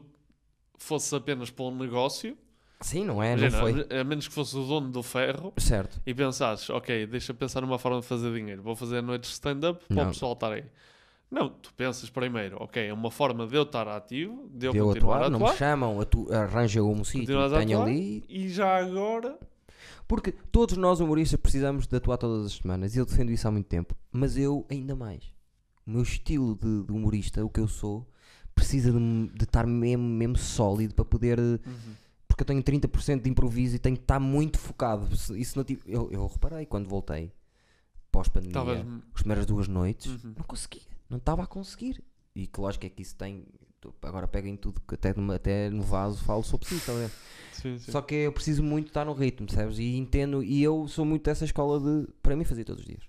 fosses 0.78 1.12
apenas 1.12 1.50
para 1.50 1.64
um 1.66 1.76
negócio. 1.76 2.36
Sim, 2.80 3.04
não 3.04 3.22
é? 3.22 3.34
Não 3.36 3.46
imagina, 3.46 3.60
foi. 3.60 3.86
a, 3.96 4.00
a 4.00 4.04
menos 4.04 4.26
que 4.28 4.34
fosses 4.34 4.52
o 4.54 4.64
dono 4.64 4.90
do 4.90 5.02
ferro. 5.02 5.52
Certo. 5.58 6.00
e 6.04 6.12
pensasses, 6.12 6.68
ok, 6.70 7.06
deixa 7.06 7.32
eu 7.32 7.36
pensar 7.36 7.60
numa 7.62 7.78
forma 7.78 8.00
de 8.00 8.06
fazer 8.06 8.32
dinheiro, 8.34 8.62
vou 8.62 8.74
fazer 8.76 9.00
noites 9.02 9.30
de 9.30 9.34
stand-up 9.34 9.82
para 9.86 9.96
Não. 9.96 10.04
o 10.04 10.12
pessoal 10.12 10.32
estar 10.34 10.52
aí. 10.52 10.64
Não, 11.34 11.48
tu 11.50 11.72
pensas 11.74 12.08
primeiro, 12.08 12.56
ok, 12.60 12.86
é 12.86 12.92
uma 12.92 13.10
forma 13.10 13.46
de 13.46 13.56
eu 13.56 13.62
estar 13.64 13.88
ativo, 13.88 14.48
de 14.52 14.66
eu 14.66 14.72
De 14.72 14.78
eu 14.78 14.86
continuar 14.86 15.16
atuar, 15.16 15.26
a 15.26 15.30
não 15.30 15.38
me 15.40 15.44
atuar, 15.46 15.56
chamam, 15.58 16.00
atu 16.00 16.32
arranja 16.32 16.82
um 16.82 17.02
sítio 17.04 17.26
tenho 17.26 17.40
atuar, 17.80 17.82
ali. 17.88 18.24
e 18.28 18.48
já 18.48 18.76
agora, 18.78 19.38
Porque 20.06 20.30
todos 20.30 20.76
nós 20.76 21.00
humoristas 21.00 21.40
precisamos 21.40 21.86
de 21.86 21.96
atuar 21.96 22.16
todas 22.18 22.46
as 22.46 22.52
semanas 22.52 22.94
e 22.94 22.98
eu 22.98 23.04
defendo 23.06 23.32
isso 23.32 23.48
há 23.48 23.50
muito 23.50 23.66
tempo. 23.66 23.94
Mas 24.12 24.36
eu 24.36 24.64
ainda 24.70 24.94
mais. 24.94 25.24
O 25.86 25.90
meu 25.90 26.02
estilo 26.02 26.54
de, 26.56 26.84
de 26.84 26.92
humorista, 26.92 27.44
o 27.44 27.48
que 27.50 27.58
eu 27.60 27.66
sou, 27.68 28.06
precisa 28.54 28.92
de, 28.92 29.28
de 29.34 29.44
estar 29.44 29.66
mesmo, 29.66 30.04
mesmo 30.04 30.36
sólido 30.36 30.94
para 30.94 31.04
poder. 31.04 31.38
eh, 31.38 31.58
Porque 32.28 32.42
eu 32.42 32.46
tenho 32.46 32.62
30% 32.62 33.22
de 33.22 33.30
improviso 33.30 33.76
e 33.76 33.78
tenho 33.78 33.96
que 33.96 34.02
estar 34.02 34.20
muito 34.20 34.58
focado. 34.58 35.08
Isso 35.36 35.56
não 35.58 35.64
tive- 35.64 35.82
eu, 35.86 36.08
eu 36.12 36.26
reparei 36.26 36.64
quando 36.66 36.88
voltei 36.88 37.32
pós-pandemia. 38.12 38.52
talvez. 38.54 38.80
as 39.14 39.20
primeiras 39.22 39.46
duas 39.46 39.68
noites, 39.68 40.06
Uhum. 40.24 40.34
não 40.36 40.44
conseguia, 40.46 40.82
não 41.08 41.18
estava 41.18 41.42
a 41.42 41.46
conseguir. 41.46 42.02
E 42.34 42.46
que 42.46 42.60
lógico 42.60 42.86
é 42.86 42.88
que 42.88 43.02
isso 43.02 43.14
tem. 43.16 43.44
Agora 44.02 44.26
pega 44.26 44.48
em 44.48 44.56
tudo, 44.56 44.80
que 44.88 44.94
até, 44.94 45.12
numa- 45.14 45.34
até 45.34 45.68
no 45.68 45.82
vaso 45.82 46.22
falo 46.24 46.42
sobre 46.42 46.66
si, 46.66 46.80
a 46.90 46.94
ver? 46.94 47.10
Sim, 47.52 47.78
sim. 47.78 47.92
Só 47.92 48.00
que 48.00 48.14
eu 48.14 48.32
preciso 48.32 48.62
muito 48.62 48.88
estar 48.88 49.04
no 49.04 49.12
ritmo, 49.12 49.46
percebes? 49.46 49.78
E 49.78 49.96
entendo, 49.96 50.42
e 50.42 50.62
eu 50.62 50.88
sou 50.88 51.04
muito 51.04 51.24
dessa 51.24 51.44
escola 51.44 51.78
de, 51.78 52.10
para 52.22 52.34
mim, 52.34 52.44
fazer 52.44 52.64
todos 52.64 52.80
os 52.82 52.86
dias. 52.88 53.02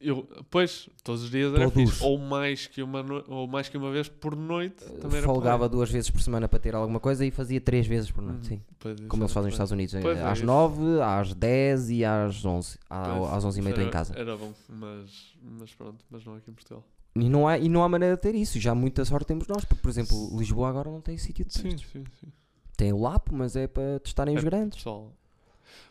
Eu, 0.00 0.26
pois, 0.50 0.88
todos 1.04 1.24
os 1.24 1.30
dias 1.30 1.52
era 1.54 1.70
fixe. 1.70 2.02
Ou 2.02 2.16
mais, 2.16 2.66
que 2.66 2.82
uma 2.82 3.02
no- 3.02 3.22
ou 3.28 3.46
mais 3.46 3.68
que 3.68 3.76
uma 3.76 3.90
vez 3.90 4.08
por 4.08 4.34
noite. 4.34 4.82
Também 4.98 5.18
era 5.18 5.26
Folgava 5.26 5.58
porreiro. 5.58 5.76
duas 5.76 5.90
vezes 5.90 6.08
por 6.08 6.22
semana 6.22 6.48
para 6.48 6.58
ter 6.58 6.74
alguma 6.74 6.98
coisa 6.98 7.24
e 7.26 7.30
fazia 7.30 7.60
três 7.60 7.86
vezes 7.86 8.10
por 8.10 8.22
noite, 8.22 8.38
Uhum. 8.38 8.44
sim. 8.56 8.62
Pois, 8.78 8.98
Como 9.08 9.22
eles 9.24 9.32
fazem 9.32 9.48
nos. 9.48 9.54
Estados 9.54 9.72
Unidos, 9.72 9.94
eh, 9.94 10.00
Pois 10.00 10.16
é 10.18 10.22
às. 10.22 10.40
9, 10.40 11.00
às 11.02 11.34
10 11.34 11.90
e 11.90 12.02
às 12.02 12.42
11. 12.44 12.78
À- 12.88 13.14
Pois, 13.18 13.32
às 13.34 13.44
11 13.44 13.58
e 13.58 13.62
meia 13.62 13.72
estou 13.72 13.86
em 13.86 13.90
casa. 13.90 14.14
Era 14.16 14.34
bom, 14.38 14.52
mas, 14.70 15.34
mas 15.42 15.74
pronto, 15.74 16.02
mas 16.10 16.24
não 16.24 16.34
aqui 16.34 16.50
em 16.50 16.54
Portugal. 16.54 16.82
E 17.14 17.28
não, 17.28 17.46
há, 17.46 17.58
e 17.58 17.68
não 17.68 17.82
há 17.84 17.88
maneira 17.88 18.14
de 18.16 18.22
ter 18.22 18.34
isso. 18.34 18.58
Já 18.58 18.74
muita 18.74 19.04
sorte 19.04 19.26
temos 19.26 19.46
nós, 19.48 19.66
porque, 19.66 19.82
por 19.82 19.90
exemplo, 19.90 20.30
Lisboa 20.38 20.70
agora 20.70 20.90
não 20.90 21.02
tem 21.02 21.18
sítio 21.18 21.44
de 21.44 21.52
Sim, 21.52 21.62
testes. 21.70 21.90
sim, 21.90 22.04
sim. 22.20 22.28
Tem 22.74 22.90
o 22.90 22.98
Lapo, 23.02 23.34
mas 23.34 23.54
é 23.54 23.66
para 23.66 23.98
testarem 24.00 24.34
os 24.34 24.42
É, 24.42 24.46
grandes. 24.46 24.78
Pessoal. 24.78 25.12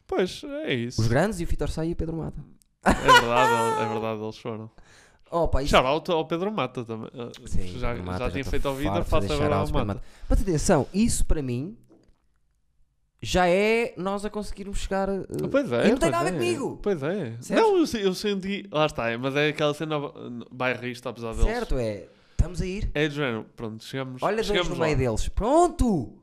Pois, 0.08 0.44
é 0.66 0.74
isso. 0.74 1.00
Os 1.00 1.08
grandes 1.08 1.40
e 1.40 1.44
o 1.44 1.48
Vitor 1.48 1.70
Sá 1.70 1.86
e 1.86 1.92
o 1.92 1.96
Pedro 1.96 2.18
Mata. 2.18 2.44
É 2.86 2.94
verdade, 2.94 3.82
é 3.84 3.88
verdade, 3.88 4.22
eles 4.22 4.38
foram. 4.38 4.72
Oh, 5.32 5.48
pá. 5.48 5.64
Shout 5.66 5.86
out 5.88 6.12
ao 6.12 6.26
Pedro 6.26 6.52
Mata 6.52 6.84
também. 6.84 7.10
Uh, 7.14 7.48
Sim, 7.48 7.80
já 7.80 7.94
Mata, 7.96 8.26
já 8.26 8.32
tinha 8.32 8.46
feito 8.46 8.68
ao 8.68 8.74
vida, 8.76 9.04
faço 9.04 9.32
agora 9.32 9.58
ao 9.58 9.68
para 9.68 9.86
Mata. 9.86 10.04
Mas 10.28 10.42
atenção, 10.42 10.88
isso 10.94 11.26
para 11.26 11.42
mim 11.42 11.78
já 13.22 13.48
é 13.48 13.94
nós 13.98 14.24
a 14.26 14.30
conseguirmos 14.30 14.80
chegar. 14.80 15.10
uh, 15.10 15.26
Pois 15.52 15.72
é. 15.72 15.88
e 15.88 15.92
não 15.92 15.98
tem 15.98 16.10
nada 16.10 16.26
a 16.26 16.30
é. 16.30 16.32
ver 16.32 16.38
comigo. 16.38 16.80
Pois 16.82 17.04
é. 17.04 17.36
Certo? 17.42 17.62
Não, 17.62 17.78
eu, 17.78 17.86
eu 18.02 18.14
senti. 18.14 18.68
Lá 18.72 18.86
está, 18.86 19.16
mas 19.18 19.36
é 19.36 19.50
aquela 19.50 19.74
cena 19.74 19.98
bairrista, 20.52 21.10
apesar 21.10 21.34
deles. 21.34 21.46
Certo, 21.46 21.78
é. 21.78 22.08
Estamos 22.32 22.62
a 22.62 22.66
ir. 22.66 22.90
É 22.94 23.08
de 23.08 23.16
género, 23.16 23.46
pronto, 23.56 23.84
chegamos. 23.84 24.24
Olha 24.24 24.42
chegamos 24.42 24.70
no 24.70 24.76
lá. 24.76 24.86
meio 24.86 24.98
deles. 24.98 25.28
Pronto! 25.28 26.19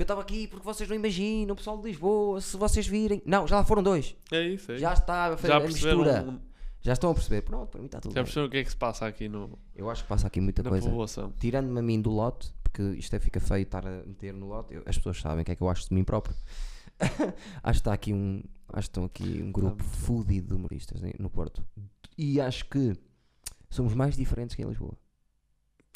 Porque 0.00 0.10
eu 0.10 0.14
estava 0.14 0.20
aqui 0.22 0.46
porque 0.46 0.64
vocês 0.64 0.88
não 0.88 0.96
imaginam, 0.96 1.52
o 1.52 1.56
pessoal 1.56 1.76
de 1.78 1.84
Lisboa, 1.88 2.40
se 2.40 2.56
vocês 2.56 2.86
virem. 2.86 3.22
Não, 3.26 3.46
já 3.46 3.56
lá 3.56 3.64
foram 3.64 3.82
dois. 3.82 4.16
É 4.32 4.42
isso, 4.48 4.72
é 4.72 4.78
Já 4.78 4.94
está 4.94 5.26
a 5.26 5.36
fazer 5.36 5.48
Já 5.48 5.56
a 5.58 5.60
perceberam, 5.60 5.98
mistura. 5.98 6.22
um- 6.30 6.40
Já 6.80 6.92
estão 6.94 7.10
a 7.10 7.14
perceber. 7.14 7.42
Pronto, 7.42 7.68
para 7.68 7.80
mim 7.80 7.86
está 7.86 8.00
tudo 8.00 8.14
já 8.14 8.22
perceberam 8.22 8.48
o 8.48 8.50
que 8.50 8.56
é 8.56 8.64
que 8.64 8.70
se 8.70 8.76
passa 8.76 9.06
aqui 9.06 9.28
no, 9.28 9.58
Eu 9.76 9.90
acho 9.90 10.02
que 10.02 10.08
passa 10.08 10.26
aqui 10.26 10.40
muita 10.40 10.62
na 10.62 10.70
coisa. 10.70 10.90
Tirando-me 11.38 11.78
a 11.78 11.82
mim 11.82 12.00
do 12.00 12.10
lote, 12.10 12.50
porque 12.62 12.82
isto 12.98 13.14
é, 13.14 13.20
fica 13.20 13.38
feio 13.40 13.62
estar 13.62 13.86
a 13.86 13.90
meter 14.06 14.32
no 14.32 14.46
lote, 14.48 14.72
eu- 14.74 14.82
as 14.86 14.96
pessoas 14.96 15.20
sabem 15.20 15.42
o 15.42 15.44
que 15.44 15.52
é 15.52 15.54
que 15.54 15.62
eu 15.62 15.68
acho 15.68 15.86
de 15.88 15.94
mim 15.94 16.02
próprio. 16.04 16.34
acho 17.62 17.78
que 17.78 17.80
está 17.80 17.92
aqui 17.92 18.12
um. 18.14 18.42
Acho 18.72 18.88
que 18.88 18.90
estão 18.90 19.04
aqui 19.04 19.42
um 19.42 19.52
grupo 19.52 19.82
Ah. 19.82 19.84
fudido 19.84 20.48
de 20.48 20.54
humoristas 20.54 21.02
em- 21.02 21.12
no 21.18 21.28
Porto. 21.28 21.62
E 22.16 22.40
acho 22.40 22.64
que 22.70 22.94
somos 23.68 23.92
mais 23.94 24.16
diferentes 24.16 24.56
que 24.56 24.62
em 24.62 24.66
Lisboa. 24.66 24.96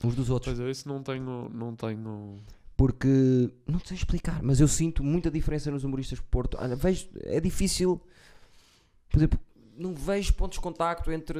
Uns 0.02 0.14
dos 0.14 0.28
outros. 0.28 0.54
Pois 0.56 0.68
é, 0.68 0.70
isso 0.70 0.88
não 0.88 1.02
tenho. 1.02 1.48
Não 1.48 1.74
tenho. 1.74 2.42
Porque 2.76 3.50
não 3.66 3.78
sei 3.78 3.96
explicar, 3.96 4.42
mas 4.42 4.58
eu 4.60 4.66
sinto 4.66 5.02
muita 5.04 5.30
diferença 5.30 5.70
nos 5.70 5.84
humoristas 5.84 6.18
Porto. 6.20 6.56
Olha, 6.60 6.74
vejo, 6.74 7.08
é 7.22 7.40
difícil. 7.40 8.00
Por 9.08 9.18
exemplo, 9.18 9.38
não 9.76 9.94
vejo 9.94 10.34
pontos 10.34 10.56
de 10.58 10.62
contacto 10.62 11.10
entre 11.12 11.38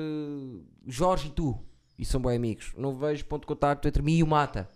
Jorge 0.87 1.29
e 1.29 1.31
tu, 1.31 1.59
e 1.99 2.05
são 2.05 2.21
bons 2.21 2.35
amigos. 2.37 2.73
Não 2.77 2.95
vejo 2.97 3.25
ponto 3.25 3.43
de 3.43 3.47
contacto 3.49 3.89
entre 3.89 4.01
mim 4.03 4.19
e 4.19 4.23
o 4.23 4.27
Mata, 4.29 4.69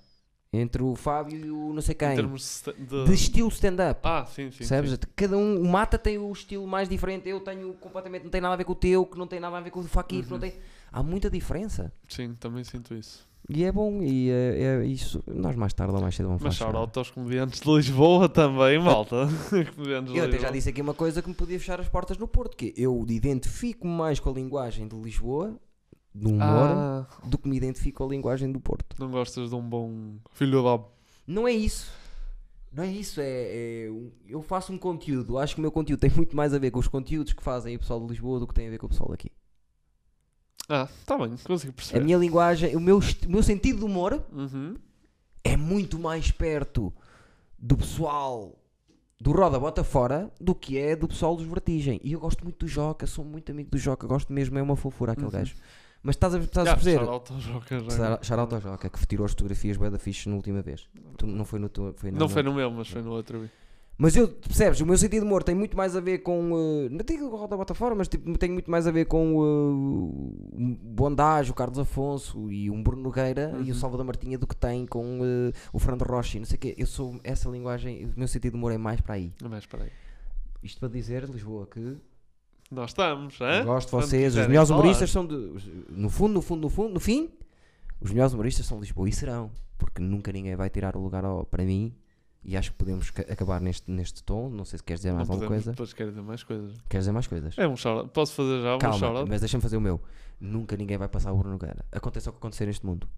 entre 0.52 0.82
o 0.82 0.96
Fábio 0.96 1.46
e 1.46 1.50
o 1.50 1.72
não 1.72 1.80
sei 1.80 1.94
Em 1.94 1.98
quem. 1.98 2.16
de. 2.16 3.04
de- 3.06 3.14
estilo 3.14 3.48
stand-up. 3.50 4.00
Ah, 4.02 4.24
sim, 4.26 4.50
sim. 4.50 4.58
Percebes? 4.58 4.90
sim. 4.90 4.96
Cada 5.14 5.36
um, 5.38 5.60
o 5.60 5.68
Mata 5.68 5.96
tem 5.96 6.18
o 6.18 6.32
estilo 6.32 6.66
mais 6.66 6.88
diferente, 6.88 7.28
eu 7.28 7.38
tenho 7.40 7.72
completamente, 7.74 8.24
não 8.24 8.30
tem 8.30 8.40
nada 8.40 8.54
a 8.54 8.56
ver 8.56 8.64
com 8.64 8.72
o 8.72 8.74
teu, 8.74 9.06
que 9.06 9.16
não 9.16 9.28
tem 9.28 9.38
nada 9.38 9.56
a 9.56 9.60
ver 9.60 9.70
com 9.70 9.78
o 9.78 9.84
Fakir, 9.84 10.24
que 10.24 10.30
não 10.30 10.36
Uhum. 10.38 10.40
tem. 10.40 10.54
Há 10.90 11.02
muita 11.04 11.30
diferença. 11.30 11.92
Sim, 12.08 12.34
também 12.34 12.64
sinto 12.64 12.94
isso. 12.94 13.27
E 13.50 13.64
é 13.64 13.72
bom, 13.72 14.02
e 14.02 14.30
é, 14.30 14.62
é 14.82 14.84
isso. 14.86 15.22
Nós 15.26 15.56
mais 15.56 15.72
tarde 15.72 15.94
ou 15.94 16.00
mais 16.00 16.14
cedo 16.14 16.26
vamos 16.26 16.42
Mas 16.42 16.56
falar. 16.58 16.70
shout 16.72 16.80
out 16.82 16.98
aos 16.98 17.10
comediantes 17.10 17.60
de 17.60 17.74
Lisboa 17.74 18.28
também, 18.28 18.78
malta. 18.78 19.26
comediantes 19.74 20.14
Eu 20.14 20.24
até 20.24 20.38
já 20.38 20.50
disse 20.50 20.68
aqui 20.68 20.82
uma 20.82 20.92
coisa 20.94 21.22
que 21.22 21.28
me 21.28 21.34
podia 21.34 21.58
fechar 21.58 21.80
as 21.80 21.88
portas 21.88 22.18
no 22.18 22.28
Porto, 22.28 22.56
que 22.56 22.74
eu 22.76 23.04
identifico 23.08 23.86
mais 23.86 24.20
com 24.20 24.28
a 24.28 24.32
linguagem 24.34 24.86
de 24.86 24.94
Lisboa, 24.96 25.58
do 26.14 26.28
humor, 26.30 26.42
Ah, 26.42 27.06
do 27.24 27.38
que 27.38 27.48
me 27.48 27.56
identifico 27.56 27.98
com 27.98 28.04
a 28.04 28.08
linguagem 28.08 28.52
do 28.52 28.60
Porto. 28.60 28.96
não 28.98 29.10
gostas 29.10 29.48
de 29.48 29.54
um 29.54 29.62
bom 29.62 30.16
filho 30.32 30.62
da. 30.62 30.84
Não 31.26 31.48
é 31.48 31.52
isso. 31.52 31.90
Não 32.70 32.84
é 32.84 32.86
isso, 32.88 33.18
é, 33.18 33.24
é 33.26 33.90
eu 34.28 34.42
faço 34.42 34.72
um 34.74 34.78
conteúdo, 34.78 35.38
acho 35.38 35.54
que 35.54 35.60
o 35.60 35.62
meu 35.62 35.72
conteúdo 35.72 36.00
tem 36.00 36.10
muito 36.14 36.36
mais 36.36 36.52
a 36.52 36.58
ver 36.58 36.70
com 36.70 36.78
os 36.78 36.86
conteúdos 36.86 37.32
que 37.32 37.42
fazem 37.42 37.74
o 37.76 37.78
pessoal 37.78 37.98
de 37.98 38.06
Lisboa 38.08 38.38
do 38.38 38.46
que 38.46 38.52
tem 38.52 38.66
a 38.66 38.70
ver 38.70 38.76
com 38.76 38.84
o 38.84 38.88
pessoal 38.90 39.08
daqui. 39.08 39.30
Ah, 40.68 40.88
tá 41.06 41.16
bem, 41.16 41.34
consigo 41.44 41.72
A 41.72 41.76
perceber. 41.76 42.04
minha 42.04 42.18
linguagem, 42.18 42.76
o 42.76 42.80
meu, 42.80 42.98
o 42.98 43.30
meu 43.30 43.42
sentido 43.42 43.78
de 43.78 43.84
humor 43.84 44.22
Uhum. 44.32 44.74
é 45.42 45.56
muito 45.56 45.98
mais 45.98 46.30
perto 46.30 46.92
do 47.58 47.76
pessoal 47.76 48.54
do 49.20 49.32
Roda 49.32 49.58
Bota 49.58 49.82
Fora 49.82 50.30
do 50.40 50.54
que 50.54 50.76
é 50.78 50.94
do 50.94 51.08
pessoal 51.08 51.34
dos 51.36 51.46
Vertigem. 51.46 52.00
E 52.04 52.12
eu 52.12 52.20
gosto 52.20 52.44
muito 52.44 52.64
do 52.66 52.68
Joca, 52.68 53.06
sou 53.06 53.24
muito 53.24 53.50
amigo 53.50 53.70
do 53.70 53.78
Joca, 53.78 54.06
gosto 54.06 54.32
mesmo, 54.32 54.58
é 54.58 54.62
uma 54.62 54.76
fofura 54.76 55.12
aquele 55.12 55.26
Uhum. 55.26 55.32
gajo. 55.32 55.54
Mas 56.02 56.14
estás 56.14 56.34
a, 56.34 56.38
estás 56.38 56.68
a 56.68 56.72
Ah, 56.72 56.74
perceber? 56.74 56.98
shout 57.04 57.10
out 57.10 57.32
ao 57.32 57.40
Joca, 57.40 57.80
já. 57.80 58.36
Ao 58.36 58.60
Joca, 58.60 58.88
que 58.88 59.06
tirou 59.06 59.24
as 59.24 59.32
fotografias 59.32 59.76
bué 59.76 59.90
da 59.90 59.98
fixe 59.98 60.28
na 60.28 60.36
última 60.36 60.62
vez. 60.62 60.86
Tu, 61.16 61.26
não 61.26 61.44
foi 61.44 61.58
no 61.58 61.68
teu, 61.68 61.92
foi 61.96 62.10
na- 62.12 62.18
Não 62.20 62.28
na- 62.28 62.32
foi 62.32 62.42
no 62.42 62.54
meu, 62.54 62.70
mas 62.70 62.88
foi 62.88 63.02
no 63.02 63.10
outro. 63.10 63.50
Mas 64.00 64.14
eu, 64.14 64.28
percebes, 64.28 64.80
o 64.80 64.86
meu 64.86 64.96
sentido 64.96 65.22
de 65.22 65.26
humor 65.26 65.42
tem 65.42 65.56
muito 65.56 65.76
mais 65.76 65.96
a 65.96 66.00
ver 66.00 66.18
com. 66.18 66.50
eh, 66.86 66.88
não 66.88 67.04
digo 67.04 67.34
Roda 67.34 67.56
Bota 67.56 67.74
Fora, 67.74 67.96
mas 67.96 68.06
tipo, 68.06 68.38
tem 68.38 68.48
muito 68.48 68.70
mais 68.70 68.86
a 68.86 68.92
ver 68.92 69.06
com 69.06 69.34
uh, 69.36 69.42
o 69.42 70.76
Bondage, 70.80 71.50
o 71.50 71.54
Carlos 71.54 71.80
Afonso 71.80 72.48
e 72.50 72.70
um 72.70 72.80
Bruno 72.80 73.02
Nogueira 73.02 73.56
e 73.60 73.64
o 73.64 73.66
Uhum. 73.68 73.74
Salvador 73.74 74.06
Martinha 74.06 74.38
do 74.38 74.46
que 74.46 74.54
tem 74.54 74.86
com 74.86 75.18
eh, 75.22 75.52
o 75.72 75.80
Fernando 75.80 76.02
Rocha 76.02 76.36
e 76.36 76.40
não 76.40 76.46
sei 76.46 76.54
o 76.56 76.60
quê. 76.60 76.74
Eu 76.78 76.86
sou 76.86 77.18
essa 77.24 77.48
linguagem, 77.48 78.04
o 78.04 78.12
meu 78.16 78.28
sentido 78.28 78.52
de 78.52 78.56
humor 78.58 78.70
é 78.70 78.78
mais 78.78 79.00
para 79.00 79.14
aí. 79.14 79.32
Mas 79.42 79.64
espera 79.64 79.82
aí. 79.82 79.90
Isto 80.62 80.78
para 80.78 80.88
dizer, 80.90 81.24
Lisboa, 81.28 81.66
que 81.66 81.96
Nós 82.70 82.90
estamos, 82.90 83.36
eu 83.40 83.64
gosto 83.64 83.88
de 83.88 83.92
vocês, 84.06 84.36
os 84.36 84.46
melhores 84.46 84.68
falar. 84.68 84.80
humoristas 84.80 85.10
são 85.10 85.26
de. 85.26 85.34
No 85.90 86.08
fundo, 86.08 86.34
no 86.34 86.42
fundo, 86.42 86.60
no 86.62 86.68
fundo, 86.68 86.94
no 86.94 87.00
fim, 87.00 87.30
os 88.00 88.12
melhores 88.12 88.32
humoristas 88.32 88.64
são 88.64 88.78
de 88.78 88.84
Lisboa 88.84 89.08
e 89.08 89.12
serão, 89.12 89.50
porque 89.76 90.00
nunca 90.00 90.30
ninguém 90.30 90.54
vai 90.54 90.70
tirar 90.70 90.94
o 90.96 91.00
lugar 91.00 91.24
ao- 91.24 91.44
para 91.44 91.64
mim. 91.64 91.92
E 92.44 92.56
acho 92.56 92.70
que 92.70 92.78
podemos 92.78 93.10
ca- 93.10 93.22
acabar 93.30 93.60
neste, 93.60 93.90
neste 93.90 94.22
tom. 94.22 94.48
Não 94.48 94.64
sei 94.64 94.78
se 94.78 94.84
queres 94.84 95.00
dizer 95.00 95.12
mais 95.12 95.28
Não 95.28 95.34
alguma 95.34 95.48
podemos, 95.48 95.64
coisa. 95.64 95.70
Depois 95.72 95.92
quero 95.92 96.10
dizer 96.10 96.22
mais 96.22 96.42
coisas. 96.42 96.80
Queres 96.88 97.02
dizer 97.04 97.12
mais 97.12 97.26
coisas? 97.26 97.58
É 97.58 97.66
um 97.68 97.76
shout 97.76 98.10
Posso 98.10 98.32
fazer 98.34 98.62
já 98.62 98.76
um 98.76 98.78
Calma, 98.78 98.98
shout 98.98 99.28
mas 99.28 99.40
deixa-me 99.40 99.62
fazer 99.62 99.76
o 99.76 99.80
meu. 99.80 100.00
Nunca 100.40 100.76
ninguém 100.76 100.96
vai 100.96 101.08
passar 101.08 101.32
o 101.32 101.36
Bruno 101.36 101.52
Nogueira. 101.54 101.84
Aconteça 101.90 102.30
o 102.30 102.32
que 102.32 102.38
acontecer 102.38 102.66
neste 102.66 102.86
mundo. 102.86 103.08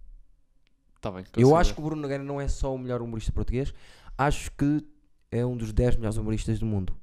Tá 1.01 1.11
bem. 1.11 1.21
Eu 1.21 1.25
consigo 1.33 1.57
acho 1.57 1.71
ver. 1.71 1.75
que 1.75 1.81
o 1.81 1.85
Bruno 1.85 2.03
Nogueira 2.03 2.25
não 2.25 2.41
é 2.41 2.49
só 2.49 2.75
o 2.75 2.79
melhor 2.79 3.03
humorista 3.03 3.31
português, 3.33 3.73
acho 4.19 4.51
que 4.53 4.85
é 5.31 5.45
um 5.47 5.57
dos 5.57 5.73
10 5.73 5.97
melhores 5.97 6.17
humoristas 6.17 6.59
do 6.59 6.67
mundo. 6.67 6.95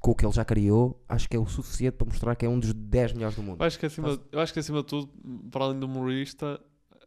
Com 0.00 0.10
o 0.10 0.14
que 0.16 0.24
ele 0.26 0.32
já 0.32 0.44
criou, 0.44 1.00
acho 1.08 1.28
que 1.28 1.36
é 1.36 1.38
o 1.38 1.46
suficiente 1.46 1.94
para 1.94 2.06
mostrar 2.06 2.34
que 2.34 2.44
é 2.44 2.48
um 2.48 2.58
dos 2.58 2.72
10 2.72 3.12
melhores 3.12 3.36
do 3.36 3.42
mundo. 3.42 3.60
Eu 3.62 3.66
acho 3.66 3.78
que 3.78 3.86
acima, 3.86 4.20
eu 4.32 4.40
acho 4.40 4.52
que 4.52 4.58
acima 4.58 4.78
de 4.80 4.86
tudo, 4.86 5.12
para 5.50 5.64
além 5.64 5.78
do 5.78 5.86
humorista, 5.86 6.60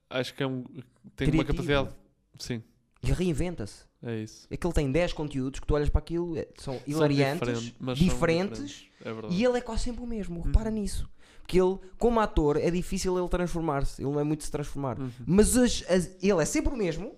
acho 0.10 0.34
que 0.34 0.42
é 0.44 0.48
um, 0.48 0.64
tem 0.64 1.28
uma 1.30 1.44
Criativo. 1.44 1.46
capacidade. 1.46 1.90
Sim, 2.40 2.64
E 3.10 3.14
reinventa-se. 3.14 3.84
é 4.04 4.20
isso. 4.20 4.48
É 4.50 4.58
que 4.58 4.66
ele 4.66 4.74
tem 4.74 4.92
10 4.92 5.14
conteúdos 5.14 5.60
que 5.60 5.66
tu 5.68 5.74
olhas 5.74 5.90
para 5.90 6.00
aquilo, 6.00 6.38
é- 6.38 6.48
são 6.58 6.80
hilariantes, 6.88 7.74
são 7.84 7.94
diferentes, 7.94 8.60
diferentes. 8.70 8.86
É 9.04 9.34
e 9.34 9.44
ele 9.46 9.58
é 9.58 9.62
quase 9.62 9.84
sempre 9.84 10.04
o 10.04 10.08
mesmo. 10.08 10.42
Repara 10.42 10.70
Uhum. 10.70 10.76
nisso. 10.76 11.10
Porque 11.42 11.60
ele, 11.62 11.78
como 12.00 12.20
ator, 12.20 12.58
é 12.58 12.72
difícil 12.72 13.18
ele 13.20 13.28
transformar-se. 13.30 14.02
Ele 14.02 14.12
não 14.12 14.20
é 14.20 14.24
muito 14.24 14.40
de 14.40 14.46
se 14.46 14.52
transformar. 14.52 15.00
Uhum. 15.00 15.10
Mas 15.28 15.56
as- 15.56 15.84
as- 15.90 16.12
ele 16.24 16.42
é 16.42 16.46
sempre 16.46 16.74
o 16.74 16.78
mesmo, 16.78 17.14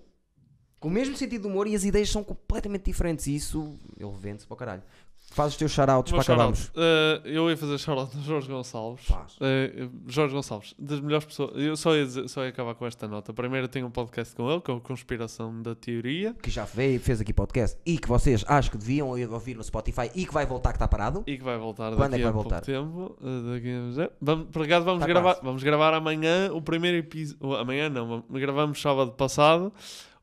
com 0.78 0.88
o 0.88 0.90
mesmo 0.90 1.16
sentido 1.16 1.42
de 1.42 1.46
humor 1.48 1.66
e 1.66 1.74
as 1.74 1.82
ideias 1.84 2.10
são 2.10 2.22
completamente 2.22 2.84
diferentes. 2.84 3.26
E 3.26 3.34
isso 3.34 3.78
ele 3.98 4.12
vende-se 4.20 4.46
para 4.46 4.54
o 4.54 4.56
caralho. 4.56 4.82
Faz 5.30 5.52
os 5.52 5.56
teus 5.58 5.70
shoutouts 5.70 6.10
para 6.10 6.22
acabarmos. 6.22 6.72
Eh, 6.74 7.20
eu 7.26 7.48
ia 7.50 7.56
fazer 7.56 7.78
shout-out 7.78 8.16
a 8.16 8.20
Jorge 8.22 8.48
Gonçalves. 8.48 9.06
Eh, 9.40 9.88
Jorge 10.08 10.34
Gonçalves, 10.34 10.74
das 10.78 11.00
melhores 11.00 11.26
pessoas. 11.26 11.52
Eu 11.54 11.76
só 11.76 11.94
ia, 11.94 12.04
dizer- 12.04 12.28
só 12.28 12.42
ia 12.42 12.48
acabar 12.48 12.74
com 12.74 12.86
esta 12.86 13.06
nota. 13.06 13.32
Primeiro, 13.32 13.66
eu 13.66 13.68
tenho 13.68 13.86
um 13.86 13.90
podcast 13.90 14.34
com 14.34 14.50
ele, 14.50 14.60
com 14.62 14.72
a 14.76 14.80
Conspiração 14.80 15.62
da 15.62 15.74
Teoria. 15.74 16.34
Que 16.42 16.50
já 16.50 16.64
veio, 16.64 16.98
fez 16.98 17.20
aqui 17.20 17.32
podcast 17.32 17.78
e 17.86 17.98
que 17.98 18.08
vocês 18.08 18.44
acho 18.48 18.70
que 18.70 18.78
deviam 18.78 19.08
ouvir 19.10 19.54
no 19.54 19.62
Spotify 19.62 20.10
e 20.14 20.26
que 20.26 20.32
vai 20.34 20.46
voltar 20.46 20.70
que 20.70 20.76
está 20.76 20.88
parado. 20.88 21.22
E 21.26 21.36
que 21.36 21.44
vai 21.44 21.58
voltar 21.58 21.94
Quando 21.94 22.10
daqui 22.10 22.14
é 22.14 22.18
que 22.18 22.22
vai 22.24 22.30
a 22.30 22.32
pouco 22.34 22.48
voltar? 22.48 22.60
tempo. 22.64 23.16
eh, 23.22 23.54
daqui 23.54 24.02
a... 24.02 24.10
Vamos, 24.20 24.46
por 24.50 24.62
acaso 24.62 24.84
vamos 24.86 25.00
Tá 25.00 25.06
gravar, 25.06 25.34
quase. 25.34 25.44
vamos 25.46 25.62
gravar 25.62 25.94
amanhã 25.94 26.50
o 26.52 26.60
primeiro 26.62 26.96
episódio. 26.96 27.54
Amanhã 27.54 27.88
não, 27.88 28.08
vamos- 28.08 28.24
gravamos 28.30 28.80
sábado 28.80 29.12
passado 29.12 29.72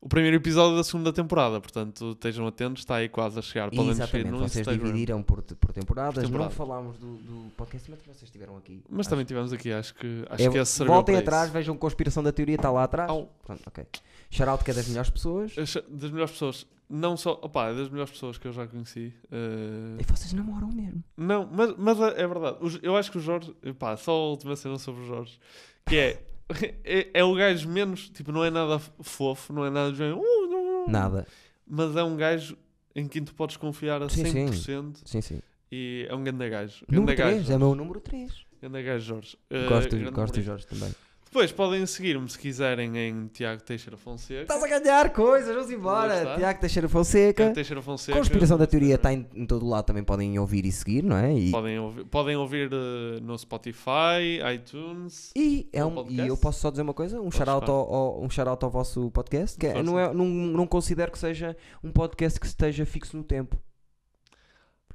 o 0.06 0.08
primeiro 0.08 0.36
episódio 0.36 0.76
da 0.76 0.84
segunda 0.84 1.12
temporada. 1.12 1.60
Portanto, 1.60 2.12
estejam 2.12 2.46
atentos, 2.46 2.82
está 2.82 2.96
aí 2.96 3.08
quase 3.08 3.38
a 3.38 3.42
chegar. 3.42 3.70
Podem 3.70 3.90
Exatamente, 3.90 4.30
no 4.30 4.38
vocês 4.38 4.56
Instagram. 4.56 4.84
dividiram 4.86 5.22
por, 5.22 5.42
por 5.42 5.72
temporadas. 5.72 6.14
Por 6.14 6.22
temporada. 6.24 6.44
Não 6.48 6.56
falámos 6.56 6.96
do, 6.98 7.16
do 7.16 7.50
podcast, 7.56 7.90
mas 7.90 8.00
vocês 8.04 8.22
estiveram 8.22 8.56
aqui. 8.56 8.82
Mas 8.88 9.00
Acho- 9.00 9.10
também 9.10 9.24
tivemos 9.24 9.52
aqui, 9.52 9.72
acho 9.72 9.94
que, 9.94 10.24
acho 10.30 10.44
É, 10.44 10.48
que 10.50 10.58
esse 10.58 10.72
serviu 10.72 10.94
voltem 10.94 11.16
atrás, 11.16 11.44
isso. 11.46 11.52
vejam 11.52 11.76
Conspiração 11.76 12.22
da 12.22 12.32
Teoria, 12.32 12.54
está 12.54 12.70
lá 12.70 12.84
atrás. 12.84 13.10
Au. 13.10 13.28
Pronto, 13.44 13.62
ok. 13.66 13.84
Shoutout 14.30 14.64
que 14.64 14.70
é 14.70 14.74
das 14.74 14.88
melhores 14.88 15.10
pessoas. 15.10 15.56
Acho- 15.58 15.82
Das 15.88 16.10
melhores 16.10 16.32
pessoas, 16.32 16.66
não 16.88 17.16
só, 17.16 17.32
opá, 17.42 17.68
é 17.70 17.74
das 17.74 17.88
melhores 17.88 18.10
pessoas 18.12 18.38
que 18.38 18.46
eu 18.46 18.52
já 18.52 18.66
conheci. 18.66 19.12
eh, 19.32 19.98
E 20.00 20.04
vocês 20.04 20.32
namoram 20.32 20.68
mesmo. 20.68 21.02
Não, 21.16 21.48
mas, 21.52 21.74
mas 21.76 22.00
é 22.00 22.22
é 22.22 22.26
verdade. 22.26 22.58
Eu 22.82 22.96
acho 22.96 23.10
que 23.10 23.18
o 23.18 23.20
Jorge, 23.20 23.52
pá, 23.78 23.96
só 23.96 24.12
a 24.12 24.28
última 24.30 24.54
cena 24.56 24.78
sobre 24.78 25.02
o 25.02 25.06
Jorge, 25.06 25.38
que 25.84 25.96
é, 25.96 26.22
é, 26.84 27.08
é 27.14 27.24
o 27.24 27.34
gajo 27.34 27.68
menos, 27.68 28.08
tipo, 28.10 28.30
não 28.32 28.44
é 28.44 28.50
nada 28.50 28.78
fofo, 28.78 29.52
não 29.52 29.64
é 29.64 29.70
nada 29.70 29.92
de 29.92 30.02
"Uh, 30.02 30.22
não, 30.48 30.64
não", 30.64 30.88
Nada. 30.88 31.26
mas 31.66 31.96
é 31.96 32.02
um 32.02 32.16
gajo 32.16 32.56
em 32.94 33.06
quem 33.08 33.22
tu 33.24 33.34
podes 33.34 33.56
confiar 33.56 34.02
a 34.02 34.08
Sim, 34.08 34.24
sim. 34.26 34.46
100% 34.46 34.96
Sim, 35.04 35.20
sim. 35.20 35.42
e 35.70 36.06
é 36.08 36.14
um 36.14 36.22
grande 36.24 36.48
gajo. 36.48 36.84
Número 36.88 37.16
Grande 37.16 37.22
gajo, 37.32 37.44
3, 37.46 37.50
é 37.50 37.56
o 37.56 37.58
meu 37.58 37.74
número 37.74 38.00
3. 38.00 38.32
Grande 38.62 38.82
gajo 38.82 39.04
Jorge. 39.04 39.38
Eh, 39.50 39.66
gosto 39.68 39.96
grande 39.96 40.10
gosto 40.12 40.34
do. 40.34 40.42
Jorge 40.42 40.66
também. 40.66 40.94
Depois 41.26 41.52
podem 41.52 41.84
seguir-me 41.84 42.26
se 42.30 42.38
quiserem 42.38 42.96
em 42.96 43.26
Tiago 43.26 43.60
Teixeira 43.62 43.96
Fonseca. 43.98 44.42
Estás 44.42 44.62
a 44.62 44.68
ganhar 44.78 45.12
coisas, 45.12 45.54
vamos 45.54 45.70
embora. 45.70 46.34
Tiago 46.36 46.60
Teixeira 46.60 46.88
Fonseca. 46.88 47.42
Tiago 47.42 47.54
Teixeira 47.54 47.82
Fonseca. 47.82 48.16
Conspiração 48.16 48.56
da 48.56 48.66
Teoria 48.66 48.94
está 48.94 49.12
em, 49.12 49.26
em 49.34 49.44
todo 49.44 49.66
lado, 49.68 49.84
também 49.84 50.02
podem 50.02 50.38
ouvir 50.38 50.64
e 50.64 50.72
seguir, 50.72 51.02
não 51.02 51.16
é? 51.16 51.34
E, 51.36 51.50
Podem 51.50 51.78
ouvir, 51.78 52.04
podem 52.06 52.36
ouvir 52.36 52.70
eh, 52.72 53.20
no 53.20 53.36
Spotify, 53.38 54.40
iTunes. 54.54 55.32
e, 55.36 55.68
é 55.74 55.84
um, 55.84 56.08
e 56.08 56.20
eu 56.26 56.36
posso 56.38 56.60
só 56.60 56.70
dizer 56.70 56.82
uma 56.82 56.94
coisa: 56.94 57.20
um 57.20 57.30
shout-out 57.30 57.68
ao, 57.68 57.94
ao- 57.94 58.22
um 58.24 58.30
shout 58.30 58.64
ao 58.64 58.70
vosso 58.70 59.10
podcast. 59.10 59.58
Que 59.58 59.66
é- 59.66 59.82
não, 59.82 59.98
é, 59.98 60.14
não, 60.14 60.24
não 60.24 60.66
considero 60.66 61.12
que 61.12 61.18
seja 61.18 61.54
um 61.84 61.90
podcast 61.92 62.40
que 62.40 62.46
esteja 62.46 62.86
fixo 62.86 63.14
no 63.16 63.24
tempo. 63.24 63.60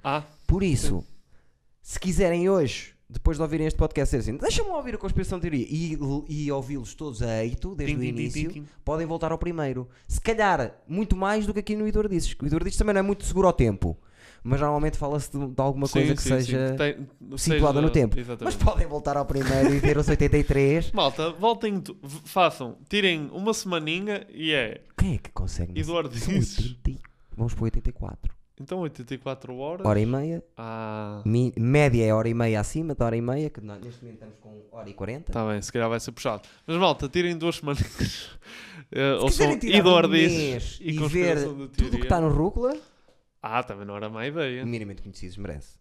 Ah, 0.04 0.24
Por 0.48 0.64
isso, 0.64 1.06
se 1.84 2.00
quiserem 2.00 2.50
hoje, 2.50 2.96
depois 3.12 3.38
de 3.38 3.44
ouvirem 3.44 3.68
este 3.68 3.78
podcast, 3.78 4.16
dizer 4.16 4.32
assim, 4.32 4.40
deixa-me 4.40 4.70
ouvir 4.70 4.96
a 4.96 4.98
Conspiração 4.98 5.38
da 5.38 5.42
Teoria 5.42 5.66
e, 5.70 5.98
e 6.30 6.52
ouvi-los 6.52 6.96
todos 6.96 7.22
a 7.22 7.44
eito, 7.44 7.76
desde 7.76 7.96
tim, 7.96 8.02
o 8.02 8.04
início, 8.06 8.50
tim, 8.50 8.62
tim. 8.62 8.68
podem 8.86 9.06
voltar 9.06 9.32
ao 9.32 9.38
primeiro. 9.38 9.90
Se 10.08 10.20
calhar, 10.22 10.76
muito 10.88 11.16
mais 11.16 11.46
do 11.46 11.54
que 11.54 11.60
aqui 11.60 11.76
no 11.76 11.88
Idor 11.88 12.08
Disses. 12.08 12.36
O 12.42 12.46
Idor 12.46 12.64
Disses 12.64 12.78
também 12.78 12.94
não 12.94 13.00
é 13.00 13.04
muito 13.04 13.26
seguro 13.26 13.48
ao 13.48 13.54
tempo, 13.54 13.98
mas 14.44 14.62
normalmente 14.62 14.98
fala-se 14.98 15.30
de, 15.32 15.46
de 15.46 15.62
alguma 15.62 15.88
Sim, 15.88 15.94
coisa 15.94 16.16
que 16.16 16.22
sim, 16.22 16.30
sim, 16.30 16.36
seja 16.46 16.72
que 16.72 16.78
tem- 16.78 17.38
situada 17.38 17.74
seja- 17.74 17.82
no 17.82 17.90
tempo. 17.90 18.16
Mas 18.16 18.26
Exatamente. 18.26 18.58
podem 18.64 18.88
voltar 18.88 19.18
ao 19.18 19.26
primeiro 19.26 19.74
e 19.74 19.80
ver 19.80 19.98
os 19.98 20.08
83. 20.08 20.92
Malta, 20.94 21.32
voltem, 21.34 21.84
façam, 22.26 22.78
tirem 22.90 23.30
uma 23.34 23.54
semaninha 23.54 24.26
e 24.34 24.52
é 24.54 24.82
Quem 24.98 25.16
é 25.16 25.18
que 25.18 25.32
consegue? 25.32 25.80
Eduardo 25.80 26.10
Disses. 26.10 26.58
80 26.86 27.00
Vamos 27.36 27.54
para 27.54 27.64
84. 27.66 28.34
Então 28.62 28.80
84 28.80 29.56
horas. 29.58 29.86
Hora 29.86 30.00
e 30.00 30.06
meia. 30.06 30.44
Ah, 30.58 31.22
Mi- 31.26 31.54
média 31.58 32.06
é 32.06 32.14
hora 32.14 32.30
e 32.30 32.34
meia 32.34 32.60
acima 32.60 32.94
da 32.96 33.06
hora 33.06 33.18
e 33.18 33.22
meia, 33.22 33.50
que 33.50 33.60
nós 33.62 33.82
neste 33.82 34.02
momento 34.02 34.16
estamos 34.16 34.36
com 34.40 34.64
hora 34.72 34.90
e 34.90 34.94
40. 34.94 35.32
tá 35.32 35.48
bem, 35.48 35.62
se 35.62 35.72
calhar 35.72 35.90
vai 35.90 36.00
ser 36.00 36.12
puxado. 36.12 36.44
Mas 36.66 36.78
malta, 36.78 37.10
tirem 37.10 37.38
duas 37.38 37.56
semaninhas. 37.58 37.90
Uh, 38.30 38.30
Se 38.92 39.04
ouçam 39.24 39.28
quiserem 39.28 39.58
tirar 39.60 40.06
um 40.08 40.14
e 40.16 40.92
e 40.92 41.08
ver 41.08 41.44
tudo 41.46 41.96
o 41.96 41.98
que 41.98 42.04
está 42.04 42.20
no 42.22 42.30
Rúcula, 42.30 42.78
Ah, 43.42 43.64
também 43.64 43.86
não 43.86 43.96
era 43.96 44.10
má 44.10 44.26
ideia. 44.28 44.64
minimamente 44.66 45.02
conhecidos 45.02 45.38
merece. 45.38 45.80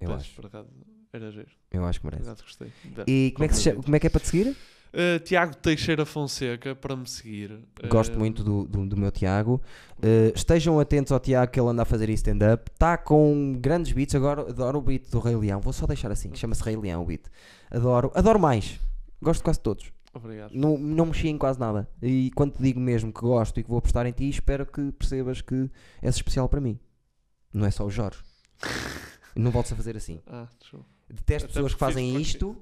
Eu 0.00 0.12
acho. 0.12 0.32
por 0.34 0.46
acaso, 0.46 0.68
era 1.12 1.30
giro. 1.32 1.48
Eu 1.72 1.84
acho 1.84 2.00
que 2.00 2.06
merece. 2.06 2.22
acaso 2.28 2.42
gostei. 2.44 2.72
Da- 2.94 3.04
E 3.06 3.32
como 3.34 3.44
é, 3.44 3.48
que 3.48 3.54
se 3.56 3.72
como 3.72 3.96
é 3.96 3.98
que 4.00 4.06
é 4.06 4.10
para 4.10 4.20
te 4.20 4.28
seguir? 4.28 4.56
Uh, 4.92 5.18
Tiago 5.20 5.54
Teixeira 5.56 6.06
Fonseca 6.06 6.74
para 6.74 6.96
me 6.96 7.06
seguir. 7.06 7.60
Gosto 7.88 8.14
Uh, 8.14 8.18
muito 8.18 8.42
do, 8.42 8.64
do, 8.64 8.86
do 8.86 8.96
meu 8.96 9.10
Tiago. 9.10 9.60
Uh, 9.98 10.32
estejam 10.34 10.80
atentos 10.80 11.12
ao 11.12 11.20
Tiago 11.20 11.52
que 11.52 11.60
ele 11.60 11.68
anda 11.68 11.82
a 11.82 11.84
fazer 11.84 12.08
stand-up. 12.10 12.70
Está 12.72 12.96
com 12.96 13.56
grandes 13.60 13.92
beats. 13.92 14.14
Agora 14.14 14.42
adoro 14.42 14.78
o 14.78 14.82
beat 14.82 15.10
do 15.10 15.18
Rei 15.18 15.36
Leão. 15.36 15.60
Vou 15.60 15.72
só 15.72 15.86
deixar 15.86 16.10
assim. 16.10 16.34
Chama-se 16.34 16.62
Rei 16.62 16.76
Leão 16.76 17.02
o 17.02 17.06
beat. 17.06 17.22
Adoro. 17.70 18.10
Adoro 18.14 18.38
mais. 18.38 18.80
Gosto 19.20 19.40
de 19.40 19.44
quase 19.44 19.60
todos. 19.60 19.92
Obrigado. 20.14 20.52
Não, 20.54 20.78
não 20.78 21.06
mexi 21.06 21.28
em 21.28 21.36
quase 21.36 21.60
nada. 21.60 21.88
E 22.02 22.30
quando 22.34 22.54
te 22.54 22.62
digo 22.62 22.80
mesmo 22.80 23.12
que 23.12 23.20
gosto 23.20 23.60
e 23.60 23.62
que 23.62 23.68
vou 23.68 23.78
apostar 23.78 24.06
em 24.06 24.12
ti, 24.12 24.28
espero 24.28 24.64
que 24.64 24.90
percebas 24.92 25.40
que 25.40 25.70
és 26.00 26.16
especial 26.16 26.48
para 26.48 26.60
mim. 26.60 26.78
Não 27.52 27.66
é 27.66 27.70
só 27.70 27.84
o 27.84 27.90
Jorge. 27.90 28.18
não 29.36 29.50
voltes 29.50 29.72
a 29.72 29.76
fazer 29.76 29.96
assim. 29.96 30.20
Ah. 30.26 30.48
Detesto 31.08 31.46
Até 31.46 31.54
pessoas 31.54 31.72
que 31.72 31.78
porque 31.78 31.92
fazem 31.94 32.20
isto 32.20 32.56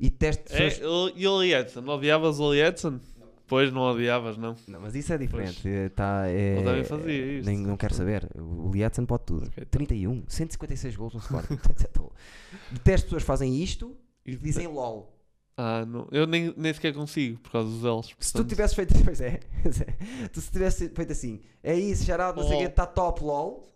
e 0.00 0.10
detesto 0.10 0.44
pessoas. 0.50 0.80
É, 0.80 0.86
o- 0.88 1.12
e 1.14 1.26
o 1.28 1.36
Lee 1.38 1.54
Edson? 1.54 1.80
Odiavas 1.86 2.40
o 2.40 2.48
Lee 2.48 2.62
Edson? 2.62 2.98
Pois 3.46 3.72
não 3.72 3.80
odiavas, 3.82 4.36
não. 4.38 4.54
Não, 4.68 4.80
mas 4.80 4.94
isso 4.94 5.12
é 5.12 5.18
diferente. 5.18 5.68
É, 5.68 5.88
tá, 5.88 6.22
é, 6.28 6.58
Eu 6.60 6.64
também 6.64 6.84
fazia 6.84 7.26
isto. 7.38 7.46
Nem, 7.46 7.58
não 7.58 7.76
quero 7.76 7.92
saber. 7.94 8.28
O 8.36 8.70
Lietzen 8.72 9.04
pode 9.04 9.24
tudo. 9.24 9.46
Ok, 9.48 9.64
tá. 9.64 9.70
31, 9.70 10.22
156 10.28 10.94
gols 10.96 11.14
no 11.14 11.18
Sporting. 11.18 11.58
Detesto 12.70 13.06
pessoas 13.06 13.22
fazem 13.24 13.60
isto 13.60 13.96
e 14.24 14.36
dizem 14.36 14.68
LOL. 14.68 15.16
Ah, 15.56 15.84
não. 15.84 16.06
Eu 16.12 16.26
nem, 16.28 16.54
nem 16.56 16.72
sequer 16.72 16.94
consigo 16.94 17.38
por 17.40 17.50
causa 17.50 17.68
dos 17.68 17.82
L's. 17.82 18.14
Se 18.20 18.32
tu 18.32 18.44
tivesses 18.44 18.74
feito. 18.74 18.94
Pois 19.04 19.20
é. 19.20 19.40
é. 19.64 20.28
Tu 20.28 20.40
se 20.40 20.50
tivesse 20.52 20.88
feito 20.88 21.10
assim, 21.12 21.40
é 21.62 21.74
isso, 21.74 22.04
Geraldo, 22.04 22.40
não 22.40 22.46
sei 22.48 22.56
o 22.56 22.58
que, 22.58 22.64
LOL. 22.66 22.70
está 22.70 22.86
top 22.86 23.22
LOL. 23.24 23.68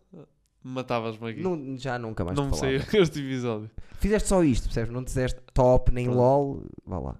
Matavas-me 0.64 1.30
aqui. 1.30 1.42
Não, 1.42 1.76
já 1.78 1.98
nunca 1.98 2.24
mais 2.24 2.36
não 2.36 2.48
me 2.48 2.56
saiu 2.56 2.80
este 2.94 3.20
episódio. 3.20 3.70
Fizeste 4.00 4.28
só 4.28 4.42
isto, 4.42 4.64
percebes? 4.64 4.90
Não 4.92 5.02
disseste 5.04 5.38
top 5.52 5.92
nem. 5.92 6.08
LOL. 6.08 6.62
Vá 6.86 6.98
lá. 6.98 7.16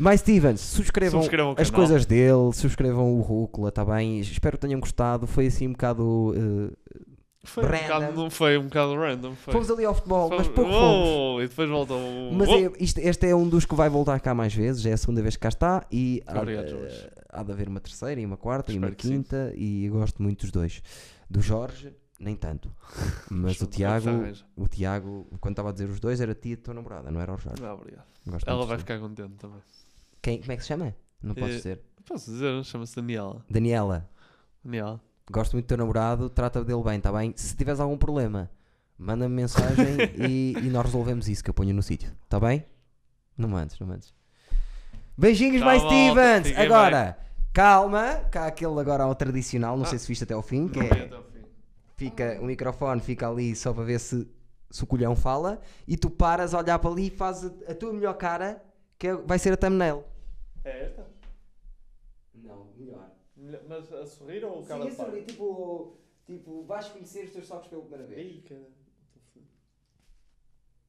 Mais 0.00 0.20
Stevens, 0.20 0.60
subscrevam, 0.60 1.20
Subscrevam 1.22 1.54
as 1.58 1.70
coisas 1.70 2.04
dele, 2.04 2.52
subscrevam 2.52 3.14
o 3.14 3.20
Rúcula, 3.22 3.70
está 3.70 3.82
bem? 3.84 4.20
Espero 4.20 4.56
que 4.58 4.66
tenham 4.66 4.78
gostado. 4.80 5.26
Foi 5.26 5.46
assim 5.46 5.68
um 5.68 5.72
bocado. 5.72 6.34
eh, 6.36 7.00
Foi 7.44 7.64
um, 7.64 7.66
Random. 7.68 7.82
bocado, 7.82 8.12
não 8.16 8.30
foi 8.30 8.58
um 8.58 8.64
bocado 8.64 8.94
random. 8.94 9.34
Foi. 9.36 9.52
Fomos 9.54 9.70
ali 9.70 9.84
ao 9.86 9.94
futebol, 9.94 10.28
mas 10.28 10.46
Fomos- 10.46 10.54
pouco 10.54 10.70
fomos. 10.70 11.08
Oh, 11.08 11.40
e 11.42 11.48
depois 11.48 11.68
voltou. 11.70 11.98
Mas 12.32 12.48
oh. 12.48 12.54
é- 12.56 12.72
isto- 12.78 12.98
este 13.00 13.26
é 13.26 13.34
um 13.34 13.48
dos 13.48 13.64
que 13.64 13.74
vai 13.74 13.88
voltar 13.88 14.18
cá 14.20 14.34
mais 14.34 14.52
vezes, 14.54 14.84
é 14.84 14.92
a 14.92 14.96
segunda 14.98 15.22
vez 15.22 15.34
que 15.36 15.40
cá 15.42 15.48
está 15.48 15.86
e 15.90 16.22
há, 16.26 16.40
Obrigado, 16.40 16.68
Jorge. 16.68 17.08
há 17.30 17.42
de 17.42 17.52
haver 17.52 17.68
uma 17.68 17.80
terceira 17.80 18.20
e 18.20 18.26
uma 18.26 18.36
quarta 18.36 18.72
e 18.72 18.74
Espero 18.74 18.90
uma 18.92 18.96
que 18.96 19.06
sim. 19.06 19.12
quinta 19.14 19.52
e 19.56 19.88
gosto 19.90 20.22
muito 20.22 20.40
dos 20.42 20.50
dois. 20.50 20.82
Do 21.30 21.40
Jorge, 21.40 21.94
nem 22.18 22.34
tanto. 22.36 22.70
Mas 23.30 23.60
o 23.60 23.66
Tiago, 23.66 24.08
o 24.56 24.68
Tiago, 24.68 25.26
quando 25.40 25.52
estava 25.52 25.70
a 25.70 25.72
dizer 25.72 25.88
os 25.88 26.00
dois, 26.00 26.20
era 26.20 26.34
tia 26.34 26.56
da 26.56 26.62
tua 26.62 26.74
namorada, 26.74 27.10
não 27.10 27.20
era 27.20 27.32
o 27.34 27.38
Jorge. 27.38 27.62
Não, 27.62 27.74
obrigado. 27.74 28.04
Gosto 28.26 28.48
Ela 28.48 28.56
muito 28.58 28.68
vai 28.68 28.78
ficar 28.78 28.98
contente 28.98 29.34
também. 29.36 29.58
Quem, 30.22 30.40
como 30.40 30.52
é 30.52 30.56
que 30.56 30.62
se 30.62 30.68
chama? 30.68 30.94
Não 31.22 31.34
podes 31.34 31.54
Eh, 31.54 31.58
dizer. 31.58 31.80
Posso 32.04 32.30
dizer? 32.30 32.64
Chama-se 32.64 32.94
Daniela. 32.96 33.44
Daniela, 33.50 34.08
Daniela. 34.64 35.00
gosto 35.30 35.52
muito 35.54 35.64
do 35.66 35.68
teu 35.68 35.76
namorado, 35.78 36.28
trata 36.30 36.64
dele 36.64 36.82
bem, 36.82 36.98
está 36.98 37.12
bem? 37.12 37.32
Se 37.36 37.56
tiveres 37.56 37.80
algum 37.80 37.96
problema, 37.98 38.48
manda-me 38.98 39.34
mensagem 39.34 39.96
e, 40.16 40.54
e 40.58 40.70
nós 40.70 40.84
resolvemos 40.86 41.28
isso 41.28 41.42
que 41.42 41.50
eu 41.50 41.54
ponho 41.54 41.74
no 41.74 41.82
sítio, 41.82 42.12
está 42.24 42.38
bem? 42.40 42.64
Não 43.36 43.48
mandes, 43.48 43.78
não 43.78 43.86
mandes. 43.88 44.14
Beijinhos, 45.18 45.56
Tchau, 45.58 45.66
mais 45.66 45.82
malta. 45.82 45.96
Stevens! 45.96 46.46
Fiquem 46.48 46.64
Agora, 46.64 47.18
calma, 47.52 48.14
cá 48.30 48.46
aquele 48.46 48.78
agora 48.80 49.02
ao 49.04 49.14
tradicional, 49.14 49.76
não 49.76 49.84
sei 49.84 49.96
Ah. 49.96 49.98
se 49.98 50.08
viste 50.08 50.24
até 50.24 50.34
ao 50.34 50.42
fim, 50.42 50.68
que 50.68 50.78
é, 50.80 50.84
até 51.06 51.14
ao 51.14 51.22
fim. 51.24 51.25
Fica, 51.96 52.38
o 52.40 52.44
microfone 52.44 53.00
fica 53.00 53.28
ali 53.28 53.54
só 53.56 53.72
para 53.72 53.84
ver 53.84 53.98
se, 53.98 54.28
se 54.70 54.84
o 54.84 54.86
colhão 54.86 55.16
fala 55.16 55.60
e 55.86 55.96
tu 55.96 56.10
paras 56.10 56.54
a 56.54 56.58
olhar 56.58 56.78
para 56.78 56.90
ali 56.90 57.06
e 57.08 57.10
fazes 57.10 57.50
a, 57.66 57.72
a 57.72 57.74
tua 57.74 57.92
melhor 57.92 58.14
cara, 58.14 58.62
que 58.98 59.08
é- 59.08 59.14
vai 59.16 59.38
ser 59.38 59.52
a 59.52 59.56
thumbnail. 59.56 60.04
É 60.64 60.84
esta? 60.84 61.06
Não, 62.34 62.66
melhor. 62.76 63.10
Mas 63.68 63.92
a 63.92 64.06
sorrir 64.06 64.44
ou 64.44 64.58
o 64.58 64.62
Sim, 64.62 64.68
cara 64.68 64.88
esse 64.88 65.00
ali, 65.02 65.22
tipo, 65.22 65.96
tipo, 66.24 66.64
vais 66.64 66.88
conhecer 66.88 67.24
os 67.24 67.32
teus 67.32 67.46
socos 67.46 67.68
pela 67.68 67.82
primeira 67.82 68.06
vez. 68.06 68.18
Ei, 68.18 68.42
cara. 68.42 68.66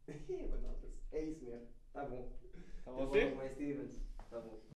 É 1.10 1.22
isso 1.24 1.46
mesmo. 1.46 1.68
Tá 1.94 2.04
bom. 2.04 2.32
Tá 2.86 2.92
bom 2.92 3.50
Stevens. 3.54 4.02
Tá 4.30 4.40
bom. 4.40 4.77